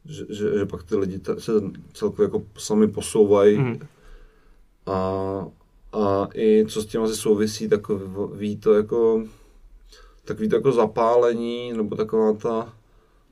že, 0.04 0.24
že, 0.28 0.58
že 0.58 0.66
pak 0.66 0.82
ty 0.82 0.96
lidi 0.96 1.18
ta, 1.18 1.40
se 1.40 1.52
celkově 1.92 2.24
jako 2.24 2.42
sami 2.58 2.88
posouvají 2.88 3.58
Mhm. 3.58 3.78
a, 4.86 5.46
a 5.92 6.28
i 6.34 6.64
co 6.68 6.82
s 6.82 6.86
tím 6.86 7.02
asi 7.02 7.16
souvisí, 7.16 7.68
takový 7.68 8.56
to 8.56 8.74
jako 8.74 9.24
takový 10.24 10.48
to 10.48 10.56
jako 10.56 10.72
zapálení, 10.72 11.72
nebo 11.72 11.96
taková 11.96 12.32
ta 12.32 12.72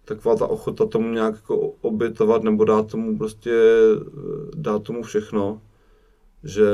taková 0.04 0.36
ta 0.36 0.46
ochota 0.46 0.86
tomu 0.86 1.12
nějak 1.12 1.34
jako 1.34 1.56
obětovat 1.80 2.42
nebo 2.42 2.64
dát 2.64 2.86
tomu 2.86 3.18
prostě, 3.18 3.50
eh, 3.50 4.00
dát 4.56 4.82
tomu 4.82 5.02
všechno, 5.02 5.61
že 6.44 6.66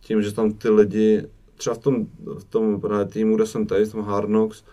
tím, 0.00 0.22
že 0.22 0.34
tam 0.34 0.52
ty 0.52 0.68
lidi, 0.68 1.26
třeba 1.56 1.74
v 1.74 1.78
tom, 1.78 2.06
v 2.38 2.44
tom 2.44 2.80
právě 2.80 3.06
týmu, 3.06 3.36
kde 3.36 3.46
jsem 3.46 3.66
tady, 3.66 3.84
v 3.84 3.92
tom 3.92 4.02
Hard 4.02 4.26
Knocks, 4.26 4.64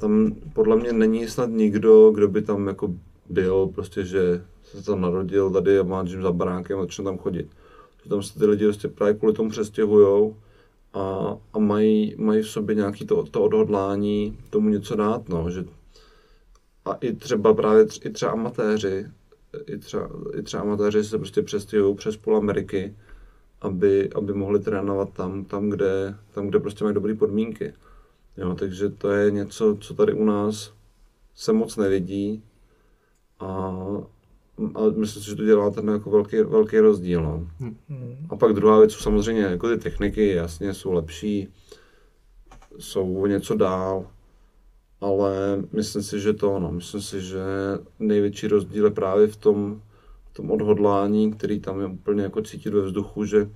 tam 0.00 0.34
podle 0.52 0.76
mě 0.76 0.92
není 0.92 1.28
snad 1.28 1.50
nikdo, 1.50 2.10
kdo 2.10 2.28
by 2.28 2.42
tam 2.42 2.66
jako 2.66 2.94
byl, 3.28 3.66
prostě, 3.74 4.04
že 4.04 4.44
se 4.62 4.82
tam 4.82 5.00
narodil 5.00 5.50
tady 5.50 5.78
a 5.78 5.82
má 5.82 6.04
za 6.22 6.32
baránkem 6.32 6.78
a 6.78 6.82
začne 6.82 7.04
tam 7.04 7.18
chodit. 7.18 7.48
Že 8.02 8.08
tam 8.10 8.22
se 8.22 8.38
ty 8.38 8.46
lidi 8.46 8.64
prostě 8.64 8.88
právě 8.88 9.14
kvůli 9.14 9.34
tomu 9.34 9.50
přestěhujou 9.50 10.36
a, 10.92 11.36
a 11.52 11.58
mají, 11.58 12.14
mají 12.18 12.42
v 12.42 12.48
sobě 12.48 12.74
nějaký 12.74 13.06
to, 13.06 13.22
to 13.22 13.42
odhodlání 13.42 14.38
tomu 14.50 14.68
něco 14.68 14.96
dát, 14.96 15.28
no, 15.28 15.50
že 15.50 15.64
a 16.84 16.92
i 16.92 17.12
třeba 17.12 17.54
právě 17.54 17.84
tř- 17.84 18.06
i 18.06 18.10
třeba 18.10 18.32
amatéři, 18.32 19.06
i 19.66 19.78
třeba, 19.78 20.10
i 20.38 20.42
třeba 20.42 20.62
amatéři 20.62 21.04
se 21.04 21.18
prostě 21.18 21.42
přestěhují 21.42 21.96
přes 21.96 22.16
půl 22.16 22.36
Ameriky, 22.36 22.96
aby, 23.60 24.10
aby 24.14 24.34
mohli 24.34 24.60
trénovat 24.60 25.12
tam, 25.12 25.44
tam, 25.44 25.70
kde, 25.70 26.14
tam, 26.34 26.48
kde 26.48 26.60
prostě 26.60 26.84
mají 26.84 26.94
dobré 26.94 27.14
podmínky. 27.14 27.74
Jo, 28.36 28.54
takže 28.54 28.88
to 28.88 29.10
je 29.10 29.30
něco, 29.30 29.76
co 29.80 29.94
tady 29.94 30.12
u 30.12 30.24
nás 30.24 30.72
se 31.34 31.52
moc 31.52 31.76
nevidí 31.76 32.42
a, 33.40 33.76
a 34.74 34.80
myslím 34.96 35.22
si, 35.22 35.30
že 35.30 35.36
to 35.36 35.44
dělá 35.44 35.70
tam 35.70 35.88
jako 35.88 36.10
velký, 36.10 36.42
velký 36.42 36.78
rozdíl. 36.78 37.22
No. 37.22 37.46
A 38.30 38.36
pak 38.36 38.52
druhá 38.52 38.78
věc, 38.78 38.92
jsou 38.92 39.00
samozřejmě 39.00 39.42
jako 39.42 39.68
ty 39.68 39.78
techniky, 39.78 40.34
jasně 40.34 40.74
jsou 40.74 40.92
lepší, 40.92 41.48
jsou 42.78 43.26
něco 43.26 43.54
dál, 43.54 44.06
ale 45.00 45.62
myslím 45.72 46.02
si, 46.02 46.20
že 46.20 46.32
to 46.32 46.52
ono, 46.52 46.72
myslím 46.72 47.00
si, 47.00 47.20
že 47.20 47.42
největší 47.98 48.46
rozdíl 48.46 48.84
je 48.84 48.90
právě 48.90 49.26
v 49.26 49.36
tom, 49.36 49.82
v 50.30 50.34
tom 50.34 50.50
odhodlání, 50.50 51.32
který 51.32 51.60
tam 51.60 51.80
je 51.80 51.86
úplně 51.86 52.22
jako 52.22 52.42
cítit 52.42 52.74
ve 52.74 52.80
vzduchu, 52.80 53.24
že 53.24 53.50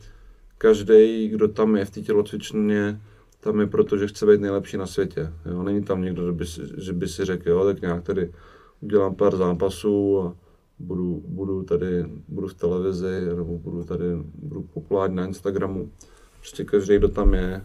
každý, 0.59 1.29
kdo 1.29 1.49
tam 1.49 1.77
je 1.77 1.85
v 1.85 1.91
té 1.91 2.01
tělocvičně, 2.01 3.01
tam 3.41 3.61
je 3.61 3.67
proto, 3.67 3.97
že 3.97 4.07
chce 4.07 4.27
být 4.27 4.41
nejlepší 4.41 4.77
na 4.77 4.87
světě. 4.87 5.33
Jo? 5.51 5.63
Není 5.63 5.83
tam 5.83 6.03
někdo, 6.03 6.27
že 6.27 6.33
by 6.33 6.47
si, 6.47 6.61
že 6.79 6.93
by 6.93 7.09
si 7.09 7.25
řekl, 7.25 7.51
jo, 7.51 7.65
tak 7.65 7.81
nějak 7.81 8.03
tady 8.03 8.33
udělám 8.81 9.15
pár 9.15 9.37
zápasů 9.37 10.21
a 10.21 10.44
budu, 10.79 11.23
budu 11.27 11.63
tady, 11.63 12.05
budu 12.29 12.49
v 12.49 12.55
televizi, 12.55 13.21
nebo 13.37 13.59
budu 13.59 13.85
tady, 13.85 14.05
budu 14.35 14.63
populární 14.63 15.17
na 15.17 15.27
Instagramu. 15.27 15.91
Prostě 16.39 16.65
každý, 16.65 16.97
kdo 16.97 17.09
tam 17.09 17.35
je, 17.35 17.63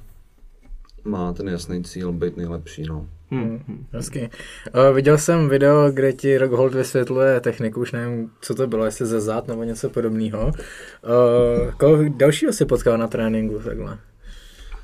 má 1.03 1.33
ten 1.33 1.49
jasný 1.49 1.83
cíl 1.83 2.11
být 2.11 2.37
nejlepší, 2.37 2.83
no. 2.83 3.07
Hmm. 3.31 3.85
Hezky. 3.91 4.29
Uh, 4.75 4.95
viděl 4.95 5.17
jsem 5.17 5.49
video, 5.49 5.91
kde 5.91 6.13
ti 6.13 6.37
Rockhold 6.37 6.73
vysvětluje 6.73 7.39
techniku, 7.39 7.81
už 7.81 7.91
nevím, 7.91 8.31
co 8.41 8.55
to 8.55 8.67
bylo, 8.67 8.85
jestli 8.85 9.05
ze 9.05 9.21
zad 9.21 9.47
nebo 9.47 9.63
něco 9.63 9.89
podobného. 9.89 10.47
Uh, 10.47 11.71
koho 11.71 12.03
dalšího 12.09 12.53
si 12.53 12.65
potkal 12.65 12.97
na 12.97 13.07
tréninku 13.07 13.59
takhle? 13.59 13.97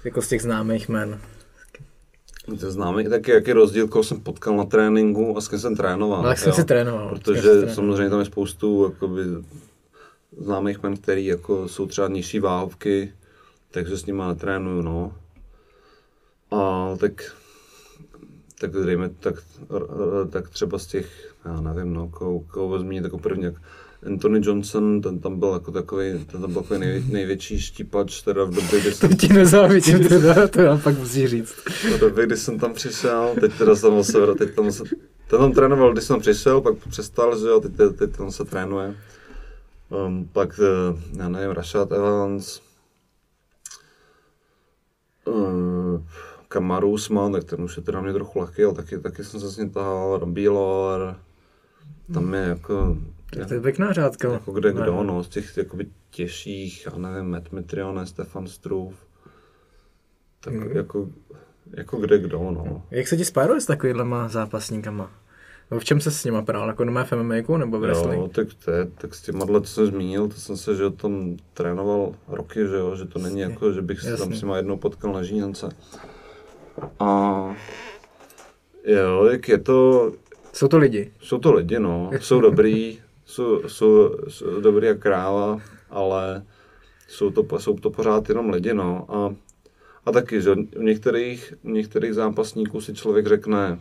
Jako 0.04 0.22
z 0.22 0.28
těch 0.28 0.42
známých 0.42 0.90
men. 0.90 1.20
To 2.60 2.72
známe 2.72 3.10
taky, 3.10 3.32
jaký 3.32 3.52
rozdíl, 3.52 3.88
koho 3.88 4.04
jsem 4.04 4.20
potkal 4.20 4.58
na 4.58 4.66
tréninku 4.66 5.38
a 5.38 5.42
s 5.42 5.48
kým 5.48 5.60
jsem 5.60 5.76
trénoval. 5.76 6.24
No, 6.24 6.30
jak 6.30 6.38
jsem 6.38 6.54
si 6.54 6.64
trénoval. 6.64 7.10
Protože 7.10 7.42
trénoval? 7.42 7.76
samozřejmě 7.76 8.10
tam 8.10 8.20
je 8.20 8.26
spoustu 8.26 8.84
jakoby, 8.94 9.22
známých 10.38 10.84
men, 10.84 10.98
který 10.98 11.26
jako 11.26 11.68
jsou 11.68 11.86
třeba 11.86 12.08
nižší 12.08 12.40
váhovky, 12.40 13.14
takže 13.72 13.98
s 13.98 14.06
nimi 14.06 14.24
netrénuju, 14.28 14.82
no. 14.82 15.14
A 16.52 16.90
tak, 17.00 17.36
tak 18.60 18.72
dejme, 18.72 19.10
tak, 19.10 19.36
tak 20.30 20.50
třeba 20.50 20.80
z 20.80 20.88
těch, 20.88 21.36
já 21.46 21.62
nevím, 21.62 21.94
no, 21.94 22.08
koho, 22.08 22.40
koho 22.40 22.80
zmínit 22.80 23.04
jako 23.04 23.18
první, 23.18 23.44
jak 23.44 23.56
Anthony 24.06 24.40
Johnson, 24.44 25.02
ten 25.02 25.20
tam 25.20 25.40
byl 25.40 25.54
jako 25.54 25.72
takový, 25.72 26.26
ten 26.32 26.42
tam 26.42 26.54
byl 26.54 26.62
takový 26.62 26.80
nejvě, 26.80 27.04
největší 27.14 27.60
štípač, 27.60 28.22
teda 28.22 28.44
v 28.44 28.50
době, 28.50 28.82
kdy 28.82 28.92
jsem, 28.94 29.10
To 29.10 29.16
ti 29.16 29.34
nezávidím, 29.34 30.08
teda, 30.08 30.48
to 30.48 30.62
já 30.62 30.78
pak 30.78 31.00
musí 31.00 31.28
říct. 31.28 31.54
v 31.96 32.00
době, 32.00 32.26
kdy 32.26 32.38
jsem 32.38 32.60
tam 32.60 32.74
přišel, 32.74 33.36
teď 33.40 33.54
teda 33.58 33.76
jsem 33.76 34.04
se, 34.04 34.18
teď 34.38 34.56
tam 34.56 34.72
se, 34.72 34.84
ten 35.28 35.40
tam 35.40 35.52
trénoval, 35.52 35.94
když 35.94 36.04
jsem 36.04 36.20
přišel, 36.20 36.62
pak 36.62 36.76
přestal, 36.90 37.40
že 37.40 37.48
jo, 37.48 37.60
teď, 37.60 37.76
teď, 37.76 37.96
teď 37.96 38.18
tam 38.18 38.32
se 38.32 38.46
trénuje. 38.46 38.96
Um, 39.90 40.30
pak, 40.34 40.60
eh, 40.60 41.18
já 41.18 41.30
nevím, 41.30 41.52
Rashad 41.52 41.92
Evans, 41.92 42.62
uh, 45.26 46.02
Kamaru 46.48 46.92
Usman, 46.92 47.32
tak 47.32 47.44
ten 47.44 47.62
už 47.62 47.78
je 47.78 47.84
teda 47.84 48.02
mě 48.02 48.14
trochu 48.14 48.40
lehký, 48.40 48.64
ale 48.64 48.74
taky, 48.74 48.98
taky 48.98 49.24
jsem 49.24 49.40
se 49.40 49.52
s 49.52 49.58
ním 49.58 49.70
tahal, 49.70 50.18
Robbie 50.18 50.50
Lawler, 50.50 51.16
tam 52.14 52.34
je 52.34 52.42
jako, 52.42 52.98
To 53.48 53.54
je 53.54 53.62
pěkná 53.62 53.94
řádka. 53.94 54.34
jako 54.34 54.52
kde 54.52 54.74
Ne. 54.74 54.82
kdo, 54.82 55.04
no, 55.04 55.24
z 55.24 55.30
těch 55.30 55.58
jakoby 55.58 55.88
těžších, 56.10 56.86
já 56.92 56.98
nevím, 56.98 57.30
Matt 57.32 57.52
Mitrione, 57.52 58.06
Stefan 58.06 58.48
Struve, 58.48 58.96
tak 60.40 60.54
Mhm. 60.54 60.78
jako, 60.78 61.10
jako 61.78 61.98
kde 61.98 62.18
kdo, 62.20 62.38
no. 62.40 62.84
Jak 62.92 63.08
se 63.08 63.18
ti 63.18 63.26
spáruje 63.26 63.62
s 63.62 63.66
takovýhlema 63.66 64.28
zápasníkama? 64.28 65.12
No, 65.72 65.80
v 65.80 65.84
čem 65.86 66.02
se 66.02 66.12
s 66.12 66.26
nima 66.26 66.42
prál? 66.42 66.68
Jako 66.68 66.84
doma 66.84 67.04
v 67.04 67.12
MMA 67.14 67.58
nebo 67.58 67.80
v 67.80 67.82
Jo, 67.84 67.88
wrestling? 67.88 68.32
tak, 68.34 68.48
to 68.66 68.72
je, 68.72 68.86
tak 68.98 69.16
s 69.16 69.22
těma, 69.22 69.46
co 69.46 69.64
jsem 69.66 69.86
zmínil, 69.86 70.28
to 70.28 70.36
jsem 70.36 70.58
se, 70.58 70.76
že 70.76 70.90
tam 70.90 71.38
trénoval 71.54 72.16
roky, 72.28 72.60
že 72.68 72.76
jo, 72.76 72.96
že 72.96 73.06
to 73.06 73.20
není 73.20 73.40
jako, 73.40 73.72
že 73.74 73.82
bych 73.82 74.00
se 74.02 74.06
tam 74.18 74.20
jasně. 74.20 74.36
s 74.36 74.42
nima 74.42 74.58
jednou 74.58 74.78
potkal 74.78 75.14
na 75.14 75.24
žíněnce. 75.24 75.70
A 77.00 77.10
jo, 78.84 79.26
jak 79.26 79.48
je 79.50 79.58
to, 79.58 80.12
Jsou 80.54 80.68
to 80.68 80.78
lidi. 80.78 81.12
jsou 81.20 81.40
to 81.40 81.54
lidi, 81.54 81.80
no, 81.80 82.12
jsou 82.20 82.42
dobrý, 82.42 83.00
jsou, 83.26 83.70
jsou, 83.70 84.16
jsou 84.28 84.62
dobrý 84.62 84.88
jak 84.88 85.00
kráva, 85.00 85.60
ale 85.90 86.44
jsou 87.08 87.30
to, 87.30 87.60
jsou 87.60 87.76
to 87.76 87.90
pořád 87.90 88.30
jenom 88.30 88.50
lidi, 88.50 88.74
no. 88.74 89.06
A, 89.10 89.36
a 90.06 90.12
taky, 90.12 90.42
že 90.42 90.52
u 90.52 90.82
některých, 90.82 91.54
u 91.64 91.70
některých 91.70 92.14
zápasníků 92.14 92.82
si 92.82 92.94
člověk 92.94 93.28
řekne, 93.28 93.80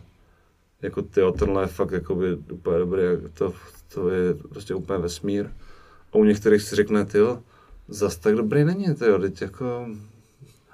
jako 0.81 1.01
ty, 1.01 1.21
tenhle 1.39 1.63
je 1.63 1.67
fakt 1.67 1.91
jakoby 1.91 2.35
úplně 2.35 2.79
dobrý, 2.79 3.01
to, 3.33 3.53
to 3.93 4.09
je 4.09 4.33
prostě 4.33 4.75
úplně 4.75 4.99
vesmír. 4.99 5.49
A 6.13 6.15
u 6.15 6.23
některých 6.23 6.61
si 6.61 6.75
řekne, 6.75 7.05
ty 7.05 7.19
zas 7.87 8.17
tak 8.17 8.35
dobrý 8.35 8.63
není, 8.63 8.85
ty 8.85 9.05
teď 9.21 9.41
jako... 9.41 9.87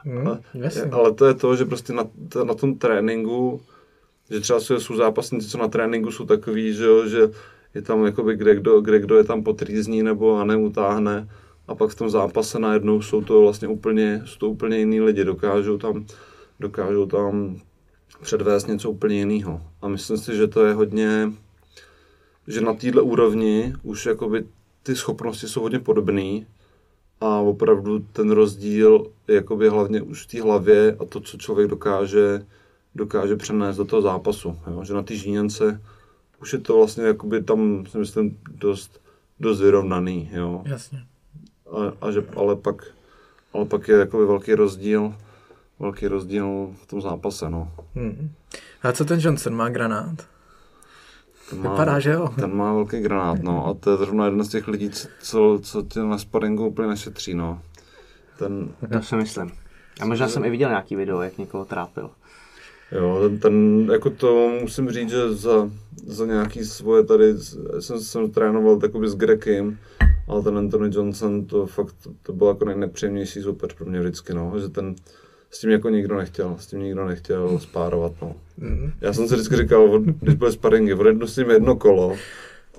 Hmm, 0.04 0.28
ale, 0.28 0.40
jasně. 0.54 0.82
ale 0.82 1.14
to 1.14 1.26
je 1.26 1.34
to, 1.34 1.56
že 1.56 1.66
prostě 1.66 1.94
na, 1.94 2.04
to, 2.30 2.46
na 2.46 2.54
tom 2.54 2.78
tréninku, 2.78 3.62
že 4.30 4.40
třeba 4.40 4.60
jsou, 4.60 4.80
jsou 4.80 4.96
zápasníci, 4.96 5.48
co 5.48 5.58
na 5.58 5.68
tréninku 5.68 6.12
jsou 6.12 6.26
takový, 6.26 6.74
že, 6.74 6.86
jo, 6.86 7.08
že 7.08 7.30
je 7.74 7.82
tam 7.82 8.06
jakoby 8.06 8.36
kde 8.36 8.56
kdo, 8.56 8.82
kde 8.82 9.00
kdo 9.00 9.18
je 9.18 9.24
tam 9.24 9.44
potrýzní 9.44 10.04
nebo 10.04 10.38
a 10.38 10.46
neutáhne 10.46 11.30
a 11.68 11.76
pak 11.76 11.90
v 11.90 11.96
tom 11.96 12.10
zápase 12.10 12.60
najednou 12.60 13.02
jsou 13.02 13.22
to 13.22 13.42
vlastně 13.42 13.68
úplně, 13.68 14.22
jsou 14.26 14.38
to 14.38 14.50
úplně 14.50 14.78
jiný 14.78 15.02
lidi, 15.02 15.26
dokážou 15.26 15.78
tam, 15.78 16.06
dokážou 16.60 17.06
tam 17.06 17.60
předvést 18.22 18.68
něco 18.68 18.92
úplně 18.92 19.20
jiného. 19.20 19.62
A 19.82 19.88
myslím 19.88 20.18
si, 20.18 20.36
že 20.36 20.48
to 20.48 20.66
je 20.66 20.74
hodně, 20.74 21.32
že 22.48 22.62
na 22.62 22.74
této 22.74 23.06
úrovni 23.06 23.74
už 23.84 24.06
jakoby 24.06 24.46
ty 24.84 24.96
schopnosti 24.96 25.48
jsou 25.48 25.62
hodně 25.62 25.80
podobné 25.80 26.46
a 27.22 27.40
opravdu 27.40 28.00
ten 28.00 28.32
rozdíl 28.32 29.12
je 29.28 29.36
jakoby 29.36 29.70
hlavně 29.70 30.02
už 30.02 30.24
v 30.24 30.28
té 30.28 30.42
hlavě 30.42 30.98
a 31.00 31.06
to, 31.06 31.20
co 31.20 31.38
člověk 31.38 31.70
dokáže, 31.70 32.46
dokáže 32.96 33.36
přenést 33.36 33.78
do 33.78 33.86
toho 33.86 34.02
zápasu. 34.02 34.58
Jo? 34.72 34.84
Že 34.84 34.94
na 34.94 35.04
té 35.04 35.16
žíněnce 35.16 35.82
už 36.42 36.54
je 36.54 36.60
to 36.60 36.78
vlastně 36.78 37.04
jakoby 37.04 37.44
tam, 37.44 37.86
si 37.86 37.98
myslím, 37.98 38.38
dost, 38.52 39.02
dost 39.40 39.62
vyrovnaný. 39.62 40.30
Jo? 40.34 40.62
Jasně. 40.66 41.04
A, 41.72 42.08
a 42.08 42.12
že, 42.12 42.24
ale, 42.36 42.56
pak, 42.56 42.86
ale 43.54 43.66
pak 43.66 43.88
je 43.88 43.98
jakoby 43.98 44.26
velký 44.26 44.54
rozdíl, 44.54 45.16
velký 45.80 46.08
rozdíl 46.08 46.70
v 46.84 46.86
tom 46.86 47.02
zápase. 47.02 47.50
No. 47.50 47.72
Hmm. 47.96 48.32
A 48.84 48.92
co 48.92 49.06
ten 49.06 49.20
Johnson 49.20 49.56
má 49.56 49.70
granát? 49.70 50.28
Ten 51.50 51.62
má, 51.62 51.72
Vypadá, 51.72 52.00
že 52.00 52.12
jo? 52.12 52.30
Ten 52.36 52.56
má 52.56 52.74
velký 52.74 53.00
granát, 53.00 53.44
no. 53.44 53.68
A 53.68 53.74
to 53.74 53.92
je 53.92 53.98
zrovna 53.98 54.26
jeden 54.26 54.44
z 54.44 54.50
těch 54.50 54.68
lidí, 54.68 54.90
co, 55.22 55.60
co, 55.64 55.82
tě 55.82 56.00
na 56.00 56.18
sparingu 56.18 56.68
úplně 56.68 56.88
nešetří, 56.88 57.34
no. 57.34 57.62
Ten, 58.38 58.70
To 58.94 59.02
si 59.02 59.16
myslím. 59.16 59.52
A 60.02 60.06
možná 60.06 60.28
jsem 60.28 60.46
i 60.46 60.50
viděl 60.50 60.70
nějaký 60.70 60.96
video, 60.96 61.22
jak 61.22 61.38
někoho 61.38 61.66
trápil. 61.66 62.10
Jo, 62.92 63.20
ten, 63.30 63.40
ten, 63.40 63.88
jako 63.92 64.10
to 64.10 64.52
musím 64.62 64.90
říct, 64.90 65.10
že 65.10 65.34
za, 65.34 65.70
za 66.06 66.26
nějaký 66.26 66.66
svoje 66.66 67.04
tady, 67.04 67.34
jsem, 67.80 68.00
jsem 68.00 68.32
trénoval 68.32 68.78
takový 68.78 69.10
s 69.10 69.16
Grekem, 69.16 69.78
ale 70.28 70.44
ten 70.44 70.58
Anthony 70.58 70.90
Johnson, 70.94 71.46
to 71.46 71.66
fakt, 71.66 71.96
to 72.24 72.34
byl 72.34 72.48
jako 72.48 72.66
nejnepříjemnější 72.66 73.42
soupeř 73.42 73.74
pro 73.74 73.86
mě 73.86 74.00
vždycky, 74.00 74.34
no, 74.34 74.54
že 74.60 74.70
ten, 74.70 74.96
s 75.50 75.60
tím 75.60 75.70
jako 75.70 75.90
nikdo 75.90 76.18
nechtěl, 76.18 76.56
s 76.60 76.68
tím 76.68 76.80
nikdo 76.80 77.06
nechtěl 77.06 77.60
spárovat, 77.60 78.12
no. 78.22 78.36
Já 79.02 79.14
jsem 79.14 79.28
si 79.28 79.34
vždycky 79.34 79.56
říkal, 79.56 80.00
když 80.00 80.36
byly 80.36 80.52
sparingy, 80.52 80.94
odjednu 80.94 81.28
s 81.28 81.38
ním 81.38 81.50
jedno 81.50 81.76
kolo 81.76 82.16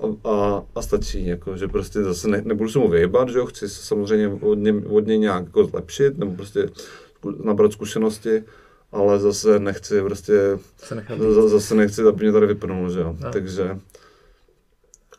a, 0.03 0.29
a, 0.29 0.63
a 0.75 0.81
stačí, 0.81 1.25
jako, 1.25 1.57
že 1.57 1.67
prostě 1.67 2.03
zase 2.03 2.27
ne, 2.27 2.41
nebudu 2.45 2.69
se 2.69 2.79
mu 2.79 2.89
vyjebat, 2.89 3.29
že 3.29 3.37
jo, 3.37 3.45
chci 3.45 3.69
se 3.69 3.85
samozřejmě 3.85 4.27
od 4.27 4.55
něj, 4.55 4.83
od 4.89 5.07
něj 5.07 5.17
nějak 5.17 5.43
jako 5.43 5.65
zlepšit, 5.65 6.17
nebo 6.17 6.31
prostě 6.31 6.69
nabrat 7.43 7.71
zkušenosti, 7.71 8.43
ale 8.93 9.19
zase 9.19 9.59
nechci 9.59 10.01
prostě, 10.01 10.59
Se 10.77 10.95
z- 11.19 11.49
zase 11.51 11.75
nechci, 11.75 12.01
aby 12.01 12.23
mě 12.23 12.31
tady 12.33 12.47
vypnul, 12.47 12.89
že 12.89 12.99
jo, 12.99 13.15
No. 13.23 13.31
takže 13.31 13.77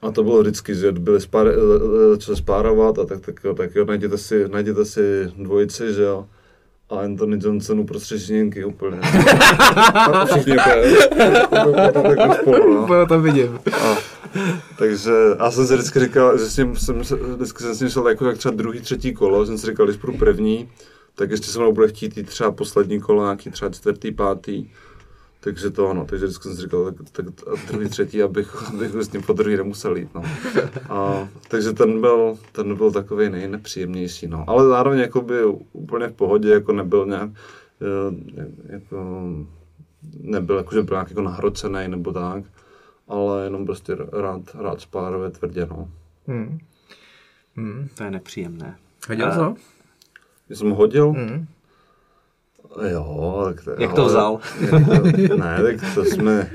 a 0.03 0.11
to 0.11 0.23
bylo 0.25 0.41
vždycky, 0.41 0.75
že 0.75 0.93
byli 0.93 1.21
spár, 1.21 1.47
začali 2.11 2.37
spárovat 2.37 2.99
a 2.99 3.05
tak, 3.05 3.21
tak, 3.21 3.41
tak, 3.41 3.57
tak 3.57 3.75
jo, 3.75 3.85
najděte 3.85 4.19
si, 4.19 4.49
najděte 4.49 4.85
si 4.85 5.33
dvojici, 5.39 5.93
že 5.93 6.03
jo, 6.03 6.27
a 6.91 6.97
Anthony 7.01 7.39
Johnson 7.43 7.81
uprostřed 7.81 8.19
žíněnky 8.19 8.65
úplně. 8.65 9.01
A 10.13 10.25
všichni 10.27 10.57
spolu, 12.41 12.75
no. 12.75 12.83
Úplně 12.85 13.07
to 13.09 13.21
vidím. 13.21 13.59
A, 13.83 13.97
takže 14.79 15.11
já 15.39 15.51
jsem 15.51 15.67
si 15.67 15.75
vždycky 15.75 16.01
říkal, 16.01 16.39
že 16.39 16.45
s 16.45 16.57
ním 16.57 16.77
jsem, 16.77 17.05
se- 17.05 17.17
vždycky 17.17 17.63
jsem 17.63 17.75
s 17.75 17.81
ním 17.81 17.91
šel 17.91 18.09
jako 18.09 18.27
jak 18.27 18.39
třeba 18.39 18.55
druhý, 18.55 18.81
třetí 18.81 19.15
kolo, 19.15 19.47
jsem 19.47 19.59
si 19.59 19.67
říkal, 19.67 19.87
když 19.87 19.97
půjdu 19.99 20.19
první, 20.19 20.69
tak 21.15 21.31
ještě 21.31 21.47
se 21.47 21.59
mnou 21.59 21.73
bude 21.73 21.89
chtít 21.89 22.17
jít 22.17 22.27
třeba 22.27 22.53
poslední 22.53 23.01
kolo, 23.01 23.23
nějaký 23.23 23.51
třeba 23.51 23.71
čtvrtý, 23.71 24.13
pátý. 24.13 24.71
Takže 25.41 25.71
to 25.71 25.89
ano, 25.91 26.05
takže 26.09 26.27
vždycky 26.27 26.43
jsem 26.43 26.57
si 26.57 26.63
říkal, 26.63 26.85
tak, 26.93 27.11
tak 27.13 27.27
a 27.27 27.67
druhý, 27.69 27.89
třetí, 27.89 28.23
abych, 28.23 28.69
abych 28.69 28.95
s 28.95 29.13
ním 29.13 29.23
po 29.23 29.33
druhý 29.33 29.57
nemusel 29.57 29.97
jít, 29.97 30.15
no. 30.15 30.23
A, 30.89 31.29
takže 31.49 31.73
ten 31.73 32.01
byl, 32.01 32.39
ten 32.53 32.77
byl 32.77 32.93
takový 32.93 33.29
nejnepříjemnější, 33.29 34.27
no. 34.27 34.45
Ale 34.47 34.69
zároveň 34.69 34.99
jako 35.01 35.21
by 35.21 35.45
úplně 35.73 36.09
v 36.09 36.13
pohodě, 36.13 36.49
jako 36.51 36.73
nebyl 36.73 37.07
nějak, 37.07 37.31
eh, 37.83 38.73
jako, 38.73 39.23
nebyl 40.21 40.57
jako, 40.57 40.75
že 40.75 40.83
byl 40.83 40.95
nějak 40.95 41.09
jako 41.11 41.23
nahrocený 41.23 41.89
nebo 41.89 42.13
tak, 42.13 42.45
ale 43.09 43.45
jenom 43.45 43.67
prostě 43.67 43.95
rád, 44.13 44.41
rád 44.55 44.81
spárové 44.81 45.31
tvrdě, 45.31 45.67
no. 45.71 45.89
Hmm. 46.27 46.59
To 47.95 48.05
je 48.05 48.11
nepříjemné. 48.11 48.77
Viděl 49.09 49.33
A- 49.33 49.37
to? 49.37 49.55
Když 50.47 50.59
jsem 50.59 50.71
ho 50.71 50.77
hodil, 50.77 51.11
Hmm. 51.13 51.47
jo, 52.91 53.43
tak 53.55 53.65
to, 53.65 53.83
Jak 53.83 53.93
to 53.95 54.05
vzal? 54.07 54.39
Jako, 54.61 54.77
ne, 55.37 55.59
tak 55.63 55.95
to 55.95 56.05
jsme, 56.05 56.51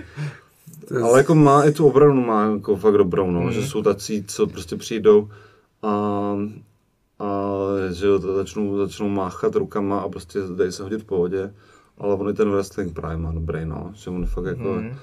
ale 1.04 1.18
jako 1.20 1.36
má 1.36 1.64
i 1.64 1.72
tu 1.72 1.88
obranu 1.88 2.26
má 2.26 2.46
jako 2.46 2.76
fakt 2.76 2.94
dobrou, 2.98 3.32
no, 3.32 3.42
Mhm. 3.42 3.52
že 3.52 3.68
jsou 3.68 3.84
tací, 3.84 4.24
co 4.28 4.48
prostě 4.48 4.76
přijdou 4.76 5.30
a, 5.84 5.90
a 7.20 7.28
že 7.94 8.08
jo, 8.08 8.20
to 8.20 8.36
začnou, 8.36 8.78
začnou 8.78 9.10
máchat 9.10 9.56
rukama 9.56 10.00
a 10.00 10.10
prostě 10.10 10.40
dají 10.56 10.72
se 10.72 10.84
hodit 10.84 11.02
v 11.02 11.06
pohodě, 11.06 11.54
ale 11.98 12.16
on 12.16 12.30
i 12.30 12.34
ten 12.34 12.52
wrestling 12.52 12.94
právě 12.94 13.18
má 13.18 13.32
dobrý, 13.32 13.66
no, 13.66 13.92
že 13.94 14.10
on 14.10 14.22
je 14.22 14.28
fakt 14.28 14.46
jako, 14.46 14.74
Mhm. 14.74 14.96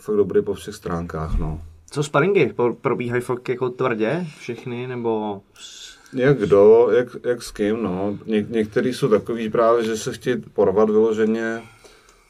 fakt 0.00 0.16
dobrý 0.16 0.42
po 0.42 0.54
všech 0.54 0.74
stránkách, 0.74 1.38
no. 1.38 1.60
Co 1.90 2.02
sparingy? 2.02 2.52
Po- 2.56 2.74
Probíhají 2.80 3.22
fakt 3.22 3.48
jako 3.48 3.70
tvrdě 3.70 4.26
všechny, 4.38 4.86
nebo... 4.86 5.40
Jak 6.12 6.38
kdo, 6.38 6.88
jak, 6.90 7.08
jak 7.24 7.42
s 7.42 7.50
kým, 7.50 7.82
no. 7.82 8.18
Ně, 8.26 8.46
některý 8.48 8.94
jsou 8.94 9.08
takový 9.08 9.50
právě, 9.50 9.84
že 9.84 9.96
se 9.96 10.12
chtějí 10.12 10.36
porvat 10.52 10.90
vyloženě 10.90 11.62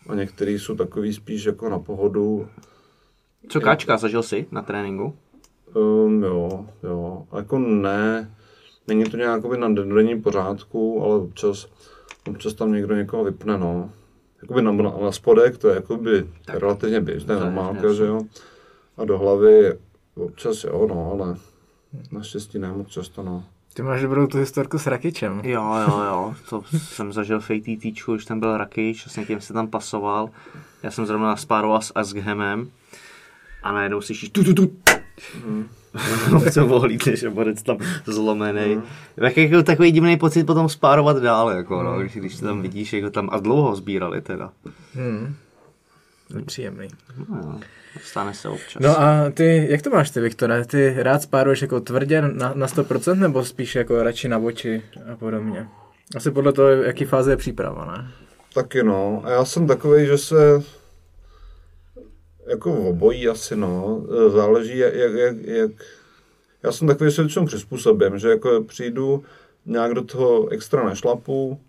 a 0.08 0.14
některý 0.14 0.58
jsou 0.58 0.76
takový 0.76 1.12
spíš 1.12 1.44
jako 1.44 1.68
na 1.68 1.78
pohodu. 1.78 2.48
Co 3.48 3.60
Káčka, 3.60 3.96
zažil 3.96 4.22
jsi 4.22 4.46
na 4.50 4.62
tréninku? 4.62 5.14
Um, 5.74 6.22
jo, 6.22 6.66
jo. 6.82 7.26
Jako 7.36 7.58
ne, 7.58 8.34
není 8.88 9.04
to 9.04 9.16
nějak 9.16 9.44
na 9.44 9.68
denním 9.68 10.22
pořádku, 10.22 11.02
ale 11.02 11.14
občas, 11.14 11.68
občas 12.28 12.54
tam 12.54 12.72
někdo 12.72 12.94
někoho 12.94 13.24
vypne, 13.24 13.58
no. 13.58 13.90
Jakoby 14.42 14.62
na, 14.62 14.72
na, 14.72 14.94
na 15.02 15.12
spodek, 15.12 15.58
to 15.58 15.68
je 15.68 15.74
jakoby 15.74 16.26
tak, 16.44 16.56
relativně 16.56 17.00
běžné, 17.00 17.40
normálka, 17.40 17.92
že 17.92 18.04
jo. 18.04 18.20
A 18.96 19.04
do 19.04 19.18
hlavy 19.18 19.78
občas 20.14 20.64
jo, 20.64 20.86
no, 20.90 21.10
ale 21.12 21.36
naštěstí 22.12 22.58
ne 22.58 22.72
moc 22.72 22.88
často, 22.88 23.22
no. 23.22 23.44
Ty 23.76 23.82
máš 23.82 24.02
dobrou 24.02 24.26
tu 24.26 24.38
historku 24.38 24.78
s 24.78 24.86
Rakičem. 24.86 25.40
Jo, 25.44 25.74
jo, 25.88 26.04
jo, 26.06 26.34
to 26.50 26.62
jsem 26.78 27.12
zažil 27.12 27.40
v 27.40 27.50
ATTčku, 27.50 28.14
když 28.14 28.24
tam 28.24 28.40
byl 28.40 28.56
Rakič, 28.56 29.06
s 29.06 29.16
někým 29.16 29.40
se 29.40 29.52
tam 29.52 29.66
pasoval. 29.68 30.30
Já 30.82 30.90
jsem 30.90 31.06
zrovna 31.06 31.36
spároval 31.36 31.82
s 31.82 31.92
Asghemem 31.94 32.70
a 33.62 33.72
najednou 33.72 34.00
slyšíš 34.00 34.30
tu, 34.30 34.44
tu, 34.44 34.54
tu. 34.54 34.72
Co 36.52 36.66
ohlídneš 36.66 37.22
a 37.22 37.30
bodec 37.30 37.62
tam 37.62 37.76
zlomený. 38.06 38.82
Tak 39.20 39.36
jako 39.36 39.62
takový 39.62 39.92
divný 39.92 40.16
pocit 40.16 40.44
potom 40.44 40.68
spárovat 40.68 41.16
dál, 41.16 41.50
jako, 41.50 41.82
no, 41.82 41.98
když, 41.98 42.16
když 42.16 42.36
tam 42.36 42.62
vidíš, 42.62 42.92
jako 42.92 43.10
tam 43.10 43.28
a 43.32 43.38
dlouho 43.38 43.76
sbírali 43.76 44.20
teda. 44.20 44.52
Hmm. 44.94 45.34
Nepříjemný. 46.34 46.88
No, 47.28 47.60
stane 48.02 48.34
se 48.34 48.48
občas. 48.48 48.82
No 48.82 49.00
a 49.00 49.30
ty, 49.30 49.66
jak 49.70 49.82
to 49.82 49.90
máš 49.90 50.10
ty, 50.10 50.20
Viktore? 50.20 50.64
Ty 50.64 50.94
rád 50.98 51.22
spáruješ 51.22 51.62
jako 51.62 51.80
tvrdě 51.80 52.22
na, 52.22 52.52
na 52.54 52.66
100% 52.66 53.18
nebo 53.18 53.44
spíš 53.44 53.74
jako 53.74 54.02
radši 54.02 54.28
na 54.28 54.38
oči 54.38 54.82
a 55.12 55.16
podobně? 55.16 55.68
Asi 56.16 56.30
podle 56.30 56.52
toho, 56.52 56.68
jaký 56.68 57.04
fáze 57.04 57.32
je 57.32 57.36
příprava, 57.36 57.84
ne? 57.84 58.10
Taky 58.54 58.82
no. 58.82 59.22
A 59.24 59.30
já 59.30 59.44
jsem 59.44 59.66
takový, 59.66 60.06
že 60.06 60.18
se 60.18 60.62
jako 62.46 62.72
obojí 62.72 63.28
asi 63.28 63.56
no. 63.56 64.06
Záleží 64.28 64.78
jak, 64.78 64.94
jak, 64.94 65.12
jak, 65.12 65.36
jak 65.46 65.70
já 66.62 66.72
jsem 66.72 66.88
takový, 66.88 67.10
že 67.10 67.16
se 67.16 67.22
většinou 67.22 67.46
přizpůsobím, 67.46 68.18
že 68.18 68.28
jako 68.28 68.64
přijdu 68.64 69.24
nějak 69.66 69.94
do 69.94 70.04
toho 70.04 70.48
extra 70.48 70.88
nešlapu, 70.88 71.60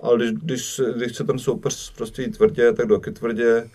ale 0.00 0.18
když, 0.18 0.32
když, 0.32 0.80
když 0.96 1.12
chce 1.12 1.24
ten 1.24 1.38
soupeř 1.38 1.92
prostě 1.96 2.22
jít 2.22 2.36
tvrdě, 2.36 2.72
tak 2.72 2.88
taky 2.88 3.10
tvrdě. 3.10 3.70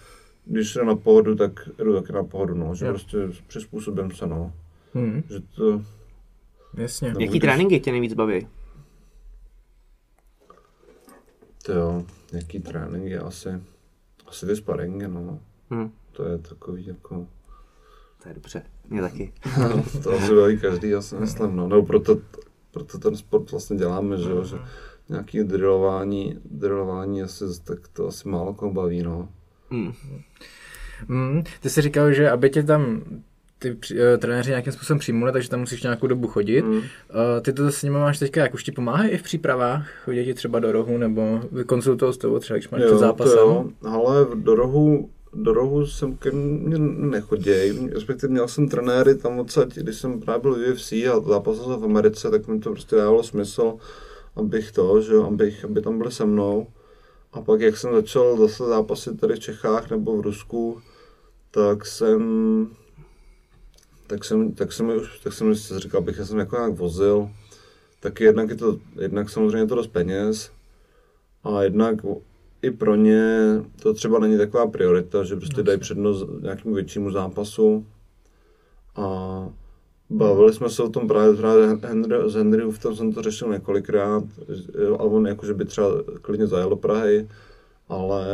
Když 0.46 0.74
jde 0.74 0.86
na 0.86 0.96
pohodu, 0.96 1.36
tak 1.36 1.70
jdu 1.78 1.94
taky 2.02 2.14
na 2.14 2.24
pohodu, 2.24 2.54
no. 2.56 2.76
Že 2.76 2.86
Jo. 2.86 2.92
prostě 2.92 3.18
přizpůsobím 3.48 4.12
se, 4.12 4.28
no. 4.28 4.54
Hmm, 4.94 5.24
Že 5.30 5.40
to, 5.56 5.82
jasně. 6.78 7.08
nebo 7.08 7.20
Jaký 7.20 7.30
když- 7.32 7.42
tréninky 7.42 7.80
tě 7.80 7.92
nejvíc 7.92 8.14
baví? 8.14 8.48
To 11.66 11.72
jo, 11.74 12.06
jaký 12.34 12.60
trénink 12.60 13.06
je 13.06 13.20
asi, 13.20 13.50
asi 14.28 14.46
ty 14.46 14.56
sparingy, 14.56 15.08
no. 15.08 15.40
Hm. 15.74 15.92
To 16.12 16.26
je 16.26 16.38
takový 16.38 16.86
jako, 16.86 17.28
To 18.24 18.30
je 18.30 18.34
dobře, 18.36 18.64
mě 18.90 19.02
taky. 19.02 19.34
to 20.04 20.12
asi 20.12 20.36
baví 20.36 20.60
každý, 20.60 20.90
já 20.90 21.02
si 21.02 21.16
myslím, 21.16 21.56
no. 21.56 21.68
no 21.68 21.84
proto, 21.84 22.18
proto 22.72 22.98
ten 22.98 23.16
sport 23.18 23.52
vlastně 23.52 23.78
děláme, 23.78 24.18
že 24.18 24.30
jo, 24.30 24.44
že 24.44 24.58
nějaký 25.10 25.44
drillování, 25.44 26.40
drillování 26.46 27.22
asi, 27.22 27.44
tak 27.64 27.88
to 27.88 28.08
asi 28.08 28.30
málo 28.30 28.54
koho 28.54 28.74
baví, 28.74 29.04
no. 29.04 29.30
Hmm. 29.72 29.94
Mm, 31.08 31.44
ty 31.62 31.70
jsi 31.70 31.82
říkal, 31.82 32.14
že 32.14 32.30
aby 32.30 32.50
tě 32.50 32.64
tam 32.64 33.02
ty 33.60 33.72
uh, 33.72 33.78
trenéři 34.18 34.50
nějakým 34.50 34.74
způsobem 34.74 35.00
přijmuli, 35.00 35.32
takže 35.32 35.50
tam 35.50 35.60
musíš 35.60 35.84
nějakou 35.84 36.08
dobu 36.08 36.28
chodit. 36.28 36.62
Mm. 36.62 36.78
Uh, 36.78 36.84
ty 37.42 37.54
to 37.54 37.72
s 37.72 37.84
nimi 37.84 37.98
máš 37.98 38.20
teďka, 38.20 38.42
jak 38.42 38.54
už 38.54 38.64
ti 38.64 38.72
pomáhají 38.72 39.10
i 39.10 39.18
v 39.18 39.24
přípravách? 39.24 39.88
Chodí 40.04 40.26
ti 40.26 40.34
třeba 40.34 40.60
do 40.60 40.72
rohu 40.72 40.98
nebo 40.98 41.42
konzultují 41.66 42.14
s 42.14 42.18
tebou 42.18 42.40
třeba, 42.40 42.58
když 42.58 42.70
máš 42.70 42.82
jo, 42.82 42.88
před 42.88 42.98
zápasem? 42.98 43.40
Jo, 43.40 43.66
ale 43.84 44.28
do 44.36 44.56
rohu, 44.56 45.10
do 45.34 45.54
rohu 45.54 45.86
jsem 45.86 46.16
ke 46.16 46.32
mně 46.32 46.78
nechoděj, 46.80 47.90
respektive 47.94 48.32
měl 48.32 48.48
jsem 48.48 48.68
trenéry 48.68 49.16
tam 49.16 49.40
odsaď, 49.40 49.76
když 49.76 49.96
jsem 49.96 50.20
právě 50.20 50.42
byl 50.42 50.54
v 50.54 50.72
UFC 50.72 50.92
a 50.92 51.20
zápasil 51.28 51.64
jsem 51.64 51.80
v 51.82 51.86
Americe, 51.86 52.30
tak 52.30 52.48
mi 52.48 52.60
to 52.60 52.72
prostě 52.72 52.96
dávalo 52.96 53.24
smysl, 53.24 53.74
abych 54.36 54.72
to, 54.72 55.02
že 55.02 55.14
jo, 55.14 55.24
abych, 55.24 55.66
aby 55.66 55.82
tam 55.82 55.98
byli 55.98 56.12
se 56.12 56.26
mnou. 56.26 56.68
A 57.34 57.42
pak, 57.42 57.62
jak 57.62 57.78
jsem 57.78 57.94
začal 57.94 58.38
zase 58.38 58.64
zápasit 58.64 59.20
tady 59.20 59.36
v 59.36 59.40
Čechách 59.40 59.90
nebo 59.90 60.18
v 60.18 60.22
Rusku, 60.22 60.82
tak 61.52 61.86
jsem 61.86 62.22
tak 64.08 64.26
jsem, 64.26 64.52
tak 64.52 64.74
jsem, 64.74 64.90
už, 64.90 65.20
tak 65.20 65.34
jsem 65.34 65.56
si 65.56 65.80
říkal, 65.80 65.98
abych 66.02 66.20
jsem 66.24 66.40
jako 66.40 66.56
nějak 66.56 66.74
vozil, 66.74 67.30
tak 68.00 68.20
jednak 68.20 68.50
je 68.50 68.56
to, 68.56 68.78
jednak 69.00 69.30
samozřejmě 69.30 69.58
je 69.58 69.68
to 69.68 69.76
dost 69.76 69.88
peněz 69.88 70.52
a 71.44 71.64
jednak 71.64 71.96
i 72.62 72.72
pro 72.72 72.96
ně 72.96 73.38
to 73.82 73.94
třeba 73.94 74.20
není 74.20 74.38
taková 74.38 74.68
priorita, 74.68 75.24
že 75.24 75.36
prostě 75.36 75.64
dají 75.64 75.80
přednost 75.80 76.26
nějakému 76.42 76.76
většímu 76.76 77.12
zápasu. 77.12 77.86
A 78.96 79.06
Bavili 80.12 80.54
jsme 80.54 80.70
se 80.70 80.84
o 80.84 80.90
tom 80.90 81.08
právě, 81.08 81.36
právě 81.36 81.68
Henry, 82.34 82.72
s 82.72 82.80
tom 82.80 82.96
jsem 82.96 83.14
to 83.14 83.22
řešil 83.22 83.52
několikrát, 83.52 84.24
a 84.98 85.04
on 85.04 85.28
jakože 85.28 85.54
by 85.54 85.66
třeba 85.66 85.88
klidně 86.22 86.48
zajel 86.48 86.70
do 86.70 86.76
Prahy, 86.76 87.28
ale 87.90 88.26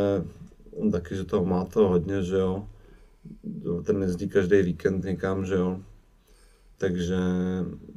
on 0.76 0.92
taky, 0.92 1.16
že 1.16 1.24
to 1.24 1.46
má 1.46 1.66
to 1.66 1.88
hodně, 1.88 2.24
že 2.24 2.36
jo 2.36 2.68
ten 3.84 4.02
jezdí 4.02 4.30
každý 4.30 4.62
víkend 4.62 5.04
někam, 5.04 5.46
že 5.46 5.56
jo. 5.56 5.80
Takže, 6.78 7.18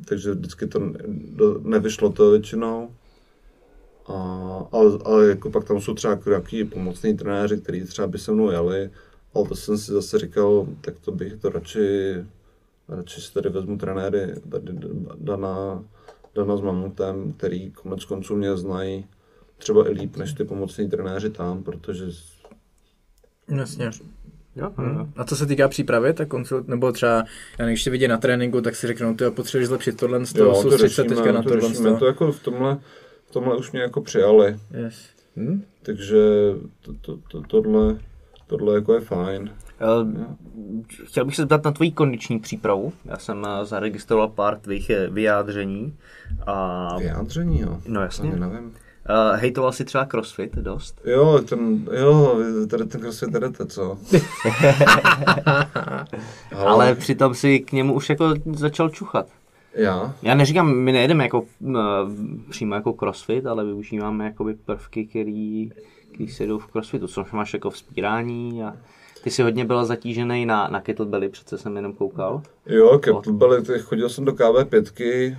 takže 0.08 0.32
vždycky 0.32 0.66
to 0.66 0.92
nevyšlo 1.62 2.12
to 2.12 2.30
většinou. 2.30 2.90
A, 4.06 4.12
ale, 4.72 4.98
ale 5.04 5.28
jako 5.28 5.50
pak 5.50 5.64
tam 5.64 5.80
jsou 5.80 5.94
třeba 5.94 6.18
nějaký 6.26 6.64
pomocní 6.64 7.16
trenéři, 7.16 7.58
kteří 7.58 7.84
třeba 7.84 8.08
by 8.08 8.18
se 8.18 8.32
mnou 8.32 8.50
jeli, 8.50 8.90
ale 9.34 9.48
to 9.48 9.54
jsem 9.54 9.78
si 9.78 9.92
zase 9.92 10.18
říkal, 10.18 10.66
tak 10.80 10.94
to 10.98 11.12
bych 11.12 11.36
to 11.36 11.48
radši, 11.48 12.14
radši 12.90 13.20
si 13.20 13.34
tady 13.34 13.48
vezmu 13.48 13.78
trenéry, 13.78 14.34
tady 14.50 14.72
Dana, 15.18 15.84
Dana 16.34 16.56
s 16.56 16.60
Mamutem, 16.60 17.32
který 17.32 17.70
konec 17.70 18.04
konců 18.04 18.36
mě 18.36 18.56
znají 18.56 19.06
třeba 19.58 19.88
i 19.88 19.92
líp 19.92 20.16
než 20.16 20.32
ty 20.32 20.44
pomocní 20.44 20.90
trenéři 20.90 21.30
tam, 21.30 21.62
protože 21.62 22.04
Jasně. 23.48 23.90
Jo, 24.56 24.72
hmm. 24.76 24.98
jo. 24.98 25.06
A 25.16 25.24
co 25.24 25.36
se 25.36 25.46
týká 25.46 25.68
přípravy, 25.68 26.12
tak 26.12 26.28
konsult, 26.28 26.68
nebo 26.68 26.92
třeba, 26.92 27.24
já 27.58 27.66
když 27.66 27.84
tě 27.84 27.90
vidí 27.90 28.08
na 28.08 28.18
tréninku, 28.18 28.60
tak 28.60 28.76
si 28.76 28.86
řeknou, 28.86 29.14
ty 29.14 29.30
potřebuješ 29.30 29.68
zlepšit 29.68 29.96
tohle 29.96 30.26
z 30.26 30.32
toho, 30.32 30.62
soustředit 30.62 30.94
se 30.94 31.04
teďka 31.04 31.32
na 31.32 31.42
tohle. 31.42 31.74
To, 31.74 31.96
to 31.96 32.06
jako 32.06 32.32
v 32.32 32.42
tomhle, 32.42 32.78
v 33.26 33.32
tomhle 33.32 33.56
už 33.56 33.72
mě 33.72 33.80
jako 33.80 34.00
přijali. 34.00 34.56
Yes. 34.84 35.08
Hmm? 35.36 35.64
Takže 35.82 36.18
to, 36.80 36.94
to, 37.00 37.18
to, 37.28 37.42
tohle, 37.42 37.98
tohle 38.46 38.74
jako 38.74 38.94
je 38.94 39.00
fajn. 39.00 39.50
Uh, 39.80 40.12
chtěl 41.04 41.24
bych 41.24 41.36
se 41.36 41.42
zeptat 41.42 41.64
na 41.64 41.72
tvoji 41.72 41.90
kondiční 41.90 42.38
přípravu. 42.38 42.92
Já 43.04 43.18
jsem 43.18 43.38
uh, 43.42 43.64
zaregistroval 43.64 44.28
pár 44.28 44.58
tvých 44.58 44.90
eh, 44.90 45.06
vyjádření. 45.10 45.96
A... 46.46 46.96
Vyjádření, 46.98 47.60
jo? 47.60 47.80
No 47.88 48.00
jasně. 48.00 48.30
To 48.30 48.36
nevím. 48.36 48.64
Uh, 48.64 49.36
hejtoval 49.36 49.72
si 49.72 49.84
třeba 49.84 50.04
crossfit 50.04 50.56
dost? 50.56 51.00
Jo, 51.04 51.40
ten, 51.48 51.88
jo, 51.92 52.38
tady 52.70 52.84
ten 52.84 53.00
crossfit 53.00 53.30
jdete, 53.30 53.66
co? 53.66 53.98
Ale... 56.56 56.66
Ale 56.66 56.94
přitom 56.94 57.34
si 57.34 57.60
k 57.60 57.72
němu 57.72 57.94
už 57.94 58.10
jako 58.10 58.34
začal 58.52 58.88
čuchat. 58.88 59.26
Já? 59.74 60.14
Já 60.22 60.34
neříkám, 60.34 60.74
my 60.74 60.92
nejedeme 60.92 61.24
jako 61.24 61.40
uh, 61.40 61.74
přímo 62.50 62.74
jako 62.74 62.92
crossfit, 62.92 63.46
ale 63.46 63.64
využíváme 63.64 64.24
jakoby 64.24 64.54
prvky, 64.54 65.06
který, 65.06 65.70
který 66.12 66.28
se 66.28 66.46
jdou 66.46 66.58
v 66.58 66.66
crossfitu, 66.66 67.08
což 67.08 67.32
máš 67.32 67.54
jako 67.54 67.70
vzpírání 67.70 68.62
a 68.62 68.76
ty 69.22 69.30
jsi 69.30 69.42
hodně 69.42 69.64
byl 69.64 69.84
zatížený 69.84 70.46
na, 70.46 70.68
na 70.68 70.80
kettlebelly, 70.80 71.28
přece 71.28 71.58
jsem 71.58 71.76
jenom 71.76 71.92
koukal. 71.92 72.42
Jo, 72.66 72.98
kettlebelly, 72.98 73.62
chodil 73.80 74.08
jsem 74.08 74.24
do 74.24 74.32
KV5, 74.32 75.36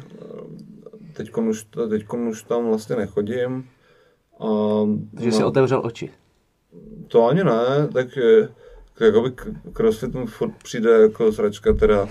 teď 1.14 1.38
už, 1.38 1.66
teďkon 1.90 2.28
už 2.28 2.44
tam 2.44 2.68
vlastně 2.68 2.96
nechodím. 2.96 3.70
A, 4.40 4.48
Takže 5.16 5.32
jsi 5.32 5.44
otevřel 5.44 5.82
oči? 5.86 6.12
To 7.08 7.28
ani 7.28 7.44
ne, 7.44 7.88
tak 7.94 8.08
jakoby 9.00 9.32
crossfit 9.74 10.14
mu 10.14 10.26
furt 10.28 10.52
přijde 10.64 10.92
jako 10.92 11.32
sračka 11.32 11.74
teda, 11.74 12.08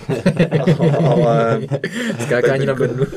ale... 1.11 1.61
Skákání 2.19 2.65
na 2.65 2.75
bednu. 2.75 3.05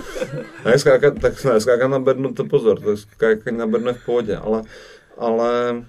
Ne, 0.65 0.79
skákat, 0.79 1.15
tak 1.21 1.45
ne, 1.45 1.61
skákat 1.61 1.91
na 1.91 1.99
bednu, 1.99 2.35
to 2.35 2.45
pozor, 2.45 2.81
to 2.81 2.97
skákání 2.97 3.59
na 3.59 3.67
bednu 3.67 3.89
je 3.89 3.95
v 3.95 4.05
pohodě, 4.05 4.37
ale, 4.37 4.63
ale 5.19 5.83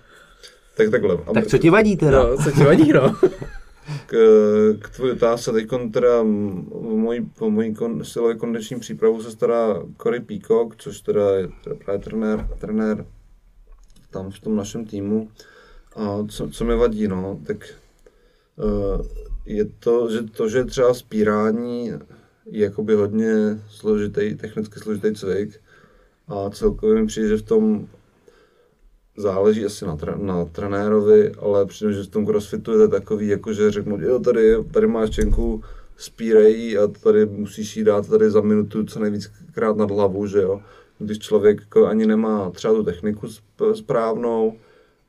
tak 0.78 0.90
takhle. 0.90 1.18
Tak 1.34 1.48
co 1.48 1.58
ti 1.58 1.70
vadí 1.70 1.98
teda? 1.98 2.24
No, 2.24 2.38
co 2.38 2.52
ti 2.52 2.64
vadí, 2.64 2.94
no? 2.94 3.16
k, 4.06 4.16
k 4.80 4.90
tvojí 4.90 5.12
otázce, 5.12 5.52
teď 5.52 5.70
teda 5.94 6.24
mojí, 6.24 7.22
po 7.22 7.50
mojí 7.50 7.76
kon, 7.76 8.04
silové 8.04 8.36
kondiční 8.36 8.80
přípravu 8.80 9.24
se 9.24 9.32
stará 9.32 9.84
Cory 10.02 10.20
Peacock, 10.20 10.76
což 10.78 11.02
teda 11.02 11.36
je 11.36 11.48
teda 11.64 11.76
právě 11.86 12.02
trenér, 12.02 12.48
trenér 12.60 13.06
tam 14.12 14.32
v 14.32 14.40
tom 14.40 14.56
našem 14.56 14.86
týmu. 14.86 15.30
A 15.96 16.26
co, 16.30 16.50
co 16.50 16.66
mi 16.66 16.76
vadí, 16.76 17.08
no, 17.08 17.40
tak 17.48 17.58
uh, 18.56 19.06
je 19.46 19.66
to, 19.66 20.10
že 20.12 20.24
to, 20.24 20.50
že 20.50 20.66
třeba 20.66 20.94
spírání 20.94 21.88
je 21.88 22.00
jakoby 22.66 22.94
hodně 22.94 23.62
složitý, 23.70 24.36
technicky 24.36 24.80
složitý 24.80 25.16
cvik 25.16 25.62
a 26.28 26.50
celkově 26.50 27.02
mi 27.02 27.08
přijde, 27.08 27.28
že 27.28 27.38
v 27.38 27.42
tom 27.42 27.88
záleží 29.18 29.66
asi 29.66 29.86
na, 29.86 29.96
tre- 29.98 30.22
na 30.22 30.46
trenérovi, 30.46 31.32
ale 31.32 31.66
přijde, 31.66 31.94
že 31.94 32.04
v 32.04 32.08
tom 32.08 32.26
crossfitu 32.26 32.72
je 32.72 32.78
to 32.78 32.88
takový, 32.88 33.28
jako 33.28 33.54
že 33.54 33.72
řeknu, 33.72 33.98
jo, 34.02 34.20
tady, 34.20 34.64
tady 34.72 34.88
máš 34.88 35.10
čenku, 35.10 35.64
spírej 35.98 36.78
a 36.78 36.88
tady 36.88 37.26
musíš 37.26 37.78
jí 37.78 37.84
dát 37.84 38.10
tady 38.10 38.32
za 38.32 38.42
minutu 38.42 38.84
co 38.84 39.00
nejvíckrát 39.00 39.78
nad 39.78 39.92
hlavu, 39.92 40.28
že 40.28 40.42
jo. 40.42 40.62
Když 41.00 41.20
člověk 41.20 41.60
jako 41.62 41.86
ani 41.88 42.06
nemá 42.06 42.50
třeba 42.50 42.74
tu 42.74 42.84
techniku 42.84 43.28
správnou 43.74 44.58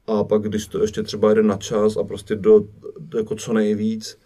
a 0.07 0.25
pak 0.25 0.43
když 0.43 0.67
to 0.67 0.83
ještě 0.83 1.03
třeba 1.03 1.35
jde 1.35 1.43
na 1.43 1.57
čas 1.57 1.97
a 1.97 2.05
prostě 2.05 2.35
do, 2.35 2.65
jako 3.17 3.35
co 3.35 3.53
nejvíc, 3.53 4.19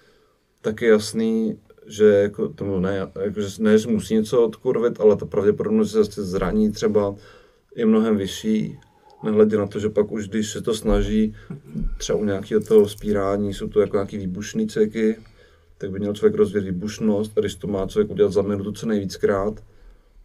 tak 0.63 0.83
je 0.83 0.89
jasný, 0.89 1.59
že 1.87 2.05
jako, 2.05 2.49
tomu 2.49 2.81
ne, 2.81 2.97
jako, 2.97 3.41
že 3.41 3.63
ne, 3.63 3.79
že 3.79 3.89
musí 3.89 4.15
něco 4.15 4.45
odkurvit, 4.45 5.01
ale 5.01 5.17
ta 5.17 5.27
pravděpodobnost, 5.27 5.91
že 5.91 6.05
se 6.05 6.25
zraní 6.25 6.73
třeba 6.73 7.15
je 7.77 7.87
mnohem 7.87 8.17
vyšší 8.17 8.79
nehledě 9.23 9.57
na 9.57 9.67
to, 9.67 9.79
že 9.79 9.89
pak 9.89 10.13
už 10.13 10.29
když 10.29 10.51
se 10.51 10.63
to 10.63 10.75
snaží, 10.75 11.35
třeba 11.99 12.19
u 12.19 12.25
nějakého 12.25 12.61
toho 12.61 12.89
spírání, 12.89 13.55
jsou 13.55 13.69
to 13.69 13.81
jako 13.81 13.97
nějaký 13.97 14.19
výbušný 14.19 14.69
ceky, 14.69 15.17
tak 15.79 15.91
by 15.91 15.99
měl 15.99 16.15
člověk 16.15 16.35
rozvíjet 16.35 16.65
výbušnost 16.65 17.39
a 17.39 17.41
když 17.41 17.55
to 17.55 17.67
má 17.67 17.87
člověk 17.87 18.11
udělat 18.11 18.33
za 18.33 18.43
minutu 18.43 18.73
co 18.73 18.87
nejvíckrát, 18.87 19.65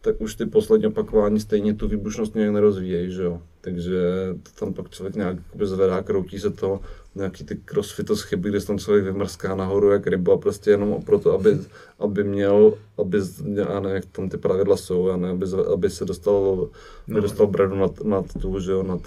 tak 0.00 0.20
už 0.20 0.34
ty 0.34 0.46
poslední 0.46 0.86
opakování 0.86 1.40
stejně 1.40 1.74
tu 1.74 1.88
výbušnost 1.88 2.34
nějak 2.34 2.52
nerozvíjejí, 2.52 3.12
že 3.12 3.22
jo. 3.22 3.42
Takže 3.66 4.00
to 4.42 4.50
tam 4.64 4.74
pak 4.74 4.90
člověk 4.90 5.14
nějak 5.14 5.36
zvedá, 5.62 6.02
kroutí 6.02 6.38
se 6.38 6.50
to, 6.50 6.80
nějaký 7.14 7.44
ty 7.44 7.56
crossfito 7.56 8.16
chyby, 8.16 8.48
kde 8.48 8.60
se 8.60 8.66
tam 8.66 8.78
člověk 8.78 9.04
vymrská 9.04 9.54
nahoru 9.54 9.90
jak 9.90 10.06
ryba, 10.06 10.36
prostě 10.36 10.70
jenom 10.70 11.02
proto, 11.02 11.32
aby, 11.32 11.58
aby 11.98 12.24
měl, 12.24 12.74
aby, 12.98 13.18
já 13.54 13.80
nevím, 13.80 13.94
jak 13.94 14.06
tam 14.06 14.28
ty 14.28 14.36
pravidla 14.36 14.76
jsou, 14.76 15.08
já 15.08 15.16
nevím, 15.16 15.36
aby, 15.36 15.46
aby 15.72 15.90
se 15.90 16.04
dostal, 16.04 16.68
no. 17.06 17.20
dostal 17.20 17.46
bradu 17.46 17.76
nad, 17.76 18.04
nad 18.04 18.26
tu, 18.40 18.60
že 18.60 18.72
jo, 18.72 18.82
nad, 18.82 19.00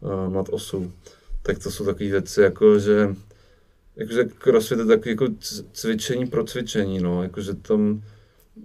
uh, 0.00 0.32
nad 0.32 0.48
osu. 0.50 0.92
Tak 1.42 1.58
to 1.58 1.70
jsou 1.70 1.84
takové 1.84 2.10
věci, 2.10 2.40
jako 2.40 2.78
že 2.78 3.14
jakože 3.96 4.24
crossfit 4.24 4.78
je 4.78 4.84
takový 4.84 5.10
jako 5.10 5.26
cvičení 5.72 6.26
pro 6.26 6.44
cvičení, 6.44 7.00
no, 7.00 7.22
jakože 7.22 7.54
tam, 7.54 8.02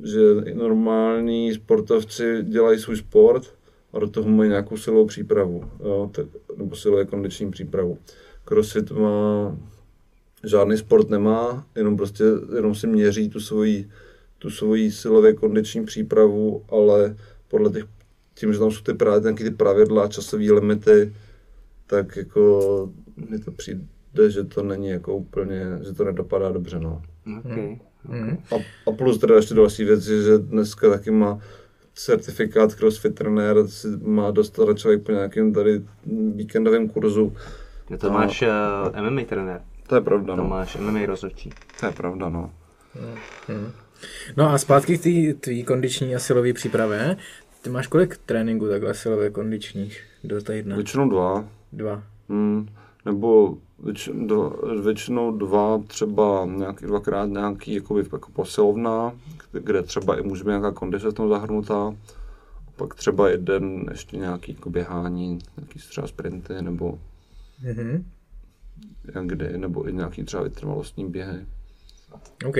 že 0.03 0.19
normální 0.53 1.53
sportovci 1.53 2.43
dělají 2.43 2.79
svůj 2.79 2.97
sport 2.97 3.55
a 3.95 3.99
do 3.99 4.07
toho 4.07 4.29
mají 4.29 4.49
nějakou 4.49 4.77
silovou 4.77 5.05
přípravu, 5.05 5.63
jo, 5.79 6.09
tak, 6.13 6.25
nebo 6.57 6.75
silové 6.75 7.05
kondiční 7.05 7.51
přípravu. 7.51 7.97
Crossfit 8.45 8.91
má, 8.91 9.57
žádný 10.43 10.77
sport 10.77 11.09
nemá, 11.09 11.67
jenom 11.75 11.97
prostě, 11.97 12.23
jenom 12.55 12.75
si 12.75 12.87
měří 12.87 13.29
tu 13.29 13.39
svoji, 13.39 13.89
tu 14.37 14.49
svoji 14.49 14.91
silově 14.91 15.33
kondiční 15.33 15.85
přípravu, 15.85 16.63
ale 16.69 17.15
podle 17.47 17.69
těch, 17.69 17.85
tím, 18.33 18.53
že 18.53 18.59
tam 18.59 18.71
jsou 18.71 18.81
ty 18.81 18.93
právě 18.93 19.21
nějaké 19.21 19.43
ty 19.43 19.51
pravidla, 19.51 20.07
časové 20.07 20.51
limity, 20.51 21.13
tak 21.87 22.15
jako 22.15 22.91
mi 23.29 23.39
to 23.39 23.51
přijde 23.51 23.85
jde, 24.15 24.31
že 24.31 24.43
to 24.43 24.63
není 24.63 24.89
jako 24.89 25.15
úplně, 25.15 25.79
že 25.85 25.93
to 25.93 26.03
nedopadá 26.03 26.51
dobře, 26.51 26.79
no. 26.79 27.01
Okay. 27.39 27.79
A, 28.51 28.55
a 28.87 28.91
plus 28.91 29.17
teda 29.17 29.35
ještě 29.35 29.53
další 29.53 29.83
věc, 29.83 30.03
že 30.03 30.37
dneska 30.37 30.89
taky 30.89 31.11
má 31.11 31.39
certifikát 31.95 32.71
CrossFit 32.71 33.15
trenér, 33.15 33.67
si 33.67 33.87
má 34.03 34.31
dostat 34.31 34.77
člověk 34.77 35.03
po 35.03 35.11
nějakém 35.11 35.53
tady 35.53 35.81
víkendovém 36.35 36.89
kurzu. 36.89 37.33
Je 37.89 37.97
to 37.97 38.11
máš 38.11 38.41
uh, 38.41 39.09
MMA 39.09 39.21
trenér. 39.25 39.61
To 39.87 39.95
je 39.95 40.01
pravda, 40.01 40.35
To 40.35 40.41
no. 40.41 40.47
máš 40.47 40.77
MMA 40.77 41.05
rozhodčí. 41.05 41.49
To 41.79 41.85
je 41.85 41.91
pravda, 41.91 42.29
no. 42.29 42.51
No 44.37 44.49
a 44.49 44.57
zpátky 44.57 44.97
k 44.97 45.03
té 45.03 45.39
tvý 45.39 45.63
kondiční 45.63 46.15
a 46.15 46.19
silové 46.19 46.53
přípravě. 46.53 47.17
Ty 47.61 47.69
máš 47.69 47.87
kolik 47.87 48.17
tréninku 48.17 48.67
takhle 48.67 48.93
silové 48.93 49.29
kondičních 49.29 50.03
do 50.23 50.41
týdne? 50.41 50.75
Většinou 50.75 51.09
dva. 51.09 51.45
Dva. 51.73 52.03
Hmm. 52.29 52.67
Nebo 53.05 53.57
věč, 53.83 54.09
do, 54.13 54.49
většinou 54.83 55.37
dva, 55.37 55.81
třeba 55.87 56.45
nějaký, 56.45 56.85
dvakrát 56.85 57.25
nějaký 57.25 57.75
jakoby, 57.75 58.03
jako 58.13 58.31
posilovna, 58.31 59.13
kde, 59.51 59.81
třeba 59.83 60.19
i 60.19 60.21
může 60.21 60.43
být 60.43 60.49
nějaká 60.49 60.71
kondice 60.71 61.09
v 61.09 61.13
tom 61.13 61.29
zahrnutá. 61.29 61.95
Pak 62.75 62.95
třeba 62.95 63.29
jeden 63.29 63.85
ještě 63.91 64.17
nějaký 64.17 64.51
jako 64.53 64.69
běhání, 64.69 65.39
nějaký 65.57 65.79
třeba 65.79 66.07
sprinty, 66.07 66.53
nebo 66.61 66.99
Mhm. 67.63 68.05
jak 69.15 69.27
kdy, 69.27 69.57
nebo 69.57 69.89
i 69.89 69.93
nějaký 69.93 70.23
třeba 70.23 70.43
vytrvalostní 70.43 71.09
běhy. 71.09 71.45
OK. 72.45 72.57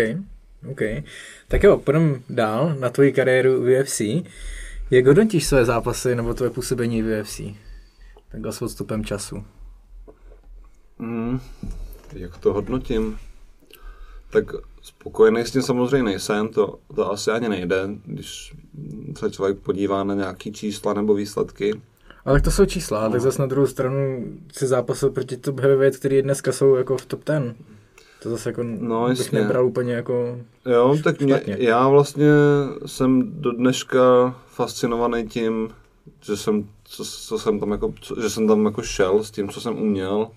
OK. 0.72 0.82
Tak 1.47 1.63
jo, 1.63 1.78
půjdeme 1.78 2.20
dál 2.30 2.76
na 2.80 2.89
tvoji 2.89 3.11
kariéru 3.11 3.61
v 3.61 3.82
UFC. 3.82 4.01
Jak 4.91 5.05
hodnotíš 5.05 5.45
své 5.47 5.66
zápasy 5.66 6.16
nebo 6.16 6.34
tvoje 6.34 6.49
působení 6.51 7.01
v 7.01 7.22
UFC? 7.22 7.41
Takhle 8.32 8.53
s 8.53 8.61
odstupem 8.61 9.05
času. 9.05 9.43
Hmm. 10.99 11.39
Jak 12.13 12.37
to 12.37 12.53
hodnotím? 12.53 13.17
Tak 14.29 14.45
spokojený 14.81 15.41
s 15.41 15.51
tím 15.51 15.61
samozřejmě 15.61 16.03
nejsem, 16.03 16.47
to, 16.47 16.79
to 16.95 17.11
asi 17.11 17.31
ani 17.31 17.49
nejde, 17.49 17.89
když 18.05 18.55
se 19.17 19.31
člověk 19.31 19.57
podívá 19.57 20.03
na 20.03 20.13
nějaký 20.13 20.51
čísla 20.51 20.93
nebo 20.93 21.13
výsledky. 21.13 21.81
Ale 22.25 22.41
to 22.41 22.51
jsou 22.51 22.65
čísla, 22.65 23.09
tak 23.09 23.21
zase 23.21 23.41
na 23.41 23.45
druhou 23.45 23.67
stranu 23.67 24.23
si 24.53 24.67
zápasil 24.67 25.09
proti 25.09 25.37
top 25.37 25.59
heavyweight, 25.59 25.99
který 25.99 26.21
dneska 26.21 26.51
jsou 26.51 26.75
jako 26.75 26.97
v 26.97 27.05
top 27.05 27.25
10. 27.25 27.55
To 28.23 28.29
zase 28.29 28.49
jako 28.49 28.63
No, 28.63 29.07
bych 29.09 29.19
jasně. 29.19 29.39
nebral 29.39 29.65
úplně 29.65 29.93
jako... 29.93 30.39
Jo, 30.65 30.97
tak 31.03 31.21
mě, 31.21 31.41
já 31.45 31.87
vlastně 31.89 32.29
jsem 32.85 33.41
do 33.41 33.51
dneška 33.51 34.35
fascinovaný 34.47 35.27
tím, 35.27 35.69
že 36.21 36.37
jsem, 36.37 36.69
co, 36.83 37.05
co 37.05 37.39
jsem 37.39 37.59
tam 37.59 37.71
jako, 37.71 37.93
co, 38.01 38.21
že 38.21 38.29
jsem 38.29 38.47
tam 38.47 38.65
jako 38.65 38.81
šel 38.81 39.23
s 39.23 39.31
tím, 39.31 39.49
co 39.49 39.61
jsem 39.61 39.81
uměl 39.81 40.27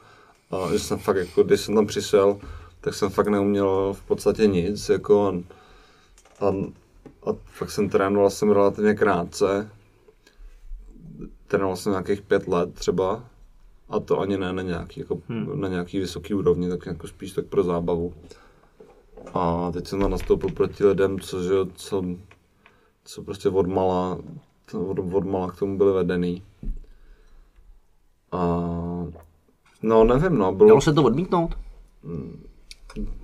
a 0.51 0.73
že 0.73 0.79
jsem 0.79 0.99
fakt 0.99 1.17
jako, 1.17 1.43
když 1.43 1.61
jsem 1.61 1.75
tam 1.75 1.87
přišel, 1.87 2.39
tak 2.81 2.95
jsem 2.95 3.11
fakt 3.11 3.29
neuměl 3.29 3.93
v 3.93 4.03
podstatě 4.03 4.47
nic, 4.47 4.89
jako 4.89 5.27
a, 5.27 5.35
a, 6.47 6.49
a 7.31 7.35
fakt 7.45 7.71
jsem 7.71 7.89
trénoval 7.89 8.31
jsem 8.31 8.51
relativně 8.51 8.95
krátce, 8.95 9.71
trénoval 11.47 11.77
jsem 11.77 11.93
nějakých 11.93 12.23
pět 12.23 12.49
let 12.49 12.75
třeba 12.75 13.25
a 13.89 14.01
to 14.01 14.21
ani 14.21 14.39
ne 14.39 14.53
na 14.53 14.63
nějaký, 14.63 15.01
jako, 15.01 15.21
hmm. 15.29 15.61
na 15.61 15.69
nějaký 15.69 15.99
vysoký 15.99 16.35
úrovni, 16.35 16.69
tak 16.69 16.87
jako 16.87 17.09
spíš 17.09 17.33
tak 17.33 17.47
pro 17.47 17.63
zábavu. 17.63 18.15
A 19.35 19.71
teď 19.73 19.87
jsem 19.87 20.01
tam 20.01 20.11
nastoupil 20.11 20.51
proti 20.51 20.85
lidem, 20.85 21.21
co, 21.21 21.43
že, 21.43 21.53
jo, 21.53 21.67
co, 21.75 22.05
co 23.05 23.23
prostě 23.23 23.49
od 23.49 23.67
mala, 23.67 24.19
od, 24.73 24.99
od 24.99 25.25
mala 25.25 25.51
k 25.51 25.59
tomu 25.59 25.79
byli 25.79 25.93
vedený. 25.93 26.43
A 28.33 28.98
no 29.83 30.05
nevím, 30.05 30.39
no, 30.39 30.53
bylo 30.53 30.69
Dalo 30.69 30.81
se 30.81 30.93
to 30.93 31.03
odmítnout? 31.03 31.55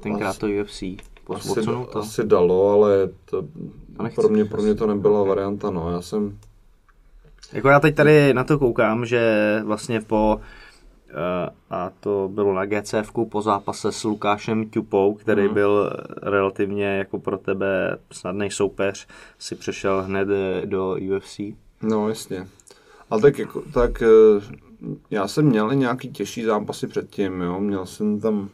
Tenkrát 0.00 0.28
Asi- 0.30 0.40
to 0.40 0.46
UFC. 0.46 0.82
asi, 1.34 1.64
to? 1.64 1.98
asi 1.98 2.24
dalo, 2.24 2.70
ale 2.72 3.08
to, 3.24 3.44
pro, 4.14 4.28
mě, 4.28 4.44
pro 4.44 4.62
mě 4.62 4.74
to 4.74 4.86
nebyla 4.86 5.22
varianta, 5.24 5.70
no, 5.70 5.90
já 5.90 6.00
jsem, 6.02 6.38
Jako 7.52 7.68
já 7.68 7.80
teď 7.80 7.94
tady 7.94 8.34
na 8.34 8.44
to 8.44 8.58
koukám, 8.58 9.06
že 9.06 9.60
vlastně 9.64 10.00
po 10.00 10.40
eh, 11.10 11.50
a 11.70 11.90
to 12.00 12.30
bylo 12.32 12.54
na 12.54 12.64
GCF 12.66 13.12
po 13.30 13.42
zápase 13.42 13.92
s 13.92 14.04
Lukášem 14.04 14.70
Tupou, 14.70 15.14
který 15.14 15.44
Mhm. 15.44 15.54
byl 15.54 15.90
relativně 16.22 16.84
jako 16.86 17.18
pro 17.18 17.38
tebe 17.38 17.98
snadný 18.12 18.50
soupeř, 18.50 19.06
si 19.38 19.54
přešel 19.54 20.02
hned 20.02 20.28
do 20.64 20.96
UFC. 21.16 21.40
no 21.82 22.08
jasně. 22.08 22.46
Ale 23.10 23.20
tak, 23.22 23.38
jako, 23.38 23.62
tak 23.74 24.02
eh, 24.02 24.06
já 25.10 25.28
jsem 25.28 25.46
měl 25.46 25.72
i 25.72 25.76
nějaký 25.76 26.10
těžší 26.10 26.44
zápasy 26.44 26.86
předtím, 26.86 27.40
jo, 27.40 27.60
měl 27.60 27.86
jsem 27.86 28.20
tam 28.20 28.50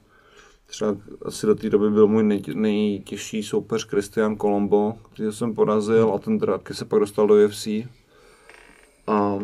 třeba 0.70 0.97
asi 1.22 1.47
do 1.47 1.55
té 1.55 1.70
doby 1.70 1.91
byl 1.91 2.07
můj 2.07 2.22
nej, 2.22 2.43
nejtěžší 2.55 3.43
soupeř 3.43 3.87
Christian 3.87 4.37
Colombo, 4.37 4.95
který 5.12 5.33
jsem 5.33 5.55
porazil 5.55 6.12
a 6.14 6.18
ten 6.18 6.39
teda 6.39 6.59
taky 6.59 6.74
se 6.74 6.85
pak 6.85 7.01
dostal 7.01 7.26
do 7.26 7.35
UFC. 7.35 7.66
A, 9.07 9.39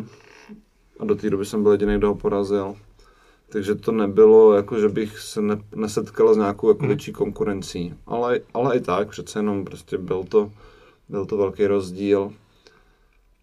a 0.99 1.05
do 1.05 1.15
té 1.15 1.29
doby 1.29 1.45
jsem 1.45 1.63
byl 1.63 1.71
jediný, 1.71 1.97
kdo 1.97 2.07
ho 2.07 2.15
porazil. 2.15 2.75
Takže 3.49 3.75
to 3.75 3.91
nebylo, 3.91 4.53
jako 4.53 4.79
že 4.79 4.89
bych 4.89 5.19
se 5.19 5.41
ne, 5.41 5.61
nesetkal 5.75 6.33
s 6.33 6.37
nějakou 6.37 6.69
jako 6.69 6.87
větší 6.87 7.11
konkurencí. 7.11 7.93
Ale, 8.05 8.39
ale 8.53 8.77
i 8.77 8.79
tak, 8.79 9.09
přece 9.09 9.39
jenom 9.39 9.65
prostě 9.65 9.97
byl 9.97 10.23
to, 10.23 10.51
byl 11.09 11.25
to 11.25 11.37
velký 11.37 11.67
rozdíl. 11.67 12.33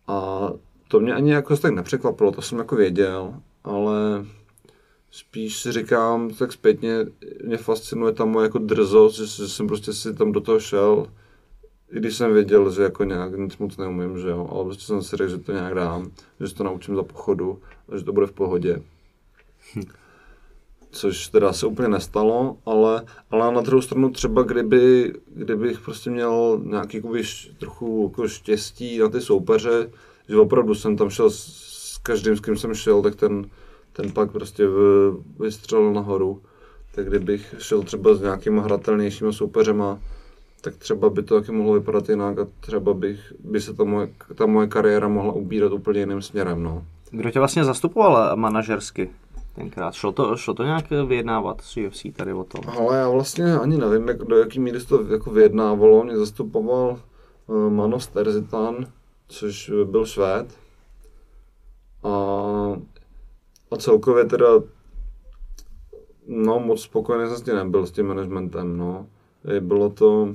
A 0.07 0.49
to 0.89 1.01
mě 1.01 1.14
ani 1.14 1.32
jako 1.32 1.57
tak 1.57 1.74
nepřekvapilo, 1.74 2.32
to 2.32 2.43
jsem 2.43 2.59
jako 2.59 2.76
věděl, 2.76 3.35
ale 3.64 4.24
spíš 5.11 5.59
si 5.59 5.72
říkám, 5.72 6.30
tak 6.30 6.53
zpětně 6.53 7.07
mě 7.45 7.57
fascinuje 7.57 8.12
ta 8.12 8.24
moje 8.24 8.45
jako 8.45 8.59
drzost, 8.59 9.16
že, 9.16 9.26
že 9.26 9.49
jsem 9.49 9.66
prostě 9.66 9.93
si 9.93 10.14
tam 10.14 10.32
do 10.32 10.41
toho 10.41 10.61
šel, 10.61 11.07
i 11.93 11.97
když 11.99 12.16
jsem 12.16 12.32
věděl, 12.32 12.72
že 12.72 12.82
jako 12.82 13.05
nějak 13.05 13.39
nic 13.39 13.57
moc 13.57 13.76
neumím, 13.76 14.18
že 14.18 14.28
jo, 14.28 14.49
ale 14.53 14.64
prostě 14.64 14.85
jsem 14.85 15.03
si 15.03 15.16
řekl, 15.16 15.30
že 15.30 15.39
to 15.39 15.53
nějak 15.53 15.74
dám, 15.74 16.11
že 16.41 16.49
se 16.49 16.55
to 16.55 16.64
naučím 16.64 16.97
za 16.97 17.03
pochodu 17.03 17.59
a 17.89 17.97
že 17.97 18.05
to 18.05 18.12
bude 18.12 18.26
v 18.26 18.32
pohodě. 18.32 18.82
Což 20.91 21.28
teda 21.28 21.53
se 21.53 21.66
úplně 21.66 21.89
nestalo, 21.89 22.57
ale, 22.66 23.03
ale 23.30 23.55
na 23.55 23.61
druhou 23.61 23.82
stranu 23.82 24.11
třeba 24.11 24.43
kdyby, 24.43 25.14
kdybych 25.26 25.80
prostě 25.80 26.11
měl 26.11 26.61
nějaký 26.64 26.97
jakoby, 26.97 27.20
š- 27.20 27.51
trochu 27.59 28.09
jako 28.11 28.28
štěstí 28.28 28.99
na 28.99 29.09
ty 29.09 29.20
soupeře, 29.20 29.91
že 30.29 30.37
opravdu 30.37 30.75
jsem 30.75 30.97
tam 30.97 31.11
šel 31.11 31.31
s, 31.31 31.99
každým, 32.03 32.37
s 32.37 32.41
kým 32.41 32.57
jsem 32.57 32.75
šel, 32.75 33.03
tak 33.03 33.14
ten, 33.14 33.47
ten 33.93 34.12
pak 34.12 34.33
prostě 34.33 34.64
vystřelil 35.41 35.93
nahoru. 35.93 36.43
Tak 36.95 37.09
kdybych 37.09 37.55
šel 37.59 37.83
třeba 37.83 38.14
s 38.14 38.20
nějakýma 38.20 38.62
hratelnějšíma 38.62 39.33
soupeřema, 39.33 39.99
tak 40.61 40.77
třeba 40.77 41.11
by 41.11 41.22
to 41.22 41.41
taky 41.41 41.53
mohlo 41.53 41.72
vypadat 41.72 42.09
jinak 42.09 42.39
a 42.39 42.47
třeba 42.61 42.95
bych, 42.95 43.33
by 43.45 43.61
se 43.61 43.75
ta 43.75 43.85
moje, 43.85 44.09
ta 44.35 44.47
moje 44.47 44.68
kariéra 44.68 45.09
mohla 45.09 45.33
ubírat 45.33 45.72
úplně 45.72 46.01
jiným 46.01 46.22
směrem. 46.22 46.62
No. 46.62 46.85
Kdo 47.11 47.31
tě 47.31 47.39
vlastně 47.39 47.64
zastupoval 47.64 48.37
manažersky 48.37 49.11
tenkrát? 49.55 49.95
Šlo 49.95 50.12
to, 50.12 50.37
šlo 50.37 50.55
to 50.55 50.64
nějak 50.64 50.91
vyjednávat 50.91 51.61
s 51.61 51.77
UFC 51.77 52.07
tady 52.16 52.33
o 52.33 52.45
tom? 52.45 52.64
Ale 52.79 52.97
já 52.97 53.09
vlastně 53.09 53.59
ani 53.59 53.79
nevím, 53.79 54.09
jak, 54.09 54.18
do 54.18 54.39
jaký 54.39 54.61
míry 54.61 54.81
se 54.81 54.87
to 54.87 55.12
jako 55.12 55.31
vyjednávalo. 55.31 56.05
Mě 56.05 56.16
zastupoval 56.16 56.99
uh, 57.47 57.70
Manos 57.70 58.07
Terzitan, 58.07 58.87
což 59.29 59.72
byl 59.85 60.07
Švéd. 60.07 60.59
A, 62.03 62.11
a 63.70 63.77
celkově 63.77 64.25
teda 64.25 64.47
no 66.27 66.61
moc 66.61 66.83
spokojený 66.83 67.29
jsem 67.29 67.37
s 67.37 67.43
tím 67.43 67.55
nebyl, 67.55 67.87
s 67.87 67.91
tím 67.91 68.07
managementem, 68.07 68.77
no. 68.77 69.07
Bylo 69.61 69.91
to, 69.91 70.35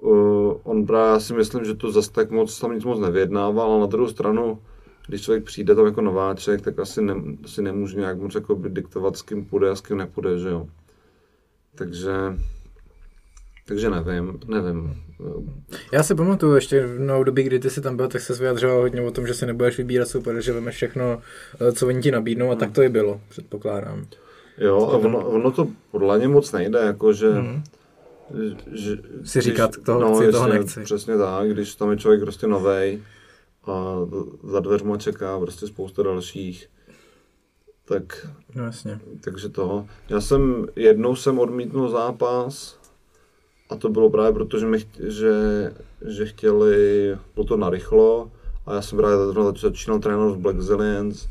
uh, 0.00 0.60
on 0.62 0.86
právě, 0.86 1.12
já 1.12 1.20
si 1.20 1.34
myslím, 1.34 1.64
že 1.64 1.74
to 1.74 1.92
zase 1.92 2.12
tak 2.12 2.30
moc, 2.30 2.60
tam 2.60 2.74
nic 2.74 2.84
moc 2.84 3.00
nevyjednával, 3.00 3.70
ale 3.70 3.80
na 3.80 3.86
druhou 3.86 4.08
stranu, 4.08 4.62
když 5.06 5.22
člověk 5.22 5.44
přijde 5.44 5.74
tam 5.74 5.86
jako 5.86 6.00
nováček, 6.00 6.60
tak 6.60 6.78
asi, 6.78 7.02
ne, 7.02 7.14
asi 7.44 7.62
nemůže 7.62 7.96
nějak 7.98 8.20
moc 8.20 8.34
jako 8.34 8.54
diktovat, 8.54 9.16
s 9.16 9.22
kým 9.22 9.44
půjde 9.44 9.70
a 9.70 9.74
s 9.74 9.80
kým 9.80 9.96
nepůjde, 9.96 10.38
že 10.38 10.48
jo. 10.48 10.66
Takže, 11.74 12.12
takže 13.66 13.90
nevím, 13.90 14.40
nevím. 14.46 15.05
Já 15.92 16.02
si 16.02 16.14
pamatuju 16.14 16.54
ještě 16.54 16.86
v 16.86 17.24
době, 17.24 17.44
kdy 17.44 17.58
ty 17.58 17.70
jsi 17.70 17.80
tam 17.80 17.96
byl, 17.96 18.08
tak 18.08 18.20
se 18.22 18.34
vyjadřoval 18.34 18.80
hodně 18.80 19.00
o 19.02 19.10
tom, 19.10 19.26
že 19.26 19.34
si 19.34 19.46
nebudeš 19.46 19.78
vybírat 19.78 20.08
super, 20.08 20.40
že 20.40 20.52
vemeš 20.52 20.74
všechno, 20.74 21.20
eh, 21.60 21.72
co 21.72 21.86
oni 21.86 22.02
ti 22.02 22.10
nabídnou 22.10 22.50
a 22.50 22.54
tak 22.54 22.72
to 22.72 22.82
i 22.82 22.88
bylo, 22.88 23.20
předpokládám. 23.28 24.06
Jo, 24.58 24.76
a 24.76 24.96
ono, 24.96 25.28
ono 25.28 25.50
to 25.50 25.68
podle 25.90 26.18
mě 26.18 26.28
moc 26.28 26.52
nejde, 26.52 26.78
jako 26.78 27.12
že... 27.12 27.30
Mhm. 27.30 27.62
že 28.72 28.96
Si 29.24 29.40
říkat, 29.40 29.70
toho 29.84 30.20
chci, 30.20 30.32
toho 30.32 30.48
nechci. 30.48 30.80
Přesně 30.82 31.16
tak, 31.16 31.50
když 31.50 31.74
tam 31.74 31.90
je 31.90 31.96
člověk 31.96 32.20
prostě 32.20 32.46
novej 32.46 33.02
a 33.66 33.96
za 34.44 34.60
dveřma 34.60 34.96
čeká 34.96 35.38
prostě 35.38 35.66
spousta 35.66 36.02
dalších, 36.02 36.66
tak 37.84 38.26
No 38.54 38.64
jasně. 38.64 39.00
takže 39.24 39.48
toho. 39.48 39.86
Já 40.08 40.20
jsem, 40.20 40.66
jednou 40.76 41.16
jsem 41.16 41.38
odmítnul 41.38 41.88
zápas 41.88 42.75
a 43.70 43.76
to 43.76 43.88
bylo 43.88 44.10
právě 44.10 44.32
proto, 44.32 44.58
že, 44.58 44.66
mi 44.66 44.78
že, 45.08 45.32
že 46.06 46.26
chtěli, 46.26 47.16
bylo 47.34 47.46
to 47.46 47.56
narychlo 47.56 48.30
a 48.66 48.74
já 48.74 48.82
jsem 48.82 48.98
právě 48.98 49.16
začínal 49.56 49.98
trénovat 49.98 50.34
v 50.34 50.40
Black 50.40 50.60
Zillions 50.60 51.28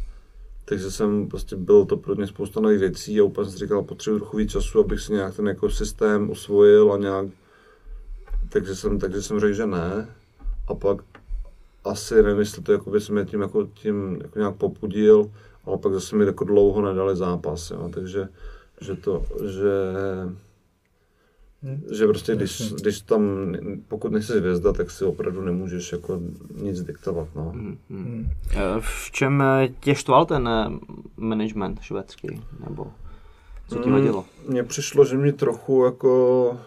takže 0.66 0.92
jsem 0.92 1.28
prostě 1.28 1.56
byl 1.56 1.86
to 1.86 1.98
pro 1.98 2.16
mě 2.16 2.28
spousta 2.28 2.60
nových 2.60 2.80
věcí 2.80 3.20
a 3.20 3.24
úplně 3.24 3.50
jsem 3.50 3.60
říkal, 3.60 3.84
potřebuji 3.84 4.20
trochu 4.20 4.38
víc 4.38 4.52
času, 4.52 4.80
abych 4.80 5.00
si 5.00 5.14
nějak 5.14 5.36
ten 5.36 5.48
jako 5.48 5.70
systém 5.70 6.30
usvojil 6.30 6.94
a 6.94 6.98
nějak, 6.98 7.28
takže 8.50 8.76
jsem, 8.76 9.00
takže 9.00 9.22
jsem 9.22 9.40
řekl, 9.40 9.54
že 9.54 9.66
ne. 9.66 10.16
A 10.68 10.76
pak 10.76 10.98
asi 11.84 12.24
nevím, 12.24 12.40
jestli 12.40 12.62
to 12.62 12.72
jako 12.72 12.90
by 12.90 13.02
se 13.02 13.14
mě 13.14 13.26
tím, 13.26 13.42
jako, 13.42 13.68
tím 13.74 14.20
jako 14.22 14.40
nějak 14.40 14.56
popudil, 14.56 15.32
ale 15.66 15.78
pak 15.78 15.94
zase 15.94 16.16
mi 16.16 16.26
jako 16.26 16.44
dlouho 16.44 16.82
nedali 16.82 17.16
zápas, 17.16 17.72
jo. 17.72 17.90
takže 17.94 18.28
že 18.82 18.96
to, 18.96 19.26
že 19.46 19.72
že 21.92 22.08
prostě 22.08 22.36
když, 22.36 22.74
když 22.74 23.02
tam, 23.02 23.54
pokud 23.88 24.12
nejsi 24.12 24.40
hvězda, 24.40 24.74
tak 24.74 24.92
si 24.92 25.06
opravdu 25.06 25.42
nemůžeš 25.42 25.92
jako 25.92 26.22
nic 26.62 26.82
diktovat, 26.82 27.28
no. 27.36 27.54
Hmm. 27.90 28.30
Eh, 28.52 28.58
V 28.80 29.12
čem 29.12 29.42
eh, 29.42 29.70
tě 29.80 29.96
štval 29.96 30.26
ten 30.26 30.48
eh, 30.48 30.70
management 31.18 31.82
švédský? 31.82 32.42
Nebo 32.70 32.88
co 33.68 33.80
ti 33.80 33.90
vadilo? 33.90 34.26
Mně 34.48 34.64
přišlo, 34.64 35.06
že 35.06 35.18
mi 35.18 35.34
trochu 35.34 35.86
jako 35.86 36.58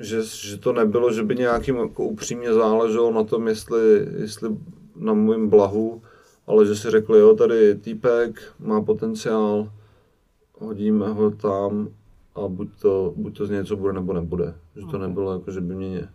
že, 0.00 0.22
že 0.22 0.56
to 0.56 0.72
nebylo, 0.72 1.12
že 1.12 1.22
by 1.22 1.36
nějakým 1.36 1.76
jako 1.76 2.04
upřímně 2.04 2.54
záleželo 2.54 3.12
na 3.12 3.24
tom, 3.24 3.48
jestli, 3.48 4.06
jestli 4.18 4.48
na 4.96 5.14
mým 5.14 5.48
blahu, 5.48 6.02
ale 6.46 6.66
že 6.66 6.76
si 6.76 6.90
řekli, 6.90 7.18
jo, 7.18 7.34
tady 7.34 7.74
týpek 7.74 8.42
má 8.58 8.82
potenciál, 8.82 9.72
hodíme 10.58 11.08
ho 11.08 11.30
tam 11.30 11.88
a 12.44 12.48
buď 12.48 12.68
to, 12.80 13.12
buď 13.16 13.36
to 13.38 13.46
z 13.46 13.50
něco 13.50 13.76
bude, 13.76 13.92
nebo 13.92 14.12
nebude. 14.12 14.54
Že 14.76 14.86
to 14.90 14.98
nebylo 14.98 15.32
jako, 15.32 15.50
že 15.50 15.60
by 15.60 15.74
mě... 15.74 16.08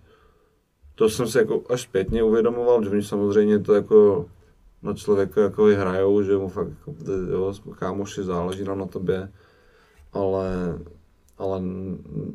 To 0.96 1.10
jsem 1.10 1.28
si 1.28 1.38
jako 1.38 1.64
až 1.70 1.82
zpětně 1.82 2.24
uvědomoval, 2.24 2.84
že 2.84 2.90
oni 2.90 3.04
samozřejmě 3.04 3.60
to 3.60 3.74
jako 3.74 4.26
na 4.84 4.94
člověka 4.94 5.42
jako 5.42 5.64
hrajou, 5.64 6.24
že 6.24 6.38
mu 6.38 6.48
fakt 6.48 6.68
jako, 6.68 6.96
jo, 7.32 7.54
kámoši 7.80 8.24
záleží 8.24 8.64
nám 8.64 8.80
na 8.80 8.86
tobě, 8.86 9.30
ale, 10.14 10.80
ale 11.38 11.62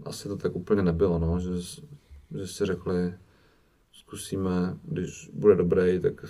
asi 0.04 0.28
to 0.28 0.36
tak 0.36 0.56
úplně 0.56 0.82
nebylo, 0.82 1.18
no, 1.18 1.38
že, 1.40 1.50
že 2.34 2.46
si 2.46 2.66
řekli, 2.66 3.14
zkusíme, 3.92 4.76
když 4.84 5.30
bude 5.32 5.56
dobrý, 5.56 6.00
tak, 6.00 6.24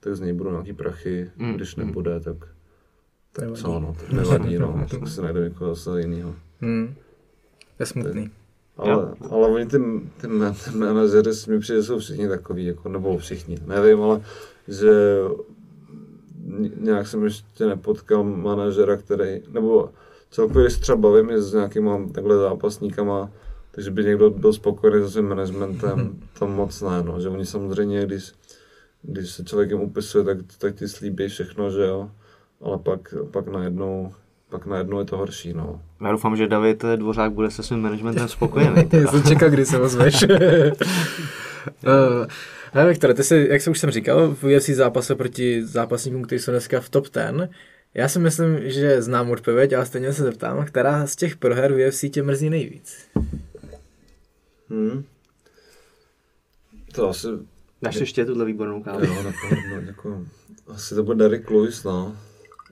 tak 0.00 0.16
z 0.16 0.20
něj 0.20 0.32
budou 0.32 0.50
nějaký 0.50 0.72
prachy, 0.72 1.30
Mm, 1.36 1.54
když 1.54 1.76
mm. 1.76 1.86
nebude, 1.86 2.20
tak, 2.20 2.36
tak 3.32 3.44
Nevadí. 3.44 3.62
co, 3.62 3.80
no, 3.80 3.94
tak 4.00 4.12
nevadí, 4.12 4.58
no, 4.58 4.86
tak 4.90 5.08
si 5.08 5.22
najdeme 5.22 5.48
někoho 5.48 5.74
zase 5.74 6.00
jiného. 6.00 6.34
Hmm. 6.62 6.94
To 7.76 7.82
je 7.82 7.86
smutný. 7.86 8.30
Ale, 8.76 9.14
ale 9.30 9.48
oni 9.48 9.66
ty, 9.66 9.78
ty, 10.20 10.26
ma- 10.26 10.64
ty 10.64 10.78
manažery 10.78 11.30
mi 11.48 11.60
přijde, 11.60 11.82
jsou 11.82 11.98
všichni 11.98 12.28
takový, 12.28 12.66
jako, 12.66 12.88
nebo 12.88 13.18
všichni, 13.18 13.58
nevím, 13.66 14.02
ale 14.02 14.20
že 14.68 14.92
nějak 16.76 17.06
jsem 17.06 17.24
ještě 17.24 17.66
nepotkal 17.66 18.24
manažera, 18.24 18.96
který, 18.96 19.42
nebo 19.52 19.90
celkově, 20.30 20.64
když 20.64 20.74
se 20.74 20.80
třeba 20.80 20.96
bavím 20.96 21.30
i 21.30 21.42
s 21.42 21.52
nějakýma 21.52 22.08
takhle 22.12 22.36
zápasníkama, 22.36 23.30
takže 23.70 23.90
by 23.90 24.04
někdo 24.04 24.30
byl 24.30 24.52
spokojený 24.52 25.04
se 25.04 25.10
svým 25.10 25.28
managementem, 25.28 26.18
to 26.38 26.46
moc 26.46 26.82
ne, 26.82 27.02
no, 27.02 27.20
že 27.20 27.28
oni 27.28 27.46
samozřejmě, 27.46 28.06
když, 28.06 28.32
když 29.02 29.30
se 29.30 29.44
člověkem 29.44 29.80
upisuje, 29.80 30.24
tak, 30.24 30.38
tak 30.58 30.74
ti 30.74 30.88
slíbí 30.88 31.28
všechno, 31.28 31.70
že 31.70 31.82
jo, 31.82 32.10
ale 32.60 32.78
pak, 32.78 33.14
pak 33.30 33.46
najednou, 33.46 34.12
pak 34.52 34.66
najednou 34.66 34.98
je 34.98 35.04
to 35.04 35.16
horší, 35.16 35.52
no. 35.52 35.80
Já 36.00 36.12
doufám, 36.12 36.36
že 36.36 36.48
David 36.48 36.84
Dvořák 36.96 37.32
bude 37.32 37.50
se 37.50 37.62
svým 37.62 37.80
managementem 37.80 38.28
spokojený. 38.28 38.88
Já 38.92 39.06
jsem 39.06 39.22
čekal, 39.22 39.50
kdy 39.50 39.66
se 39.66 39.80
ozveš. 39.80 40.22
uh, 40.26 40.28
ne, 42.74 42.86
Viktore, 42.86 43.14
ty 43.14 43.24
jsi, 43.24 43.46
jak 43.50 43.62
jsem 43.62 43.70
už 43.70 43.78
jsem 43.78 43.90
říkal, 43.90 44.34
v 44.34 44.44
UFC 44.44 44.68
zápase 44.68 45.14
proti 45.14 45.66
zápasníkům, 45.66 46.22
kteří 46.22 46.44
jsou 46.44 46.50
dneska 46.50 46.80
v 46.80 46.88
top 46.88 47.06
10, 47.14 47.50
já 47.94 48.08
si 48.08 48.18
myslím, 48.18 48.70
že 48.70 49.02
znám 49.02 49.30
odpověď, 49.30 49.72
ale 49.72 49.86
stejně 49.86 50.12
se 50.12 50.22
zeptám, 50.22 50.64
která 50.64 51.06
z 51.06 51.16
těch 51.16 51.36
proher 51.36 51.72
v 51.72 51.88
UFC 51.88 52.04
tě 52.10 52.22
mrzí 52.22 52.50
nejvíc? 52.50 53.08
Hmm. 54.70 55.04
To 56.94 57.08
asi 57.08 57.28
Dáš 57.82 57.96
ještě 57.96 58.24
tuhle 58.24 58.44
výbornou 58.44 58.82
kávu? 58.82 59.04
Jo, 59.04 59.14
napadlo, 59.14 59.80
jako, 59.86 60.26
asi 60.68 60.94
to 60.94 61.02
bude 61.02 61.18
Derek 61.18 61.50
Lewis, 61.50 61.84
no. 61.84 62.16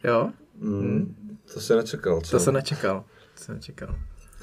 Jo? 0.05 0.31
Mm, 0.61 1.15
To 1.55 1.61
se 1.61 1.77
nečekal, 1.77 2.21
co? 2.21 2.31
To 2.31 2.41
jsem 2.41 2.55
nečekal. 2.55 3.05
To 3.39 3.45
jsem 3.45 3.55
nečekal. 3.55 3.95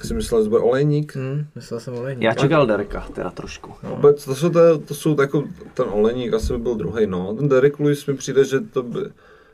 Jsi 0.04 0.14
myslel, 0.14 0.40
že 0.40 0.44
to 0.44 0.50
bude 0.50 0.62
olejník? 0.62 1.16
Hmm, 1.16 1.46
myslel 1.54 1.80
jsem 1.80 1.94
olejník. 1.94 2.22
Já 2.24 2.34
čekal 2.34 2.66
Dereka, 2.66 3.08
teda 3.14 3.30
trošku. 3.30 3.74
Vůbec, 3.82 4.24
to 4.24 4.34
jsou, 4.34 4.50
to, 4.50 4.78
to 4.78 4.94
jsou 4.94 5.20
jako, 5.20 5.44
ten 5.74 5.86
olejník 5.90 6.32
asi 6.34 6.52
by 6.52 6.58
byl 6.58 6.74
druhý, 6.74 7.06
no. 7.06 7.34
Ten 7.34 7.48
Derek 7.48 7.80
Lewis 7.80 8.06
mi 8.06 8.14
přijde, 8.14 8.44
že 8.44 8.60
to 8.60 8.82
by, 8.82 9.00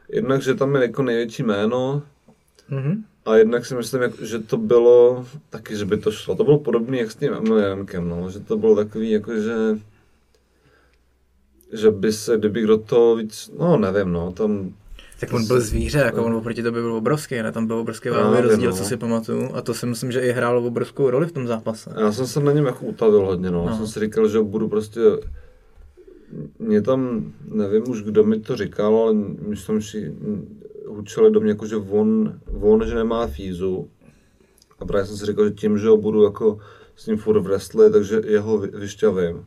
jednak, 0.08 0.42
že 0.42 0.54
tam 0.54 0.74
je 0.74 0.82
jako 0.82 1.02
největší 1.02 1.42
jméno, 1.42 2.02
Mhm. 2.68 3.04
a 3.26 3.36
jednak 3.36 3.66
si 3.66 3.74
myslím, 3.74 4.00
že 4.22 4.38
to 4.38 4.56
bylo 4.56 5.26
taky, 5.50 5.76
že 5.76 5.84
by 5.84 5.96
to 5.96 6.12
šlo. 6.12 6.34
To 6.34 6.44
bylo 6.44 6.58
podobné 6.58 6.96
jak 6.98 7.10
s 7.10 7.16
tím 7.16 7.32
Emiliankem, 7.34 8.08
no. 8.08 8.30
Že 8.30 8.40
to 8.40 8.56
bylo 8.56 8.76
takový, 8.76 9.10
jako 9.10 9.40
že 9.40 9.54
že 11.72 11.90
by 11.90 12.12
se, 12.12 12.38
kdyby 12.38 12.62
kdo 12.62 12.78
to 12.78 13.16
víc, 13.16 13.50
no 13.58 13.76
nevím, 13.76 14.12
no, 14.12 14.32
tam 14.32 14.74
Tak 15.26 15.34
on 15.34 15.46
byl 15.46 15.60
zvíře, 15.60 15.98
jako 15.98 16.24
on 16.24 16.34
oproti 16.34 16.62
tobě 16.62 16.82
byl 16.82 16.94
obrovský, 16.94 17.42
ne? 17.42 17.52
Tam 17.52 17.66
byl 17.66 17.76
obrovský 17.76 18.08
váhový 18.08 18.40
rozdíl, 18.40 18.70
no. 18.70 18.76
co 18.76 18.84
si 18.84 18.96
pamatuju. 18.96 19.50
A 19.54 19.62
to 19.62 19.74
si 19.74 19.86
myslím, 19.86 20.12
že 20.12 20.20
i 20.20 20.32
hrálo 20.32 20.62
obrovskou 20.62 21.10
roli 21.10 21.26
v 21.26 21.32
tom 21.32 21.46
zápase. 21.46 21.90
Já 22.00 22.12
jsem 22.12 22.26
se 22.26 22.40
na 22.40 22.52
něm 22.52 22.66
jako 22.66 22.86
utavil 22.86 23.26
hodně, 23.26 23.50
no. 23.50 23.66
No. 23.70 23.76
Jsem 23.76 23.86
si 23.86 24.00
říkal, 24.00 24.28
že 24.28 24.40
budu 24.40 24.68
prostě... 24.68 25.00
Mě 26.58 26.82
tam, 26.82 27.32
nevím 27.48 27.88
už, 27.88 28.02
kdo 28.02 28.24
mi 28.24 28.40
to 28.40 28.56
říkal, 28.56 28.96
ale 28.96 29.14
myslím, 29.48 29.80
že 29.80 30.12
hučeli 30.88 31.30
do 31.30 31.40
mě, 31.40 31.50
jako, 31.50 31.66
že 31.66 31.76
on, 31.76 32.38
on, 32.60 32.86
že 32.86 32.94
nemá 32.94 33.26
fízu. 33.26 33.88
A 34.78 34.84
právě 34.84 35.06
jsem 35.06 35.16
si 35.16 35.26
říkal, 35.26 35.44
že 35.44 35.50
tím, 35.50 35.78
že 35.78 35.88
ho 35.88 35.96
budu 35.96 36.24
jako 36.24 36.58
s 36.96 37.06
ním 37.06 37.16
furt 37.16 37.40
wrestlit, 37.40 37.92
takže 37.92 38.22
jeho 38.26 38.58
vy- 38.58 38.68
vyšťavím. 38.74 39.44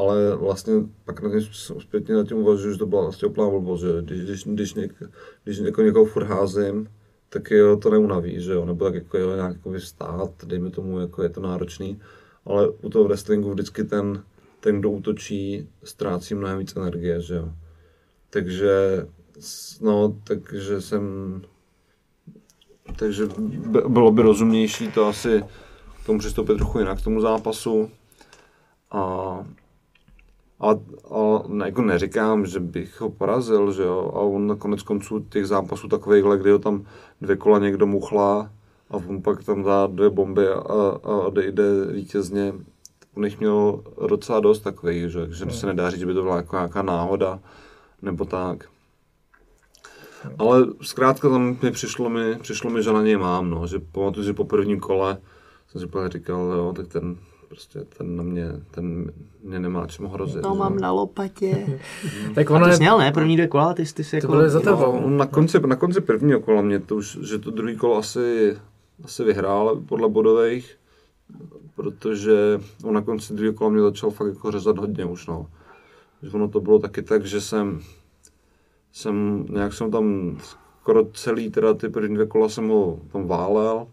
Ale 0.00 0.36
vlastně 0.36 0.74
pak 1.04 1.22
na 1.22 1.30
tím 1.30 1.40
zpětně 1.80 2.14
na 2.14 2.24
tím 2.24 2.36
uvažuji, 2.36 2.72
že 2.72 2.78
to 2.78 2.86
byla 2.86 3.02
vlastně 3.02 3.28
úplná 3.28 3.50
blbost, 3.50 3.80
že 3.80 3.88
když, 4.00 4.20
když, 4.20 4.44
když, 4.44 4.74
něk, 4.74 5.02
když 5.44 5.58
někoho, 5.58 5.86
někoho 5.86 6.04
furt 6.04 6.24
házím, 6.24 6.88
tak 7.28 7.50
jo, 7.50 7.76
to 7.76 7.90
neunaví, 7.90 8.40
že 8.40 8.52
jo, 8.52 8.64
nebo 8.64 8.84
tak 8.84 8.94
jako 8.94 9.18
jo, 9.18 9.34
nějak 9.34 9.52
jako 9.52 9.70
vystát, 9.70 10.44
dejme 10.44 10.70
tomu, 10.70 11.00
jako 11.00 11.22
je 11.22 11.28
to 11.28 11.40
náročný, 11.40 12.00
ale 12.44 12.68
u 12.68 12.90
toho 12.90 13.04
wrestlingu 13.04 13.50
vždycky 13.50 13.84
ten, 13.84 14.22
ten, 14.60 14.80
kdo 14.80 14.90
útočí, 14.90 15.68
ztrácí 15.84 16.34
mnohem 16.34 16.58
víc 16.58 16.76
energie, 16.76 17.20
že 17.20 17.34
jo. 17.34 17.52
Takže, 18.30 19.06
no, 19.80 20.16
takže 20.24 20.80
jsem, 20.80 21.02
takže 22.96 23.26
by- 23.48 23.82
bylo 23.88 24.12
by 24.12 24.22
rozumnější 24.22 24.92
to 24.92 25.06
asi 25.06 25.44
k 26.02 26.06
tomu 26.06 26.18
přistoupit 26.18 26.56
trochu 26.56 26.78
jinak 26.78 26.98
k 27.00 27.04
tomu 27.04 27.20
zápasu. 27.20 27.90
A, 28.90 29.46
a, 30.60 30.70
a 31.14 31.42
ne, 31.48 31.66
jako 31.66 31.82
neříkám, 31.82 32.46
že 32.46 32.60
bych 32.60 33.00
ho 33.00 33.10
porazil, 33.10 33.72
že 33.72 33.82
jo, 33.82 34.12
a 34.14 34.18
on 34.20 34.46
na 34.46 34.56
konec 34.56 34.82
konců 34.82 35.20
těch 35.20 35.46
zápasů 35.46 35.88
takovýchhle, 35.88 36.38
kdy 36.38 36.50
ho 36.50 36.58
tam 36.58 36.84
dvě 37.20 37.36
kola 37.36 37.58
někdo 37.58 37.86
muchlá 37.86 38.50
a 38.90 38.96
on 38.96 39.22
pak 39.22 39.44
tam 39.44 39.62
dá 39.62 39.86
dvě 39.86 40.10
bomby 40.10 40.48
a, 40.48 40.58
a 41.04 41.30
jde, 41.30 41.52
jde 41.52 41.84
vítězně. 41.92 42.54
On 43.14 43.24
jich 43.24 43.40
měl 43.40 43.84
docela 44.08 44.40
dost 44.40 44.60
takových, 44.60 45.10
že, 45.10 45.26
že 45.30 45.50
se 45.50 45.66
nedá 45.66 45.90
říct, 45.90 46.00
že 46.00 46.06
by 46.06 46.14
to 46.14 46.22
byla 46.22 46.36
jako 46.36 46.56
nějaká 46.56 46.82
náhoda 46.82 47.40
nebo 48.02 48.24
tak. 48.24 48.64
Ale 50.38 50.66
zkrátka 50.82 51.28
tam 51.28 51.56
mi 51.62 51.70
přišlo 51.70 52.10
mi, 52.10 52.36
přišlo 52.42 52.70
mi, 52.70 52.82
že 52.82 52.92
na 52.92 53.02
něj 53.02 53.16
mám, 53.16 53.50
no, 53.50 53.66
že 53.66 53.78
pamatuju, 53.78 54.26
že 54.26 54.32
po 54.32 54.44
prvním 54.44 54.80
kole 54.80 55.18
jsem 55.68 55.80
si 55.80 55.86
pak 55.86 56.12
říkal, 56.12 56.40
jo, 56.40 56.72
tak 56.76 56.88
ten 56.88 57.16
prostě 57.50 57.80
ten 57.98 58.16
na 58.16 58.22
mě, 58.22 58.48
ten 58.70 59.12
mě 59.42 59.58
nemá 59.58 59.86
čemu 59.86 60.08
hrozit. 60.08 60.42
To 60.42 60.52
že? 60.52 60.58
mám 60.58 60.78
na 60.78 60.92
lopatě. 60.92 61.80
Tak 62.34 62.50
A 62.50 62.54
ono 62.54 62.64
ty 62.64 62.70
je... 62.70 62.76
jsi 62.76 62.82
měl, 62.82 62.98
ne? 62.98 63.12
První 63.12 63.36
dvě 63.36 63.48
kola, 63.48 63.74
ty, 63.74 63.86
jsi- 63.86 63.94
ty 63.94 64.04
jsi 64.04 64.16
jako... 64.16 64.28
byly 64.28 64.50
za 64.50 64.60
tebou. 64.60 65.00
No, 65.00 65.10
na, 65.10 65.26
konci, 65.26 65.60
na 65.66 65.76
konci 65.76 66.00
prvního 66.00 66.40
kola 66.40 66.62
mě 66.62 66.78
to 66.80 66.96
už, 66.96 67.18
že 67.22 67.38
to 67.38 67.50
druhý 67.50 67.76
kolo 67.76 67.96
asi, 67.96 68.56
asi 69.04 69.24
vyhrál 69.24 69.76
podle 69.76 70.08
bodových, 70.08 70.76
protože 71.76 72.60
on 72.84 72.94
na 72.94 73.02
konci 73.02 73.34
druhého 73.34 73.54
kola 73.54 73.70
mě 73.70 73.82
začal 73.82 74.10
fakt 74.10 74.28
jako 74.28 74.50
řezat 74.50 74.78
hodně 74.78 75.04
už, 75.04 75.26
no. 75.26 75.46
Že 76.22 76.30
ono 76.30 76.48
to 76.48 76.60
bylo 76.60 76.78
taky 76.78 77.02
tak, 77.02 77.26
že 77.26 77.40
jsem, 77.40 77.80
jsem 78.92 79.46
nějak 79.50 79.72
jsem 79.72 79.90
tam 79.90 80.38
skoro 80.80 81.04
celý, 81.04 81.50
teda 81.50 81.74
ty 81.74 81.88
první 81.88 82.14
dvě 82.14 82.26
kola 82.26 82.48
jsem 82.48 82.68
ho 82.68 82.98
tam 83.12 83.26
válel 83.26 83.86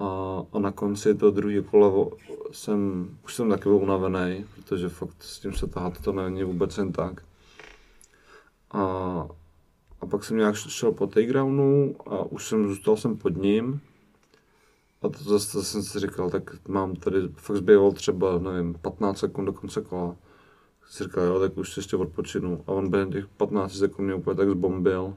a, 0.00 0.42
a 0.52 0.58
na 0.58 0.72
konci 0.72 1.14
toho 1.14 1.30
druhého 1.30 1.64
kola 1.64 2.06
jsem, 2.52 3.08
už 3.24 3.34
jsem 3.34 3.50
taky 3.50 3.62
byl 3.62 3.76
unavený, 3.76 4.44
protože 4.54 4.88
fakt 4.88 5.22
s 5.22 5.38
tím 5.38 5.52
se 5.52 5.66
tahat 5.66 6.00
to 6.00 6.12
není 6.12 6.44
vůbec 6.44 6.78
jen 6.78 6.92
tak. 6.92 7.22
A, 8.70 8.82
a 10.00 10.06
pak 10.06 10.24
jsem 10.24 10.36
nějak 10.36 10.54
šel 10.54 10.92
po 10.92 11.06
takedownu 11.06 11.96
a 12.06 12.22
už 12.22 12.48
jsem 12.48 12.68
zůstal 12.68 12.96
jsem 12.96 13.16
pod 13.16 13.36
ním. 13.36 13.80
A 15.02 15.08
to 15.08 15.24
zase 15.24 15.64
jsem 15.64 15.82
si 15.82 16.00
říkal, 16.00 16.30
tak 16.30 16.68
mám 16.68 16.96
tady, 16.96 17.28
fakt 17.34 17.56
zbýval 17.56 17.92
třeba, 17.92 18.38
nevím, 18.38 18.74
15 18.74 19.18
sekund 19.18 19.44
do 19.44 19.52
konce 19.52 19.80
kola. 19.82 20.16
si 20.88 21.04
říkal, 21.04 21.24
jo, 21.24 21.40
tak 21.40 21.58
už 21.58 21.72
si 21.72 21.80
ještě 21.80 21.96
odpočinu. 21.96 22.64
A 22.66 22.72
on 22.72 22.90
během 22.90 23.12
těch 23.12 23.26
15 23.26 23.72
sekund 23.72 24.04
mě 24.04 24.14
úplně 24.14 24.36
tak 24.36 24.50
zbombil, 24.50 25.16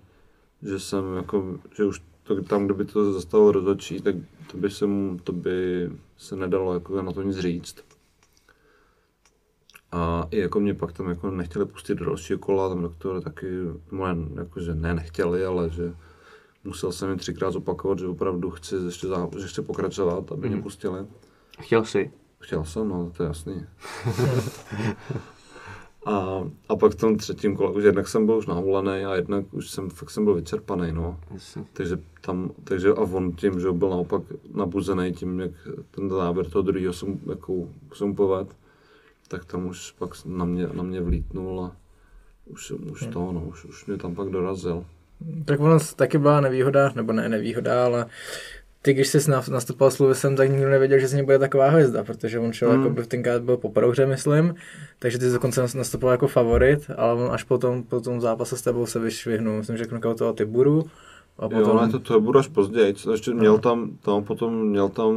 že 0.62 0.80
jsem 0.80 1.16
jako, 1.16 1.60
že 1.76 1.86
už 1.86 2.02
to, 2.24 2.44
tam, 2.44 2.66
kde 2.66 2.74
by 2.74 2.86
to 2.86 3.14
zastavilo 3.14 3.52
rozhodčí, 3.52 4.02
tak 4.02 4.16
to 4.52 4.58
by 4.58 4.70
se 4.70 4.86
mu, 4.86 5.18
to 5.24 5.34
by 5.34 5.90
se 6.18 6.36
nedalo 6.36 6.74
jako 6.74 7.02
na 7.02 7.12
to 7.12 7.22
nic 7.22 7.38
říct. 7.38 7.76
A 9.92 10.28
i 10.32 10.40
jako 10.40 10.60
mě 10.60 10.74
pak 10.74 10.92
tam 10.94 11.10
jako 11.10 11.32
nechtěli 11.32 11.66
pustit 11.66 11.96
do 11.96 12.06
dalšího 12.06 12.40
kola, 12.40 12.70
tam 12.70 12.82
doktor 12.82 13.22
taky, 13.22 13.48
no, 13.92 14.06
jako, 14.36 14.60
že 14.60 14.76
ne, 14.76 14.94
nechtěli, 14.94 15.46
ale 15.46 15.70
že 15.70 15.94
musel 16.64 16.92
jsem 16.92 17.10
mi 17.10 17.16
třikrát 17.16 17.52
zopakovat, 17.52 18.00
že 18.00 18.08
opravdu 18.08 18.50
chci 18.50 18.76
ještě, 18.76 19.08
zá, 19.08 19.30
že 19.40 19.48
chci 19.48 19.62
pokračovat, 19.62 20.32
aby 20.32 20.48
mm. 20.48 20.54
mě 20.54 20.64
pustili. 20.64 21.06
Chtěl 21.60 21.86
jsi? 21.86 22.12
Chtěl 22.40 22.66
jsem, 22.66 22.90
no, 22.90 23.12
to 23.18 23.24
je 23.24 23.28
jasný. 23.28 23.66
a, 26.06 26.44
a 26.70 26.76
pak 26.76 26.92
v 26.92 26.96
tom 26.96 27.18
třetím 27.18 27.56
kole, 27.56 27.72
už 27.72 27.84
jednak 27.84 28.08
jsem 28.08 28.26
byl 28.26 28.38
už 28.38 28.48
navolený 28.48 29.06
a 29.06 29.16
jednak 29.16 29.54
už 29.54 29.70
jsem, 29.70 29.90
fakt 29.90 30.10
jsem 30.10 30.26
byl 30.26 30.34
vyčerpaný, 30.34 30.92
no. 30.92 31.20
Jasně. 31.34 31.66
Takže 31.74 31.98
tam, 32.22 32.52
takže 32.64 32.90
a 32.90 33.02
on 33.02 33.32
tím, 33.32 33.60
že 33.60 33.72
byl 33.72 33.90
naopak 33.90 34.22
nabuzený 34.54 35.14
tím, 35.14 35.40
jak 35.40 35.52
ten 35.92 36.10
závěr 36.10 36.50
toho 36.50 36.62
druhého 36.62 36.94
jsem, 36.94 37.20
jako, 37.30 37.68
jsem 37.94 38.16
povedl, 38.16 38.52
tak 39.28 39.46
tam 39.46 39.66
už 39.66 39.92
pak 39.92 40.10
na 40.26 40.46
mě, 40.46 40.68
na 40.74 40.84
mě 40.84 41.02
vlítnul 41.02 41.62
a 41.66 41.76
už, 42.46 42.72
už 42.72 43.08
to, 43.14 43.32
no, 43.32 43.46
už, 43.46 43.66
už 43.66 43.86
mě 43.86 43.98
tam 43.98 44.16
pak 44.16 44.30
dorazil. 44.30 44.86
Tak 45.46 45.60
ono 45.60 45.78
taky 45.96 46.18
byla 46.18 46.42
nevýhoda, 46.42 46.92
nebo 46.96 47.14
ne 47.14 47.30
nevýhoda, 47.30 47.86
ale 47.86 48.06
ty, 48.86 48.94
když 48.94 49.08
jsi 49.08 49.32
nastupoval 49.52 49.92
s 49.92 50.00
Lewisem, 50.00 50.36
tak 50.36 50.50
nikdo 50.50 50.70
nevěděl, 50.70 51.00
že 51.00 51.08
z 51.08 51.14
něj 51.14 51.24
bude 51.24 51.40
taková 51.40 51.70
hvězda, 51.70 52.04
protože 52.04 52.40
on 52.40 52.54
šel, 52.54 52.70
hmm. 52.70 52.82
jako 52.82 52.94
by 52.94 53.04
v 53.04 53.08
tenkrát 53.08 53.42
byl 53.42 53.58
po 53.58 53.70
prohře, 53.70 54.06
myslím, 54.06 54.56
takže 55.00 55.18
ty 55.18 55.30
dokonce 55.30 55.62
nastupoval 55.62 56.14
jako 56.14 56.28
favorit, 56.28 56.92
ale 56.98 57.14
on 57.14 57.32
až 57.32 57.44
po 57.44 57.58
tom, 57.58 57.84
po 57.84 58.02
tom 58.02 58.22
zápase 58.22 58.58
s 58.58 58.62
tebou 58.62 58.86
se 58.86 59.00
vyšvihnul, 59.00 59.58
myslím, 59.58 59.78
že 59.78 59.86
toho 60.16 60.34
Tiburu, 60.34 60.84
a 61.40 61.42
potom... 61.42 61.60
Jo, 61.60 61.72
ale 61.72 61.90
to, 61.90 62.00
to 62.00 62.22
bude 62.22 62.40
až 62.40 62.48
později. 62.48 62.96
Ještě 63.12 63.32
no. 63.32 63.38
měl 63.38 63.58
tam, 63.58 63.92
tam 64.02 64.24
potom 64.24 64.68
měl 64.68 64.90
tam... 64.90 65.14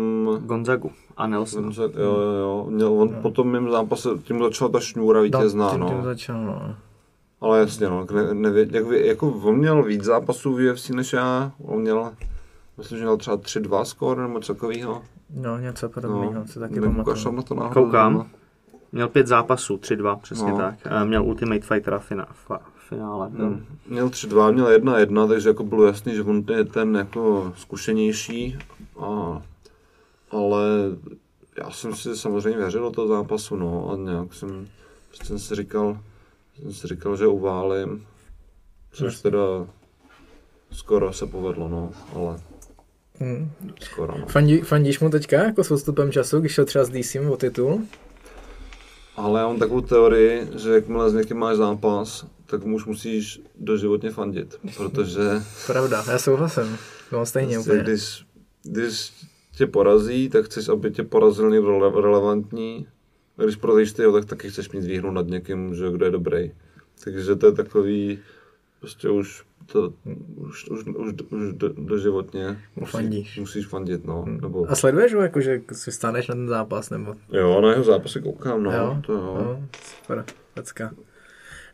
Gonzagu 0.47 0.93
a 1.17 1.27
Nelson. 1.27 1.63
Gonzag, 1.63 1.91
jo, 1.95 2.21
jo, 2.21 2.33
jo. 2.33 2.67
Měl, 2.71 2.93
on 2.93 3.13
no. 3.13 3.23
potom 3.23 3.53
mým 3.53 3.71
zápase, 3.71 4.09
tím 4.23 4.39
začala 4.43 4.71
ta 4.71 4.81
šňůra 4.81 5.21
vítězná, 5.21 5.71
tím, 5.71 5.81
no. 5.81 5.89
Tím 5.89 6.03
začal, 6.03 6.45
no. 6.45 6.75
Ale 7.41 7.59
jasně, 7.59 7.89
no, 7.89 8.07
ne, 8.15 8.35
nevě, 8.35 8.67
jak, 8.71 8.87
jako 8.91 9.29
on 9.29 9.57
měl 9.57 9.83
víc 9.83 10.05
zápasů 10.05 10.53
v 10.53 10.73
UFC 10.73 10.91
než 10.91 11.13
já, 11.13 11.53
on 11.65 11.81
měl, 11.81 12.11
myslím, 12.79 12.99
že 12.99 13.05
měl 13.05 13.17
třeba 13.17 13.37
3-2 13.37 13.85
skóre 13.85 14.23
nebo 14.23 14.39
něco 14.39 14.55
takového. 14.55 15.03
No, 15.31 15.59
něco 15.59 15.89
podobného, 15.89 16.33
no, 16.33 16.45
co 16.45 16.61
taky 16.61 16.81
pamatuju. 16.81 17.33
na 17.33 17.43
to 17.43 17.55
náhodou. 17.55 17.85
Koukám. 17.85 18.31
Měl 18.93 19.09
pět 19.09 19.27
zápasů, 19.27 19.77
3-2, 19.77 20.19
přesně 20.21 20.51
no. 20.51 20.57
tak. 20.57 20.75
Měl 21.05 21.25
Ultimate 21.25 21.61
Fightera 21.61 21.99
fina, 21.99 22.29
finále. 22.89 23.29
Hmm. 23.29 23.67
Měl 23.89 24.09
3-2, 24.09 24.53
měl 24.53 24.79
1-1, 24.79 25.29
takže 25.29 25.49
jako 25.49 25.65
bylo 25.65 25.87
jasný, 25.87 26.15
že 26.15 26.23
on 26.23 26.45
je 26.57 26.65
ten 26.65 26.97
jako 26.97 27.53
zkušenější, 27.57 28.59
a, 29.01 29.43
ale 30.31 30.63
já 31.59 31.71
jsem 31.71 31.95
si 31.95 32.17
samozřejmě 32.17 32.59
věřil 32.59 32.83
do 32.83 32.91
toho 32.91 33.09
zápasu, 33.09 33.57
no, 33.57 33.91
a 33.91 33.97
nějak 33.97 34.35
jsem, 34.35 34.69
jsem 35.23 35.39
si 35.39 35.55
říkal, 35.55 35.99
jsem 36.63 36.73
si 36.73 36.87
říkal, 36.87 37.17
že 37.17 37.27
uválím, 37.27 38.07
což 38.93 39.21
teda 39.21 39.67
skoro 40.73 41.13
se 41.13 41.27
povedlo, 41.27 41.69
no, 41.69 41.91
ale 42.15 42.41
hmm. 43.21 43.51
skoro, 43.81 44.19
no. 44.19 44.27
Fandí, 44.27 44.61
fandíš 44.61 45.01
mu 45.01 45.11
teďka 45.11 45.45
jako 45.45 45.65
s 45.65 45.69
postupem 45.69 46.13
času, 46.13 46.41
když 46.41 46.53
šel 46.53 46.65
třeba 46.65 46.85
s 46.85 46.89
DC 46.89 47.17
o 47.31 47.37
titul? 47.37 47.83
Ale 49.17 49.41
já 49.41 49.47
mám 49.47 49.59
takovou 49.59 49.81
teorii, 49.81 50.49
že 50.57 50.71
jakmile 50.71 51.11
s 51.11 51.15
někým 51.15 51.37
máš 51.37 51.57
zápas, 51.57 52.27
tak 52.47 52.65
mu 52.65 52.77
už 52.77 52.85
musíš 52.85 53.41
doživotně 53.59 54.11
fandit, 54.11 54.59
protože... 54.77 55.21
Pravda, 55.67 56.05
já 56.11 56.19
souhlasím. 56.19 56.77
No 57.13 57.27
stejně 57.27 57.55
prostě, 57.55 57.71
úplně. 57.71 57.83
Když, 57.83 58.27
když 58.63 59.13
tě 59.57 59.67
porazí, 59.67 60.29
tak 60.29 60.45
chceš, 60.45 60.69
aby 60.69 60.91
tě 60.91 61.03
porazil 61.03 61.51
někdo 61.51 62.01
relevantní. 62.01 62.87
A 63.39 63.43
když 63.43 63.57
porazíš 63.57 63.93
ty, 63.93 64.03
tak 64.13 64.25
taky 64.25 64.51
chceš 64.51 64.71
mít 64.71 64.85
výhru 64.85 65.11
nad 65.11 65.27
někým, 65.27 65.75
že 65.75 65.91
kdo 65.91 66.05
je 66.05 66.11
dobrý. 66.11 66.53
Takže 67.05 67.37
to 67.37 67.47
je 67.47 67.53
takový, 67.53 68.19
prostě 68.81 69.09
už 69.09 69.45
to 69.73 69.93
už, 70.37 70.69
už, 70.69 70.87
už, 70.87 71.15
už 71.27 71.53
do, 71.53 71.69
doživotně 71.69 72.61
musíš, 72.77 73.39
musíš 73.39 73.67
fandit, 73.67 74.05
no. 74.05 74.23
Hmm. 74.23 74.41
Nebo... 74.41 74.71
A 74.71 74.75
sleduješ 74.75 75.15
ho, 75.15 75.23
jako, 75.23 75.41
že 75.41 75.61
si 75.73 75.93
staneš 75.93 76.29
na 76.29 76.35
ten 76.35 76.49
zápas, 76.49 76.91
nebo? 76.91 77.15
Jo, 77.33 77.61
na 77.61 77.71
jeho 77.71 77.85
zápasy 77.85 78.21
koukám, 78.21 78.63
no. 78.63 78.73
Jo? 78.73 79.03
To 79.07 79.13
jo. 79.13 79.39
No, 79.41 79.69
super, 80.01 80.25
pecka. 80.55 80.91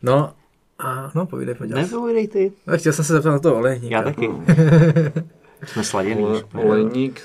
No, 0.03 0.34
a 0.78 1.11
no, 1.14 1.26
povídej, 1.26 1.55
pojď. 1.55 1.70
Ne, 1.70 1.86
povídej 1.86 2.28
ty. 2.28 2.53
No, 2.66 2.78
chtěl 2.78 2.93
jsem 2.93 3.05
se 3.05 3.12
zeptat 3.12 3.30
na 3.30 3.38
to 3.38 3.57
olejníka. 3.57 3.97
Já 3.97 4.03
taky. 4.03 4.30
Jsme 5.66 5.84
sladěný. 5.84 6.24
Ole, 6.24 6.43
olejník, 6.55 7.22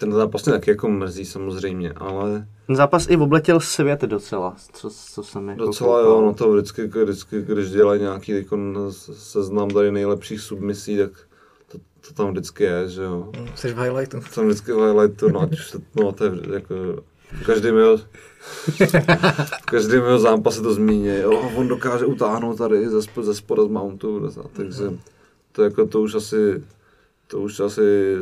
ten 0.00 0.12
zápas 0.12 0.44
mě 0.44 0.52
taky 0.52 0.70
jako 0.70 0.88
mrzí 0.88 1.24
samozřejmě, 1.24 1.92
ale... 1.92 2.46
Ten 2.66 2.76
zápas 2.76 3.06
i 3.10 3.16
obletěl 3.16 3.60
svět 3.60 4.02
docela, 4.02 4.56
co, 4.72 4.90
co 4.90 5.22
jsem 5.22 5.48
jako 5.48 5.64
Docela 5.64 5.98
koukal. 5.98 6.12
jo, 6.12 6.22
no 6.22 6.34
to 6.34 6.52
vždycky, 6.52 6.86
vždycky, 6.86 7.42
když 7.42 7.70
dělají 7.70 8.00
nějaký 8.00 8.32
jako 8.32 8.58
seznam 9.12 9.68
tady 9.68 9.92
nejlepších 9.92 10.40
submisí, 10.40 10.98
tak 10.98 11.10
to, 11.72 11.78
to 12.08 12.14
tam 12.14 12.30
vždycky 12.30 12.64
je, 12.64 12.88
že 12.88 13.02
jo. 13.02 13.32
Jsi 13.54 13.72
v 13.72 13.78
highlightu. 13.78 14.20
Jsem 14.30 14.46
vždycky 14.46 14.72
v 14.72 14.86
highlightu, 14.86 15.28
no, 15.28 15.40
ať 15.40 15.52
už 15.52 15.70
to, 15.70 15.78
no, 15.94 16.12
to 16.12 16.24
je 16.24 16.32
jako, 16.52 16.74
každý 17.46 17.72
měl, 17.72 18.00
každý 19.64 19.96
měl 19.96 20.18
zápas 20.18 20.60
to 20.60 20.74
zmíní, 20.74 21.06
jo, 21.06 21.50
on 21.56 21.68
dokáže 21.68 22.04
utáhnout 22.06 22.58
tady 22.58 22.88
ze, 22.88 23.00
ze 23.22 23.34
spoda 23.34 23.64
z 23.64 23.68
mountu, 23.68 24.30
takže 24.52 24.82
to, 25.52 25.62
jako, 25.62 25.86
to 25.86 26.00
už 26.00 26.14
asi, 26.14 26.62
to 27.26 27.40
už 27.40 27.60
asi 27.60 28.16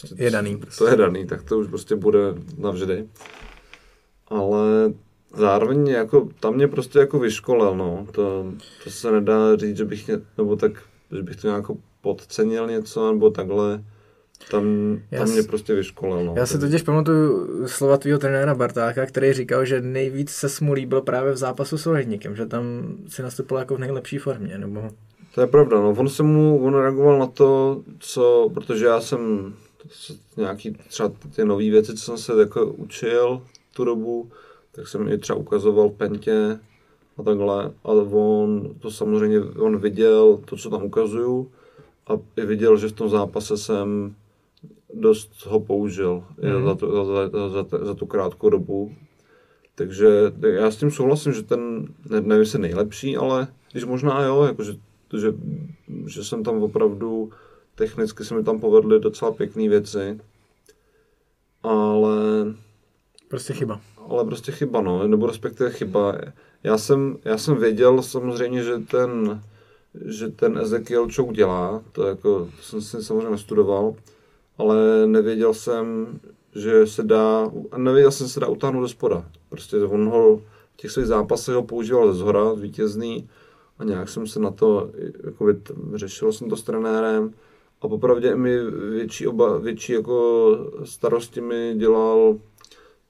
Prostě 0.00 0.24
je 0.24 0.30
daný. 0.30 0.56
Prostě. 0.56 0.84
To 0.84 0.90
je 0.90 0.96
daný, 0.96 1.26
tak 1.26 1.42
to 1.42 1.58
už 1.58 1.68
prostě 1.68 1.96
bude 1.96 2.18
navždy. 2.58 3.08
Ale 4.28 4.92
zároveň 5.36 5.88
jako, 5.88 6.28
tam 6.40 6.54
mě 6.54 6.68
prostě 6.68 6.98
jako 6.98 7.18
vyškolel, 7.18 7.76
no. 7.76 8.06
To, 8.12 8.52
to 8.84 8.90
se 8.90 9.12
nedá 9.12 9.56
říct, 9.56 9.76
že 9.76 9.84
bych, 9.84 10.08
ně, 10.08 10.18
nebo 10.38 10.56
tak, 10.56 10.72
že 11.16 11.22
bych 11.22 11.36
to 11.36 11.48
nějak 11.48 11.64
podcenil 12.00 12.66
něco, 12.66 13.12
nebo 13.12 13.30
takhle. 13.30 13.84
Tam, 14.50 14.64
tam 15.18 15.28
mě 15.28 15.42
prostě 15.42 15.74
vyškolil. 15.74 16.24
No. 16.24 16.34
Já 16.36 16.46
si 16.46 16.58
totiž 16.58 16.82
pamatuju 16.82 17.48
slova 17.68 17.96
tvýho 17.96 18.18
trenéra 18.18 18.54
Bartáka, 18.54 19.06
který 19.06 19.32
říkal, 19.32 19.64
že 19.64 19.80
nejvíc 19.80 20.30
se 20.30 20.64
mu 20.64 20.72
líbil 20.72 21.00
právě 21.00 21.32
v 21.32 21.36
zápasu 21.36 21.78
s 21.78 21.86
Ohledníkem, 21.86 22.36
že 22.36 22.46
tam 22.46 22.64
si 23.08 23.22
nastupoval 23.22 23.62
jako 23.62 23.76
v 23.76 23.78
nejlepší 23.78 24.18
formě, 24.18 24.58
nebo... 24.58 24.90
To 25.34 25.40
je 25.40 25.46
pravda, 25.46 25.80
no. 25.80 25.90
On 25.90 26.08
se 26.08 26.22
mu, 26.22 26.64
on 26.64 26.74
reagoval 26.74 27.18
na 27.18 27.26
to, 27.26 27.82
co, 27.98 28.50
protože 28.54 28.86
já 28.86 29.00
jsem 29.00 29.54
nějaký 30.36 30.70
třeba 30.88 31.12
ty 31.36 31.44
nové 31.44 31.70
věci, 31.70 31.94
co 31.94 32.04
jsem 32.04 32.18
se 32.18 32.40
jako 32.40 32.66
učil 32.66 33.42
tu 33.74 33.84
dobu, 33.84 34.30
tak 34.72 34.88
jsem 34.88 35.08
i 35.08 35.18
třeba 35.18 35.38
ukazoval 35.38 35.88
Pentě 35.88 36.58
a 37.16 37.22
takhle. 37.22 37.72
A 37.84 37.88
on 37.88 38.74
to 38.80 38.90
samozřejmě, 38.90 39.40
on 39.40 39.76
viděl 39.78 40.40
to, 40.44 40.56
co 40.56 40.70
tam 40.70 40.84
ukazuju 40.84 41.50
a 42.06 42.12
i 42.36 42.46
viděl, 42.46 42.76
že 42.76 42.88
v 42.88 42.92
tom 42.92 43.08
zápase 43.08 43.56
jsem 43.56 44.14
dost 44.94 45.46
ho 45.46 45.60
použil 45.60 46.24
mm. 46.42 46.64
za, 46.64 46.74
tu, 46.74 46.92
za, 46.92 47.28
za, 47.28 47.48
za, 47.48 47.84
za 47.84 47.94
tu 47.94 48.06
krátkou 48.06 48.50
dobu. 48.50 48.92
Takže 49.74 50.08
já 50.46 50.70
s 50.70 50.76
tím 50.76 50.90
souhlasím, 50.90 51.32
že 51.32 51.42
ten, 51.42 51.88
ne, 52.10 52.20
nevím, 52.20 52.40
jestli 52.40 52.58
nejlepší, 52.58 53.16
ale 53.16 53.48
když 53.72 53.84
možná 53.84 54.22
jo, 54.24 54.44
jako 54.44 54.62
že, 54.62 54.72
že, 55.20 55.34
že 56.06 56.24
jsem 56.24 56.44
tam 56.44 56.62
opravdu 56.62 57.30
technicky 57.76 58.24
se 58.24 58.34
mi 58.34 58.44
tam 58.44 58.60
povedly 58.60 59.00
docela 59.00 59.32
pěkné 59.32 59.68
věci, 59.68 60.20
ale... 61.62 62.16
Prostě 63.28 63.52
chyba. 63.52 63.80
Ale 64.08 64.24
prostě 64.24 64.52
chyba, 64.52 64.80
no, 64.80 65.08
nebo 65.08 65.26
respektive 65.26 65.70
chyba. 65.70 66.14
Já 66.62 66.78
jsem, 66.78 67.18
já 67.24 67.38
jsem 67.38 67.56
věděl 67.56 68.02
samozřejmě, 68.02 68.62
že 68.62 68.78
ten, 68.78 69.42
že 70.04 70.28
ten 70.28 70.58
Ezekiel 70.58 71.08
Chouk 71.16 71.32
dělá, 71.32 71.82
to 71.92 72.06
jako 72.06 72.48
jsem 72.60 72.80
si 72.80 73.02
samozřejmě 73.02 73.38
studoval, 73.38 73.94
ale 74.58 75.06
nevěděl 75.06 75.54
jsem, 75.54 76.06
že 76.54 76.86
se 76.86 77.02
dá, 77.02 77.50
nevěděl 77.76 78.10
jsem, 78.10 78.26
že 78.26 78.32
se 78.32 78.40
dá 78.40 78.46
utáhnout 78.46 78.82
do 78.82 78.88
spoda. 78.88 79.28
Prostě 79.48 79.76
on 79.76 80.08
ho 80.08 80.36
v 80.36 80.76
těch 80.76 80.90
svých 80.90 81.06
zápasech 81.06 81.54
ho 81.54 81.62
používal 81.62 82.12
ze 82.12 82.18
zhora, 82.18 82.52
vítězný, 82.52 83.28
a 83.78 83.84
nějak 83.84 84.08
jsem 84.08 84.26
se 84.26 84.40
na 84.40 84.50
to, 84.50 84.90
jako 85.24 85.46
řešil 85.94 86.32
jsem 86.32 86.48
to 86.48 86.56
s 86.56 86.62
trenérem, 86.62 87.34
a 87.82 87.88
popravdě 87.88 88.36
mi 88.36 88.70
větší, 88.70 89.26
oba, 89.26 89.58
větší 89.58 89.92
jako 89.92 90.56
starosti 90.84 91.40
mi 91.40 91.74
dělal 91.76 92.38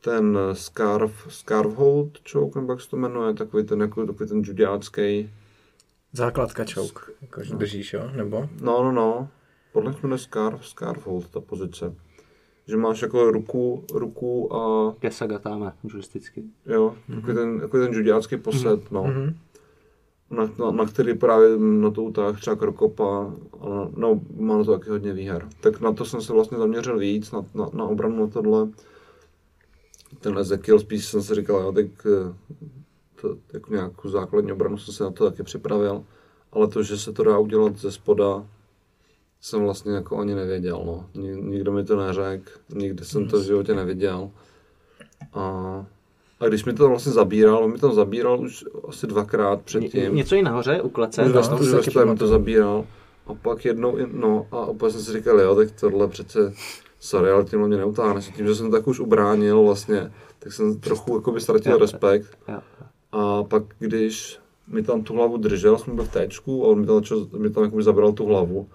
ten 0.01 0.39
Scarf, 0.53 1.27
Scarfhold 1.29 2.19
choke, 2.33 2.61
nebo 2.61 2.73
jak 2.73 2.81
se 2.81 2.91
to 2.91 2.97
jmenuje, 2.97 3.35
takový 3.35 3.65
ten, 3.65 3.81
jako, 3.81 4.07
takový 4.07 4.29
ten 4.29 4.43
judiácký. 4.45 5.31
Základka 6.13 6.65
choke, 6.75 7.13
jakože 7.23 7.55
držíš, 7.55 7.93
jo, 7.93 8.11
nebo? 8.17 8.49
No, 8.61 8.83
no, 8.83 8.93
no. 8.93 9.29
Podle 9.73 9.91
mě 9.91 9.99
jmenuje 10.03 10.19
Scarf, 10.19 10.67
Scarfhold, 10.67 11.29
ta 11.29 11.41
pozice. 11.41 11.95
že 12.69 12.77
máš 12.77 13.03
jako 13.03 13.31
ruku, 13.31 13.85
ruku 13.93 14.55
a 14.57 14.93
Kesagatáme, 14.99 15.73
judisticky. 15.85 16.43
jo, 16.67 16.95
takový 17.15 17.35
ten, 17.35 17.61
takový 17.61 17.87
ten 17.87 17.95
judiácký 17.95 18.37
posed, 18.37 18.91
no. 18.91 19.07
Na, 20.31 20.51
na, 20.59 20.71
na, 20.71 20.87
který 20.87 21.15
právě 21.15 21.59
na 21.59 21.91
to 21.91 22.03
utáh 22.03 22.41
třeba 22.41 22.57
Krokopa, 22.57 23.35
a, 23.61 23.91
no 23.97 24.21
má 24.37 24.59
na 24.59 24.65
to 24.65 24.79
taky 24.79 24.91
hodně 24.91 25.13
výher. 25.13 25.49
Tak 25.61 25.81
na 25.81 25.93
to 25.93 26.05
jsem 26.05 26.21
se 26.21 26.33
vlastně 26.33 26.59
zaměřil 26.59 26.99
víc, 26.99 27.33
na, 27.33 27.45
na, 27.55 27.71
na 27.73 27.85
obranu 27.85 28.21
na 28.21 28.27
tohle. 28.27 28.69
Ten 30.21 30.39
Ezekiel 30.39 30.79
spíš 30.79 31.05
jsem 31.07 31.23
si 31.23 31.35
říkal, 31.35 31.61
jo, 31.61 31.73
tak 31.73 31.87
eh, 32.07 32.35
to, 33.21 33.37
jako 33.53 33.73
nějakou 33.73 34.09
základní 34.09 34.53
obranu 34.53 34.79
jsem 34.79 34.95
se 34.95 35.05
na 35.05 35.11
to 35.11 35.31
taky 35.31 35.43
připravil. 35.43 36.05
Ale 36.53 36.69
to, 36.69 36.83
že 36.83 36.99
se 36.99 37.13
to 37.13 37.25
dá 37.25 37.39
udělat 37.39 37.77
ze 37.77 37.93
spoda, 37.93 38.47
jsem 39.41 39.63
vlastně 39.63 39.93
jako 39.93 40.19
ani 40.19 40.35
nevěděl, 40.35 40.83
no. 40.87 41.07
Ni- 41.15 41.43
Nikdo 41.43 41.73
mi 41.73 41.85
to 41.85 41.97
neřekl, 41.97 42.51
nikdy 42.75 43.05
jsem 43.05 43.29
to 43.29 43.39
v 43.41 43.45
životě 43.45 43.75
neviděl. 43.75 44.31
A, 45.33 45.87
a 46.41 46.47
když 46.49 46.65
mi 46.65 46.73
to 46.73 46.89
vlastně 46.89 47.13
zabíral, 47.13 47.65
on 47.65 47.73
mi 47.73 47.79
to 47.79 47.95
zabíral 47.95 48.41
už 48.41 48.65
asi 48.89 49.07
dvakrát 49.07 49.63
předtím. 49.63 50.15
Něco 50.15 50.37
i 50.37 50.43
nahoře, 50.43 50.83
u 50.83 50.89
klece. 50.89 51.25
Už 51.25 51.33
to 51.49 51.57
už 51.57 51.87
stoje 51.91 52.07
mi 52.07 52.17
to 52.17 52.27
zabíral. 52.27 52.85
A 53.27 53.35
pak 53.35 53.65
jednou, 53.65 53.99
i- 53.99 54.07
no 54.13 54.47
a 54.51 54.57
opět 54.57 54.91
jsem 54.91 55.01
si 55.01 55.13
říkal, 55.13 55.41
jo, 55.41 55.55
tak 55.55 55.71
tohle 55.81 56.09
přece, 56.09 56.53
sorry, 57.01 57.31
ale 57.31 57.45
tímhle 57.45 57.69
mě 57.69 57.77
neutáhneš. 57.77 58.29
Tím, 58.37 58.47
že 58.47 58.55
jsem 58.55 58.71
tak 58.71 58.87
už 58.87 59.01
ubránil 59.01 59.63
vlastně, 59.63 60.13
tak 60.39 60.53
jsem 60.53 60.81
trochu 60.81 61.15
jako 61.17 61.33
by 61.33 61.41
ztratil 61.41 61.73
Jo. 61.73 61.79
respekt. 61.79 62.39
Jo. 62.49 62.59
A 63.13 63.45
pak, 63.45 63.63
když 63.79 64.39
mi 64.69 64.83
tam 64.83 65.03
tu 65.03 65.15
hlavu 65.15 65.37
držel, 65.37 65.79
jsme 65.79 65.95
byl 65.95 66.05
v 66.05 66.13
téčku 66.13 66.65
a 66.65 66.69
on 66.69 66.81
mi 66.81 66.87
tam, 66.87 66.97
začal, 66.97 67.27
mi 67.39 67.51
tam 67.51 67.65
jakoby 67.65 67.83
zabral 67.83 68.13
tu 68.13 68.27
hlavu. 68.27 68.69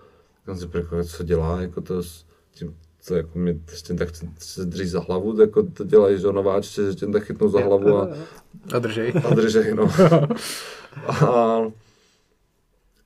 Tak 0.45 0.57
jsem 0.57 0.69
si 0.69 0.73
řekl, 0.77 1.03
co 1.03 1.23
dělá, 1.23 1.61
jako 1.61 1.81
to 1.81 2.03
s 2.03 2.25
tím, 2.53 2.75
co 3.01 3.15
jako 3.15 3.39
s 3.67 3.81
tím 3.81 3.97
tak 3.97 4.09
se 4.39 4.65
drží 4.65 4.85
za 4.89 4.99
hlavu, 4.99 5.33
tak 5.33 5.39
jako 5.41 5.63
to 5.63 5.83
dělají, 5.83 6.19
že 6.19 6.27
nováčci, 6.27 6.81
že 6.85 6.93
tím 6.95 7.13
tak 7.13 7.23
chytnou 7.23 7.49
za 7.49 7.59
hlavu 7.59 7.97
a, 7.97 8.09
A 8.73 8.79
držej. 8.79 9.13
a 9.29 9.33
držej, 9.35 9.73
no. 9.75 9.89
A, 11.07 11.61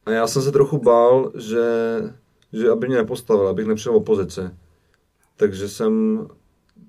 a 0.06 0.12
já 0.12 0.28
jsem 0.28 0.41
se 0.41 0.52
trochu 0.52 0.78
bál, 0.78 1.32
že, 1.36 1.64
že 2.54 2.70
aby 2.70 2.88
mě 2.88 2.98
nepostavil, 2.98 3.48
abych 3.48 3.66
nepřijel 3.68 3.96
opozici. 3.96 4.41
Takže 5.38 5.70
jsem, 5.70 6.26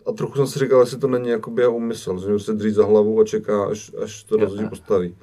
a 0.07 0.13
trochu 0.13 0.37
jsem 0.37 0.47
si 0.47 0.59
říkal, 0.59 0.81
jestli 0.81 0.99
to 0.99 1.09
není 1.09 1.29
jakoby 1.29 1.63
jeho 1.63 1.77
úmysl, 1.77 2.19
že 2.19 2.39
se 2.45 2.53
drží 2.53 2.71
za 2.75 2.85
hlavu 2.87 3.21
a 3.21 3.25
čeká, 3.25 3.65
až, 3.67 3.93
až 4.03 4.23
to 4.25 4.37
rozhodně 4.37 4.69
postaví. 4.69 5.17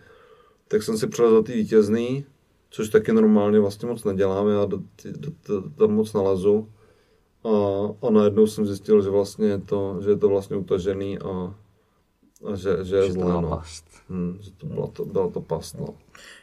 Tak 0.68 0.84
jsem 0.84 0.98
si 0.98 1.08
přelezl 1.08 1.44
té 1.44 1.52
vítězný, 1.54 2.26
což 2.70 2.90
taky 2.90 3.14
normálně 3.14 3.60
vlastně 3.60 3.88
moc 3.88 4.04
nedělám, 4.04 4.48
já 4.48 4.66
do, 4.66 4.80
ty- 5.02 5.12
do, 5.12 5.32
do, 5.48 5.70
tam 5.70 5.92
moc 5.92 6.14
nalezu. 6.14 6.70
A, 7.44 7.50
a 8.08 8.10
najednou 8.10 8.48
jsem 8.48 8.66
zjistil, 8.66 9.02
že 9.02 9.10
vlastně 9.10 9.48
je 9.48 9.58
to, 9.60 10.02
že 10.02 10.10
je 10.10 10.18
to 10.18 10.30
vlastně 10.30 10.56
utažený 10.56 11.20
a, 11.20 11.56
a 12.52 12.56
že, 12.56 12.86
že 12.86 12.96
je 12.96 13.06
Že 13.06 13.12
zlé, 13.12 13.42
no. 13.42 13.50
past. 13.50 13.86
Hmm, 14.10 14.38
že 14.42 14.52
to 14.52 14.66
byla 14.66 14.88
to, 14.88 15.06
byla 15.06 15.30
to 15.30 15.42
past, 15.42 15.80
no. 15.80 15.88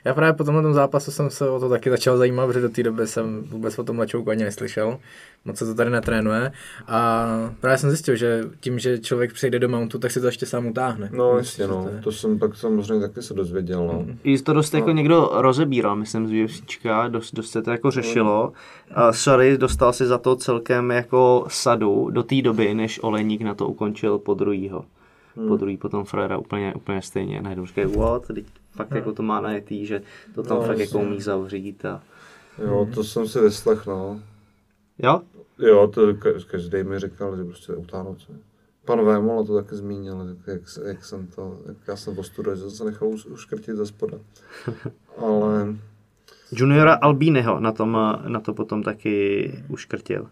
Já 0.04 0.14
právě 0.14 0.32
po 0.32 0.44
tomhle 0.44 0.62
tom 0.62 0.74
zápasu 0.74 1.10
jsem 1.10 1.30
se 1.30 1.48
o 1.50 1.60
to 1.60 1.68
taky 1.68 1.90
začal 1.90 2.16
zajímat, 2.18 2.46
protože 2.46 2.60
do 2.60 2.68
té 2.68 2.82
doby 2.82 3.06
jsem 3.06 3.42
vůbec 3.50 3.78
o 3.78 3.84
tom 3.84 3.98
Lačouku 3.98 4.30
ani 4.30 4.44
neslyšel. 4.44 4.98
Moc 5.44 5.56
se 5.58 5.66
to 5.66 5.74
tady 5.74 5.90
netrénuje. 5.90 6.52
A 6.88 7.26
právě 7.60 7.78
jsem 7.78 7.90
zjistil, 7.90 8.16
že 8.16 8.44
tím, 8.60 8.78
že 8.78 8.98
člověk 8.98 9.32
přijde 9.32 9.58
do 9.58 9.68
mountu, 9.68 9.98
tak 9.98 10.10
si 10.10 10.20
to 10.20 10.26
ještě 10.26 10.46
sám 10.46 10.66
utáhne. 10.66 11.10
No, 11.12 11.36
jasně, 11.38 11.64
že 11.64 11.68
no. 11.70 11.84
to 11.84 11.90
je- 11.96 12.02
To 12.02 12.12
jsem 12.12 12.38
pak 12.38 12.56
samozřejmě 12.56 13.08
taky 13.08 13.22
se 13.22 13.34
dozvěděl, 13.34 13.86
no. 13.86 14.06
I 14.24 14.38
to 14.38 14.52
dost 14.52 14.74
jako 14.74 14.90
někdo 14.90 15.30
rozebíral, 15.32 15.96
myslím, 15.96 16.26
z 16.28 16.44
UFCčka, 16.44 17.08
dost, 17.08 17.34
dost 17.34 17.50
se 17.50 17.62
to 17.62 17.70
jako 17.70 17.90
řešilo. 17.90 18.52
A 18.94 19.12
sorry, 19.12 19.58
dostal 19.58 19.92
si 19.92 20.06
za 20.06 20.18
to 20.18 20.36
celkem 20.36 20.90
jako 20.90 21.44
sadu 21.48 22.10
do 22.10 22.22
té 22.22 22.42
doby, 22.42 22.74
než 22.74 23.00
Oleník 23.02 23.40
na 23.42 23.54
to 23.54 23.66
ukončil 23.68 24.18
po 24.18 24.34
druhýho. 24.34 24.84
Po 25.34 25.56
druhý 25.56 25.76
potom 25.76 26.04
Frera 26.04 26.38
úplně, 26.38 26.74
úplně 26.74 27.02
stejně. 27.02 27.42
Najednou 27.42 27.66
říkají, 27.66 27.86
what, 27.96 28.26
teď 28.26 28.46
fakt 28.70 28.90
jako 28.90 29.12
to 29.12 29.22
má 29.22 29.40
najetý, 29.40 29.86
že 29.86 30.02
to 30.34 30.42
tam 30.42 30.56
No, 30.58 30.64
fakt 30.64 30.78
jako 30.78 30.98
umí 30.98 31.20
zavřít. 31.20 31.84
A... 31.84 32.02
Jo, 32.64 32.88
to 32.94 33.04
jsem 33.04 33.28
si 33.28 33.40
vyslechl, 33.40 33.90
no. 33.90 34.20
Jo? 34.98 35.22
Jo, 35.58 35.86
to 35.88 36.06
ka- 36.12 36.44
každý 36.50 36.82
mi 36.82 36.98
říkal, 36.98 37.36
že 37.36 37.44
prostě 37.44 37.72
utáhnout 37.72 38.20
se. 38.20 38.32
Pan 38.84 39.04
Vémola 39.04 39.44
to 39.44 39.54
taky 39.62 39.76
zmínil, 39.76 40.28
jak, 40.28 40.46
jak, 40.46 40.86
jak 40.86 41.04
jsem 41.04 41.26
to, 41.26 41.58
jak 41.68 41.76
já 41.88 41.96
jsem 41.96 42.14
postudoval, 42.14 42.56
že 42.56 42.62
jsem 42.62 42.70
se 42.70 42.84
nechal 42.84 43.08
už, 43.08 43.26
uškrtit 43.26 43.76
ze 43.76 43.86
spoda. 43.86 44.18
Ale 45.16 45.74
Juniora 46.52 46.94
Albíneho 46.94 47.60
na, 47.60 47.72
tom, 47.72 47.98
na 48.28 48.40
to 48.40 48.54
potom 48.54 48.82
taky 48.82 49.52
uškrtil. 49.68 50.28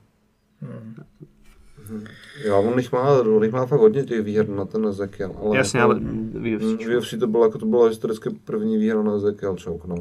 Jo, 2.44 2.62
on 2.62 2.78
jich 2.78 2.92
má, 2.92 3.20
on 3.20 3.42
jich 3.42 3.52
má 3.52 3.66
fakt 3.66 3.80
hodně 3.80 4.04
těch 4.04 4.22
výher 4.22 4.48
na 4.48 4.64
ten 4.64 4.86
Ezekiel. 4.86 5.32
Ale 5.42 5.56
Jasně, 5.56 5.80
jako, 5.80 5.90
ale 5.90 6.00
v 6.00 6.96
UFC. 6.98 7.14
to 7.20 7.26
bylo, 7.26 7.44
jako 7.44 7.58
to 7.58 7.66
bylo 7.66 7.84
historicky 7.84 8.30
první 8.44 8.78
výhra 8.78 9.02
na 9.02 9.14
Ezekiel 9.14 9.56
choke, 9.64 9.88
no. 9.88 9.96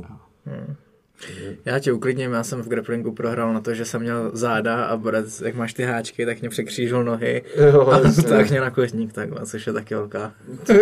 Já 1.65 1.79
tě 1.79 1.91
uklidním, 1.93 2.31
já 2.31 2.43
jsem 2.43 2.61
v 2.61 2.67
grapplingu 2.67 3.11
prohrál 3.11 3.53
na 3.53 3.61
to, 3.61 3.73
že 3.73 3.85
jsem 3.85 4.01
měl 4.01 4.31
záda 4.33 4.85
a 4.85 4.97
borec, 4.97 5.41
jak 5.41 5.55
máš 5.55 5.73
ty 5.73 5.83
háčky, 5.83 6.25
tak 6.25 6.39
mě 6.41 6.49
překřížil 6.49 7.03
nohy 7.03 7.41
Jo, 7.71 7.87
a 7.87 7.99
jasně. 7.99 8.23
tak 8.29 8.49
mě 8.49 8.61
na 8.61 8.69
kotník 8.69 9.13
takhle, 9.13 9.45
což 9.45 9.67
je 9.67 9.73
taky 9.73 9.95
velká, 9.95 10.31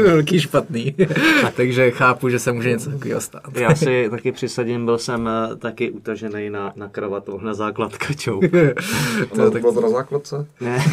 velký 0.04 0.40
špatný. 0.40 0.96
Takže 1.56 1.92
chápu, 1.92 2.30
že 2.30 2.40
se 2.40 2.52
může 2.52 2.70
něco 2.70 2.92
takového 2.92 3.22
stát. 3.22 3.58
Já 3.58 3.76
si 3.76 4.08
taky 4.10 4.32
přisadím, 4.32 4.86
byl 4.86 4.98
jsem 4.98 5.30
eh, 5.30 5.56
taky 5.56 5.92
utažený 5.92 6.50
na, 6.50 6.74
na 6.76 6.90
kravatu, 6.90 7.40
na 7.40 7.54
základkačou. 7.54 8.42
To, 9.36 9.52
to 9.52 9.60
bylo 9.60 9.74
to 9.74 9.82
na 9.82 9.90
základce? 9.90 10.46
Ne, 10.62 10.84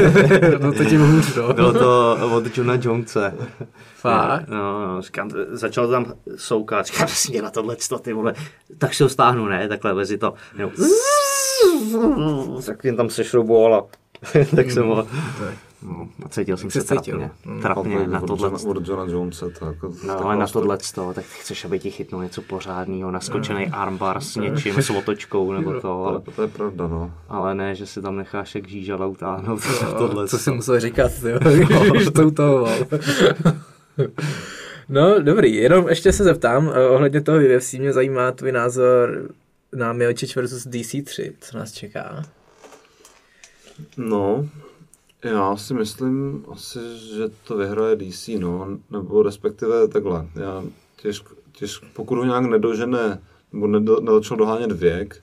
no 0.61 0.73
to 0.73 0.85
tím 0.85 1.01
hůř, 1.01 1.37
no. 1.37 1.55
bylo 1.55 1.73
to 1.73 2.19
od 2.37 2.57
Johna 2.57 2.79
Jonese. 2.83 3.33
Fakt? 4.03 4.49
No, 4.49 4.87
no, 4.87 5.03
říkám, 5.03 5.31
začal 5.51 5.89
tam 5.89 6.15
soukat, 6.37 6.87
říkám, 6.87 7.09
si 7.09 7.33
mě 7.33 7.43
na 7.43 7.51
tohle 7.51 7.77
ty 8.03 8.13
vole, 8.13 8.35
tak 8.79 8.95
si 8.95 9.03
ho 9.03 9.09
stáhnu, 9.09 9.47
ne, 9.47 9.69
takhle 9.69 9.95
vezi 9.95 10.19
to. 10.19 10.35
Jo. 10.59 10.71
Tak 12.67 12.85
jen 12.85 12.97
tam 12.97 13.11
sešrouboval 13.11 13.75
a 13.75 13.85
tak 14.57 14.71
jsem 14.71 14.87
ho, 14.87 15.07
no, 15.83 16.09
a 16.25 16.29
cítil 16.29 16.57
jsem 16.57 16.71
se 16.71 16.81
cítil? 16.85 17.19
trapně, 17.19 17.31
trapně 17.63 18.07
na 18.07 18.23
od, 18.23 18.27
tohle. 18.27 18.51
Od 18.51 18.89
Johna 18.89 19.13
Jonesa, 19.13 19.47
to 19.59 19.67
jako... 19.67 19.93
No, 20.07 20.25
ale 20.25 20.37
na 20.37 20.47
tohle 20.47 20.79
tak 21.15 21.25
chceš, 21.25 21.65
aby 21.65 21.79
ti 21.79 21.91
chytnul 21.91 22.23
něco 22.23 22.43
pořádného, 22.43 23.11
naskočený 23.11 23.67
armbar 23.67 24.21
s 24.21 24.37
něčím, 24.37 24.83
s 24.83 24.91
otočkou 24.91 25.53
nebo 25.53 25.81
to, 25.81 26.05
ale, 26.05 26.21
To, 26.21 26.31
to 26.31 26.43
je 26.43 26.49
pravda, 26.49 26.87
no. 26.87 27.13
ale 27.29 27.55
ne, 27.55 27.75
že 27.75 27.87
si 27.87 28.03
tam 28.03 28.17
necháš 28.17 28.55
jak 28.55 28.69
žížala 28.69 29.07
utáhnout 29.07 29.61
tohle. 29.99 30.29
Co 30.29 30.39
jsem 30.39 30.55
musel 30.55 30.81
říkat, 30.81 31.13
jo, 31.29 31.39
když 31.91 32.09
to 32.15 32.27
utohoval. 32.27 32.75
No, 34.89 35.23
dobrý, 35.23 35.55
jenom 35.55 35.89
ještě 35.89 36.13
se 36.13 36.25
zeptám, 36.25 36.73
eh, 36.75 36.89
ohledně 36.89 37.21
toho 37.21 37.39
UFC 37.39 37.73
mě 37.73 37.93
zajímá 37.93 38.33
tvůj 38.33 38.53
názor 38.53 39.31
na 39.73 39.93
Miocic 39.93 40.37
versus 40.37 40.67
DC3, 40.67 41.33
co 41.41 41.59
nás 41.59 41.73
čeká. 41.73 42.23
No, 43.97 44.49
já 45.23 45.57
si 45.57 45.75
myslím 45.75 46.45
asi, 46.53 46.79
že 47.17 47.25
to 47.45 47.57
vyhraje 47.57 47.97
DC, 47.97 48.39
no, 48.39 48.79
nebo 48.91 49.23
respektive 49.23 49.89
takhle. 49.89 50.29
Já 50.35 50.65
těžko, 50.97 51.35
těžko 51.53 51.87
pokud 51.93 52.19
ho 52.19 52.25
nějak 52.25 52.45
nedožene, 52.45 53.23
nebo 53.53 53.67
nedo, 53.67 54.01
nezačal 54.01 54.37
dohánět 54.37 54.73
věk, 54.73 55.23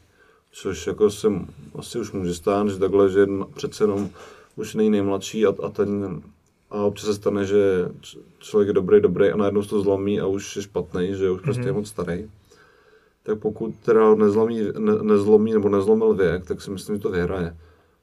což 0.52 0.88
jako 0.88 1.10
se 1.10 1.28
asi 1.76 2.00
už 2.00 2.12
může 2.12 2.34
stát, 2.34 2.70
že 2.70 2.80
takhle, 2.80 3.10
že 3.10 3.28
přece 3.56 3.84
jenom 3.84 4.10
už 4.56 4.76
není 4.76 4.90
nejmladší 4.90 5.46
a, 5.46 5.54
a 5.64 5.70
ten 5.70 6.22
a 6.72 6.84
občas 6.84 7.06
se 7.06 7.14
stane, 7.14 7.46
že 7.46 7.90
člověk 8.40 8.68
je 8.68 8.74
dobrý, 8.74 9.02
dobrý 9.02 9.30
a 9.30 9.38
najednou 9.38 9.64
se 9.64 9.70
to 9.70 9.82
zlomí 9.82 10.20
a 10.20 10.26
už 10.28 10.56
je 10.56 10.62
špatný, 10.62 11.16
že 11.16 11.30
už 11.30 11.42
prostě 11.42 11.64
je 11.64 11.72
moc 11.72 11.88
starý. 11.88 12.30
Tak 13.24 13.40
pokud 13.40 13.76
teda 13.86 14.16
nezlomí, 14.16 14.62
ne, 14.78 14.94
nezlomí 15.02 15.54
nebo 15.54 15.70
nezlomil 15.70 16.14
věk, 16.14 16.46
tak 16.46 16.62
si 16.62 16.72
myslím, 16.72 16.96
že 16.96 17.02
to 17.02 17.10
vyhraje. 17.10 17.58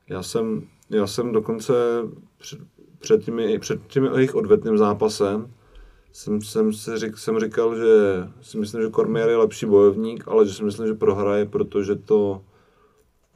Já 0.08 0.22
jsem, 0.22 0.66
já 0.90 1.06
jsem 1.06 1.32
dokonce 1.32 1.74
před, 2.38 2.58
před, 2.98 3.24
těmi, 3.24 3.58
před 3.58 3.86
těmi 3.86 4.08
jejich 4.14 4.34
odvetným 4.34 4.78
zápasem 4.78 5.50
jsem, 6.12 6.42
jsem, 6.42 6.72
si 6.72 6.98
řík, 6.98 7.18
jsem 7.18 7.40
říkal, 7.40 7.76
že 7.76 7.84
si 8.40 8.58
myslím, 8.58 8.82
že 8.82 8.90
Cormier 8.90 9.28
je 9.28 9.36
lepší 9.36 9.66
bojovník, 9.66 10.28
ale 10.28 10.46
že 10.46 10.54
si 10.54 10.64
myslím, 10.64 10.86
že 10.86 10.94
prohraje, 10.94 11.46
protože 11.46 11.96
to 11.96 12.42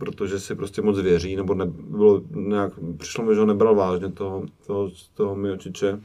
protože 0.01 0.41
si 0.41 0.55
prostě 0.55 0.83
moc 0.83 0.99
věří, 0.99 1.37
nebo 1.37 1.55
ne, 1.55 1.67
bylo 1.67 2.23
nějak, 2.31 2.73
přišlo 2.97 3.25
mi, 3.25 3.35
že 3.35 3.41
ho 3.41 3.47
nebral 3.47 3.75
vážně 3.75 4.13
toho, 4.13 4.47
toho, 4.67 4.91
toho 5.15 5.37
Miočiče. 5.37 6.01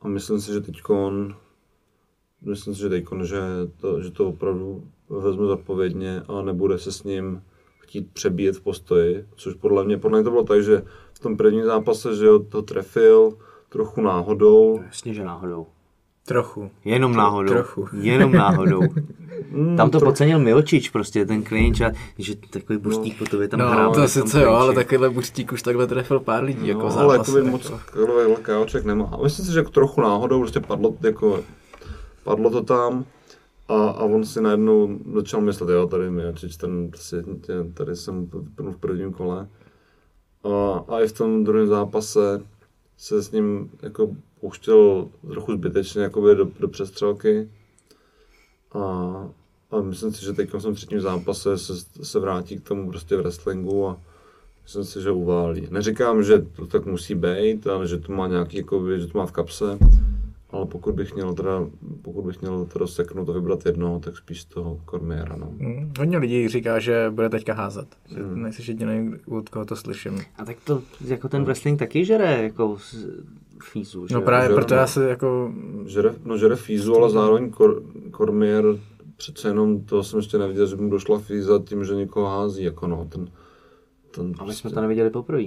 A 0.00 0.08
myslím 0.08 0.40
si, 0.40 0.52
že 0.52 0.60
teďkon, 0.60 1.36
myslím 2.40 2.74
si, 2.74 2.80
že 2.80 2.88
teďkon, 2.88 3.26
že 3.26 3.40
to, 3.80 4.02
že 4.02 4.10
to 4.10 4.28
opravdu 4.28 4.84
vezme 5.08 5.46
zodpovědně 5.46 6.22
a 6.28 6.42
nebude 6.42 6.78
se 6.78 6.92
s 6.92 7.04
ním 7.04 7.42
chtít 7.78 8.10
přebíjet 8.12 8.56
v 8.56 8.60
postoji, 8.60 9.26
což 9.36 9.54
podle 9.54 9.84
mě, 9.84 9.98
podle 9.98 10.18
mě 10.18 10.24
to 10.24 10.30
bylo 10.30 10.44
tak, 10.44 10.62
že 10.62 10.82
v 11.12 11.18
tom 11.18 11.36
prvním 11.36 11.64
zápase, 11.64 12.16
že 12.16 12.28
ho 12.28 12.38
to 12.38 12.62
trefil 12.62 13.38
trochu 13.68 14.00
náhodou, 14.00 14.80
Jasně, 14.82 15.14
že 15.14 15.24
náhodou. 15.24 15.66
Trochu. 16.26 16.70
Jenom 16.84 17.12
náhodou. 17.16 17.52
Trochu. 17.52 17.88
Jenom 18.00 18.32
náhodou. 18.32 18.80
Mm, 19.50 19.76
Tam 19.76 19.90
to 19.90 19.98
tro- 19.98 20.04
podcenil 20.04 20.38
Milčič 20.38 20.88
prostě, 20.90 21.26
ten 21.26 21.42
clinch 21.42 21.80
a 21.82 21.92
že 22.18 22.34
takový 22.50 22.78
buštík 22.78 23.18
po 23.18 23.24
tobě 23.24 23.48
tam 23.48 23.60
No, 23.60 23.70
hrál. 23.70 23.94
to 23.94 24.08
sice 24.08 24.42
jo, 24.42 24.50
ale 24.50 24.74
takovýhle 24.74 25.10
buštík 25.10 25.52
už 25.52 25.62
takhle 25.62 25.86
trefil 25.86 26.20
pár 26.20 26.44
lidí, 26.44 26.66
jako 26.68 26.88
v 26.88 26.94
No, 26.96 26.98
ale 27.00 27.16
jakoby 27.16 27.42
moc 27.42 27.70
takový 27.70 28.36
káoček 28.42 28.84
nemá. 28.84 29.04
A 29.12 29.22
myslím 29.22 29.46
si, 29.46 29.52
že 29.52 29.58
jako 29.58 29.70
trochu 29.70 30.00
náhodou 30.00 30.38
prostě 30.40 30.60
padlo, 30.60 30.96
jako, 31.02 31.40
padlo 32.24 32.50
to 32.50 32.62
tam 32.62 33.04
a, 33.68 33.74
a 33.74 34.02
on 34.04 34.24
si 34.24 34.40
najednou 34.40 34.98
začal 35.14 35.40
myslet, 35.40 35.70
jo, 35.70 35.86
tady 35.86 36.10
mi 36.10 36.22
Jačič, 36.22 36.56
ten 36.56 36.90
prostě, 36.90 37.24
tě, 37.40 37.52
tady 37.74 37.96
jsem 37.96 38.26
v 38.58 38.76
prvním 38.80 39.12
kole. 39.12 39.48
A, 40.44 40.84
a 40.94 41.00
i 41.00 41.06
v 41.08 41.12
tom 41.12 41.44
druhém 41.44 41.66
zápase 41.66 42.40
se 42.98 43.22
s 43.22 43.30
ním 43.32 43.70
jako 43.82 44.08
pouštěl 44.42 45.08
trochu 45.30 45.52
zbytečně 45.52 46.02
jakoby 46.02 46.34
do, 46.34 46.48
do 46.60 46.68
přestřelky. 46.68 47.48
A, 48.72 48.80
a 49.70 49.80
myslím 49.80 50.12
si, 50.12 50.24
že 50.24 50.32
teď 50.32 50.54
v 50.54 50.62
tom 50.62 50.74
třetím 50.74 51.00
zápase 51.00 51.58
se, 51.58 51.72
se 52.02 52.20
vrátí 52.20 52.58
k 52.58 52.68
tomu 52.68 52.90
prostě 52.90 53.16
wrestlingu 53.16 53.88
a 53.88 54.00
myslím 54.62 54.84
si, 54.84 55.02
že 55.02 55.10
uválí. 55.10 55.68
Neříkám, 55.70 56.22
že 56.22 56.38
to 56.38 56.66
tak 56.66 56.86
musí 56.86 57.14
být, 57.14 57.66
ale 57.66 57.88
že 57.88 57.98
to 57.98 58.12
má 58.12 58.26
nějaký, 58.26 58.56
jakoby, 58.56 59.00
že 59.00 59.06
to 59.06 59.18
má 59.18 59.26
v 59.26 59.32
kapse, 59.32 59.78
ale 60.50 60.66
pokud 60.66 60.94
bych 60.94 61.14
měl 61.14 61.34
teda, 61.34 61.66
pokud 62.02 62.22
bych 62.22 62.40
měl 62.40 62.66
to 62.72 62.78
rozseknout 62.78 63.28
a 63.28 63.32
vybrat 63.32 63.66
jednoho, 63.66 64.00
tak 64.00 64.16
spíš 64.16 64.44
toho 64.44 64.80
Kormiera, 64.84 65.36
no. 65.36 65.46
Hmm, 65.46 65.92
hodně 65.98 66.18
lidí 66.18 66.48
říká, 66.48 66.78
že 66.78 67.10
bude 67.10 67.28
teďka 67.28 67.54
házet. 67.54 67.88
Hmm. 68.06 68.42
Nejsi 68.42 68.70
jediný, 68.70 69.14
od 69.26 69.48
koho 69.48 69.64
to 69.64 69.76
slyším. 69.76 70.20
A 70.36 70.44
tak 70.44 70.56
to, 70.64 70.82
jako 71.04 71.28
ten 71.28 71.44
wrestling 71.44 71.78
taky 71.78 72.04
žere, 72.04 72.42
jako 72.42 72.78
fízu, 73.64 74.06
že 74.06 74.14
No 74.14 74.20
právě 74.22 74.48
že- 74.48 74.54
proto 74.54 74.74
no. 74.74 74.80
já 74.80 74.86
se 74.86 75.08
jako... 75.08 75.52
Žere, 75.86 76.14
no 76.24 76.38
žere 76.38 76.56
Fízu, 76.56 76.94
ale 76.96 77.10
zároveň 77.10 77.50
Kor, 77.50 77.82
Kormier 78.10 78.64
přece 79.16 79.48
jenom 79.48 79.80
to 79.84 80.02
jsem 80.02 80.18
ještě 80.18 80.38
neviděl, 80.38 80.66
že 80.66 80.76
mu 80.76 80.90
došla 80.90 81.18
Fíza 81.18 81.58
tím, 81.64 81.84
že 81.84 81.94
někoho 81.94 82.26
hází, 82.26 82.64
jako 82.64 82.86
no, 82.86 83.04
ten, 83.08 83.28
ten 84.10 84.34
Ale 84.38 84.54
jsme 84.54 84.70
to 84.70 84.80
neviděli 84.80 85.10
poprvé. 85.10 85.42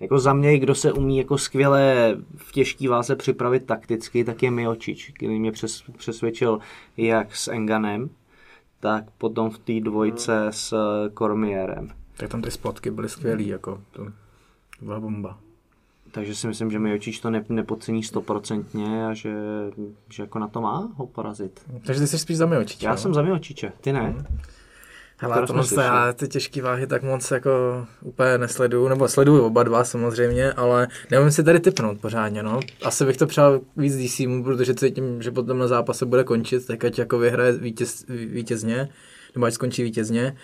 Jako 0.00 0.18
za 0.18 0.32
mě, 0.32 0.58
kdo 0.58 0.74
se 0.74 0.92
umí 0.92 1.18
jako 1.18 1.38
skvěle 1.38 2.16
v 2.36 2.52
těžký 2.52 2.88
váze 2.88 3.16
připravit 3.16 3.66
takticky, 3.66 4.24
tak 4.24 4.42
je 4.42 4.50
Miočič, 4.50 5.12
který 5.14 5.40
mě 5.40 5.52
přes, 5.52 5.82
přesvědčil 5.96 6.58
jak 6.96 7.36
s 7.36 7.48
Enganem, 7.48 8.10
tak 8.80 9.04
potom 9.18 9.50
v 9.50 9.58
té 9.58 9.80
dvojce 9.80 10.46
s 10.50 10.74
Kormierem. 11.14 11.88
Tak 12.16 12.28
tam 12.28 12.42
ty 12.42 12.50
spotky 12.50 12.90
byly 12.90 13.08
skvělý, 13.08 13.48
jako 13.48 13.82
to 13.90 14.06
byla 14.82 15.00
bomba. 15.00 15.38
Takže 16.16 16.34
si 16.34 16.46
myslím, 16.46 16.70
že 16.70 16.78
Miočič 16.78 17.20
to 17.20 17.30
ne, 17.30 17.44
nepodcení 17.48 18.02
stoprocentně 18.02 19.06
a 19.06 19.14
že, 19.14 19.34
že 20.10 20.22
jako 20.22 20.38
na 20.38 20.48
to 20.48 20.60
má 20.60 20.88
ho 20.94 21.06
porazit. 21.06 21.60
Takže 21.86 22.00
ty 22.00 22.06
jsi 22.06 22.18
spíš 22.18 22.36
za 22.36 22.46
Miočič, 22.46 22.82
Já 22.82 22.90
jo? 22.90 22.96
jsem 22.96 23.14
za 23.14 23.22
Miočiče, 23.22 23.72
ty 23.80 23.92
ne? 23.92 24.14
Hele, 25.18 25.34
Kterou 25.34 25.46
to 25.46 25.54
moc 25.54 25.72
já 25.72 26.12
ty 26.12 26.28
těžké 26.28 26.62
váhy 26.62 26.86
tak 26.86 27.02
moc 27.02 27.30
jako 27.30 27.50
úplně 28.02 28.38
nesleduju, 28.38 28.88
nebo 28.88 29.08
sleduju 29.08 29.44
oba 29.44 29.62
dva 29.62 29.84
samozřejmě, 29.84 30.52
ale 30.52 30.88
nevím 31.10 31.30
si 31.30 31.44
tady 31.44 31.60
typnout 31.60 32.00
pořádně, 32.00 32.42
no. 32.42 32.60
Asi 32.82 33.04
bych 33.04 33.16
to 33.16 33.26
přál 33.26 33.60
víc 33.76 33.96
DC 33.96 34.18
mu, 34.20 34.44
protože 34.44 34.74
cítím, 34.74 35.22
že 35.22 35.30
potom 35.30 35.58
na 35.58 35.68
zápase 35.68 36.06
bude 36.06 36.24
končit, 36.24 36.66
tak 36.66 36.84
ať 36.84 36.98
jako 36.98 37.18
vyhraje 37.18 37.52
vítěz, 37.52 38.04
vítězně, 38.08 38.88
nebo 39.34 39.46
ať 39.46 39.54
skončí 39.54 39.82
vítězně, 39.82 40.36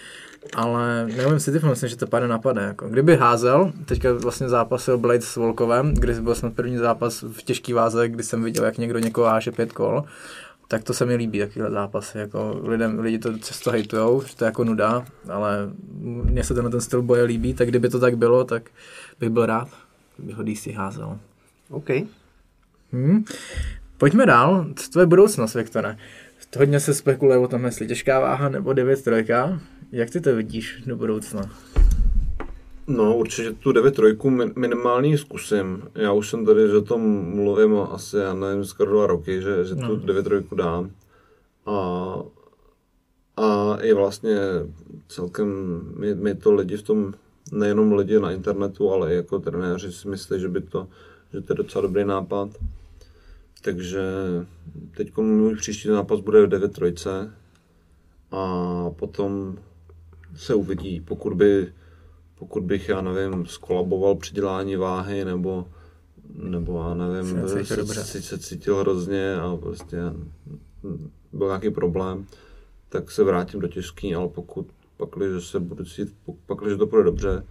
ale 0.55 1.07
nevím 1.07 1.41
si 1.41 1.53
typnout, 1.53 1.71
myslím, 1.71 1.91
že 1.91 1.97
to 1.97 2.07
padne 2.07 2.29
napade. 2.29 2.63
Jako. 2.63 2.89
Kdyby 2.89 3.17
házel, 3.17 3.73
teďka 3.85 4.13
vlastně 4.13 4.49
zápasil 4.49 4.99
Blade 4.99 5.21
s 5.21 5.37
Volkovem, 5.37 5.95
kdy 5.95 6.15
byl 6.15 6.35
snad 6.35 6.55
první 6.55 6.77
zápas 6.77 7.23
v 7.23 7.43
těžký 7.43 7.73
váze, 7.73 8.09
kdy 8.09 8.23
jsem 8.23 8.45
viděl, 8.45 8.65
jak 8.65 8.79
někdo 8.79 8.99
někoho 8.99 9.27
háže 9.27 9.53
pět 9.53 9.73
kol, 9.73 10.05
tak 10.69 10.85
to 10.85 10.95
se 10.95 11.07
mi 11.07 11.15
líbí, 11.15 11.39
takovýhle 11.39 11.71
zápasy. 11.71 12.19
Jako 12.19 12.61
lidem, 12.65 12.99
lidi 12.99 13.19
to 13.19 13.39
často 13.39 13.71
hejtujou, 13.71 14.23
že 14.23 14.37
to 14.37 14.45
je 14.45 14.47
jako 14.47 14.65
nuda, 14.65 15.05
ale 15.29 15.71
mně 16.01 16.45
se 16.45 16.55
tenhle 16.55 16.71
ten 16.71 16.81
styl 16.81 17.03
boje 17.03 17.23
líbí, 17.23 17.55
tak 17.55 17.69
kdyby 17.69 17.89
to 17.89 17.99
tak 17.99 18.17
bylo, 18.17 18.45
tak 18.45 18.71
bych 19.21 19.31
byl 19.31 19.47
rád, 19.47 19.69
kdyby 20.17 20.33
ho 20.33 20.43
DC 20.43 20.67
házel. 20.67 21.19
OK. 21.71 21.89
Hmm. 22.93 23.25
Pojďme 23.99 24.27
dál. 24.27 24.67
Co 24.77 24.91
tvoje 24.91 25.07
budoucnost, 25.07 25.55
Viktore? 25.55 25.97
Hodně 26.59 26.81
se 26.81 26.95
spekuluje 26.95 27.39
o 27.39 27.49
tom, 27.49 27.65
jestli 27.65 27.87
těžká 27.87 28.21
váha 28.21 28.49
nebo 28.49 28.73
9 28.73 29.05
trojka. 29.05 29.61
Jak 29.93 30.11
ty 30.11 30.21
to 30.21 30.37
vidíš 30.37 30.83
do 30.87 30.97
budoucna? 30.97 31.51
No, 32.87 33.17
určitě 33.17 33.53
tu 33.53 33.73
9 33.73 33.95
trojku 33.95 34.31
min- 34.31 34.53
minimálně 34.59 35.19
zkusím. 35.19 35.83
Já 35.95 36.13
už 36.13 36.31
jsem 36.31 36.47
tady, 36.47 36.69
že 36.69 36.77
o 36.77 36.83
tom 36.83 37.01
mluvím 37.35 37.77
asi, 37.91 38.17
já 38.17 38.35
nevím, 38.35 38.65
skoro 38.65 38.91
dva 38.93 39.07
roky, 39.07 39.43
že, 39.43 39.65
že 39.65 39.75
tu 39.75 39.81
No. 39.83 39.97
9 39.97 40.23
trojku 40.23 40.55
dám. 40.55 40.91
A, 41.67 41.73
a 43.37 43.79
je 43.83 43.95
vlastně 43.95 44.37
celkem, 45.09 45.81
my, 45.99 46.15
my 46.15 46.35
to 46.35 46.53
lidi 46.55 46.77
v 46.77 46.83
tom, 46.83 47.15
nejenom 47.53 47.93
lidi 47.93 48.21
na 48.21 48.31
internetu, 48.31 48.91
ale 48.93 49.13
i 49.13 49.17
jako 49.17 49.39
trenéři 49.39 49.93
si 49.93 50.09
myslí, 50.09 50.41
že 50.41 50.49
by 50.49 50.61
to, 50.61 50.89
že 51.33 51.41
to 51.41 51.53
je 51.53 51.57
docela 51.57 51.83
dobrý 51.83 52.05
nápad. 52.05 52.49
Takže 53.63 54.03
teď 54.97 55.17
můj 55.17 55.57
příští 55.57 55.89
zápas 55.89 56.21
bude 56.21 56.47
v 56.47 56.49
9 56.49 56.73
trojce 56.73 57.33
a 58.31 58.47
potom 58.97 59.59
se 60.37 60.55
uvidí, 60.55 61.01
pokud 61.01 61.35
by 61.35 61.73
pokud 62.43 62.63
bych, 62.65 62.89
já 62.89 63.01
nevím, 63.01 63.47
skolaboval 63.47 64.15
při 64.15 64.35
dělání 64.35 64.77
váhy, 64.77 65.25
nebo, 65.25 65.67
nebo 66.35 66.83
já 66.83 66.95
nevím, 66.95 67.49
Se 67.49 67.65
se, 67.65 67.77
dobře. 67.77 68.05
se, 68.05 68.23
se 68.23 68.39
cítil 68.39 68.77
hrozně 68.77 69.35
a 69.35 69.57
prostě 69.57 69.97
byl 71.33 71.47
nějaký 71.47 71.71
problém, 71.71 72.27
tak 72.89 73.11
se 73.11 73.25
vrátím 73.25 73.61
do 73.61 73.69
těžký, 73.69 74.15
ale 74.15 74.29
pokud 74.29 74.67
pakliže 74.97 75.41
se 75.41 75.61
budu 75.61 75.85
cítit, 75.85 76.15
pakliže 76.47 76.77
to 76.77 76.87
bude 76.87 77.03
dobře, 77.03 77.47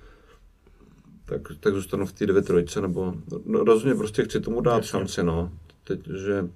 tak, 1.25 1.41
tak 1.59 1.73
zůstanu 1.73 2.05
v 2.05 2.13
té 2.13 2.25
9 2.25 2.45
trojce, 2.45 2.81
nebo 2.81 3.13
no, 3.45 3.63
rozhodně 3.63 3.95
prostě 3.95 4.23
chci 4.23 4.39
tomu 4.39 4.61
dát 4.61 4.75
Jasně. 4.77 4.89
šanci, 4.89 5.23
no. 5.23 5.51
Teď, 5.83 6.07
že 6.07 6.49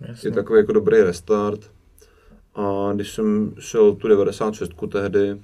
Jasně. 0.00 0.28
je 0.28 0.32
takový 0.32 0.58
jako 0.58 0.72
dobrý 0.72 1.00
restart. 1.02 1.70
A 2.54 2.92
když 2.94 3.14
jsem 3.14 3.54
šel 3.58 3.94
tu 3.94 4.08
96 4.08 4.72
tehdy, 4.88 5.40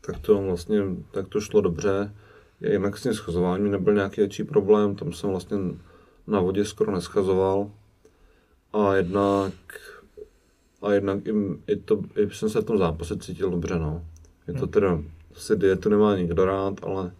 tak 0.00 0.18
to 0.18 0.42
vlastně 0.42 0.80
tak 1.10 1.28
to 1.28 1.40
šlo 1.40 1.60
dobře. 1.60 2.14
Jinak 2.60 2.98
s 2.98 3.02
tím 3.02 3.14
schazováním 3.14 3.70
nebyl 3.70 3.94
nějaký 3.94 4.20
větší 4.20 4.44
problém, 4.44 4.94
tam 4.94 5.12
jsem 5.12 5.30
vlastně 5.30 5.58
na 6.26 6.40
vodě 6.40 6.64
skoro 6.64 6.92
neschazoval. 6.92 7.70
A 8.72 8.94
jednak, 8.94 9.52
a 10.82 10.92
jednak 10.92 11.26
i, 11.26 11.32
i, 11.66 11.76
to, 11.76 12.00
i 12.16 12.30
jsem 12.30 12.48
se 12.50 12.60
v 12.60 12.64
tom 12.64 12.78
zápase 12.78 13.18
cítil 13.18 13.50
dobře, 13.50 13.78
no. 13.78 14.04
Je 14.48 14.54
to 14.54 14.66
teda, 14.66 15.02
asi 15.36 15.56
dietu 15.56 15.88
nemá 15.88 16.16
nikdo 16.16 16.44
rád, 16.44 16.74
ale, 16.82 17.12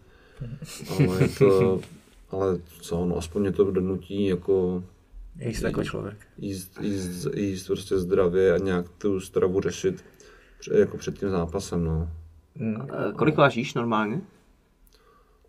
ale 0.99 1.21
je 1.21 1.29
to, 1.29 1.81
ale 2.29 2.59
co, 2.81 3.05
no 3.05 3.17
aspoň 3.17 3.41
mě 3.41 3.51
to 3.51 3.71
donutí 3.71 4.25
jako 4.25 4.83
Jíst 5.39 5.61
jako 5.61 5.83
člověk. 5.83 6.17
jíst, 6.37 6.77
jíst, 6.81 7.27
jíst 7.35 7.67
prostě 7.67 7.99
zdravě 7.99 8.53
a 8.53 8.57
nějak 8.57 8.89
tu 8.89 9.19
stravu 9.19 9.61
řešit 9.61 10.03
jako 10.71 10.97
před 10.97 11.19
tím 11.19 11.29
zápasem, 11.29 11.83
no. 11.83 12.09
Eh, 12.61 13.11
Kolik 13.15 13.37
vážíš 13.37 13.73
normálně? 13.73 14.21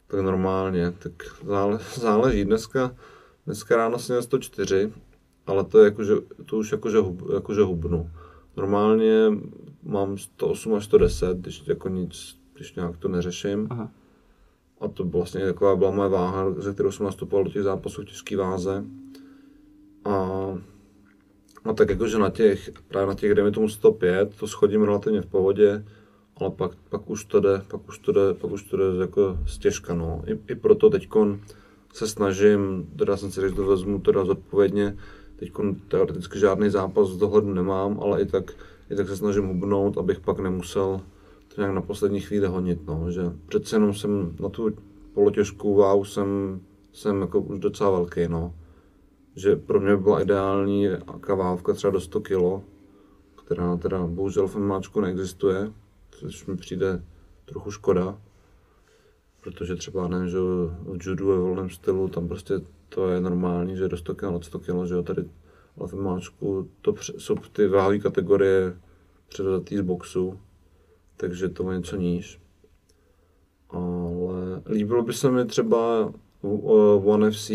Tak 0.07 0.21
normálně, 0.21 0.91
tak 0.91 1.13
zále, 1.47 1.79
záleží. 1.95 2.45
Dneska, 2.45 2.97
dneska 3.47 3.77
ráno 3.77 3.99
jsem 3.99 4.15
měl 4.15 4.23
104, 4.23 4.93
ale 5.47 5.65
to 5.65 5.79
je 5.79 5.85
jako, 5.85 6.05
že, 6.05 6.15
to 6.47 6.57
už 6.57 6.73
jakože, 6.73 6.99
hub, 6.99 7.23
jakože 7.35 7.63
hubnu. 7.63 8.11
Normálně 8.57 9.31
mám 9.83 10.19
108 10.19 10.75
až 10.75 10.85
110, 10.85 11.39
když 11.39 11.63
jako 11.67 11.89
nic, 11.89 12.39
když 12.55 12.75
nějak 12.75 12.97
to 12.97 13.09
neřeším. 13.09 13.67
Aha. 13.71 13.91
A 14.81 14.89
to 14.89 15.05
byla 15.05 15.21
vlastně 15.21 15.47
taková 15.47 15.77
byla 15.77 15.91
moje 15.91 16.09
váha, 16.09 16.51
ze 16.51 16.73
kterou 16.73 16.93
jsem 16.93 17.07
nastupoval 17.07 17.45
do 17.45 17.51
těch 17.51 17.63
zápasů 17.63 18.03
v 18.03 18.05
těžké 18.05 18.37
váze. 18.37 18.85
A, 20.05 20.15
a 21.65 21.73
tak 21.73 21.91
jakože 21.91 22.19
na 22.19 22.31
těch, 22.31 22.71
právě 22.89 23.07
na 23.07 23.15
těch, 23.15 23.35
dejme 23.35 23.51
tomu 23.51 23.69
105, 23.69 24.37
to 24.37 24.47
schodím 24.47 24.83
relativně 24.83 25.23
v 25.23 25.27
pohodě, 25.27 25.85
ale 26.37 26.51
pak, 26.51 26.71
pak 26.89 27.11
už 27.11 27.25
to 27.25 27.41
jde, 27.41 27.63
pak 27.69 27.89
už 27.89 27.99
to 27.99 28.13
jde, 28.13 28.35
pak 28.35 28.51
už 28.51 28.63
to 28.63 28.77
jde 28.77 28.85
jako 29.01 29.39
stěžka, 29.47 29.95
no. 29.95 30.23
I, 30.27 30.39
i 30.53 30.55
proto 30.55 30.91
teďkon 30.91 31.41
se 31.93 32.09
snažím, 32.09 32.89
teda 32.99 33.17
jsem 33.17 33.31
si 33.31 33.41
řekl, 33.41 33.51
že 33.51 33.57
to 33.57 33.67
vezmu 33.67 33.99
teda 33.99 34.25
zodpovědně, 34.25 34.97
teďkon 35.37 35.75
teoreticky 35.75 36.39
žádný 36.39 36.71
zápas 36.71 37.09
z 37.09 37.17
dohledu 37.17 37.55
nemám, 37.55 38.01
ale 38.01 38.23
i 38.23 38.27
tak, 38.27 38.53
i 38.91 38.95
tak 38.95 39.09
se 39.09 39.17
snažím 39.17 39.47
hubnout, 39.47 39.99
abych 39.99 40.21
pak 40.21 40.39
nemusel 40.39 41.01
to 41.55 41.61
nějak 41.61 41.75
na 41.75 41.83
poslední 41.83 42.21
chvíli 42.21 42.47
honit, 42.47 42.87
no, 42.87 43.11
že 43.11 43.23
přece 43.47 43.77
jenom 43.77 43.95
jsem 43.95 44.37
na 44.41 44.49
tu 44.49 44.71
polotěžkou 45.15 45.75
váhu 45.75 46.05
jsem, 46.05 46.61
jsem 46.93 47.21
jako 47.21 47.41
už 47.41 47.59
docela 47.59 47.91
velký, 47.91 48.29
no. 48.29 48.55
Že 49.37 49.57
pro 49.57 49.81
mě 49.81 49.97
byla 49.97 50.23
ideální 50.23 50.89
kavávka 51.21 51.73
třeba 51.73 51.91
do 51.91 52.01
100 52.01 52.21
kg, 52.21 52.65
která 53.45 53.77
teda 53.77 54.07
bohužel 54.07 54.49
v 54.49 54.57
MMAčku 54.57 55.01
neexistuje, 55.01 55.73
což 56.11 56.47
mi 56.47 56.57
přijde 56.57 57.05
trochu 57.45 57.71
škoda. 57.71 58.19
protože 59.41 59.77
třeba 59.77 60.09
nevím, 60.09 60.29
že 60.29 60.39
v 60.39 61.07
judu 61.07 61.29
ve 61.29 61.39
volném 61.39 61.71
stylu, 61.71 62.09
tam 62.09 62.29
prostě 62.29 62.55
to 62.89 63.09
je 63.09 63.21
normální, 63.21 63.77
že 63.77 63.89
do 63.89 63.97
100 63.97 64.15
kg, 64.15 64.23
nad 64.23 64.45
100 64.45 64.59
kg, 64.59 64.87
že 64.87 64.95
jo, 64.95 65.03
tady 65.03 65.25
ale 65.79 65.89
v 65.89 65.95
máčku 65.95 66.69
to 66.81 66.93
pře- 66.93 67.13
jsou 67.19 67.35
ty 67.35 67.69
váhové 67.69 67.99
kategorie 67.99 68.77
předatý 69.29 69.77
z 69.77 69.81
boxu, 69.81 70.39
takže 71.17 71.49
to 71.49 71.71
je 71.71 71.77
něco 71.77 71.97
níž. 71.97 72.41
Ale 73.71 74.63
líbilo 74.67 75.03
by 75.03 75.13
se 75.13 75.31
mi 75.31 75.45
třeba 75.45 76.13
One 77.05 77.31
FC 77.31 77.51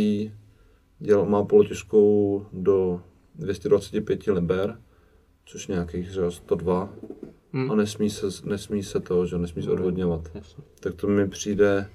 děl, 0.99 1.25
má 1.25 1.43
polotěžkou 1.43 2.45
do 2.53 3.01
225 3.35 4.27
liber, 4.27 4.77
což 5.45 5.67
nějakých 5.67 6.09
třeba 6.09 6.31
102 6.31 6.89
Hmm. 7.53 7.71
a 7.71 7.75
nesmí 7.75 8.09
se, 8.09 8.27
nesmí 8.43 8.83
se 8.83 8.99
to, 8.99 9.25
že 9.25 9.37
nesmí 9.37 9.63
se 9.63 9.71
odvodňovat. 9.71 10.31
Jasně. 10.35 10.63
Tak 10.79 10.95
to 10.95 11.07
mi 11.07 11.27
přijde, 11.27 11.89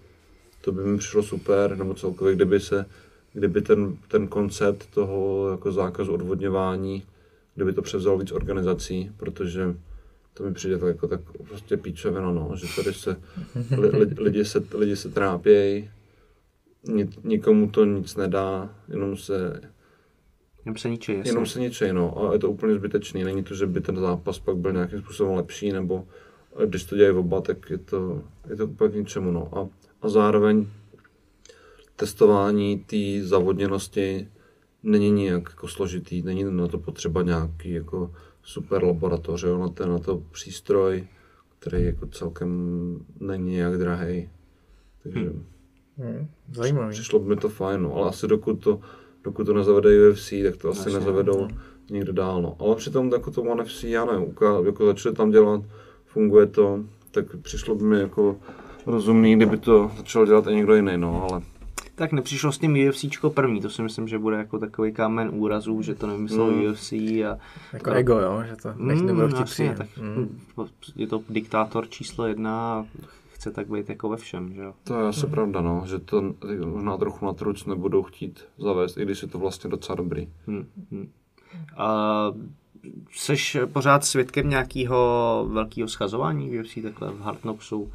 to 0.61 0.73
by 0.73 0.85
mi 0.85 0.99
přišlo 0.99 1.23
super, 1.23 1.77
nebo 1.77 1.95
celkově, 1.95 2.35
kdyby 2.35 2.61
se, 2.61 2.87
kdyby 3.33 3.63
ten, 3.63 3.97
ten 4.09 4.29
koncept 4.29 4.87
toho 4.95 5.49
jako 5.51 5.73
zákazu 5.73 6.13
odvodňování, 6.13 7.03
kdyby 7.55 7.73
to 7.73 7.83
převzal 7.83 8.19
víc 8.19 8.33
organizací, 8.33 9.11
protože 9.17 9.75
to 10.35 10.43
mi 10.43 10.55
přijde 10.55 10.79
tak 10.79 10.89
jako 10.89 11.09
tak 11.09 11.21
prostě 11.49 11.77
píčovina, 11.77 12.33
no, 12.33 12.53
že 12.57 12.67
tady 12.77 12.95
se 12.95 13.17
li, 13.79 13.89
li, 13.89 14.15
lidi 14.19 14.45
se, 14.45 14.65
lidi 14.75 14.97
se 14.97 15.09
trápějí, 15.09 15.91
ni, 16.89 17.09
nikomu 17.25 17.71
to 17.71 17.85
nic 17.85 18.17
nedá, 18.17 18.75
jenom 18.89 19.17
se, 19.17 19.61
Jenom 20.65 20.77
se 20.77 20.91
ničí, 20.91 21.13
jasně. 21.13 21.31
jenom 21.31 21.47
se 21.47 21.61
ničej, 21.61 21.93
no, 21.93 22.29
a 22.29 22.33
je 22.33 22.39
to 22.39 22.51
úplně 22.51 22.75
zbytečný, 22.75 23.25
není 23.25 23.45
to, 23.45 23.55
že 23.55 23.67
by 23.67 23.81
ten 23.81 23.97
zápas 23.97 24.39
pak 24.39 24.57
byl 24.57 24.73
nějakým 24.73 25.01
způsobem 25.01 25.35
lepší, 25.35 25.73
nebo 25.73 26.09
když 26.67 26.85
to 26.85 26.97
dělají 26.97 27.17
oba, 27.17 27.41
tak 27.41 27.71
je 27.71 27.79
to, 27.79 28.23
je 28.51 28.57
to 28.57 28.67
úplně 28.67 28.91
k 28.91 28.95
ničemu, 28.95 29.31
no, 29.31 29.59
a, 29.59 29.69
a 30.03 30.09
zároveň 30.09 30.67
testování 31.97 32.79
té 32.79 33.27
zavodněnosti 33.27 34.29
není 34.83 35.11
nějak 35.11 35.43
jako 35.51 35.69
složitý, 35.69 36.23
není 36.23 36.45
na 36.45 36.69
to 36.69 36.79
potřeba 36.79 37.23
nějaký 37.23 37.71
jako 37.71 38.15
super 38.43 38.85
laboratoř, 38.85 39.43
jo, 39.43 39.59
na, 39.59 39.69
ten, 39.69 39.89
na 39.89 39.99
to 39.99 40.23
přístroj, 40.31 41.07
který 41.59 41.85
jako 41.85 42.07
celkem 42.07 42.51
není 43.21 43.53
nějak 43.53 43.79
drahý. 43.79 44.31
Takže 45.03 45.21
hmm. 45.21 45.45
Hmm, 45.99 46.29
zajímavý. 46.53 46.91
přišlo 46.93 47.19
by 47.19 47.29
mi 47.29 47.37
to 47.37 47.49
fajn, 47.49 47.83
no, 47.83 47.95
ale 47.97 48.09
asi 48.09 48.27
dokud 48.29 48.55
to, 48.55 48.81
dokud 49.25 49.45
to 49.45 49.55
nezavedejí 49.55 50.11
UFC, 50.13 50.31
tak 50.45 50.57
to 50.57 50.69
asi 50.69 50.79
Jasně, 50.79 50.93
nezavedou 50.93 51.49
nikde 51.91 52.13
dál, 52.13 52.43
no. 52.43 52.57
Ale 52.59 52.77
přitom 52.77 53.13
jako 53.13 53.31
to 53.31 53.43
One 53.43 53.65
FC, 53.65 53.85
já 53.85 54.05
nevím, 54.05 54.23
uká- 54.29 54.61
jako 54.67 54.87
začali 54.87 55.15
tam 55.15 55.31
dělat, 55.31 55.63
funguje 56.07 56.47
to, 56.47 56.81
tak 57.11 57.37
přišlo 57.43 57.75
by 57.75 57.85
mi 57.85 57.99
jako 58.01 58.37
rozumný, 58.87 59.37
kdyby 59.37 59.57
to 59.57 59.91
začal 59.97 60.27
dělat 60.27 60.47
i 60.47 60.55
někdo 60.55 60.75
jiný, 60.75 60.93
no, 60.97 61.29
ale 61.31 61.43
Tak 61.95 62.13
nepřišlo 62.13 62.53
s 62.53 62.59
tím 62.59 62.89
UFCčko 62.89 63.31
první, 63.31 63.61
to 63.61 63.71
si 63.71 63.83
myslím, 63.83 64.09
že 64.09 64.19
bude 64.19 64.37
jako 64.37 64.59
takový 64.59 64.93
kámen 64.93 65.31
úrazů, 65.33 65.83
že 65.83 65.95
to 65.95 66.07
nevymyslel 66.07 66.47
Hmm. 66.47 66.65
UFC 66.67 66.93
a... 66.93 67.39
Jako 67.73 67.91
ego, 67.91 68.19
jo, 68.19 68.43
že 68.49 68.57
to 68.63 68.69
nech 68.77 68.99
Mm, 69.01 69.07
nebudou 69.07 69.27
chtít 69.29 69.39
jasně, 69.41 69.75
tak 69.79 69.87
Mm. 69.97 70.39
je 70.97 71.07
to 71.07 71.21
diktátor 71.29 71.89
číslo 71.89 72.27
jedna 72.27 72.73
a 72.75 72.85
chce 73.45 73.51
tak 73.51 73.71
být 73.71 73.89
jako 73.89 74.09
ve 74.09 74.17
všem, 74.17 74.55
že 74.55 74.63
jo. 74.63 74.75
to 74.85 75.01
je 75.01 75.09
asi 75.09 75.27
pravda, 75.27 75.61
no, 75.61 75.83
že 75.87 75.99
to 75.99 76.35
možná 76.65 76.97
trochu 76.97 77.27
na 77.27 77.33
truc 77.33 77.67
nebudou 77.67 78.03
chtít 78.03 78.45
zavést, 78.59 78.97
i 78.97 79.03
když 79.03 79.23
je 79.23 79.29
to 79.29 79.39
vlastně 79.39 79.71
docela 79.71 79.97
dobrý. 79.97 80.29
Hmm, 80.47 80.67
hmm. 80.91 81.11
A 81.77 81.87
seš 83.13 83.57
pořád 83.73 84.05
svědkem 84.05 84.51
nějakého 84.51 85.47
velkého 85.49 85.89
schazování 85.89 86.51
v 86.51 86.61
UFC 86.61 86.79
takhle 86.83 87.11
v 87.11 87.21
Hardknocksu? 87.21 87.93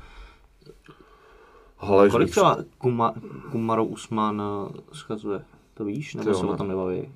Ale 1.80 2.08
že 2.08 2.12
Kolik 2.12 2.30
třeba 2.30 2.58
Kuma, 2.78 3.14
Kumaro 3.52 3.86
Usman 3.86 4.42
eh, 4.42 4.82
schazuje? 4.94 5.42
To 5.74 5.86
víš? 5.86 6.16
Nebo 6.16 6.34
se 6.34 6.46
o 6.46 6.58
tom 6.58 6.68
nebaví? 6.68 7.12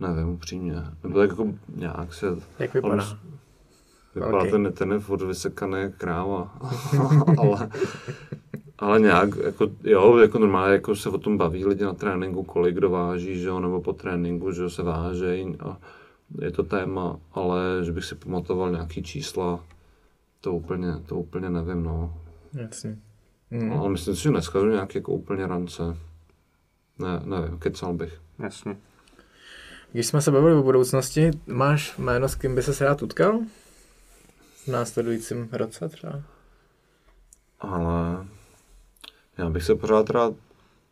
Nevím, 0.00 0.28
upřímně. 0.28 0.74
Nebo 1.02 1.18
tak 1.18 1.30
jako 1.30 1.46
nějak 1.76 2.14
se... 2.14 2.26
Jak 2.58 2.74
vypadá? 2.74 2.94
on 2.94 3.18
Vypadá 4.18 4.38
Velký. 4.38 4.50
ten, 4.50 4.72
ten 4.72 4.92
je 4.92 4.98
furt 4.98 5.22
vysekaný 5.22 5.80
jak 5.80 5.96
kráva. 5.96 6.58
ale, 7.38 7.70
ale 8.78 9.00
nějak, 9.00 9.36
jako, 9.36 9.68
jo, 9.84 10.16
jako 10.16 10.38
normálně 10.38 10.72
jako 10.72 10.96
se 10.96 11.08
o 11.08 11.18
tom 11.18 11.36
baví 11.36 11.66
lidi 11.66 11.84
na 11.84 11.92
tréninku, 11.92 12.42
kolik 12.42 12.74
kdo 12.74 12.90
váží, 12.90 13.40
že 13.40 13.48
jo, 13.48 13.60
nebo 13.60 13.80
po 13.80 13.92
tréninku, 13.92 14.52
že 14.52 14.62
jo, 14.62 14.70
se 14.70 14.82
vážejí 14.82 15.56
a 15.60 15.76
je 16.40 16.50
to 16.50 16.62
téma, 16.62 17.18
ale 17.32 17.60
že 17.82 17.92
bych 17.92 18.04
si 18.04 18.14
pamatoval 18.14 18.70
nějaký 18.70 19.02
čísla, 19.02 19.64
to 20.40 20.52
úplně, 20.52 20.92
to 21.06 21.16
úplně 21.16 21.50
nevím, 21.50 21.82
no. 21.82 22.14
Jasně. 22.54 22.98
Hmm. 23.50 23.72
Ale 23.72 23.90
myslím 23.90 24.16
si, 24.16 24.22
že 24.22 24.30
dneska 24.30 24.60
jsou 24.60 24.66
nějaký 24.66 24.98
jako 24.98 25.12
úplně 25.12 25.46
rance. 25.46 25.96
Ne, 26.98 27.20
nevím, 27.24 27.58
kecal 27.58 27.94
bych. 27.94 28.20
Jasně. 28.38 28.76
Když 29.92 30.06
jsme 30.06 30.20
se 30.20 30.30
bavili 30.30 30.54
o 30.54 30.62
budoucnosti, 30.62 31.30
máš 31.46 31.98
jméno, 31.98 32.28
s 32.28 32.34
kým 32.34 32.54
by 32.54 32.62
se 32.62 32.84
rád 32.84 33.02
utkal? 33.02 33.40
V 34.68 34.70
následujícím 34.70 35.48
roce 35.52 35.88
třeba? 35.88 36.22
Ale 37.60 38.26
já 39.38 39.50
bych 39.50 39.64
se 39.64 39.74
pořád 39.74 40.10
rád 40.10 40.34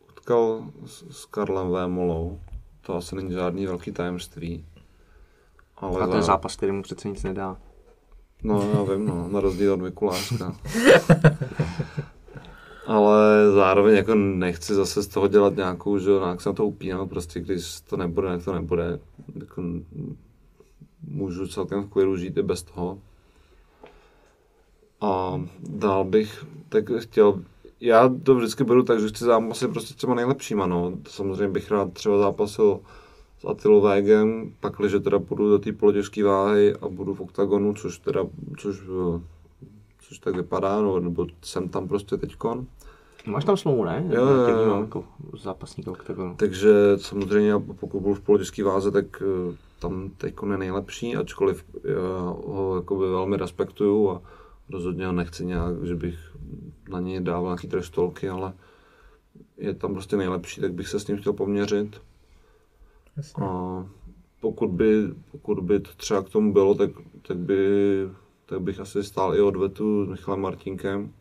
utkal 0.09 0.71
s, 0.85 1.03
s 1.21 1.25
Karlem 1.25 1.71
Vémolou. 1.71 2.39
To 2.81 2.95
asi 2.95 3.15
není 3.15 3.31
žádný 3.31 3.65
velký 3.65 3.91
tajemství. 3.91 4.65
Ale 5.77 6.01
A 6.01 6.07
to 6.07 6.15
je 6.15 6.21
zápas, 6.21 6.55
který 6.55 6.71
mu 6.71 6.83
přece 6.83 7.07
nic 7.07 7.23
nedá. 7.23 7.57
No, 8.43 8.71
já 8.73 8.93
vím, 8.93 9.05
no, 9.05 9.27
na 9.27 9.39
rozdíl 9.39 9.73
od 9.73 9.81
Mikuláška. 9.81 10.55
Ale 12.87 13.51
zároveň 13.51 13.95
jako 13.95 14.15
nechci 14.15 14.75
zase 14.75 15.03
z 15.03 15.07
toho 15.07 15.27
dělat 15.27 15.55
nějakou, 15.55 15.99
že 15.99 16.11
nějak 16.11 16.41
se 16.41 16.49
na 16.49 16.53
to 16.53 16.65
upínal, 16.65 17.07
prostě 17.07 17.39
když 17.39 17.81
to 17.81 17.97
nebude, 17.97 18.27
tak 18.27 18.45
to 18.45 18.53
nebude. 18.53 18.99
Jako, 19.39 19.63
můžu 21.07 21.47
celkem 21.47 21.83
v 21.83 21.89
klidu 21.89 22.17
žít 22.17 22.37
i 22.37 22.43
bez 22.43 22.63
toho. 22.63 22.99
A 25.01 25.41
dál 25.59 26.03
bych 26.03 26.45
tak 26.69 26.85
chtěl, 26.97 27.41
já 27.81 28.09
to 28.23 28.35
vždycky 28.35 28.63
beru 28.63 28.83
tak, 28.83 28.99
že 28.99 29.07
chci 29.07 29.23
zápasy 29.23 29.67
prostě 29.67 29.93
třeba 29.93 30.15
nejlepšíma, 30.15 30.67
no. 30.67 30.93
Samozřejmě 31.07 31.47
bych 31.47 31.71
rád 31.71 31.93
třeba 31.93 32.17
zápasil 32.17 32.79
s 33.39 33.45
Attilou 33.45 33.81
Vegem, 33.81 34.53
pak, 34.59 34.73
když 34.79 34.93
teda 35.03 35.19
půjdu 35.19 35.49
do 35.49 35.59
té 35.59 35.71
polotěžké 35.71 36.23
váhy 36.23 36.75
a 36.81 36.87
budu 36.87 37.13
v 37.13 37.21
oktagonu, 37.21 37.73
což 37.73 37.99
teda, 37.99 38.21
což, 38.57 38.81
eh, 38.81 39.21
což 40.01 40.19
tak 40.19 40.35
vypadá, 40.35 40.81
no, 40.81 40.99
nebo 40.99 41.27
jsem 41.41 41.69
tam 41.69 41.87
prostě 41.87 42.17
teďkon. 42.17 42.65
Máš 43.25 43.45
tam 43.45 43.57
smlouvu, 43.57 43.83
ne? 43.83 44.05
Jo, 44.09 44.25
jo, 44.25 44.59
jo. 44.59 44.81
Jako 44.81 45.03
zápasníka 45.33 45.91
oktagonu. 45.91 46.35
Takže 46.35 46.71
samozřejmě, 46.97 47.59
pokud 47.59 47.99
budu 47.99 48.15
v 48.15 48.21
polotěžské 48.21 48.63
váze, 48.63 48.91
tak 48.91 49.05
eh, 49.21 49.55
tam 49.79 50.09
teď 50.17 50.33
je 50.51 50.57
nejlepší, 50.57 51.15
ačkoliv 51.15 51.65
já 51.83 52.19
ho 52.47 52.75
jakoby 52.75 53.09
velmi 53.09 53.37
respektuju 53.37 54.09
a 54.09 54.21
rozhodně 54.69 55.05
ho 55.05 55.11
nechci 55.11 55.45
nějak, 55.45 55.83
že 55.83 55.95
bych 55.95 56.19
na 56.89 56.99
něj 56.99 57.19
dával 57.19 57.43
nějaký 57.43 57.67
treštolky, 57.67 58.29
ale 58.29 58.53
je 59.57 59.73
tam 59.73 59.93
prostě 59.93 60.17
nejlepší, 60.17 60.61
tak 60.61 60.73
bych 60.73 60.87
se 60.87 60.99
s 60.99 61.07
ním 61.07 61.17
chtěl 61.17 61.33
poměřit. 61.33 62.01
Jasně. 63.17 63.45
A 63.45 63.85
pokud 64.41 64.67
by, 64.67 65.07
pokud 65.31 65.59
by 65.59 65.79
to 65.79 65.89
třeba 65.97 66.23
k 66.23 66.29
tomu 66.29 66.53
bylo, 66.53 66.75
tak, 66.75 66.89
tak, 67.21 67.37
by, 67.37 67.59
tak 68.45 68.61
bych 68.61 68.79
asi 68.79 69.03
stál 69.03 69.35
i 69.35 69.41
odvetu 69.41 70.05
s 70.05 70.09
Michalem 70.09 70.41
Martinkem. 70.41 71.13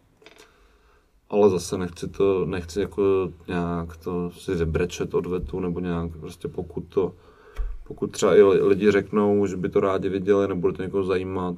Ale 1.30 1.50
zase 1.50 1.78
nechci 1.78 2.08
to, 2.08 2.46
nechci 2.46 2.80
jako 2.80 3.32
nějak 3.48 3.96
to 3.96 4.30
si 4.30 4.54
vybrečet 4.54 5.14
odvetu, 5.14 5.60
nebo 5.60 5.80
nějak 5.80 6.16
prostě 6.20 6.48
pokud 6.48 6.80
to, 6.80 7.14
pokud 7.84 8.06
třeba 8.12 8.36
i 8.36 8.42
li- 8.42 8.62
lidi 8.62 8.90
řeknou, 8.90 9.46
že 9.46 9.56
by 9.56 9.68
to 9.68 9.80
rádi 9.80 10.08
viděli, 10.08 10.48
nebo 10.48 10.72
to 10.72 10.82
někoho 10.82 11.04
zajímat, 11.04 11.54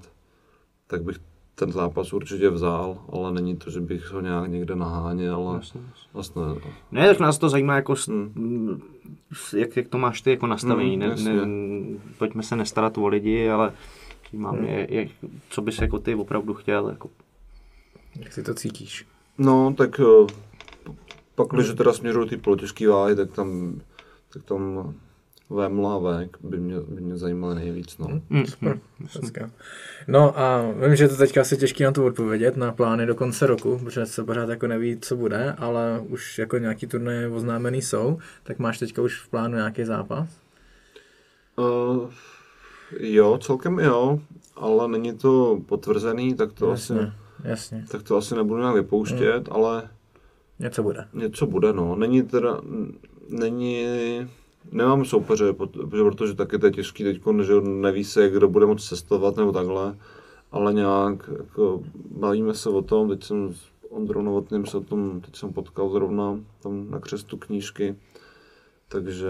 tak 0.87 1.03
bych 1.03 1.19
ten 1.59 1.73
zápas 1.73 2.13
určitě 2.13 2.51
vzal, 2.51 2.99
ale 3.13 3.33
není 3.33 3.57
to, 3.57 3.71
že 3.71 3.81
bych 3.81 4.11
ho 4.13 4.21
nějak 4.21 4.51
někde 4.51 4.77
naháněl, 4.77 5.35
ale 5.49 5.57
Jasně, 5.57 5.81
jasně. 5.91 6.09
vlastně 6.13 6.43
Ne, 6.93 7.09
tak 7.09 7.21
nás 7.21 7.39
to 7.39 7.49
zajímá, 7.49 7.77
jako, 7.77 7.97
s- 7.97 8.09
Hmm. 8.09 8.83
jak, 9.57 9.77
jak 9.77 9.89
to 9.89 9.99
máš 9.99 10.21
ty 10.21 10.31
jako 10.31 10.47
nastavení. 10.47 10.91
Hmm, 10.97 11.25
ne, 11.25 11.47
ne, 11.47 11.47
pojďme 12.19 12.43
se 12.43 12.57
nestarat 12.57 12.99
o 12.99 13.07
lidi, 13.09 13.51
ale 13.51 13.73
mám 14.33 14.65
je, 14.65 14.87
je, 14.91 15.09
co 15.51 15.63
bys 15.63 15.79
jako 15.79 15.99
ty 15.99 16.15
opravdu 16.15 16.55
chtěl. 16.55 16.89
Jako, 16.89 17.11
Jak 18.21 18.33
si 18.33 18.43
to 18.43 18.55
cítíš? 18.55 19.07
No, 19.39 19.75
tak 19.79 20.01
eh, 20.01 20.27
pak, 21.35 21.49
když 21.49 21.67
teda 21.75 21.93
směřuju 21.93 22.27
ty 22.27 22.37
politické 22.37 22.89
váhy, 22.89 23.17
tak 23.17 23.33
tam, 23.33 23.81
tak 24.33 24.43
tam 24.45 24.95
Vémla 25.51 25.95
a 25.95 25.99
Vek 25.99 26.37
by 26.43 26.57
mě, 26.59 26.81
by 26.89 27.01
mě 27.01 27.17
zajímaly 27.17 27.55
nejvíc, 27.55 27.99
no. 27.99 28.21
mm, 28.31 28.47
Super, 28.47 28.79
hezká. 29.23 29.51
No 30.09 30.39
a 30.39 30.63
vím, 30.87 30.97
že 30.97 31.05
je 31.05 31.09
to 31.09 31.17
teďka 31.17 31.41
asi 31.41 31.57
těžké 31.57 31.85
na 31.85 31.93
to 31.93 32.07
odpovědět, 32.07 32.57
na 32.57 32.73
plány 32.73 33.07
do 33.07 33.15
konce 33.15 33.47
roku, 33.47 33.79
protože 33.85 34.07
se 34.07 34.25
pořád 34.25 34.49
jako 34.49 34.67
neví, 34.67 34.99
co 35.01 35.17
bude, 35.17 35.53
ale 35.59 36.01
už 36.09 36.39
jako 36.39 36.59
nějaký 36.59 36.87
turnaje 36.87 37.29
oznámený 37.29 37.83
jsou, 37.83 38.19
tak 38.43 38.59
máš 38.59 38.79
teďka 38.79 39.03
už 39.03 39.21
v 39.21 39.29
plánu 39.29 39.55
nějaký 39.57 39.85
zápas? 39.85 40.29
Uh, 41.57 42.11
jo, 43.01 43.39
celkem 43.43 43.79
jo, 43.79 44.21
ale 44.57 44.89
není 44.89 45.13
to 45.17 45.61
potvrzený, 45.67 46.35
tak 46.35 46.53
to, 46.53 46.71
asi, 46.71 46.93
Jasně, 46.93 47.13
jasně. 47.45 47.85
tak 47.91 48.03
to 48.03 48.17
asi 48.17 48.35
nebudu 48.35 48.61
nějak 48.61 48.75
vypouštět, 48.75 49.49
ale 49.51 49.83
Něco 50.61 50.83
bude. 50.83 51.05
Něco 51.15 51.47
bude, 51.47 51.73
no. 51.73 51.97
Není 51.97 52.23
teda, 52.23 52.61
není, 53.29 53.85
nemám 54.73 55.05
soupeře, 55.05 55.53
protože 55.91 56.35
taky 56.35 56.59
to 56.59 56.67
je 56.67 56.73
těžký 56.73 57.05
teď, 57.05 57.21
že 57.43 57.61
neví 57.61 58.05
se, 58.05 58.29
kdo 58.29 58.49
bude 58.49 58.67
moct 58.67 58.89
cestovat 58.89 59.37
nebo 59.37 59.53
takhle, 59.53 59.97
ale 60.53 60.73
nějak, 60.73 61.31
jako, 61.39 61.83
bavíme 62.11 62.55
se 62.55 62.69
o 62.69 62.83
tom, 62.83 63.09
teď 63.09 63.25
jsem 63.25 63.55
s 63.55 63.61
Ondrou 63.91 64.23
Novotným 64.23 64.67
se 64.67 64.77
o 64.77 64.81
tom, 64.81 65.21
teď 65.21 65.37
jsem 65.37 65.53
potkal 65.53 65.91
zrovna 65.91 66.41
tam 66.63 66.91
na 66.91 67.01
křestu 67.01 67.37
knížky, 67.37 67.97
takže 68.89 69.29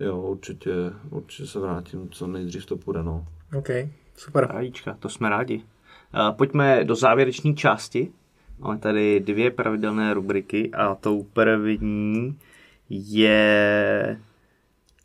jo, 0.00 0.20
určitě, 0.20 0.70
určitě 1.10 1.48
se 1.48 1.60
vrátím, 1.60 2.08
co 2.10 2.26
nejdřív 2.26 2.66
to 2.66 2.76
půjde, 2.76 3.02
no. 3.02 3.26
OK, 3.58 3.68
super. 4.16 4.46
Rádička, 4.46 4.96
to 5.00 5.08
jsme 5.08 5.28
rádi. 5.28 5.56
Uh, 5.56 6.36
pojďme 6.36 6.84
do 6.84 6.94
závěrečné 6.94 7.54
části. 7.54 8.12
Máme 8.58 8.78
tady 8.78 9.20
dvě 9.20 9.50
pravidelné 9.50 10.14
rubriky 10.14 10.70
a 10.72 10.94
tou 10.94 11.22
první 11.22 12.38
je 12.90 14.20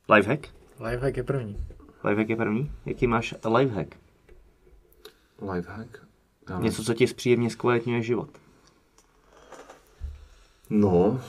lifehack. 0.10 0.48
Lifehack 0.80 1.18
je 1.18 1.24
první. 1.24 1.66
Lifehack 2.04 2.30
je 2.30 2.36
první. 2.36 2.72
Jaký 2.86 3.08
máš 3.08 3.36
lifehack? 3.56 3.96
Lifehack? 5.54 5.98
Já 6.50 6.60
Něco, 6.60 6.84
co 6.84 6.94
ti 6.94 7.08
zpříjemně 7.08 7.50
zkvalitňuje 7.50 8.02
život. 8.02 8.30
No, 10.70 11.22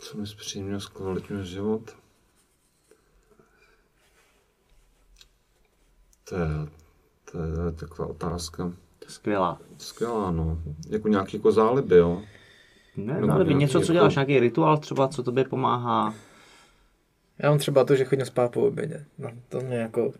co 0.00 0.18
mi 0.18 0.26
zpříjemně 0.26 0.80
zkvalitňuje 0.80 1.44
život? 1.44 1.96
To 6.28 6.36
je, 6.36 6.48
to 7.32 7.38
je 7.38 7.72
taková 7.72 8.08
otázka. 8.08 8.72
Skvělá. 9.08 9.58
Skvělá, 9.78 10.30
no. 10.30 10.58
Jako 10.88 11.08
nějaký 11.08 11.36
jako 11.36 11.52
záliby, 11.52 11.96
jo. 11.96 12.22
Ne, 12.96 13.20
no, 13.20 13.26
nějaký 13.26 13.54
něco, 13.54 13.72
co 13.72 13.78
jako- 13.78 13.92
děláš, 13.92 14.14
nějaký 14.14 14.40
rituál 14.40 14.78
třeba, 14.78 15.08
co 15.08 15.22
tobě 15.22 15.44
pomáhá. 15.44 16.14
Já 17.38 17.50
mám 17.50 17.58
třeba 17.58 17.84
to, 17.84 17.96
že 17.96 18.04
chodím 18.04 18.26
spát 18.26 18.52
po 18.52 18.66
obědě. 18.66 19.04
No, 19.18 19.30
to 19.48 19.60
mě 19.60 19.76
jako 19.76 20.12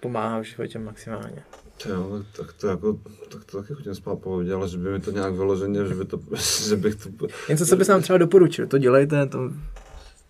pomáhá 0.00 0.40
v 0.40 0.44
životě 0.44 0.78
maximálně. 0.78 1.42
Jo, 1.88 2.22
tak 2.36 2.52
to 2.52 2.68
jako, 2.68 2.98
tak 3.28 3.44
to 3.44 3.62
taky 3.62 3.74
chodím 3.74 3.94
spát 3.94 4.18
po 4.18 4.30
obědě, 4.34 4.54
ale 4.54 4.68
že 4.68 4.78
by 4.78 4.90
mi 4.92 5.00
to 5.00 5.10
nějak 5.10 5.34
vyloženě, 5.34 5.86
že 5.86 5.94
by 5.94 6.04
to, 6.04 6.20
že 6.68 6.76
bych 6.76 6.94
to, 6.94 7.26
Něco, 7.48 7.66
co 7.66 7.76
bys 7.76 7.88
nám 7.88 8.02
třeba 8.02 8.18
doporučil, 8.18 8.66
to 8.66 8.78
dělejte, 8.78 9.26
to 9.26 9.50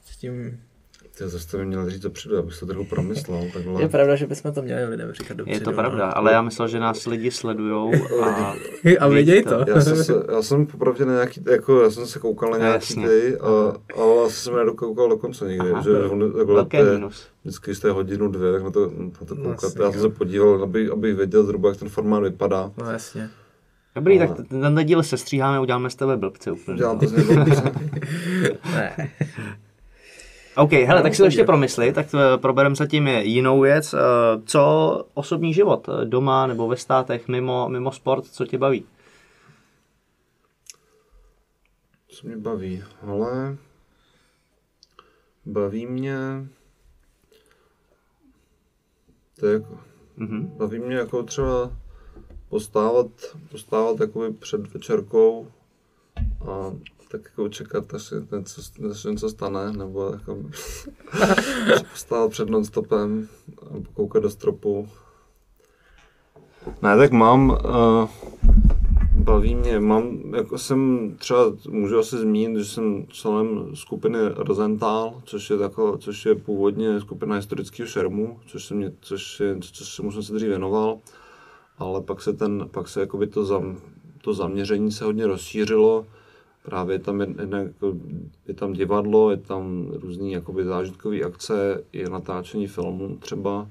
s 0.04 0.16
tím... 0.16 0.60
ty 1.18 1.28
zase 1.28 1.48
to 1.48 1.56
by 1.56 1.64
měl 1.66 1.90
říct 1.90 2.00
dopředu, 2.00 2.38
abych 2.38 2.58
to 2.60 2.66
trochu 2.66 2.84
promyslel, 2.84 3.44
takhle. 3.52 3.82
Je 3.82 3.88
pravda, 3.88 4.16
že 4.16 4.26
bychom 4.26 4.52
to 4.52 4.62
měli 4.62 4.84
lidem 4.84 5.12
říkat 5.12 5.36
dopředu. 5.36 5.58
Je 5.58 5.60
to 5.64 5.72
pravda, 5.72 6.10
ale 6.10 6.32
já 6.32 6.42
myslel, 6.42 6.68
že 6.68 6.80
nás 6.80 7.06
lidi 7.06 7.30
sledujou 7.30 7.92
a... 8.22 8.26
No. 8.40 8.54
A 9.00 9.08
věděj 9.08 9.42
to. 9.42 9.64
Já 9.68 9.80
jsem, 9.80 9.96
se, 10.04 10.12
já 10.32 10.42
jsem 10.42 10.66
popravdě 10.66 11.04
na 11.04 11.12
nějaký, 11.12 11.40
jako, 11.50 11.82
já 11.82 11.90
jsem 11.90 12.06
se 12.06 12.18
koukal 12.18 12.50
na 12.50 12.58
nějaký 12.58 12.74
Jasně. 13.00 13.08
ty, 13.08 13.36
a, 13.38 13.48
ale 13.96 14.24
asi 14.26 14.36
jsem 14.36 14.56
nedokoukal 14.56 15.08
do 15.08 15.16
konce 15.16 15.48
nikdy, 15.48 15.70
Aha. 15.70 15.82
že 15.82 15.90
on, 15.98 16.32
takhle, 16.56 16.80
je- 16.80 16.92
minus. 16.94 17.26
vždycky 17.44 17.72
je 17.86 17.90
hodinu, 17.92 18.28
dvě, 18.28 18.52
tak 18.52 18.62
na 18.62 18.70
to, 18.70 18.90
na 18.96 19.26
to 19.26 19.36
koukat. 19.36 19.62
Jasně, 19.62 19.84
já 19.84 19.92
jsem 19.92 20.00
se 20.00 20.08
podíval, 20.08 20.62
aby, 20.62 20.90
abych 20.90 21.16
věděl 21.16 21.42
zhruba, 21.44 21.68
jak 21.68 21.78
ten 21.78 21.88
formát 21.88 22.22
vypadá. 22.22 22.70
No 22.78 22.90
jasně. 22.90 23.30
Dobrý, 23.94 24.20
Ale- 24.20 24.28
tak 24.34 24.48
ten 24.48 24.84
díl 24.84 25.02
se 25.02 25.16
stříháme, 25.16 25.60
uděláme 25.60 25.90
z 25.90 25.94
tebe 25.94 26.16
blbce 26.16 26.52
úplně. 26.52 26.78
Dělám 26.78 26.98
to 26.98 27.06
z 27.06 27.12
Ne. 28.74 28.96
OK, 30.56 30.72
hele, 30.72 30.96
No, 30.96 31.02
tak 31.02 31.14
si 31.14 31.18
to 31.18 31.24
ještě 31.24 31.44
promysli, 31.44 31.92
tak 31.92 32.06
eh, 32.14 32.38
probereme 32.38 32.74
zatím 32.76 33.06
jinou 33.08 33.60
věc. 33.60 33.94
Eh, 33.94 33.98
Co 34.46 35.04
osobní 35.14 35.54
život? 35.54 35.88
Eh, 35.88 36.04
Doma 36.04 36.46
nebo 36.46 36.68
ve 36.68 36.76
státech, 36.76 37.28
mimo, 37.28 37.68
mimo 37.68 37.92
sport, 37.92 38.24
co 38.26 38.46
tě 38.46 38.58
baví? 38.58 38.84
Co 42.08 42.26
mě 42.26 42.36
baví? 42.36 42.84
Ale 43.02 43.56
baví 45.46 45.86
mě 45.86 46.16
to 49.40 49.46
je 49.46 49.52
jako, 49.52 49.78
Mhm. 50.16 50.46
baví 50.56 50.78
mě 50.78 50.96
jako 50.96 51.22
třeba 51.22 51.70
postávat, 52.48 53.06
postávat 53.50 54.00
jakoby 54.00 54.32
před 54.32 54.66
večerkou 54.74 55.48
a 56.50 56.70
tak 57.14 57.24
jako 57.24 57.48
čekat, 57.48 57.94
až 57.94 58.02
se 58.02 58.26
něco, 58.32 58.60
až 58.90 59.04
něco 59.04 59.30
stane, 59.30 59.72
nebo 59.72 60.10
jako 60.12 60.38
postávat 61.92 62.30
před 62.30 62.50
nonstopem 62.50 63.28
a 63.62 63.68
koukat 63.94 64.22
do 64.22 64.30
stropu. 64.30 64.88
Ne, 66.82 66.96
tak 66.96 67.12
mám, 67.12 67.50
uh, 67.50 68.08
baví 69.14 69.54
mě, 69.54 69.80
mám, 69.80 70.34
jako 70.36 70.58
jsem 70.58 71.10
třeba, 71.18 71.40
můžu 71.68 71.98
asi 71.98 72.18
zmínit, 72.18 72.58
že 72.58 72.64
jsem 72.64 73.06
členem 73.08 73.76
skupiny 73.76 74.18
Rosenthal, 74.28 75.22
což 75.24 75.50
je, 75.50 75.58
tako, 75.58 75.98
což 75.98 76.26
je 76.26 76.34
původně 76.34 77.00
skupina 77.00 77.36
historického 77.36 77.86
šermu, 77.86 78.40
což, 78.46 78.64
se 78.64 78.74
mě, 78.74 78.92
což, 79.00 79.40
je, 79.40 79.56
což 79.60 79.94
jsem 79.94 80.22
se 80.22 80.32
dřív 80.32 80.48
věnoval, 80.48 80.98
ale 81.78 82.00
pak 82.00 82.22
se, 82.22 82.32
ten, 82.32 82.68
pak 82.70 82.88
se 82.88 83.00
jakoby 83.00 83.26
to, 83.26 83.44
zam, 83.44 83.76
to 84.22 84.34
zaměření 84.34 84.92
se 84.92 85.04
hodně 85.04 85.26
rozšířilo, 85.26 86.06
právě 86.64 86.94
je 86.94 86.98
tam, 86.98 87.20
je, 87.20 87.28
jako, 87.50 87.94
je 88.46 88.54
tam 88.54 88.72
divadlo, 88.72 89.30
je 89.30 89.36
tam 89.36 89.88
různý 89.92 90.32
jakoby 90.32 90.64
zážitkové 90.64 91.22
akce, 91.22 91.84
je 91.92 92.10
natáčení 92.10 92.66
filmů 92.66 93.16
třeba, 93.16 93.68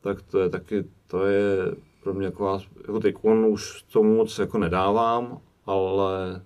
tak 0.00 0.22
to 0.22 0.38
je 0.38 0.48
taky, 0.48 0.84
to 1.06 1.24
je 1.24 1.74
pro 2.02 2.14
mě 2.14 2.30
taková, 2.30 2.60
jako 2.80 3.00
teď 3.00 3.16
už 3.48 3.82
tomu 3.82 4.16
moc 4.16 4.38
jako 4.38 4.58
nedávám, 4.58 5.38
ale 5.66 6.42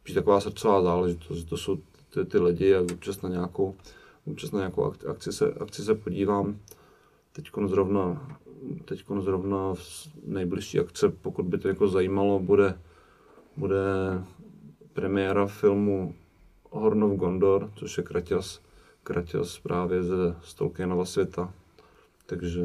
spíš 0.00 0.14
taková 0.14 0.40
srdcová 0.40 0.82
záležitost, 0.82 1.44
to 1.44 1.56
jsou 1.56 1.78
ty, 2.14 2.24
ty 2.24 2.38
lidi 2.38 2.74
a 2.74 2.80
občas 2.80 3.22
na 3.22 3.28
nějakou, 3.28 3.74
občas 4.26 4.52
na 4.52 4.58
nějakou 4.58 4.82
ak- 4.82 5.10
akci 5.10 5.32
se, 5.32 5.52
akci 5.60 5.82
se 5.82 5.94
podívám. 5.94 6.58
Teď 7.32 7.50
zrovna, 7.66 8.28
teď 8.84 9.04
zrovna 9.20 9.74
v 9.74 10.08
nejbližší 10.24 10.80
akce, 10.80 11.08
pokud 11.08 11.46
by 11.46 11.58
to 11.58 11.68
jako 11.68 11.88
zajímalo, 11.88 12.38
bude, 12.38 12.78
bude 13.56 13.84
premiéra 14.98 15.46
filmu 15.46 16.14
Horn 16.70 17.04
of 17.04 17.12
Gondor, 17.12 17.70
což 17.76 17.98
je 17.98 18.04
kraťas, 18.04 18.60
kraťas 19.02 19.58
právě 19.58 20.02
ze 20.02 20.34
Tolkienova 20.58 21.04
světa. 21.04 21.50
Takže 22.26 22.60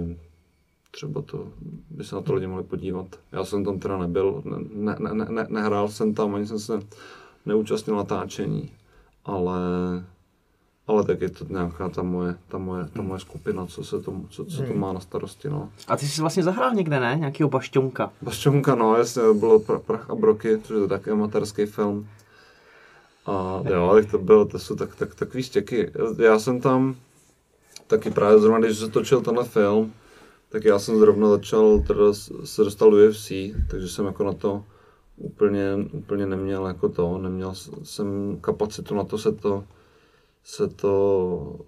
třeba 0.91 1.22
to 1.22 1.47
by 1.89 2.03
se 2.03 2.15
na 2.15 2.22
to 2.22 2.34
lidi 2.34 2.47
mohli 2.47 2.64
podívat. 2.64 3.07
Já 3.31 3.45
jsem 3.45 3.65
tam 3.65 3.80
teda 3.80 3.97
nebyl, 3.97 4.41
ne, 4.45 4.95
ne, 4.99 5.14
ne, 5.14 5.26
ne, 5.30 5.47
nehrál 5.49 5.88
jsem 5.88 6.14
tam, 6.14 6.35
ani 6.35 6.47
jsem 6.47 6.60
se 6.60 6.80
neúčastnil 7.45 7.95
natáčení, 7.95 8.72
ale, 9.26 9.60
ale 10.88 11.03
tak 11.03 11.22
je 11.22 11.30
to 11.30 11.45
nějaká 11.49 11.89
ta 11.89 12.03
moje, 12.03 12.35
ta 12.47 12.57
moje, 12.57 12.85
ta 12.85 13.01
moje 13.01 13.19
skupina, 13.19 13.65
co, 13.65 13.84
se 13.84 14.01
to, 14.01 14.22
co, 14.30 14.45
co 14.45 14.64
to 14.64 14.73
má 14.73 14.93
na 14.93 14.99
starosti. 14.99 15.49
No. 15.49 15.69
A 15.88 15.97
ty 15.97 16.07
jsi 16.07 16.22
vlastně 16.22 16.43
zahrál 16.43 16.73
někde, 16.73 16.99
ne? 16.99 17.15
Nějakýho 17.19 17.49
bašťonka. 17.49 18.11
Bašťonka, 18.22 18.76
no, 18.76 18.95
jasně, 18.95 19.22
to 19.22 19.34
bylo 19.34 19.60
pra, 19.60 19.80
Prach 19.80 20.10
a 20.10 20.15
broky, 20.15 20.60
což 20.64 20.81
je 20.81 20.88
taky 20.88 21.11
amatérský 21.11 21.65
film. 21.65 22.07
A 23.26 23.64
jo, 23.70 23.91
tak 23.94 24.12
to 24.12 24.18
bylo, 24.18 24.45
to 24.45 24.60
jsou 24.60 24.76
tak, 24.76 24.95
tak, 24.95 25.16
takový 25.16 25.44
štěky. 25.44 25.91
Já 26.24 26.40
jsem 26.40 26.62
tam 26.62 26.95
taky 27.88 28.12
právě 28.12 28.40
zrovna, 28.40 28.60
když 28.60 28.78
se 28.78 28.90
točil 28.90 29.22
tenhle 29.22 29.44
film, 29.44 29.94
tak 30.50 30.66
já 30.66 30.80
jsem 30.80 31.00
zrovna 31.00 31.30
začal, 31.30 31.80
teda 31.80 32.14
se 32.44 32.64
dostal 32.64 32.91
do 32.91 32.98
UFC, 32.98 33.32
takže 33.70 33.88
jsem 33.88 34.06
jako 34.06 34.24
na 34.24 34.34
to 34.34 34.64
úplně, 35.18 35.76
úplně 35.91 36.26
neměl 36.26 36.68
jako 36.68 36.90
to, 36.90 37.18
neměl 37.18 37.54
jsem 37.84 38.38
kapacitu 38.41 38.95
na 38.95 39.04
to 39.04 39.18
se 39.18 39.32
to, 39.32 39.64
se 40.44 40.68
to, 40.68 41.60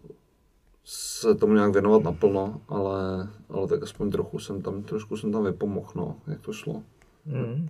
se 0.84 1.36
tomu 1.36 1.54
nějak 1.54 1.74
věnovat 1.74 2.04
naplno, 2.04 2.62
ale, 2.68 3.30
ale 3.50 3.68
tak 3.68 3.84
aspoň 3.84 4.12
trochu 4.12 4.40
jsem 4.40 4.62
tam, 4.62 4.84
trošku 4.84 5.18
jsem 5.18 5.32
tam 5.32 5.44
vypomohl, 5.44 5.92
no, 5.96 6.16
jak 6.28 6.42
to 6.42 6.54
šlo. 6.54 6.84
Mm. 7.26 7.70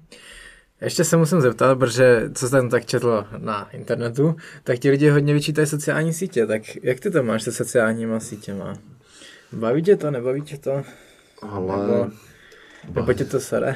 Ještě 0.85 1.03
se 1.03 1.17
musím 1.17 1.41
zeptat, 1.41 1.79
protože 1.79 2.29
co 2.33 2.49
jsem 2.49 2.69
tak 2.69 2.85
četl 2.85 3.25
na 3.37 3.69
internetu, 3.69 4.35
tak 4.63 4.79
ti 4.79 4.89
lidi 4.89 5.09
hodně 5.09 5.33
vyčítají 5.33 5.67
sociální 5.67 6.13
sítě, 6.13 6.47
tak 6.47 6.61
jak 6.83 6.99
ty 6.99 7.11
to 7.11 7.23
máš 7.23 7.43
se 7.43 7.51
sociálníma 7.51 8.19
sítěma? 8.19 8.73
Baví 9.51 9.81
tě 9.81 9.95
to, 9.95 10.11
nebaví 10.11 10.41
tě 10.41 10.57
to? 10.57 10.83
Ale 11.41 11.87
Nebo, 11.87 12.09
nebo 12.93 13.13
tě 13.13 13.25
to 13.25 13.39
sere? 13.39 13.75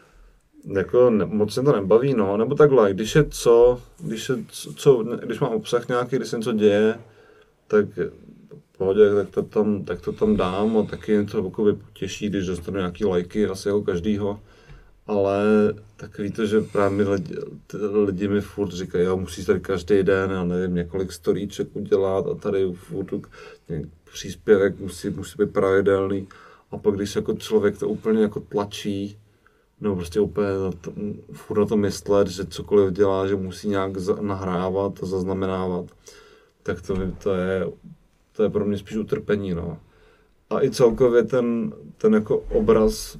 jako 0.76 1.10
ne, 1.10 1.24
moc 1.24 1.56
mě 1.56 1.64
to 1.64 1.72
nebaví, 1.72 2.14
no, 2.14 2.36
nebo 2.36 2.54
takhle, 2.54 2.92
když 2.94 3.14
je 3.14 3.24
co, 3.24 3.82
když, 3.98 4.28
je 4.28 4.36
co, 4.48 4.74
co, 4.74 5.02
když 5.02 5.40
mám 5.40 5.52
obsah 5.52 5.88
nějaký, 5.88 6.16
když 6.16 6.28
se 6.28 6.36
něco 6.36 6.52
děje, 6.52 6.98
tak 7.66 7.86
pohodě, 8.78 9.14
tak 9.14 9.30
to 9.30 9.42
tam, 9.42 9.84
tak 9.84 10.00
to 10.00 10.12
tam 10.12 10.36
dám 10.36 10.78
a 10.78 10.82
taky 10.82 11.18
mě 11.18 11.26
to 11.26 11.44
jakoby 11.44 11.72
potěší, 11.72 12.28
když 12.28 12.46
dostanu 12.46 12.76
nějaký 12.76 13.04
lajky, 13.04 13.46
asi 13.46 13.68
jako 13.68 13.82
každýho, 13.82 14.40
ale 15.06 15.44
takový 15.96 16.30
to, 16.32 16.46
že 16.46 16.60
právě 16.60 17.08
lidi, 17.08 17.34
lidi 18.04 18.28
mi 18.28 18.40
furt 18.40 18.70
říkají, 18.70 19.04
jo, 19.04 19.16
musíš 19.16 19.46
tady 19.46 19.60
každý 19.60 20.02
den, 20.02 20.30
já 20.30 20.44
nevím, 20.44 20.74
několik 20.74 21.12
storíček 21.12 21.68
udělat 21.76 22.26
a 22.26 22.34
tady 22.34 22.72
furt 22.72 23.14
příspěvek 24.12 24.80
musí, 24.80 25.10
musí 25.10 25.34
být 25.38 25.52
pravidelný 25.52 26.28
a 26.70 26.78
pak 26.78 26.94
když 26.94 27.16
jako 27.16 27.34
člověk 27.34 27.78
to 27.78 27.88
úplně 27.88 28.22
jako 28.22 28.40
tlačí, 28.40 29.18
nebo 29.80 29.96
prostě 29.96 30.20
úplně 30.20 30.48
na 30.48 30.72
to, 30.72 30.92
furt 31.32 31.58
na 31.58 31.66
to 31.66 31.76
myslet, 31.76 32.28
že 32.28 32.46
cokoliv 32.46 32.92
dělá, 32.92 33.26
že 33.26 33.36
musí 33.36 33.68
nějak 33.68 33.92
nahrávat 34.20 35.02
a 35.02 35.06
zaznamenávat, 35.06 35.86
tak 36.62 36.82
to, 36.82 36.96
to, 37.22 37.34
je, 37.34 37.66
to 38.32 38.42
je 38.42 38.50
pro 38.50 38.64
mě 38.64 38.78
spíš 38.78 38.96
utrpení, 38.96 39.54
no. 39.54 39.78
A 40.50 40.62
i 40.62 40.70
celkově 40.70 41.22
ten, 41.22 41.72
ten 41.98 42.14
jako 42.14 42.38
obraz, 42.38 43.18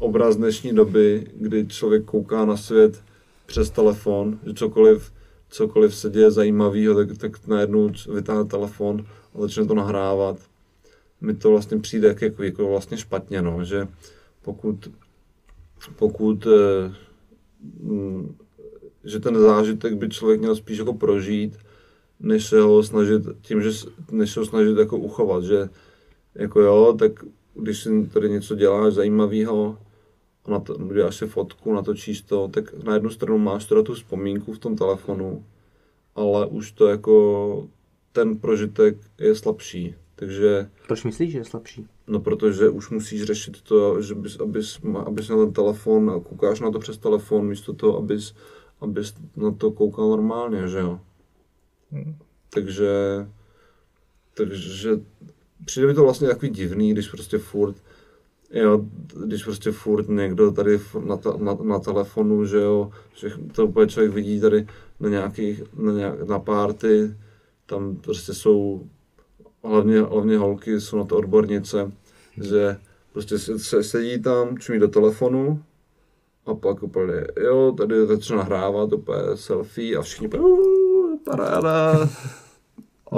obraz 0.00 0.36
dnešní 0.36 0.72
doby, 0.72 1.26
kdy 1.34 1.66
člověk 1.66 2.04
kouká 2.04 2.44
na 2.44 2.56
svět 2.56 3.02
přes 3.46 3.70
telefon, 3.70 4.38
že 4.46 4.54
cokoliv, 4.54 5.12
cokoliv 5.48 5.94
se 5.94 6.10
děje 6.10 6.30
zajímavého, 6.30 6.94
tak, 6.94 7.18
tak 7.18 7.46
najednou 7.46 7.90
vytáhne 8.14 8.44
telefon 8.44 9.06
a 9.34 9.40
začne 9.40 9.66
to 9.66 9.74
nahrávat. 9.74 10.36
Mi 11.20 11.34
to 11.34 11.50
vlastně 11.50 11.78
přijde 11.78 12.16
jako, 12.20 12.42
jako 12.42 12.68
vlastně 12.68 12.96
špatně, 12.96 13.42
no, 13.42 13.64
že 13.64 13.88
pokud 14.42 14.90
pokud 15.96 16.46
eh, 16.46 16.94
mm, 17.80 18.36
že 19.04 19.20
ten 19.20 19.38
zážitek 19.38 19.94
by 19.94 20.08
člověk 20.08 20.40
měl 20.40 20.56
spíš 20.56 20.78
jako 20.78 20.94
prožít, 20.94 21.58
než 22.20 22.46
se 22.46 22.60
ho 22.60 22.82
snažit 22.82 23.22
tím, 23.42 23.62
že 23.62 23.70
než 24.10 24.32
se 24.32 24.40
ho 24.40 24.46
snažit 24.46 24.78
jako 24.78 24.98
uchovat, 24.98 25.44
že 25.44 25.68
jako 26.34 26.60
jo, 26.60 26.96
tak 26.98 27.24
když 27.54 27.82
si 27.82 28.06
tady 28.06 28.30
něco 28.30 28.54
děláš 28.54 28.92
zajímavého, 28.92 29.78
na 30.48 30.60
to, 30.60 30.74
děláš 30.94 31.16
si 31.16 31.26
fotku, 31.26 31.74
natočíš 31.74 32.22
to, 32.22 32.48
tak 32.48 32.84
na 32.84 32.94
jednu 32.94 33.10
stranu 33.10 33.38
máš 33.38 33.64
teda 33.64 33.82
tu 33.82 33.94
vzpomínku 33.94 34.52
v 34.52 34.58
tom 34.58 34.76
telefonu, 34.76 35.44
ale 36.14 36.46
už 36.46 36.72
to 36.72 36.88
jako 36.88 37.68
ten 38.12 38.38
prožitek 38.38 38.96
je 39.18 39.34
slabší. 39.34 39.94
Takže... 40.16 40.70
Proč 40.86 41.04
myslíš, 41.04 41.32
že 41.32 41.38
je 41.38 41.44
slabší? 41.44 41.86
No, 42.06 42.20
protože 42.20 42.68
už 42.68 42.90
musíš 42.90 43.22
řešit 43.22 43.62
to, 43.62 44.02
že 44.02 44.14
bys, 44.14 44.40
abys, 44.40 44.80
abys 45.06 45.28
na 45.28 45.36
ten 45.36 45.52
telefon 45.52 46.10
a 46.10 46.20
koukáš 46.20 46.60
na 46.60 46.70
to 46.70 46.78
přes 46.78 46.98
telefon, 46.98 47.46
místo 47.46 47.72
toho, 47.72 47.98
abys, 47.98 48.34
abys 48.80 49.14
na 49.36 49.50
to 49.50 49.70
koukal 49.70 50.08
normálně, 50.08 50.68
že 50.68 50.78
jo. 50.78 51.00
Hmm. 51.90 52.16
Takže, 52.50 52.90
takže 54.34 54.90
přijde 55.64 55.86
mi 55.86 55.94
to 55.94 56.02
vlastně 56.02 56.28
takový 56.28 56.50
divný, 56.50 56.92
když 56.92 57.08
prostě 57.08 57.38
furt, 57.38 57.76
jo, 58.50 58.84
když 59.26 59.44
prostě 59.44 59.72
furt 59.72 60.08
někdo 60.08 60.50
tady 60.50 60.80
na, 61.04 61.16
ta, 61.16 61.36
na, 61.36 61.54
na 61.62 61.78
telefonu, 61.78 62.44
že 62.44 62.56
jo, 62.56 62.90
že 63.14 63.30
to 63.52 63.66
úplně 63.66 63.86
člověk 63.86 64.12
vidí 64.12 64.40
tady 64.40 64.66
na 65.00 65.08
nějakých, 65.08 65.62
na, 65.76 65.92
nějak, 65.92 66.28
na 66.28 66.38
párty, 66.38 67.14
tam 67.66 67.96
prostě 67.96 68.34
jsou 68.34 68.86
hlavně, 69.64 70.00
hlavně 70.00 70.38
holky 70.38 70.80
jsou 70.80 70.98
na 70.98 71.04
to 71.04 71.16
odbornice, 71.16 71.92
že 72.42 72.76
prostě 73.12 73.38
se, 73.38 73.82
sedí 73.82 74.22
tam, 74.22 74.58
čumí 74.58 74.78
do 74.78 74.88
telefonu 74.88 75.62
a 76.46 76.54
pak 76.54 76.82
úplně, 76.82 77.26
jo, 77.40 77.74
tady 77.78 78.06
začne 78.06 78.36
nahrávat 78.36 78.92
úplně 78.92 79.36
selfie 79.36 79.96
a 79.96 80.02
všichni 80.02 80.26
úplně, 80.26 80.44
paráda. 81.24 82.08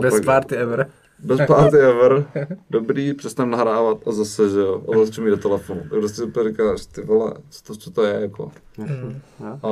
Best 0.00 0.24
party 0.24 0.56
ever. 0.56 0.90
Best 1.22 1.46
party 1.46 1.78
ever. 1.78 2.24
Dobrý, 2.70 3.14
přestan 3.14 3.50
nahrávat 3.50 4.08
a 4.08 4.12
zase, 4.12 4.50
že 4.50 4.58
jo, 4.58 4.82
a 4.92 5.06
zase 5.06 5.20
mi 5.20 5.30
do 5.30 5.36
telefonu. 5.36 5.80
Tak 5.80 5.90
prostě 5.90 6.22
úplně 6.22 6.50
říkáš, 6.50 6.86
ty 6.86 7.02
vole, 7.02 7.34
co 7.50 7.62
to, 7.62 7.76
co 7.76 7.90
to 7.90 8.04
je, 8.04 8.20
jako. 8.20 8.52
Mm. 8.78 9.20
A 9.62 9.70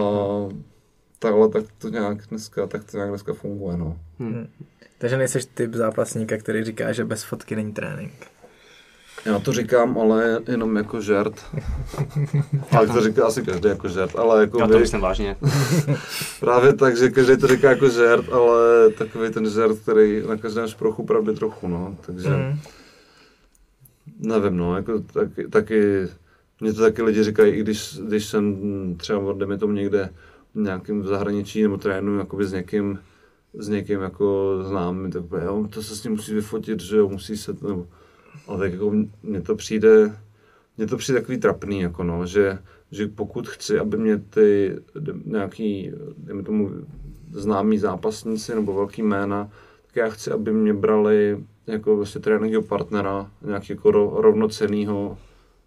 takhle 1.18 1.48
tak 1.48 1.64
to 1.78 1.88
nějak 1.88 2.18
dneska, 2.26 2.66
tak 2.66 2.84
to 2.84 2.96
nějak 2.96 3.10
dneska 3.10 3.32
funguje, 3.32 3.76
no. 3.76 3.98
Hmm. 4.18 4.48
Takže 4.98 5.16
nejseš 5.16 5.44
typ 5.44 5.74
zápasníka, 5.74 6.36
který 6.36 6.64
říká, 6.64 6.92
že 6.92 7.04
bez 7.04 7.24
fotky 7.24 7.56
není 7.56 7.72
trénink. 7.72 8.12
Já 9.24 9.38
to 9.38 9.52
říkám, 9.52 9.98
ale 9.98 10.40
jenom 10.48 10.76
jako 10.76 11.00
žert. 11.00 11.44
ale 12.76 12.86
to 12.86 13.00
říká 13.00 13.26
asi 13.26 13.42
každý 13.42 13.68
jako 13.68 13.88
žert, 13.88 14.16
ale 14.16 14.40
jako 14.40 14.60
Já 14.60 14.68
to 14.68 14.78
myslím 14.78 15.00
vážně. 15.00 15.36
právě 16.40 16.72
tak, 16.72 16.96
že 16.96 17.10
každý 17.10 17.36
to 17.36 17.46
říká 17.46 17.70
jako 17.70 17.88
žert, 17.88 18.32
ale 18.32 18.90
takový 18.90 19.30
ten 19.30 19.50
žert, 19.50 19.78
který 19.78 20.22
na 20.28 20.36
každém 20.36 20.68
šprochu 20.68 21.04
pravdy 21.04 21.34
trochu, 21.34 21.68
no, 21.68 21.96
takže... 22.06 22.28
Mm. 22.28 22.58
Nevím, 24.22 24.56
no, 24.56 24.76
jako 24.76 24.98
taky, 24.98 25.48
taky 25.48 26.08
mě 26.60 26.72
to 26.72 26.80
taky 26.80 27.02
lidi 27.02 27.24
říkají, 27.24 27.52
i 27.52 27.60
když, 27.60 27.98
když 27.98 28.26
jsem 28.26 28.56
třeba, 28.96 29.32
dejme 29.32 29.58
tomu 29.58 29.72
někde 29.72 30.10
nějakým 30.54 31.02
v 31.02 31.06
zahraničí 31.06 31.62
nebo 31.62 31.76
trénuju 31.76 32.18
jakoby 32.18 32.46
s 32.46 32.52
někým, 32.52 32.98
s 33.54 33.68
někým 33.68 34.00
jako 34.00 34.58
známým, 34.68 35.12
tak 35.12 35.22
jo, 35.44 35.66
to 35.70 35.82
se 35.82 35.96
s 35.96 36.04
ním 36.04 36.12
musí 36.12 36.34
vyfotit, 36.34 36.80
že 36.80 36.96
jo, 36.96 37.08
musí 37.08 37.36
se, 37.36 37.52
nebo, 37.62 37.86
ale 38.46 38.58
tak 38.58 38.72
jako 38.72 38.92
mně 39.22 39.40
to 39.40 39.56
přijde, 39.56 40.16
mně 40.76 40.86
to 40.86 40.96
přijde 40.96 41.20
takový 41.20 41.38
trapný, 41.38 41.80
jako 41.80 42.04
no, 42.04 42.26
že, 42.26 42.58
že 42.90 43.06
pokud 43.06 43.48
chci, 43.48 43.78
aby 43.78 43.96
mě 43.96 44.18
ty 44.18 44.76
nějaký, 45.24 45.92
dejme 46.16 46.42
tomu, 46.42 46.70
známí 47.32 47.78
zápasníci 47.78 48.54
nebo 48.54 48.74
velký 48.74 49.02
jména, 49.02 49.50
tak 49.86 49.96
já 49.96 50.08
chci, 50.08 50.30
aby 50.30 50.52
mě 50.52 50.74
brali 50.74 51.44
jako 51.66 51.96
vlastně 51.96 52.20
tréninkového 52.20 52.62
partnera, 52.62 53.30
nějaký 53.42 53.72
jako 53.72 53.90
rovnocenýho, 54.20 55.18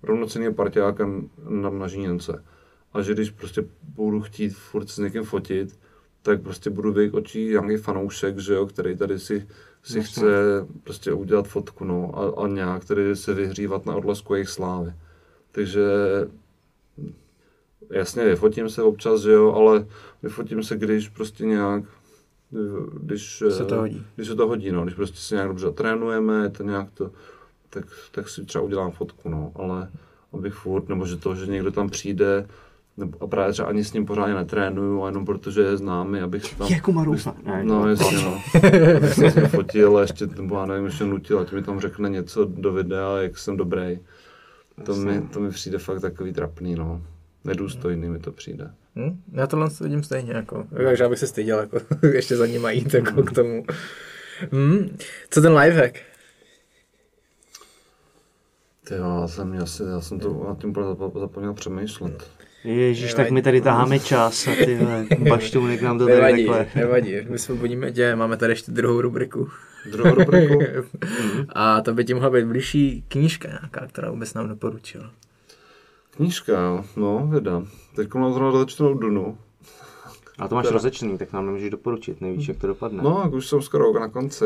rovnocenýho 0.04 0.54
partiáka 0.54 1.10
na, 1.50 1.70
na 1.70 1.88
Žíněnce. 1.88 2.44
A 2.94 3.02
že 3.02 3.14
když 3.14 3.30
prostě 3.30 3.66
budu 3.84 4.22
chtít 4.22 4.50
furt 4.50 4.90
s 4.90 4.98
někým 4.98 5.24
fotit, 5.24 5.80
tak 6.22 6.42
prostě 6.42 6.70
budu 6.70 6.94
v 6.94 6.98
jejich 6.98 7.14
očích 7.14 7.50
nějaký 7.50 7.78
fanoušek, 7.78 8.38
že 8.38 8.54
jo, 8.54 8.66
který 8.66 8.98
tady 8.98 9.20
si, 9.20 9.48
si 9.84 10.04
chce 10.04 10.22
prostě 10.84 11.14
udělat 11.14 11.48
fotku, 11.48 11.86
no, 11.86 12.20
a, 12.20 12.44
a 12.44 12.48
nějak 12.48 12.86
tady 12.86 13.16
se 13.16 13.34
vyhřívat 13.34 13.86
na 13.86 13.96
odlesku 13.96 14.34
jejich 14.34 14.50
slávy. 14.50 14.94
Takže 15.52 15.84
jasně, 17.90 18.24
vyfotím 18.26 18.70
se 18.70 18.84
občas, 18.84 19.22
že 19.22 19.32
jo, 19.32 19.54
ale 19.54 19.88
vyfotím 20.24 20.64
se, 20.64 20.78
když 20.78 21.10
prostě 21.10 21.46
nějak, 21.46 21.84
když 23.00 23.44
se 23.50 23.66
to 23.66 23.76
hodí, 23.76 24.06
když 24.16 24.28
se 24.28 24.36
to 24.36 24.48
hodí 24.48 24.72
no, 24.72 24.84
když 24.84 24.96
prostě 24.96 25.18
se 25.18 25.36
nějak 25.36 25.48
dobře 25.48 25.72
trénujeme, 25.72 26.50
to 26.50 26.64
nějak 26.64 26.92
to, 26.94 27.12
tak, 27.70 27.86
tak 28.12 28.30
si 28.30 28.46
třeba 28.46 28.64
udělám 28.64 28.92
fotku, 28.92 29.30
no, 29.30 29.52
ale 29.56 29.92
abych 30.34 30.54
furt, 30.54 30.90
nebo 30.90 31.06
že 31.06 31.18
to, 31.18 31.36
že 31.36 31.46
někdo 31.46 31.72
tam 31.72 31.90
přijde, 31.90 32.48
nebo, 32.98 33.24
a 33.24 33.28
právě 33.28 33.54
třeba 33.54 33.68
ani 33.68 33.84
s 33.84 33.94
ním 33.94 34.06
pořádně 34.06 34.34
netrénuju, 34.34 35.04
a 35.04 35.08
jenom 35.08 35.26
protože 35.26 35.62
je 35.62 35.78
známý, 35.78 36.20
abych 36.20 36.56
tam... 36.56 36.68
Jako 36.68 36.92
Marufa. 36.92 37.36
Ne, 37.44 37.64
no, 37.64 37.90
jasně, 37.90 38.18
no. 38.18 38.42
abych 38.98 39.14
se 39.14 39.32
s 39.32 39.36
ním 39.36 39.46
fotil 39.46 39.98
a 39.98 40.02
ještě, 40.02 40.28
nebo 40.28 40.56
já 40.56 40.66
nevím, 40.66 40.86
ještě 40.86 41.04
nutil, 41.04 41.40
ať 41.40 41.52
mi 41.52 41.64
tam 41.64 41.80
řekne 41.80 42.10
něco 42.10 42.46
do 42.46 42.74
videa, 42.74 43.18
jak 43.18 43.38
jsem 43.38 43.58
dobrý. 43.58 44.00
To 44.86 44.96
mi, 44.96 45.22
to 45.22 45.40
mi 45.40 45.50
přijde 45.50 45.78
fakt 45.78 46.02
takový 46.02 46.34
trapný, 46.34 46.76
no. 46.76 47.02
Nedůstojný 47.44 48.10
mi 48.10 48.20
to 48.20 48.32
přijde. 48.32 48.72
Hmm? 48.96 49.22
Já 49.32 49.48
tohle 49.48 49.70
vidím 49.82 50.04
stejně, 50.04 50.34
jako. 50.34 50.68
Takže 50.78 51.06
abych 51.06 51.20
se 51.20 51.28
styděl, 51.28 51.60
jako, 51.60 51.78
ještě 52.14 52.36
za 52.36 52.48
ním 52.48 52.66
jít, 52.70 52.94
jako 52.94 53.12
hmm. 53.12 53.24
k 53.24 53.32
tomu. 53.32 53.66
Hmm. 54.52 54.98
Co 55.30 55.42
ten 55.42 55.58
lifehack? 55.58 56.00
Ty 58.88 58.94
jo, 58.96 59.20
já 59.22 59.28
jsem, 59.28 59.62
asi, 59.62 59.84
já 59.84 60.02
jsem 60.02 60.20
to 60.20 60.46
na 60.48 60.56
tím 60.56 60.74
zapomněl 61.20 61.54
přemýšlet. 61.54 62.30
Ježíš, 62.64 63.14
tak 63.14 63.32
my 63.32 63.42
tady 63.42 63.62
taháme 63.62 64.00
čas 64.00 64.48
a 64.48 64.52
ty 64.66 64.80
baštounek 65.30 65.82
nám 65.82 65.98
to 65.98 66.06
tady 66.06 66.16
nevadí, 66.16 66.46
takhle. 66.46 66.68
Nevadí, 66.76 67.16
my 67.30 67.40
se 67.40 67.54
budíme 67.54 67.92
tě, 67.92 68.16
máme 68.16 68.38
tady 68.38 68.52
ještě 68.52 68.72
druhou 68.72 69.02
rubriku. 69.02 69.50
Druhou 69.92 70.16
rubriku? 70.16 70.60
a 71.50 71.82
to 71.82 71.94
by 71.94 72.06
ti 72.06 72.14
mohla 72.14 72.30
být 72.30 72.46
blížší 72.46 73.04
knížka 73.08 73.48
nějaká, 73.48 73.88
kterou 73.88 74.16
bys 74.16 74.34
nám 74.34 74.50
doporučil. 74.50 75.10
Knížka, 76.16 76.86
no, 76.96 77.28
věda. 77.32 77.64
Teď 77.96 78.14
mám 78.14 78.34
zrovna 78.34 78.60
začnou 78.60 78.94
Dunu. 78.94 79.38
A 80.40 80.48
to 80.48 80.56
máš 80.56 80.64
teda... 80.64 80.74
rozečný, 80.74 81.18
tak 81.18 81.34
nám 81.34 81.46
nemůžeš 81.46 81.70
doporučit, 81.70 82.22
nevíš, 82.22 82.48
jak 82.48 82.58
to 82.58 82.68
dopadne. 82.68 83.04
No, 83.04 83.32
už 83.34 83.48
jsem 83.48 83.62
skoro 83.62 84.00
na 84.00 84.08
konci. 84.08 84.46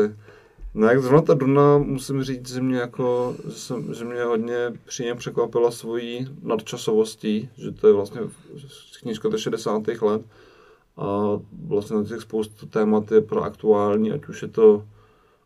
No 0.74 0.86
jak 0.86 1.02
zrovna 1.02 1.22
ta 1.22 1.34
Duna, 1.34 1.78
musím 1.78 2.22
říct, 2.22 2.48
že 2.54 2.60
mě, 2.60 2.78
jako, 2.78 3.36
že, 3.48 3.54
jsem, 3.54 3.94
že 3.94 4.04
mě 4.04 4.22
hodně 4.24 4.72
příjemně 4.84 5.18
překvapila 5.18 5.70
svojí 5.70 6.28
nadčasovostí, 6.42 7.48
že 7.56 7.72
to 7.72 7.86
je 7.86 7.92
vlastně 7.92 8.20
knížka 9.02 9.28
do 9.28 9.38
60. 9.38 9.82
let 10.02 10.22
a 10.96 11.38
vlastně 11.66 11.96
na 11.96 12.04
těch 12.04 12.20
spoustu 12.20 12.66
témat 12.66 13.12
je 13.12 13.20
pro 13.20 13.42
aktuální, 13.42 14.12
ať 14.12 14.28
už 14.28 14.42
je 14.42 14.48
to, 14.48 14.84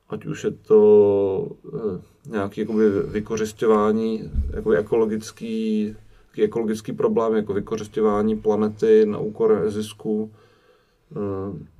ať 0.08 0.26
už 0.26 0.44
je 0.44 0.50
to 0.50 1.48
eh, 1.74 2.00
nějaký 2.30 2.60
jakoby 2.60 2.90
vykořišťování, 2.90 4.30
jako 4.50 4.70
ekologický, 4.70 5.96
ekologický 6.42 6.92
problém, 6.92 7.34
jako 7.34 7.52
vykořišťování 7.52 8.36
planety 8.36 9.06
na 9.06 9.18
úkor 9.18 9.70
zisku, 9.70 10.30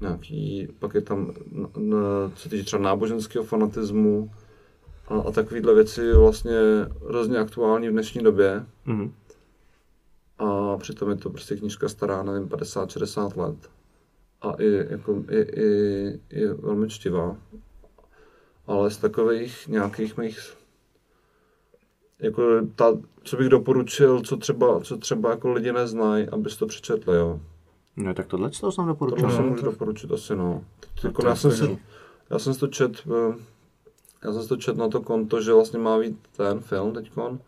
nějaký, 0.00 0.68
pak 0.78 0.94
je 0.94 1.00
tam, 1.00 1.32
co 2.34 2.48
týče 2.48 2.64
třeba 2.64 2.82
náboženského 2.82 3.44
fanatismu 3.44 4.30
a, 5.08 5.14
a 5.14 5.30
takovéhle 5.30 5.74
věci 5.74 6.12
vlastně 6.12 6.58
hrozně 7.08 7.38
aktuální 7.38 7.88
v 7.88 7.92
dnešní 7.92 8.22
době. 8.22 8.66
Mm-hmm. 8.86 9.10
A 10.38 10.76
přitom 10.76 11.10
je 11.10 11.16
to 11.16 11.30
prostě 11.30 11.56
knížka 11.56 11.88
stará, 11.88 12.22
nevím, 12.22 12.48
50-60 12.48 13.40
let. 13.40 13.70
A 14.42 14.52
i, 14.58 14.86
jako, 14.90 15.24
i, 15.30 15.40
i, 15.40 16.20
i 16.30 16.46
velmi 16.46 16.88
čtivá. 16.88 17.36
Ale 18.66 18.90
z 18.90 18.96
takových 18.96 19.68
nějakých 19.68 20.16
mých 20.16 20.54
jako 22.22 22.42
ta, 22.76 22.98
co 23.22 23.36
bych 23.36 23.48
doporučil, 23.48 24.20
co 24.20 24.36
třeba, 24.36 24.80
co 24.80 24.96
třeba 24.96 25.30
jako 25.30 25.52
lidi 25.52 25.72
neznají, 25.72 26.28
abys 26.28 26.56
to 26.56 26.66
přečetli, 26.66 27.16
jo. 27.16 27.40
No 27.96 28.14
tak 28.14 28.26
tohle 28.26 28.50
to 28.50 28.72
jsem 28.72 28.84
To 28.84 28.88
doporučil. 28.88 29.26
musím 29.28 29.42
no. 29.44 29.50
můžu 29.50 29.64
doporučit 29.64 30.12
asi, 30.12 30.36
no. 30.36 30.64
Jako 31.04 31.22
to 31.22 31.28
já, 31.28 31.34
jsem 31.36 31.50
si, 31.50 31.78
já 32.30 32.38
jsem 32.38 32.54
si 32.54 32.60
to 32.60 32.66
čet, 32.66 32.92
eh, 33.06 33.34
já 34.24 34.32
jsem 34.32 34.42
si 34.42 34.48
to 34.48 34.56
čet 34.56 34.76
na 34.76 34.88
to 34.88 35.00
konto, 35.00 35.40
že 35.42 35.52
vlastně 35.52 35.78
má 35.78 35.98
být 35.98 36.16
ten 36.36 36.60
film 36.60 36.92
teďkon, 36.92 37.40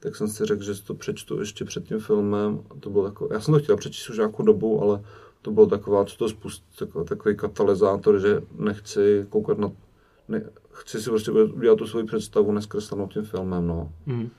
tak 0.00 0.16
jsem 0.16 0.28
si 0.28 0.44
řekl, 0.46 0.62
že 0.62 0.74
si 0.74 0.84
to 0.84 0.94
přečtu 0.94 1.40
ještě 1.40 1.64
před 1.64 1.84
tím 1.84 1.98
filmem. 2.00 2.60
A 2.70 2.74
to 2.80 2.90
bylo 2.90 3.04
jako, 3.06 3.28
já 3.32 3.40
jsem 3.40 3.54
to 3.54 3.60
chtěl 3.60 3.76
přečíst 3.76 4.10
už 4.10 4.16
nějakou 4.16 4.42
dobu, 4.42 4.82
ale 4.82 5.02
to 5.42 5.50
bylo 5.50 5.66
taková, 5.66 6.04
co 6.04 6.16
to 6.16 6.28
spust, 6.28 6.64
takový, 6.78 7.04
takový 7.06 7.36
katalyzátor, 7.36 8.18
že 8.20 8.40
nechci 8.58 9.26
koukat 9.28 9.58
na, 9.58 9.72
ne, 10.28 10.50
chci 10.70 11.00
si 11.02 11.10
prostě 11.10 11.30
udělat 11.30 11.78
tu 11.78 11.86
svoji 11.86 12.06
představu 12.06 12.52
neskreslenou 12.52 13.06
tím 13.08 13.22
filmem, 13.22 13.66
no. 13.66 13.92
Mhm. 14.06 14.30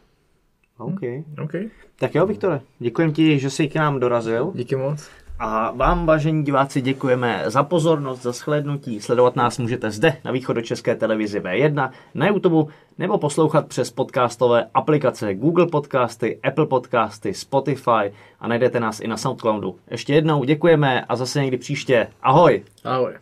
OK. 0.78 1.00
OK, 1.44 1.52
Tak 2.00 2.16
jo, 2.16 2.26
Viktore, 2.26 2.62
děkujem 2.80 3.14
ti, 3.14 3.40
že 3.40 3.50
jsi 3.50 3.68
k 3.68 3.76
nám 3.76 4.00
dorazil. 4.00 4.52
díky 4.56 4.76
moc. 4.76 5.08
A 5.44 5.72
vám, 5.72 6.06
vážení 6.06 6.44
diváci, 6.44 6.82
děkujeme 6.82 7.44
za 7.48 7.64
pozornost, 7.64 8.22
za 8.22 8.32
shlédnutí. 8.32 9.02
Sledovat 9.02 9.36
nás 9.36 9.58
můžete 9.58 9.92
zde 9.92 10.18
na 10.26 10.32
východočeské 10.32 10.96
televizi 10.96 11.40
V1, 11.40 11.92
na 12.14 12.28
YouTube 12.28 12.74
nebo 12.98 13.18
poslouchat 13.18 13.68
přes 13.68 13.92
podcastové 13.92 14.66
aplikace 14.74 15.36
Google 15.36 15.68
Podcasty, 15.68 16.40
Apple 16.44 16.66
Podcasty, 16.66 17.34
Spotify 17.34 18.14
a 18.40 18.48
najdete 18.48 18.80
nás 18.80 19.00
i 19.00 19.08
na 19.08 19.18
Soundcloudu. 19.18 19.76
Ještě 19.92 20.14
jednou 20.14 20.44
děkujeme 20.44 21.06
a 21.06 21.16
zase 21.16 21.42
někdy 21.42 21.58
příště. 21.58 22.08
Ahoj! 22.22 22.64
Ahoj. 22.84 23.14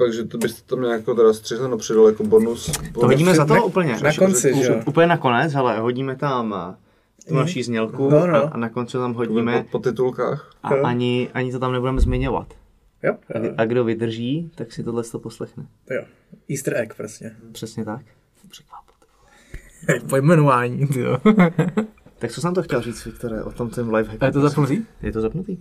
Ale 0.00 0.08
pak, 0.08 0.12
že 0.14 0.24
to 0.24 0.38
byste 0.38 0.62
tam 0.74 0.82
nějak 0.82 1.04
teda 1.04 1.32
střihli 1.32 1.68
no 1.68 1.76
přidal 1.78 2.06
jako 2.06 2.24
bonus. 2.24 2.70
To 2.94 3.06
hodíme 3.06 3.34
za 3.34 3.44
to 3.46 3.64
úplně. 3.66 3.96
Na 4.02 4.12
konci, 4.18 4.54
že 4.54 4.72
jo? 4.72 4.80
Úplně 4.86 5.06
nakonec, 5.06 5.54
ale 5.54 5.78
hodíme 5.80 6.16
tam 6.16 6.54
eh, 6.54 7.28
tu 7.28 7.34
naší 7.34 7.62
znělku 7.62 8.10
No, 8.10 8.26
no. 8.26 8.34
a, 8.36 8.40
a 8.40 8.56
na 8.56 8.68
konci 8.68 8.92
tam 8.96 9.14
hodíme 9.14 9.62
po, 9.62 9.68
po 9.68 9.78
titulkách. 9.78 10.50
a 10.62 10.68
ani, 10.68 11.30
ani 11.34 11.52
to 11.52 11.58
tam 11.58 11.72
nebudeme 11.72 12.00
zmiňovat. 12.00 12.46
Jo, 13.02 13.16
jo. 13.34 13.52
A 13.56 13.64
kdo 13.64 13.84
vydrží, 13.84 14.50
tak 14.54 14.72
si 14.72 14.84
tohle 14.84 15.02
to 15.04 15.18
poslechne. 15.18 15.66
jo. 15.90 16.02
Easter 16.50 16.76
egg 16.76 16.94
prostě. 16.96 17.32
Přesně 17.52 17.84
tak. 17.84 18.00
Překvapit. 18.48 18.96
Pojmenování, 20.08 20.88
jo. 20.96 21.18
Tak 22.18 22.30
co 22.32 22.40
jsem 22.40 22.54
to 22.54 22.62
chtěl 22.62 22.80
říct, 22.82 23.04
Viktore, 23.04 23.42
o 23.42 23.52
tom 23.52 23.70
tím 23.70 23.94
lifehacku? 23.94 24.24
A 24.24 24.26
je 24.26 24.32
to 24.32 24.40
zapnutý? 24.40 24.78
Je 25.02 25.12
to 25.12 25.20
zapnutý? 25.20 25.56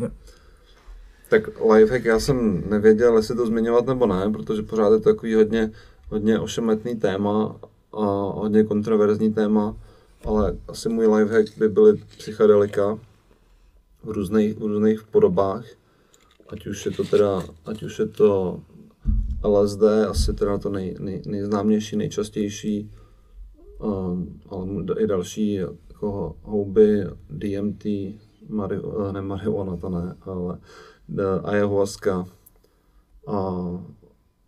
Tak 1.29 1.61
lifehack, 1.71 2.05
já 2.05 2.19
jsem 2.19 2.63
nevěděl, 2.69 3.17
jestli 3.17 3.35
to 3.35 3.45
zmiňovat 3.45 3.85
nebo 3.85 4.07
ne, 4.07 4.29
protože 4.31 4.63
pořád 4.63 4.93
je 4.93 4.99
to 4.99 5.13
takový 5.13 5.33
hodně, 5.33 5.71
hodně 6.09 6.39
ošemetný 6.39 6.95
téma 6.95 7.59
a 7.93 8.05
hodně 8.35 8.63
kontroverzní 8.63 9.33
téma, 9.33 9.75
ale 10.25 10.57
asi 10.67 10.89
můj 10.89 11.07
lifehack 11.07 11.57
by 11.57 11.69
byly 11.69 11.97
psychedelika 12.17 12.99
v 14.03 14.09
různých, 14.09 14.57
v 14.57 14.61
různých 14.61 15.03
podobách, 15.03 15.65
ať 16.49 16.67
už 16.67 16.85
je 16.85 16.91
to 16.91 17.03
teda, 17.03 17.43
ať 17.65 17.83
už 17.83 17.99
je 17.99 18.07
to 18.07 18.59
LSD, 19.43 19.83
asi 20.09 20.33
teda 20.33 20.57
to 20.57 20.69
nej, 20.69 20.95
nej, 20.99 21.21
nejznámější, 21.25 21.95
nejčastější, 21.95 22.91
um, 23.79 24.39
ale 24.49 24.65
i 24.99 25.07
další 25.07 25.53
jako 25.53 26.35
houby, 26.41 27.03
DMT, 27.29 27.85
mari, 28.49 28.77
ne 29.11 29.21
marihuana, 29.21 29.77
to 29.77 29.89
ne, 29.89 30.15
ale 30.21 30.57
ayahuasca. 31.43 32.27
A, 33.27 33.37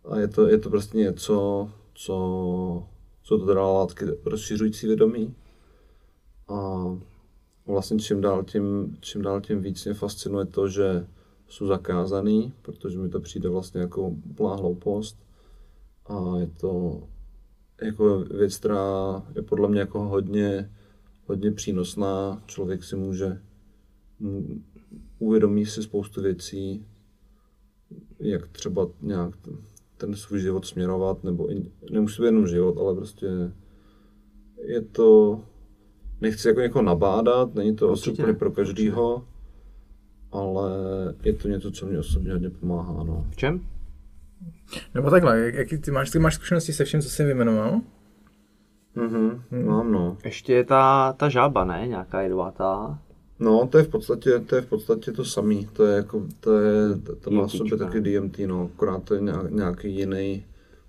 a 0.04 0.18
je, 0.18 0.28
to, 0.28 0.48
je 0.48 0.58
to 0.58 0.70
prostě 0.70 0.98
něco, 0.98 1.70
co, 1.94 2.86
co 3.22 3.38
to 3.38 3.46
teda 3.46 3.62
látky 3.62 4.04
rozšiřující 4.24 4.86
vědomí. 4.86 5.34
A 6.48 6.84
vlastně 7.66 7.98
čím 7.98 8.20
dál 8.20 8.44
tím, 8.44 8.96
čím 9.00 9.22
dál 9.22 9.40
tím 9.40 9.62
víc 9.62 9.84
mě 9.84 9.94
fascinuje 9.94 10.46
to, 10.46 10.68
že 10.68 11.06
jsou 11.48 11.66
zakázaný, 11.66 12.52
protože 12.62 12.98
mi 12.98 13.08
to 13.08 13.20
přijde 13.20 13.48
vlastně 13.48 13.80
jako 13.80 14.02
úplná 14.02 14.54
hloupost. 14.54 15.18
A 16.06 16.38
je 16.38 16.46
to 16.46 17.02
jako 17.82 18.18
věc, 18.18 18.56
která 18.56 19.22
je 19.36 19.42
podle 19.42 19.68
mě 19.68 19.80
jako 19.80 20.00
hodně, 20.00 20.70
hodně 21.26 21.52
přínosná. 21.52 22.42
Člověk 22.46 22.84
si 22.84 22.96
může, 22.96 23.42
uvědomí 25.18 25.66
si 25.66 25.82
spoustu 25.82 26.22
věcí, 26.22 26.86
jak 28.20 28.48
třeba 28.48 28.86
nějak 29.02 29.34
ten 29.96 30.14
svůj 30.14 30.40
život 30.40 30.66
směrovat, 30.66 31.24
nebo 31.24 31.52
i, 31.52 31.70
nemusí 31.90 32.22
být 32.22 32.26
jenom 32.26 32.46
život, 32.46 32.78
ale 32.78 32.94
prostě 32.94 33.26
je 34.64 34.80
to, 34.80 35.40
nechci 36.20 36.48
jako 36.48 36.60
někoho 36.60 36.82
nabádat, 36.82 37.54
není 37.54 37.76
to 37.76 37.92
asi 37.92 38.10
úplně 38.10 38.32
pro 38.32 38.50
každýho, 38.50 39.24
ale 40.32 40.70
je 41.22 41.32
to 41.32 41.48
něco, 41.48 41.70
co 41.70 41.86
mě 41.86 41.98
osobně 41.98 42.32
hodně 42.32 42.50
pomáhá, 42.50 43.02
no. 43.02 43.26
V 43.30 43.36
čem? 43.36 43.60
Nebo 44.94 45.10
takhle, 45.10 45.40
jak, 45.40 45.54
jaký 45.54 45.78
ty 45.78 45.90
máš, 45.90 46.10
ty 46.10 46.18
máš 46.18 46.34
zkušenosti 46.34 46.72
se 46.72 46.84
vším, 46.84 47.00
co 47.00 47.08
jsi 47.08 47.24
vyjmenoval? 47.24 47.80
Mhm, 48.94 49.42
mám 49.66 49.92
no. 49.92 50.16
Ještě 50.24 50.52
je 50.52 50.64
ta, 50.64 51.12
ta 51.12 51.28
žába, 51.28 51.64
ne? 51.64 51.86
Nějaká 51.86 52.20
jedovatá. 52.20 52.98
No, 53.40 53.68
to 53.72 53.78
je 53.78 53.84
v 53.84 53.88
podstatě, 53.88 54.38
to 54.38 54.56
je 54.56 54.62
v 54.62 54.66
podstatě 54.66 55.12
to 55.12 55.24
samý. 55.24 55.68
To 55.72 55.86
je 55.86 55.96
jako, 55.96 56.26
to 56.40 56.58
je, 56.58 56.96
to, 56.96 57.16
to 57.16 57.30
má 57.30 57.46
v 57.46 57.52
sobě 57.52 57.76
taky 57.76 58.00
DMT, 58.00 58.38
no, 58.38 58.70
akorát 58.74 59.02
to 59.02 59.14
je 59.14 59.20
nějak, 59.20 59.50
nějaký 59.50 59.94
jiný, 59.94 60.44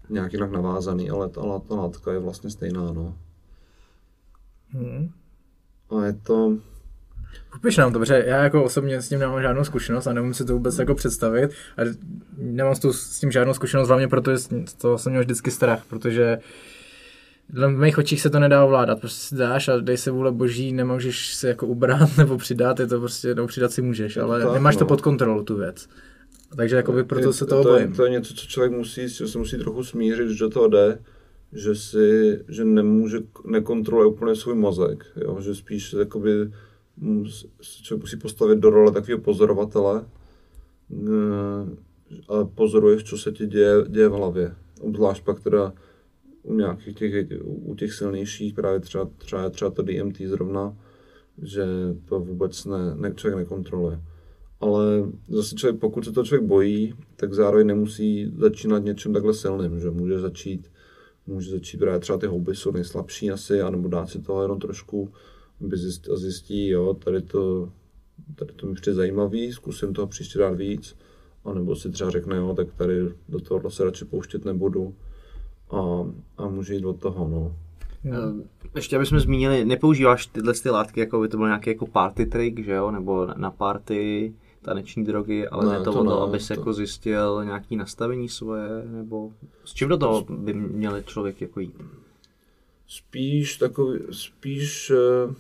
nějak 0.10 0.34
jinak 0.34 0.52
navázaný, 0.52 1.10
ale 1.10 1.30
ta, 1.30 1.42
ta 1.68 1.76
látka 1.76 2.12
je 2.12 2.20
vlastně 2.20 2.50
stejná, 2.50 2.92
no. 2.92 3.18
Hmm. 4.72 5.10
A 5.90 6.06
je 6.06 6.14
to, 6.14 6.58
Popiš 7.52 7.78
nám 7.78 7.94
to, 7.94 8.00
protože 8.00 8.24
já 8.28 8.44
jako 8.44 8.64
osobně 8.64 9.02
s 9.02 9.10
tím 9.10 9.20
nemám 9.20 9.42
žádnou 9.42 9.64
zkušenost 9.64 10.08
a 10.08 10.14
nemůžu 10.14 10.34
si 10.34 10.46
to 10.46 10.54
vůbec 10.54 10.80
jako 10.80 10.96
představit. 10.96 11.52
A 11.78 11.82
nemám 12.38 12.76
s, 12.76 12.80
tu, 12.80 12.94
s 12.94 13.20
tím 13.20 13.32
žádnou 13.32 13.54
zkušenost, 13.54 13.88
hlavně 13.88 14.08
protože 14.08 14.38
z 14.38 14.74
toho 14.74 14.98
jsem 14.98 15.12
měl 15.12 15.24
vždycky 15.24 15.52
strach, 15.52 15.86
protože 15.90 16.38
dle 17.50 17.68
v 17.68 17.78
mých 17.78 17.98
očích 17.98 18.22
se 18.22 18.30
to 18.30 18.40
nedá 18.40 18.66
ovládat. 18.66 19.00
Prostě 19.00 19.20
si 19.20 19.36
dáš 19.36 19.68
a 19.68 19.78
dej 19.78 19.98
se 19.98 20.12
vůle 20.12 20.32
boží, 20.32 20.74
nemůžeš 20.74 21.36
se 21.36 21.48
jako 21.48 21.68
ubrat 21.68 22.10
nebo 22.18 22.38
přidat, 22.38 22.80
je 22.80 22.88
to 22.88 23.00
prostě, 23.00 23.36
nebo 23.36 23.48
přidat 23.48 23.72
si 23.72 23.82
můžeš, 23.82 24.18
ale 24.18 24.44
tak, 24.44 24.54
nemáš 24.54 24.76
to 24.76 24.84
no. 24.84 24.88
pod 24.88 25.02
kontrolou 25.02 25.44
tu 25.44 25.56
věc. 25.56 25.90
Takže 26.56 26.76
jakoby 26.76 27.04
proto 27.04 27.30
je, 27.30 27.34
se 27.34 27.46
toho 27.46 27.64
to, 27.64 27.70
je, 27.70 27.84
bojím. 27.84 27.96
to 27.96 28.04
je 28.04 28.10
něco, 28.10 28.34
co 28.34 28.46
člověk 28.46 28.72
musí, 28.72 29.10
že 29.10 29.28
se 29.28 29.38
musí 29.38 29.58
trochu 29.58 29.84
smířit, 29.84 30.30
že 30.30 30.40
do 30.40 30.50
toho 30.50 30.68
jde, 30.68 31.00
že 31.54 31.76
si, 31.76 32.40
že 32.48 32.66
nemůže, 32.66 33.20
nekontroluje 33.46 34.08
úplně 34.08 34.36
svůj 34.36 34.56
mozek, 34.56 35.06
jo? 35.16 35.42
že 35.42 35.56
spíš 35.56 35.94
jakoby, 35.94 36.52
se 37.62 37.84
člověk 37.84 38.04
musí 38.04 38.18
postavit 38.18 38.60
do 38.60 38.70
role 38.70 38.92
takového 38.92 39.22
pozorovatele 39.22 40.06
eh, 40.92 42.34
a 42.34 42.46
pozoruješ, 42.46 43.04
co 43.04 43.18
se 43.18 43.32
ti 43.32 43.48
děje, 43.48 43.76
děje 43.88 44.08
v 44.10 44.14
hlavě. 44.14 44.56
Obzvlášť 44.82 45.24
pak 45.24 45.40
teda 45.40 45.74
nějakých 46.54 46.96
těch, 46.96 47.28
u 47.44 47.76
těch 47.76 47.94
silnějších, 47.94 48.54
právě 48.54 48.80
třeba, 48.80 49.10
třeba, 49.18 49.50
třeba 49.50 49.72
to 49.72 49.84
DMT 49.84 50.18
zrovna, 50.18 50.78
že 51.42 51.66
to 52.06 52.20
vůbec 52.20 52.66
ne, 52.66 52.96
ne, 52.96 53.14
člověk 53.16 53.38
nekontroluje. 53.38 54.02
Ale 54.60 54.84
zase 55.28 55.56
člověk, 55.56 55.80
pokud 55.80 56.06
se 56.06 56.12
to 56.12 56.24
člověk 56.24 56.48
bojí, 56.48 56.94
tak 57.16 57.34
zároveň 57.34 57.68
nemusí 57.68 58.34
začínat 58.38 58.84
něčem 58.84 59.14
takhle 59.14 59.34
silným, 59.34 59.80
že 59.80 59.92
může 59.92 60.20
začít, 60.20 60.72
může 61.28 61.52
začít 61.52 61.78
právě 61.78 62.00
třeba 62.00 62.20
ty 62.20 62.28
houby 62.28 62.56
jsou 62.56 62.72
nejslabší 62.72 63.32
asi, 63.32 63.62
anebo 63.62 63.88
dát 63.88 64.10
si 64.10 64.20
toho 64.20 64.42
jenom 64.42 64.60
trošku, 64.60 65.12
aby 65.62 65.78
zjistí, 65.78 66.12
a 66.12 66.16
zjistí, 66.16 66.68
jo, 66.68 66.94
tady 66.94 67.22
to, 67.22 67.72
tady 68.36 68.54
to 68.54 68.68
mi 68.68 68.74
přijde 68.74 68.96
zajímavý, 68.96 69.52
zkusím 69.52 69.94
toho 69.94 70.08
příště 70.08 70.40
dát 70.40 70.56
víc, 70.56 70.96
anebo 71.46 71.76
si 71.76 71.90
třeba 71.90 72.10
řekne, 72.10 72.38
jo, 72.38 72.54
tak 72.54 72.74
tady 72.74 73.10
do 73.30 73.40
toho 73.40 73.72
se 73.72 73.84
radši 73.84 74.06
pouštět 74.06 74.46
nebudu 74.46 74.96
a, 75.72 76.08
a 76.38 76.48
může 76.48 76.74
jít 76.74 76.86
od 76.86 77.00
toho, 77.00 77.28
no. 77.28 77.56
Eh, 78.06 78.48
Ještě 78.76 78.96
abychom 78.96 79.20
zmínili, 79.20 79.66
nepoužíváš 79.66 80.26
tyhle 80.28 80.54
ty 80.54 80.70
látky, 80.70 81.00
jako 81.00 81.20
by 81.22 81.28
to 81.28 81.38
byl 81.38 81.46
nějaký 81.46 81.70
jako 81.70 81.88
party 81.88 82.26
trick, 82.26 82.60
že 82.60 82.72
jo, 82.72 82.92
nebo 82.92 83.28
na- 83.38 83.52
party 83.52 84.34
taneční 84.62 85.04
drogy, 85.04 85.48
ale 85.48 85.66
Ne, 85.66 85.80
ne, 85.80 85.86
to, 85.86 85.94
to 85.94 86.04
ne, 86.04 86.12
aby 86.24 86.40
se 86.40 86.54
to- 86.54 86.60
jako 86.62 86.74
zjistil 86.74 87.46
nějaký 87.46 87.76
nastavení 87.76 88.30
svoje, 88.30 88.70
nebo 88.86 89.32
s 89.66 89.74
čím 89.74 89.90
do 89.90 89.98
toho 89.98 90.26
by 90.30 90.54
měl 90.54 91.02
člověk 91.02 91.42
jako 91.42 91.60
jít? 91.60 91.82
Spíš 92.88 93.58
takový, 93.58 94.00
spíš, 94.12 94.92
eh, 94.92 95.34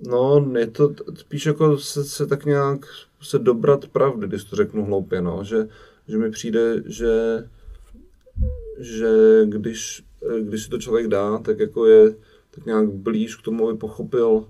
no, 0.00 0.50
je 0.58 0.66
to 0.66 0.90
spíš 1.14 1.46
jako 1.46 1.78
se, 1.78 2.04
se 2.04 2.26
tak 2.26 2.44
nějak 2.44 2.86
se 3.20 3.38
dobrat 3.38 3.86
pravdy, 3.88 4.26
když 4.26 4.44
to 4.44 4.56
řeknu 4.56 4.84
hloupě, 4.84 5.22
no, 5.22 5.44
že, 5.44 5.68
že 6.08 6.18
mi 6.18 6.30
přijde, 6.30 6.82
že, 6.86 7.10
že 8.78 9.42
když, 9.44 10.04
když 10.40 10.62
si 10.64 10.70
to 10.70 10.78
člověk 10.78 11.08
dá, 11.08 11.38
tak 11.38 11.58
jako 11.58 11.86
je 11.86 12.14
tak 12.50 12.66
nějak 12.66 12.90
blíž 12.90 13.36
k 13.36 13.42
tomu, 13.42 13.68
aby 13.68 13.78
pochopil, 13.78 14.48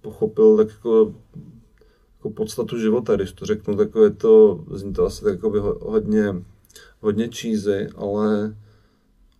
pochopil 0.00 0.56
tak 0.56 0.68
jako, 0.68 1.14
jako 2.18 2.30
podstatu 2.30 2.78
života, 2.78 3.16
když 3.16 3.32
to 3.32 3.46
řeknu, 3.46 3.76
tak 3.76 3.88
je 4.02 4.10
to, 4.10 4.64
zní 4.70 4.92
to 4.92 5.04
asi 5.04 5.24
tak 5.24 5.32
jako 5.32 5.50
by 5.50 5.58
hodně, 5.80 6.34
hodně 7.00 7.28
cheesy, 7.28 7.88
ale, 7.96 8.56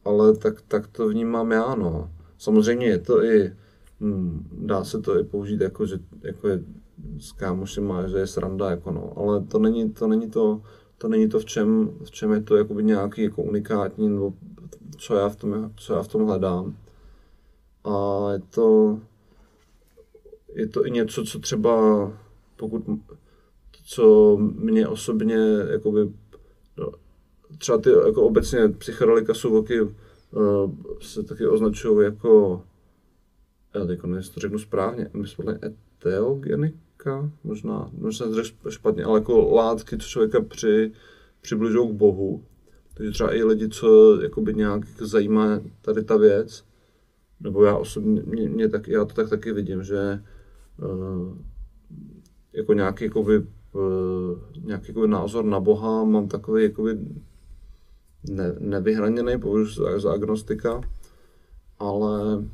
ale 0.05 0.37
tak, 0.37 0.63
tak 0.69 0.87
to 0.87 1.09
vnímám 1.09 1.53
já, 1.53 1.75
no. 1.75 2.11
Samozřejmě 2.39 2.87
je 2.87 2.99
to 2.99 3.25
i, 3.25 3.53
hm, 4.01 4.49
dá 4.53 4.85
se 4.85 5.01
to 5.01 5.21
i 5.21 5.25
použít 5.25 5.61
jako, 5.61 5.87
že 5.87 5.99
jako 6.23 6.49
je 6.49 6.65
s 7.19 7.33
kámošem 7.33 7.85
má, 7.85 8.07
že 8.07 8.19
je 8.19 8.27
sranda, 8.27 8.71
jako 8.71 8.91
no, 8.91 9.13
ale 9.17 9.45
to 9.45 9.59
není 9.59 9.91
to, 9.91 10.09
není 10.09 10.31
to, 10.31 10.63
to 11.01 11.09
není 11.09 11.29
to 11.29 11.41
v 11.41 11.45
čem, 11.45 11.91
v 12.05 12.11
čem 12.11 12.33
je 12.33 12.41
to 12.41 12.57
jakoby 12.57 12.85
nějaký 12.85 13.23
jako 13.23 13.43
unikátní, 13.43 14.09
nebo 14.09 14.33
co 14.99 15.15
já 15.15 15.29
v 15.29 15.37
tom, 15.37 15.73
co 15.77 15.95
já 15.95 16.03
v 16.03 16.09
tom 16.09 16.27
hledám. 16.27 16.77
A 17.85 18.27
je 18.33 18.41
to, 18.55 18.99
je 20.55 20.67
to 20.69 20.87
i 20.87 20.91
něco, 20.91 21.25
co 21.25 21.39
třeba, 21.39 22.13
pokud, 22.57 22.85
co 23.85 24.37
mě 24.41 24.89
osobně, 24.89 25.37
jakoby, 25.71 26.13
no, 26.77 26.93
třeba 27.59 27.79
ty 27.79 27.91
jako 27.91 28.23
obecně 28.23 28.69
psychedelika 28.69 29.35
jsou 29.35 29.63
taky, 29.63 29.81
uh, 29.81 29.91
se 31.01 31.23
taky 31.23 31.47
označují 31.47 32.05
jako, 32.05 32.63
já 33.75 33.85
teď 33.85 34.01
to 34.35 34.41
řeknu 34.41 34.59
správně, 34.59 35.11
myslím, 35.13 35.49
eteogenika, 37.01 37.31
možná, 37.45 37.91
možná 37.99 38.27
se 38.27 38.43
řekl 38.43 38.71
špatně, 38.71 39.05
ale 39.05 39.19
jako 39.19 39.55
látky, 39.55 39.99
co 39.99 40.09
člověka 40.09 40.41
při, 40.41 40.93
přibližují 41.41 41.89
k 41.89 41.93
Bohu. 41.93 42.45
Takže 42.95 43.13
třeba 43.13 43.35
i 43.35 43.43
lidi, 43.43 43.69
co 43.69 44.21
jakoby 44.23 44.55
nějak 44.55 44.87
zajímá 45.01 45.61
tady 45.83 46.05
ta 46.05 46.17
věc, 46.17 46.65
nebo 47.41 47.65
já 47.65 47.77
osobně, 47.77 48.23
mě, 48.27 48.49
mě 48.49 48.69
tak, 48.69 48.89
já 48.89 49.05
to 49.05 49.15
tak 49.15 49.29
taky 49.29 49.53
vidím, 49.53 49.83
že 49.83 50.23
uh, 50.79 51.39
jako 52.53 52.73
nějaký, 52.73 53.05
jakoby, 53.05 53.39
uh, 53.39 54.65
nějaký 54.65 54.89
jakoby 54.89 55.09
názor 55.09 55.45
na 55.45 55.61
Boha 55.61 56.05
mám 56.05 56.29
takový 56.29 56.63
jakoby 56.63 56.99
ne, 58.29 58.55
nevyhraněný, 58.59 59.41
považuji 59.41 59.75
za, 59.75 59.99
za 59.99 60.13
agnostika, 60.13 60.81
ale 61.79 62.45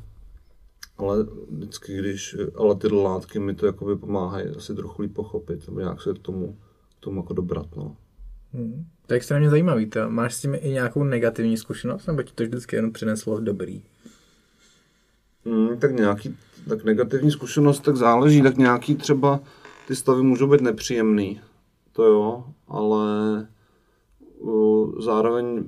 ale 0.97 1.25
vždycky, 1.49 1.97
když, 1.97 2.35
ale 2.55 2.75
ty 2.75 2.87
látky 2.87 3.39
mi 3.39 3.55
to 3.55 3.65
jakoby 3.65 3.95
pomáhají 3.95 4.47
asi 4.47 4.75
trochu 4.75 5.01
líp 5.01 5.13
pochopit, 5.13 5.67
nebo 5.67 5.79
nějak 5.79 6.01
se 6.01 6.13
k 6.13 6.19
tomu, 6.19 6.57
k 6.99 7.03
tomu 7.03 7.19
jako 7.19 7.33
dobrat, 7.33 7.75
no. 7.75 7.95
Hmm. 8.53 8.85
To 9.07 9.13
je 9.13 9.17
extrémně 9.17 9.49
zajímavý. 9.49 9.85
To. 9.85 10.09
Máš 10.09 10.33
s 10.33 10.41
tím 10.41 10.55
i 10.61 10.69
nějakou 10.69 11.03
negativní 11.03 11.57
zkušenost, 11.57 12.05
nebo 12.05 12.23
ti 12.23 12.31
to 12.35 12.43
vždycky 12.43 12.75
jenom 12.75 12.91
přineslo 12.91 13.39
dobrý? 13.39 13.83
Hmm, 15.45 15.77
tak 15.77 15.95
nějaký, 15.95 16.37
tak 16.69 16.83
negativní 16.83 17.31
zkušenost, 17.31 17.79
tak 17.79 17.95
záleží, 17.95 18.41
tak 18.41 18.57
nějaký 18.57 18.95
třeba 18.95 19.39
ty 19.87 19.95
stavy 19.95 20.23
můžou 20.23 20.47
být 20.47 20.61
nepříjemný, 20.61 21.41
to 21.93 22.03
jo, 22.03 22.43
ale 22.67 23.47
uh, 24.39 25.01
zároveň 25.01 25.63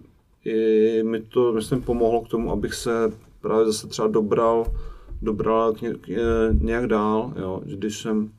i 0.46 1.04
mi 1.04 1.22
to, 1.22 1.54
myslím, 1.54 1.82
pomohlo 1.82 2.22
k 2.22 2.28
tomu, 2.28 2.52
abych 2.52 2.74
se 2.74 3.12
právě 3.42 3.66
zase 3.66 3.88
třeba 3.88 4.08
dobral, 4.08 4.66
dobral 5.22 5.74
k, 5.74 5.82
ně, 5.82 5.94
k, 5.94 6.08
nějak 6.62 6.88
dál, 6.88 7.34
jo, 7.38 7.62
když 7.66 8.02
jsem 8.02 8.32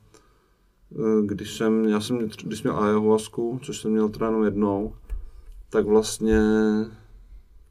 Eh, 0.99 1.23
když 1.27 1.57
jsem, 1.57 1.85
já 1.85 2.01
jsem, 2.01 2.19
když 2.19 2.63
měl 2.63 2.79
ayahuasku, 2.79 3.61
což 3.63 3.81
jsem 3.81 3.91
měl 3.91 4.09
teda 4.09 4.27
jenom 4.27 4.45
jednou, 4.45 4.95
tak 5.71 5.87
vlastně 5.87 6.41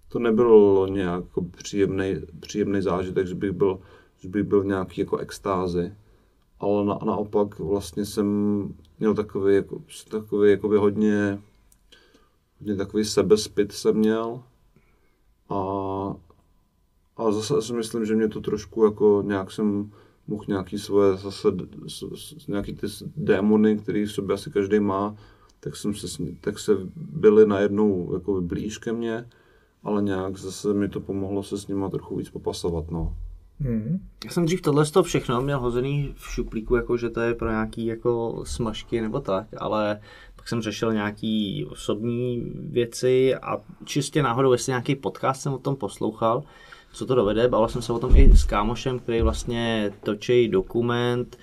to 0.07 0.19
nebylo 0.19 0.88
nějak 0.88 1.23
jako 1.23 1.41
příjemný, 1.41 2.15
příjemný 2.40 2.81
zážitek, 2.81 3.27
že 3.27 3.36
bych 3.36 3.52
byl, 3.52 3.80
že 4.18 4.30
bych 4.30 4.44
byl 4.44 4.61
v 4.61 4.65
nějaký 4.65 5.02
jako 5.02 5.18
extázi. 5.18 5.94
Ale 6.60 6.86
na, 6.86 6.99
naopak 7.06 7.60
vlastně 7.60 8.06
jsem 8.06 8.27
měl 8.99 9.14
takový, 9.14 9.56
jako, 9.56 9.81
takový 10.10 10.52
jako 10.52 10.69
by 10.69 10.77
hodně, 10.77 11.41
hodně 12.60 12.76
takový 12.76 13.06
sebespit 13.06 13.72
jsem 13.72 13.95
měl. 13.95 14.44
A, 15.49 15.56
a 17.20 17.32
zase 17.32 17.62
si 17.62 17.74
myslím, 17.74 18.06
že 18.06 18.16
mě 18.16 18.28
to 18.28 18.41
trošku 18.41 18.86
jako 18.86 19.24
nějak 19.26 19.52
jsem 19.52 19.91
mohl 20.28 20.46
nějaký 20.48 20.80
svoje 20.80 21.18
zase, 21.18 21.48
nějaký 22.48 22.74
ty 22.74 22.88
démony, 23.16 23.78
který 23.78 24.06
v 24.06 24.12
sobě 24.12 24.34
asi 24.34 24.52
každý 24.52 24.80
má, 24.80 25.16
tak, 25.60 25.76
jsem 25.76 25.94
se, 25.94 26.24
tak 26.41 26.60
se 26.60 26.72
byli 26.96 27.48
najednou 27.48 28.14
jako 28.14 28.41
blíž 28.41 28.78
ke 28.78 28.94
mně, 28.94 29.26
ale 29.84 30.02
nějak 30.02 30.38
zase 30.38 30.74
mi 30.74 30.90
to 30.90 31.00
pomohlo 31.00 31.44
se 31.44 31.58
s 31.58 31.68
nima 31.68 31.90
trochu 31.90 32.16
víc 32.16 32.30
popasovat, 32.30 32.91
no. 32.91 33.16
Hmm. 33.62 34.00
Já 34.26 34.32
jsem 34.32 34.46
dřív 34.46 34.62
tohle 34.62 34.86
to 34.86 35.04
všechno 35.04 35.41
měl 35.41 35.60
hozený 35.60 36.14
v 36.18 36.28
šuplíku, 36.30 36.76
jako 36.76 36.98
že 36.98 37.10
to 37.10 37.22
je 37.22 37.34
pro 37.34 37.50
nějaký 37.50 37.86
jako 37.86 38.44
smažky 38.46 39.02
nebo 39.02 39.20
tak, 39.20 39.48
ale 39.58 40.00
pak 40.36 40.48
jsem 40.48 40.62
řešil 40.62 40.94
nějaký 40.94 41.66
osobní 41.66 42.52
věci 42.56 43.36
a 43.36 43.58
čistě 43.86 44.24
náhodou, 44.24 44.52
jestli 44.52 44.72
nějaký 44.72 44.96
podcast 44.96 45.41
jsem 45.41 45.54
o 45.54 45.58
tom 45.58 45.76
poslouchal, 45.76 46.44
co 46.94 47.06
to 47.06 47.16
dovede. 47.16 47.48
Bavil 47.48 47.68
jsem 47.68 47.82
se 47.82 47.94
o 47.94 47.99
tom 47.99 48.16
i 48.16 48.38
s 48.38 48.44
kámošem, 48.44 48.99
který 48.99 49.22
vlastně 49.22 49.94
točí 50.03 50.48
dokument 50.48 51.38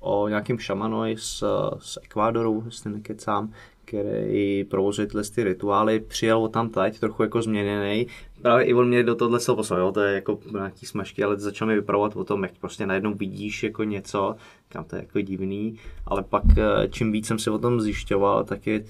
o 0.00 0.28
nějakém 0.28 0.58
šamanoji 0.58 1.16
z, 1.16 1.44
z 1.78 1.98
Ekvádoru, 2.02 2.62
jestli 2.66 2.90
nekecám, 2.90 3.52
který 3.84 4.64
provozuje 4.64 5.06
tyhle 5.06 5.22
ty 5.34 5.44
rituály, 5.44 6.00
přijel 6.00 6.48
tam 6.48 6.68
teď, 6.68 6.98
trochu 7.00 7.22
jako 7.22 7.42
změněný. 7.42 8.06
Právě 8.42 8.64
i 8.64 8.74
on 8.74 8.88
mě 8.88 9.02
do 9.02 9.14
tohle 9.14 9.40
se 9.40 9.54
poslal, 9.54 9.80
jo, 9.80 9.92
to 9.92 10.00
je 10.00 10.14
jako 10.14 10.38
nějaký 10.52 10.86
smažky, 10.86 11.24
ale 11.24 11.38
začal 11.38 11.68
mi 11.68 11.74
vypravovat 11.74 12.16
o 12.16 12.24
tom, 12.24 12.42
jak 12.42 12.52
prostě 12.60 12.86
najednou 12.86 13.14
vidíš 13.14 13.62
jako 13.62 13.84
něco, 13.84 14.36
kam 14.68 14.84
to 14.84 14.96
je 14.96 15.02
jako 15.02 15.20
divný, 15.20 15.78
ale 16.06 16.22
pak 16.22 16.44
eh, 16.58 16.88
čím 16.88 17.12
víc 17.12 17.26
jsem 17.26 17.38
se 17.38 17.50
o 17.50 17.58
tom 17.58 17.80
zjišťoval, 17.80 18.44
tak 18.44 18.66
je 18.66 18.84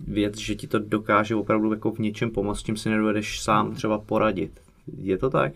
věc, 0.00 0.36
že 0.36 0.54
ti 0.54 0.66
to 0.66 0.78
dokáže 0.78 1.34
opravdu 1.34 1.72
jako 1.72 1.90
v 1.90 1.98
něčem 1.98 2.30
pomoct, 2.30 2.62
tím 2.62 2.76
si 2.76 2.90
nedovedeš 2.90 3.40
sám 3.40 3.74
třeba 3.74 3.98
poradit. 3.98 4.67
Je 4.96 5.18
to 5.18 5.30
tak? 5.30 5.52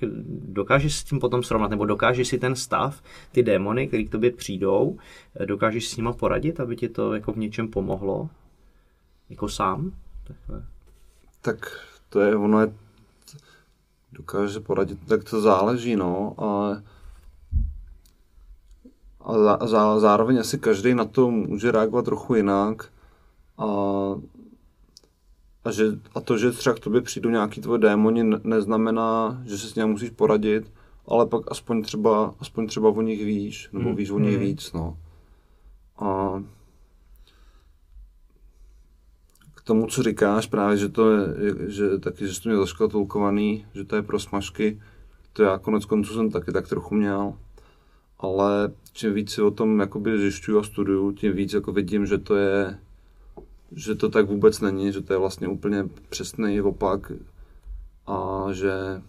Dokážeš 0.49 0.95
s 0.95 1.05
tím 1.05 1.21
potom 1.21 1.43
srovnat, 1.43 1.71
nebo 1.71 1.87
dokážeš 1.87 2.29
si 2.29 2.39
ten 2.39 2.57
stav, 2.57 3.03
ty 3.33 3.43
démony, 3.43 3.89
které 3.89 4.05
k 4.05 4.11
tobě 4.11 4.33
přijdou, 4.33 4.99
dokážeš 5.45 5.89
s 5.89 5.97
nima 5.97 6.13
poradit, 6.13 6.61
aby 6.61 6.77
ti 6.77 6.89
to 6.89 7.15
jako 7.15 7.33
v 7.33 7.39
něčem 7.39 7.69
pomohlo? 7.69 8.29
Jako 9.31 9.49
sám? 9.49 9.93
Takhle. 10.25 10.65
Tak 11.43 11.87
to 12.09 12.21
je, 12.21 12.37
ono 12.37 12.61
je, 12.61 12.73
dokáže 14.13 14.61
poradit, 14.61 14.99
tak 15.07 15.25
to 15.25 15.41
záleží, 15.41 15.97
no, 15.97 16.35
ale 16.39 16.83
a 19.25 19.67
zá, 19.67 20.01
zároveň 20.01 20.39
asi 20.39 20.59
každý 20.59 20.95
na 20.95 21.05
to 21.05 21.31
může 21.31 21.73
reagovat 21.73 22.05
trochu 22.05 22.35
jinak 22.35 22.89
a 23.59 23.67
a, 25.65 25.71
že, 25.71 25.85
a 26.15 26.21
to, 26.21 26.39
že 26.39 26.51
třeba 26.51 26.77
k 26.77 26.81
tobě 26.81 27.01
přijdou 27.01 27.31
nějaký 27.31 27.61
tvoje 27.61 27.79
démoni, 27.79 28.23
neznamená, 28.45 29.43
že 29.47 29.59
se 29.59 29.69
s 29.69 29.75
ním 29.75 29.87
musíš 29.87 30.11
poradit, 30.11 30.73
ale 31.07 31.27
pak 31.27 31.51
aspoň 31.51 31.83
třeba, 31.83 32.35
aspoň 32.41 32.67
třeba 32.67 32.89
o 32.89 33.03
nich 33.03 33.25
víš, 33.25 33.69
nebo 33.73 33.89
hmm. 33.89 33.97
víš 33.97 34.11
o 34.11 34.19
nich 34.19 34.35
hmm. 34.35 34.43
víc, 34.43 34.73
no. 34.73 34.97
A 35.99 36.43
k 39.55 39.65
tomu, 39.65 39.87
co 39.87 40.03
říkáš 40.03 40.47
právě, 40.47 40.77
že 40.77 40.89
to 40.89 41.11
je, 41.11 41.35
že 41.69 41.99
taky, 41.99 42.27
že 42.27 42.35
jsi 42.35 42.43
to 42.43 42.49
měl 42.49 42.61
zaškatulkovaný, 42.61 43.67
že 43.75 43.85
to 43.85 43.97
je 43.97 44.03
pro 44.03 44.21
smažky, 44.21 44.81
to 45.33 45.43
já 45.43 45.59
konec 45.59 45.85
konců 45.85 46.15
jsem 46.15 46.31
taky 46.31 46.53
tak 46.53 46.69
trochu 46.69 46.95
měl, 46.95 47.35
ale 48.19 48.73
čím 48.93 49.15
víc 49.15 49.31
si 49.31 49.43
o 49.43 49.51
tom 49.51 49.81
jakoby 49.81 50.19
zjišťuju 50.19 50.59
a 50.59 50.63
studuju, 50.63 51.13
tím 51.13 51.33
víc 51.33 51.53
jako 51.53 51.73
vidím, 51.73 52.07
že 52.07 52.19
to 52.19 52.37
je, 52.37 52.79
že 53.75 53.95
to 53.95 54.09
tak 54.09 54.27
vůbec 54.27 54.61
není, 54.61 54.93
že 54.93 55.01
to 55.01 55.13
je 55.13 55.19
vlastně 55.19 55.49
úplně 55.49 55.89
přesný 56.09 56.61
opak 56.61 57.13
a 58.07 58.47
že 58.53 59.03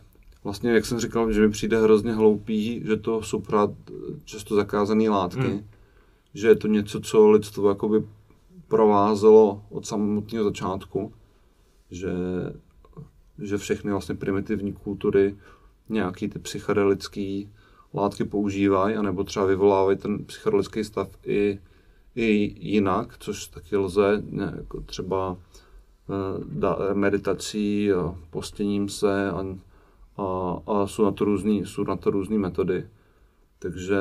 vlastně, 0.43 0.71
jak 0.71 0.85
jsem 0.85 0.99
říkal, 0.99 1.31
že 1.31 1.41
mi 1.41 1.49
přijde 1.49 1.81
hrozně 1.81 2.13
hloupý, 2.13 2.81
že 2.85 2.97
to 2.97 3.21
jsou 3.21 3.39
právě 3.39 3.75
často 4.25 4.55
zakázané 4.55 5.09
látky, 5.09 5.41
hmm. 5.41 5.65
že 6.33 6.47
je 6.47 6.55
to 6.55 6.67
něco, 6.67 6.99
co 6.99 7.29
lidstvo 7.29 7.69
jakoby 7.69 8.03
provázelo 8.67 9.65
od 9.69 9.85
samotného 9.85 10.43
začátku, 10.43 11.13
že, 11.91 12.13
že 13.39 13.57
všechny 13.57 13.91
vlastně 13.91 14.15
primitivní 14.15 14.73
kultury 14.73 15.35
nějaký 15.89 16.27
ty 16.27 16.39
psychedelické 16.39 17.43
látky 17.93 18.23
používají, 18.23 18.95
anebo 18.95 19.23
třeba 19.23 19.45
vyvolávají 19.45 19.97
ten 19.97 20.25
psychedelický 20.25 20.83
stav 20.83 21.09
i 21.25 21.59
i 22.15 22.55
jinak, 22.59 23.17
což 23.19 23.47
taky 23.47 23.77
lze, 23.77 24.23
jako 24.55 24.81
třeba 24.81 25.37
eh, 26.89 26.93
meditací, 26.93 27.89
postěním 28.29 28.89
se 28.89 29.31
a, 29.31 29.45
a, 30.17 30.57
a 30.67 30.87
jsou 30.87 31.05
na 31.05 31.11
to 31.11 31.25
různé 31.25 31.51
jsou 31.51 31.83
na 31.83 31.95
to 31.95 32.09
různý 32.09 32.37
metody. 32.37 32.87
Takže 33.59 33.97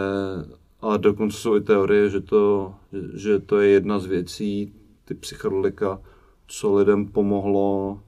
a 0.80 0.96
dokonce 0.96 1.36
jsou 1.36 1.56
i 1.56 1.60
teorie, 1.60 2.10
že 2.10 2.20
to, 2.20 2.74
že 3.14 3.38
to 3.38 3.60
je 3.60 3.68
jedna 3.70 3.98
z 3.98 4.06
věcí, 4.06 4.72
ty 5.04 5.14
psychedelika, 5.14 6.00
co 6.46 6.74
lidem 6.74 7.06
pomohlo 7.06 8.00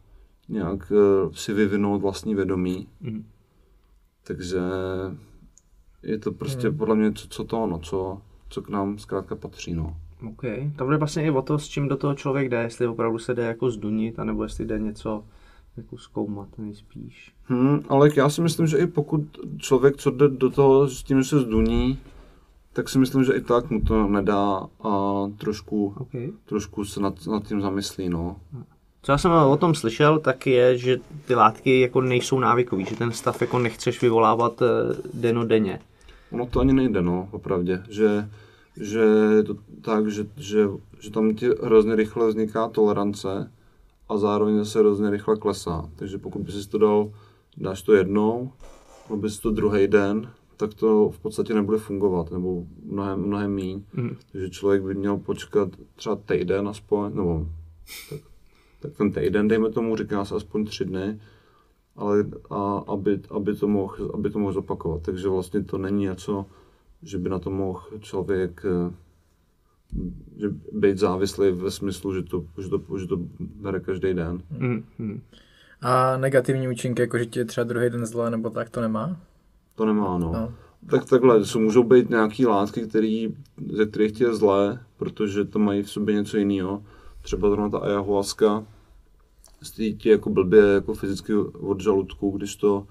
nějak 0.48 0.92
uh, 0.92 1.32
si 1.32 1.52
vyvinout 1.52 2.02
vlastní 2.02 2.34
vědomí. 2.34 2.88
Mhm. 3.00 3.24
Takže 4.22 4.60
je 6.02 6.18
to 6.18 6.32
prostě 6.32 6.70
podle 6.70 6.94
mě 6.94 7.12
co, 7.12 7.28
co 7.28 7.44
to 7.44 7.62
ono, 7.62 7.78
co, 7.78 8.22
co 8.48 8.62
k 8.62 8.68
nám 8.68 8.98
zkrátka 8.98 9.36
patří, 9.36 9.74
no. 9.74 9.96
OK. 10.28 10.42
To 10.76 10.84
bude 10.84 10.96
vlastně 10.96 11.24
i 11.24 11.30
o 11.30 11.42
to, 11.42 11.58
s 11.58 11.68
čím 11.68 11.88
do 11.88 11.96
toho 11.96 12.14
člověk 12.14 12.48
jde, 12.48 12.62
jestli 12.62 12.86
opravdu 12.86 13.18
se 13.18 13.34
jde 13.34 13.42
jako 13.42 13.70
zdunit, 13.70 14.18
anebo 14.18 14.42
jestli 14.42 14.64
jde 14.66 14.78
něco 14.78 15.24
jako 15.76 15.98
zkoumat 15.98 16.48
nejspíš. 16.58 17.32
Hmm, 17.44 17.80
ale 17.88 18.08
já 18.16 18.28
si 18.28 18.40
myslím, 18.40 18.66
že 18.66 18.78
i 18.78 18.86
pokud 18.86 19.22
člověk, 19.58 19.96
co 19.96 20.10
jde 20.10 20.28
do 20.28 20.50
toho 20.50 20.88
s 20.88 21.02
tím, 21.02 21.22
že 21.22 21.28
se 21.28 21.40
zduní, 21.40 21.98
tak 22.72 22.88
si 22.88 22.98
myslím, 22.98 23.24
že 23.24 23.32
i 23.32 23.40
tak 23.40 23.70
mu 23.70 23.80
to 23.80 24.08
nedá 24.08 24.66
a 24.82 25.22
trošku, 25.38 25.94
OK. 25.98 26.10
trošku 26.44 26.84
se 26.84 27.00
nad, 27.00 27.26
nad 27.26 27.46
tím 27.46 27.60
zamyslí, 27.60 28.08
no. 28.08 28.36
Co 29.02 29.12
já 29.12 29.18
jsem 29.18 29.32
o 29.32 29.56
tom 29.56 29.74
slyšel, 29.74 30.18
tak 30.18 30.46
je, 30.46 30.78
že 30.78 30.96
ty 31.26 31.34
látky 31.34 31.80
jako 31.80 32.00
nejsou 32.00 32.38
návykový, 32.38 32.84
že 32.84 32.96
ten 32.96 33.12
stav 33.12 33.40
jako 33.40 33.58
nechceš 33.58 34.02
vyvolávat 34.02 34.62
eh, 34.62 34.66
denodenně. 35.14 35.80
Ono 36.34 36.46
to 36.46 36.60
ani 36.60 36.72
nejde, 36.72 37.02
no, 37.02 37.28
opravdě, 37.32 37.82
že, 37.88 38.28
že 38.80 39.00
je 39.36 39.42
to 39.42 39.56
tak, 39.80 40.10
že, 40.10 40.26
že, 40.36 40.68
že 41.00 41.10
tam 41.10 41.34
ti 41.34 41.48
hrozně 41.62 41.96
rychle 41.96 42.28
vzniká 42.28 42.68
tolerance 42.68 43.50
a 44.08 44.16
zároveň 44.16 44.58
zase 44.58 44.78
hrozně 44.78 45.10
rychle 45.10 45.36
klesá. 45.36 45.90
Takže 45.96 46.18
pokud 46.18 46.42
by 46.42 46.52
si 46.52 46.68
to 46.68 46.78
dal, 46.78 47.12
dáš 47.56 47.82
to 47.82 47.94
jednou, 47.94 48.52
dal 49.08 49.18
bys 49.18 49.38
to 49.38 49.50
druhý 49.50 49.88
den, 49.88 50.30
tak 50.56 50.74
to 50.74 51.10
v 51.10 51.18
podstatě 51.18 51.54
nebude 51.54 51.78
fungovat, 51.78 52.30
nebo 52.30 52.64
mnohem, 52.82 53.20
mnohem 53.20 53.54
míň. 53.54 53.82
Mhm. 53.92 54.16
Takže 54.32 54.50
člověk 54.50 54.82
by 54.82 54.94
měl 54.94 55.16
počkat 55.16 55.68
třeba 55.96 56.16
týden 56.16 56.68
aspoň, 56.68 57.14
nebo 57.14 57.46
tak, 58.10 58.20
tak 58.80 58.92
ten 58.96 59.12
týden, 59.12 59.48
dejme 59.48 59.70
tomu, 59.70 59.96
říká 59.96 60.24
se 60.24 60.34
aspoň 60.34 60.64
tři 60.64 60.84
dny, 60.84 61.20
ale 61.96 62.24
a, 62.50 62.82
aby, 62.88 63.20
aby, 63.30 63.54
to 63.54 63.68
mohl, 63.68 64.10
aby 64.14 64.30
to 64.30 64.38
mohl 64.38 64.52
zopakovat. 64.52 65.02
Takže 65.02 65.28
vlastně 65.28 65.62
to 65.64 65.78
není 65.78 66.02
něco, 66.02 66.46
že 67.02 67.18
by 67.18 67.28
na 67.28 67.38
to 67.38 67.50
mohl 67.50 67.82
člověk 68.00 68.62
eh, 68.64 68.94
že 70.36 70.48
být 70.72 70.98
závislý 70.98 71.50
ve 71.52 71.70
smyslu, 71.70 72.14
že 72.14 72.22
to, 72.22 72.44
že 72.62 72.68
to, 72.68 72.98
že 72.98 73.06
to 73.06 73.16
bere 73.38 73.80
každý 73.80 74.14
den. 74.14 74.42
Mm, 74.50 74.84
mm. 74.98 75.20
A 75.80 76.16
negativní 76.16 76.68
účinky, 76.68 77.02
jako 77.02 77.18
že 77.18 77.26
ti 77.26 77.38
je 77.38 77.44
třeba 77.44 77.64
druhý 77.64 77.90
den 77.90 78.06
zle, 78.06 78.30
nebo 78.30 78.50
tak, 78.50 78.70
to 78.70 78.80
nemá? 78.80 79.16
To 79.74 79.86
nemá, 79.86 80.18
no. 80.18 80.32
No. 80.32 80.54
Tak 80.90 81.04
takhle, 81.04 81.44
jsou, 81.44 81.60
můžou 81.60 81.82
být 81.82 82.10
nějaký 82.10 82.46
látky, 82.46 82.80
který, 82.80 83.36
ze 83.72 83.86
kterých 83.86 84.12
ti 84.12 84.24
je 84.24 84.34
zlé, 84.34 84.80
protože 84.96 85.44
to 85.44 85.58
mají 85.58 85.82
v 85.82 85.90
sobě 85.90 86.14
něco 86.14 86.36
jiného. 86.36 86.82
Třeba 87.22 87.48
zrovna 87.48 87.68
ta 87.68 87.78
ayahuasca, 87.78 88.64
ti 89.70 90.08
jako 90.08 90.30
blbě 90.30 90.62
jako 90.62 90.94
fyzicky 90.94 91.34
od 91.60 91.80
žaludku, 91.80 92.30
když 92.30 92.56
to, 92.56 92.86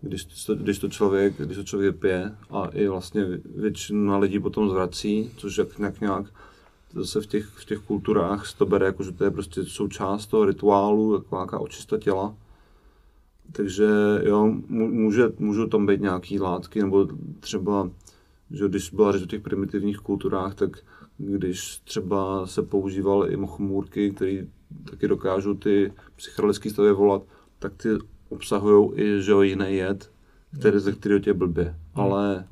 když 0.00 0.24
to, 0.24 0.54
když 0.54 0.78
to 0.78 0.88
člověk, 0.88 1.34
když 1.38 1.56
to 1.56 1.64
člověk 1.64 1.96
pije 1.96 2.36
a 2.50 2.66
i 2.66 2.88
vlastně 2.88 3.26
většina 3.56 4.18
lidí 4.18 4.38
potom 4.40 4.70
zvrací, 4.70 5.30
což 5.36 5.58
jak 5.58 5.78
nějak 5.78 6.00
nějak 6.00 6.26
zase 6.94 7.20
v 7.20 7.26
těch, 7.26 7.46
v 7.46 7.64
těch 7.64 7.78
kulturách 7.78 8.46
se 8.46 8.56
to 8.56 8.66
bere 8.66 8.86
jako, 8.86 9.02
že 9.02 9.12
to 9.12 9.24
je 9.24 9.30
prostě 9.30 9.64
součást 9.64 10.26
toho 10.26 10.44
rituálu, 10.44 11.14
jako 11.14 11.36
nějaká 11.36 11.58
očista 11.58 11.98
těla. 11.98 12.34
Takže 13.52 13.88
jo, 14.22 14.54
může, 14.68 15.32
můžou 15.38 15.66
tam 15.66 15.86
být 15.86 16.00
nějaký 16.00 16.40
látky, 16.40 16.82
nebo 16.82 17.08
třeba, 17.40 17.90
že 18.50 18.68
když 18.68 18.90
byla 18.90 19.12
řeč 19.12 19.22
o 19.22 19.26
těch 19.26 19.42
primitivních 19.42 19.98
kulturách, 19.98 20.54
tak 20.54 20.78
když 21.18 21.78
třeba 21.78 22.46
se 22.46 22.62
používaly 22.62 23.32
i 23.32 23.36
mochomůrky, 23.36 24.10
které 24.10 24.46
taky 24.90 25.08
dokážou 25.08 25.54
ty 25.54 25.92
psychedelické 26.16 26.70
stavy 26.70 26.92
volat, 26.92 27.22
tak 27.58 27.72
ty 27.76 27.88
obsahují 28.28 28.90
i 28.94 29.22
že 29.22 29.30
jo, 29.32 29.42
jiný 29.42 29.74
jed, 29.76 30.10
který, 30.58 30.78
ze 30.78 30.92
kterého 30.92 31.20
tě 31.20 31.34
blbě. 31.34 31.74
Ale 31.94 32.44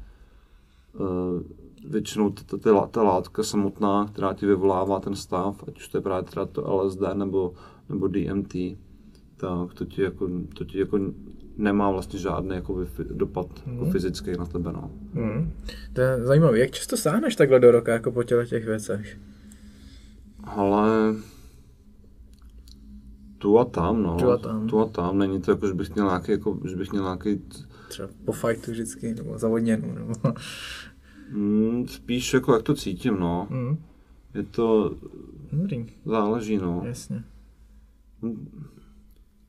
uh, 0.93 1.43
většinou 1.91 2.31
ta, 2.31 2.43
ta, 2.47 2.57
ta, 2.59 2.71
lá- 2.73 2.87
ta 2.91 3.03
látka 3.03 3.43
samotná, 3.43 4.07
která 4.13 4.35
ti 4.35 4.47
vyvolává 4.47 5.01
ten 5.01 5.17
stav, 5.17 5.65
ať 5.69 5.77
už 5.77 5.89
to 5.89 5.99
je 5.99 6.03
právě 6.03 6.23
třeba 6.25 6.47
to 6.47 6.77
LSD 6.77 7.01
nebo, 7.15 7.55
nebo 7.89 8.09
DMT, 8.09 8.55
tak 9.37 9.75
to 9.75 9.85
ti 9.85 10.03
jako, 10.03 10.31
to 10.55 10.65
ti 10.65 10.79
jako 10.79 10.99
nemá 11.57 11.91
vlastně 11.91 12.19
žádný 12.19 12.55
jako 12.55 12.87
dopad 13.11 13.47
jako 13.67 13.85
fyzický 13.85 14.33
na 14.39 14.47
tebe. 14.47 14.73
No. 14.73 14.91
Hmm. 15.15 15.53
To 15.93 16.01
je 16.01 16.25
zajímavé. 16.25 16.59
Jak 16.59 16.71
často 16.71 16.97
sáhneš 16.97 17.37
takhle 17.37 17.61
do 17.61 17.71
roka, 17.71 17.93
jako 17.93 18.13
po 18.13 18.23
těle 18.23 18.47
těch 18.47 18.65
věcech? 18.65 19.19
Ale 20.45 21.15
tu 23.39 23.59
a 23.59 23.65
tam, 23.65 24.03
no. 24.03 24.17
Tu 24.17 24.31
a 24.31 24.39
tam. 24.39 24.69
Tu 24.69 24.81
a 24.81 24.87
tam. 24.87 25.19
Není 25.19 25.41
to 25.41 25.51
jako, 25.51 25.67
že 25.67 25.75
bych 25.75 25.95
měl 25.95 26.07
nějaký, 26.07 26.33
jako, 26.33 26.59
že 26.65 26.77
bych 26.77 26.93
měl 26.93 27.05
nějaký, 27.05 27.43
Třeba 27.89 28.09
po 28.25 28.33
fightu 28.33 28.71
vždycky, 28.71 29.15
nebo 29.15 29.39
zavodněnou, 29.39 29.93
nebo... 29.93 30.13
mm, 31.31 31.89
spíš 31.89 32.35
jako 32.35 32.53
jak 32.53 32.63
to 32.63 32.75
cítím, 32.75 33.17
no. 33.21 33.47
Hmm. 33.51 33.77
Je 34.35 34.43
to, 34.43 34.95
Dobrý, 35.53 35.87
záleží, 36.05 36.57
no. 36.57 36.83
jasně. 36.85 37.25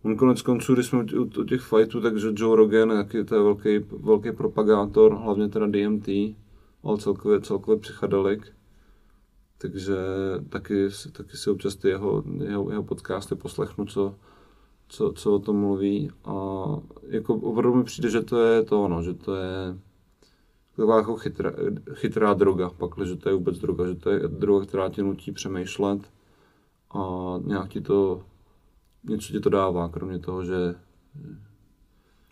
On 0.04 0.16
konec 0.16 0.42
konců, 0.42 0.74
když 0.74 0.86
jsme 0.86 1.04
u, 1.04 1.22
u 1.22 1.44
těch 1.44 1.62
fightů, 1.62 2.02
takže 2.02 2.28
Joe 2.36 2.56
Rogan, 2.56 2.90
jaký 2.90 3.24
to 3.24 3.36
je 3.36 3.42
velký, 3.42 3.80
velký 4.00 4.32
propagátor, 4.32 5.18
hlavně 5.18 5.50
teda 5.50 5.68
DMT, 5.68 6.08
ale 6.84 6.98
celkově, 6.98 7.42
celkově 7.42 7.80
psychedelik. 7.80 8.57
Takže 9.58 9.96
taky, 10.50 10.90
taky 11.12 11.38
si 11.38 11.50
občas 11.50 11.76
ty 11.76 11.90
jeho, 11.90 12.24
jeho, 12.44 12.70
jeho 12.72 12.84
podcasty 12.84 13.36
poslechnu, 13.36 13.86
co, 13.86 14.16
co, 14.88 15.14
co 15.14 15.36
o 15.36 15.40
tom 15.40 15.56
mluví. 15.60 16.12
A 16.26 16.34
jako 17.08 17.36
opravdu 17.36 17.78
mi 17.78 17.84
přijde, 17.84 18.10
že 18.10 18.22
to 18.22 18.42
je 18.42 18.64
to 18.64 18.84
ono, 18.84 19.04
že 19.04 19.14
to 19.14 19.36
je 19.36 19.78
taková 20.76 20.98
jako 20.98 21.16
chytrá, 21.18 21.52
chytrá 21.94 22.34
droga, 22.34 22.70
pak, 22.70 22.92
že 23.06 23.16
to 23.16 23.30
je 23.30 23.36
vůbec 23.36 23.60
droga, 23.60 23.88
že 23.88 23.96
to 23.96 24.10
je 24.10 24.20
droga, 24.28 24.66
která 24.66 24.90
tě 24.90 25.04
nutí 25.04 25.32
přemýšlet 25.32 26.02
a 26.92 27.34
nějak 27.44 27.70
ti 27.70 27.82
to 27.82 28.24
něco 29.04 29.34
ti 29.34 29.40
to 29.40 29.50
dává, 29.50 29.90
kromě 29.90 30.20
toho, 30.20 30.46
že 30.46 30.76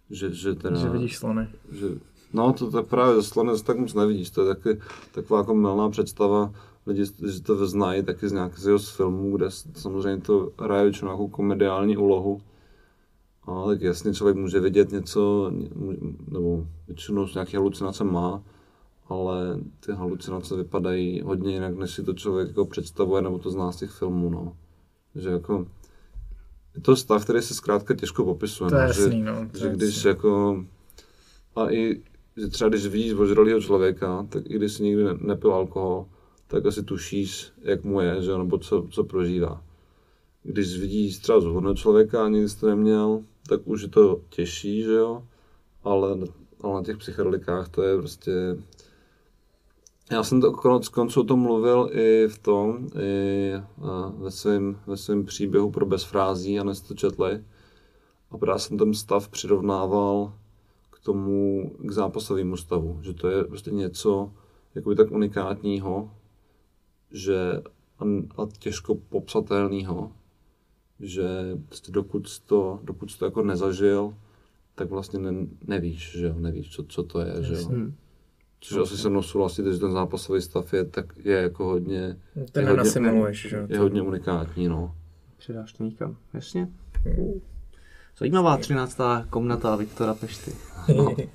že, 0.10 0.34
že 0.34 0.56
teda, 0.56 0.76
Že 0.76 0.89
vidíš 0.89 1.18
slony. 1.18 1.49
že, 1.72 1.88
no 2.34 2.53
to, 2.53 2.72
to 2.72 2.84
právě 2.84 3.15
zaslanec 3.15 3.61
tak 3.61 3.77
moc 3.77 3.93
nevidíš, 3.93 4.30
to 4.30 4.41
je 4.47 4.56
taky 4.56 4.81
taková 5.11 5.39
jako 5.39 5.56
milná 5.56 5.89
představa, 5.89 6.53
lidi, 6.88 7.06
že 7.32 7.41
to 7.41 7.68
znají 7.68 8.03
taky 8.03 8.30
z 8.30 8.32
nějakého 8.32 8.80
z 8.80 8.90
filmů, 8.90 9.38
kde 9.38 9.45
samozřejmě 9.74 10.22
to 10.22 10.52
hraje 10.60 10.84
většinou 10.84 11.07
nějakou 11.07 11.28
komediální 11.28 11.98
úlohu, 11.98 12.41
a 13.48 13.66
tak 13.66 13.82
jasně 13.82 14.14
člověk 14.14 14.38
může 14.38 14.60
vidět 14.60 14.91
něco, 14.91 15.52
nebo 16.32 16.68
většinou 16.88 17.28
nějaké 17.34 17.57
halucinace 17.57 18.03
má, 18.03 18.44
ale 19.07 19.60
ty 19.86 19.91
halucinace 19.91 20.56
vypadají 20.56 21.22
hodně 21.22 21.53
jinak, 21.53 21.76
než 21.78 21.91
si 21.91 22.03
to 22.03 22.14
člověk 22.14 22.48
jako 22.48 22.66
představuje, 22.66 23.22
nebo 23.22 23.40
to 23.40 23.49
zná 23.49 23.72
z 23.72 23.78
těch 23.78 23.91
filmů, 23.91 24.30
no. 24.30 24.57
Že 25.16 25.30
jako, 25.30 25.68
je 26.76 26.82
to 26.82 26.95
stav, 26.95 27.24
který 27.24 27.41
se 27.41 27.53
zkrátka 27.53 27.94
těžko 27.94 28.26
popisuje. 28.26 28.70
To 28.70 28.76
je 28.76 28.82
no, 28.82 28.88
jasný, 28.88 29.20
že, 29.20 29.26
no. 29.26 29.49
to 29.52 29.57
že 29.57 29.66
je 29.66 29.74
když 29.74 29.95
jasný. 29.95 30.10
jako, 30.10 30.64
a 31.56 31.72
i, 31.72 32.02
že 32.38 32.48
třeba 32.48 32.70
když 32.70 32.88
vidíš 32.88 33.14
ožralýho 33.14 33.62
člověka, 33.62 34.26
tak 34.30 34.44
i 34.45 34.56
když 34.56 34.74
si 34.74 34.84
nikdy 34.84 35.03
ne- 35.03 35.18
nepil 35.22 35.53
alkohol, 35.53 36.06
tak 36.47 36.65
asi 36.65 36.84
tušíš, 36.84 37.51
jak 37.61 37.84
mu 37.84 38.01
je, 38.01 38.22
že 38.22 38.38
nebo 38.38 38.57
co, 38.57 38.88
co 38.91 39.03
prožívá. 39.03 39.61
Když 40.43 40.80
vidíš 40.80 41.17
třeba 41.17 41.41
zhodného 41.41 41.76
člověka 41.76 42.26
a 42.26 42.27
jsi 42.27 42.59
to 42.59 42.67
neměl, 42.67 43.23
tak 43.49 43.61
už 43.67 43.81
je 43.81 43.88
to 43.88 44.22
těžší, 44.30 44.84
že 44.84 44.93
jo, 44.93 45.23
ale, 45.84 46.17
ale 46.61 46.73
na 46.73 46.84
těch 46.84 46.97
psychedelikách 46.97 47.69
to 47.69 47.84
je 47.84 47.97
prostě... 47.97 48.31
Já 50.11 50.23
jsem 50.23 50.41
to 50.41 50.51
konec 50.51 50.89
konců 50.89 51.22
o 51.22 51.23
tom 51.23 51.39
mluvil 51.39 51.89
i 51.91 52.27
v 52.27 52.38
tom, 52.39 52.88
i 53.01 53.51
ve 54.17 54.31
svém 54.31 54.80
ve 54.88 54.97
svém 54.97 55.26
příběhu 55.26 55.72
pro 55.72 55.85
bezfrází, 55.85 56.59
a 56.59 56.73
jste 56.73 56.88
to 56.88 56.93
četli. 56.93 57.43
A 58.31 58.38
právě 58.38 58.59
jsem 58.59 58.77
ten 58.77 58.93
stav 58.93 59.30
přirovnával 59.30 60.34
k 60.91 60.99
tomu, 60.99 61.72
k 61.77 61.91
zápasovému 61.91 62.57
stavu, 62.57 62.99
že 63.01 63.13
to 63.13 63.30
je 63.30 63.43
prostě 63.43 63.72
něco 63.72 64.31
jakoby 64.76 64.95
tak 64.95 65.11
unikátního, 65.11 66.11
že 67.15 67.61
a, 67.99 68.47
těžko 68.59 68.95
popsatelného, 68.95 70.11
že 70.99 71.23
prostě 71.67 71.91
dokud 71.91 72.29
jsi 72.29 72.41
to, 72.45 72.79
dokud 72.83 73.11
jsi 73.11 73.19
to 73.19 73.25
jako 73.25 73.43
nezažil, 73.43 74.13
tak 74.75 74.89
vlastně 74.89 75.19
ne, 75.19 75.47
nevíš, 75.67 76.11
že 76.17 76.25
jo, 76.25 76.35
nevíš, 76.37 76.75
co, 76.75 76.83
co 76.83 77.03
to 77.03 77.19
je, 77.19 77.43
že 77.43 77.53
jo. 77.53 77.67
Hmm. 77.67 77.95
Což 78.59 78.77
asi 78.77 78.97
se 78.97 79.09
mnou 79.09 79.21
souhlasíte, 79.21 79.73
že 79.73 79.79
ten 79.79 79.91
zápasový 79.91 80.41
stav 80.41 80.73
je, 80.73 80.85
tak 80.85 81.13
je 81.17 81.37
jako 81.37 81.65
hodně, 81.65 82.17
To 82.51 82.59
je 82.59 82.65
hodně, 82.65 83.33
že 83.33 83.55
jo. 83.57 83.65
je 83.69 83.79
hodně 83.79 84.01
unikátní, 84.01 84.67
no. 84.67 84.95
Přidáš 85.37 85.73
to 85.73 85.83
někam, 85.83 86.17
jasně. 86.33 86.69
Zajímavá 88.17 88.57
13. 88.57 88.97
komnata 89.29 89.75
Viktora 89.75 90.13
Pešty. 90.13 90.51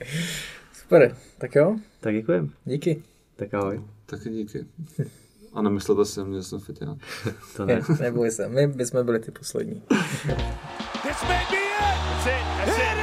Super, 0.72 1.16
tak 1.38 1.54
jo, 1.54 1.76
Tak 2.00 2.14
děkujem. 2.14 2.50
díky. 2.64 3.02
Tak 3.36 3.54
ahoj. 3.54 3.80
Taky 4.06 4.30
díky. 4.30 4.66
A 5.52 5.62
nemyslete 5.62 6.04
si 6.04 6.24
mě, 6.24 6.38
že 6.38 6.42
jsem 6.44 6.60
fit 6.60 6.78
já. 6.80 6.96
To 7.56 7.66
ne. 7.66 7.80
Neboj 8.00 8.30
se, 8.30 8.48
my 8.48 8.66
bychom 8.66 9.04
byli 9.04 9.18
ty 9.18 9.30
poslední. 9.30 9.82
This 11.02 11.22
may 11.28 11.44
be 11.50 11.56
it. 11.56 11.80
That's 11.80 12.26
it. 12.26 12.66
That's 12.66 12.78
it. 12.78 12.99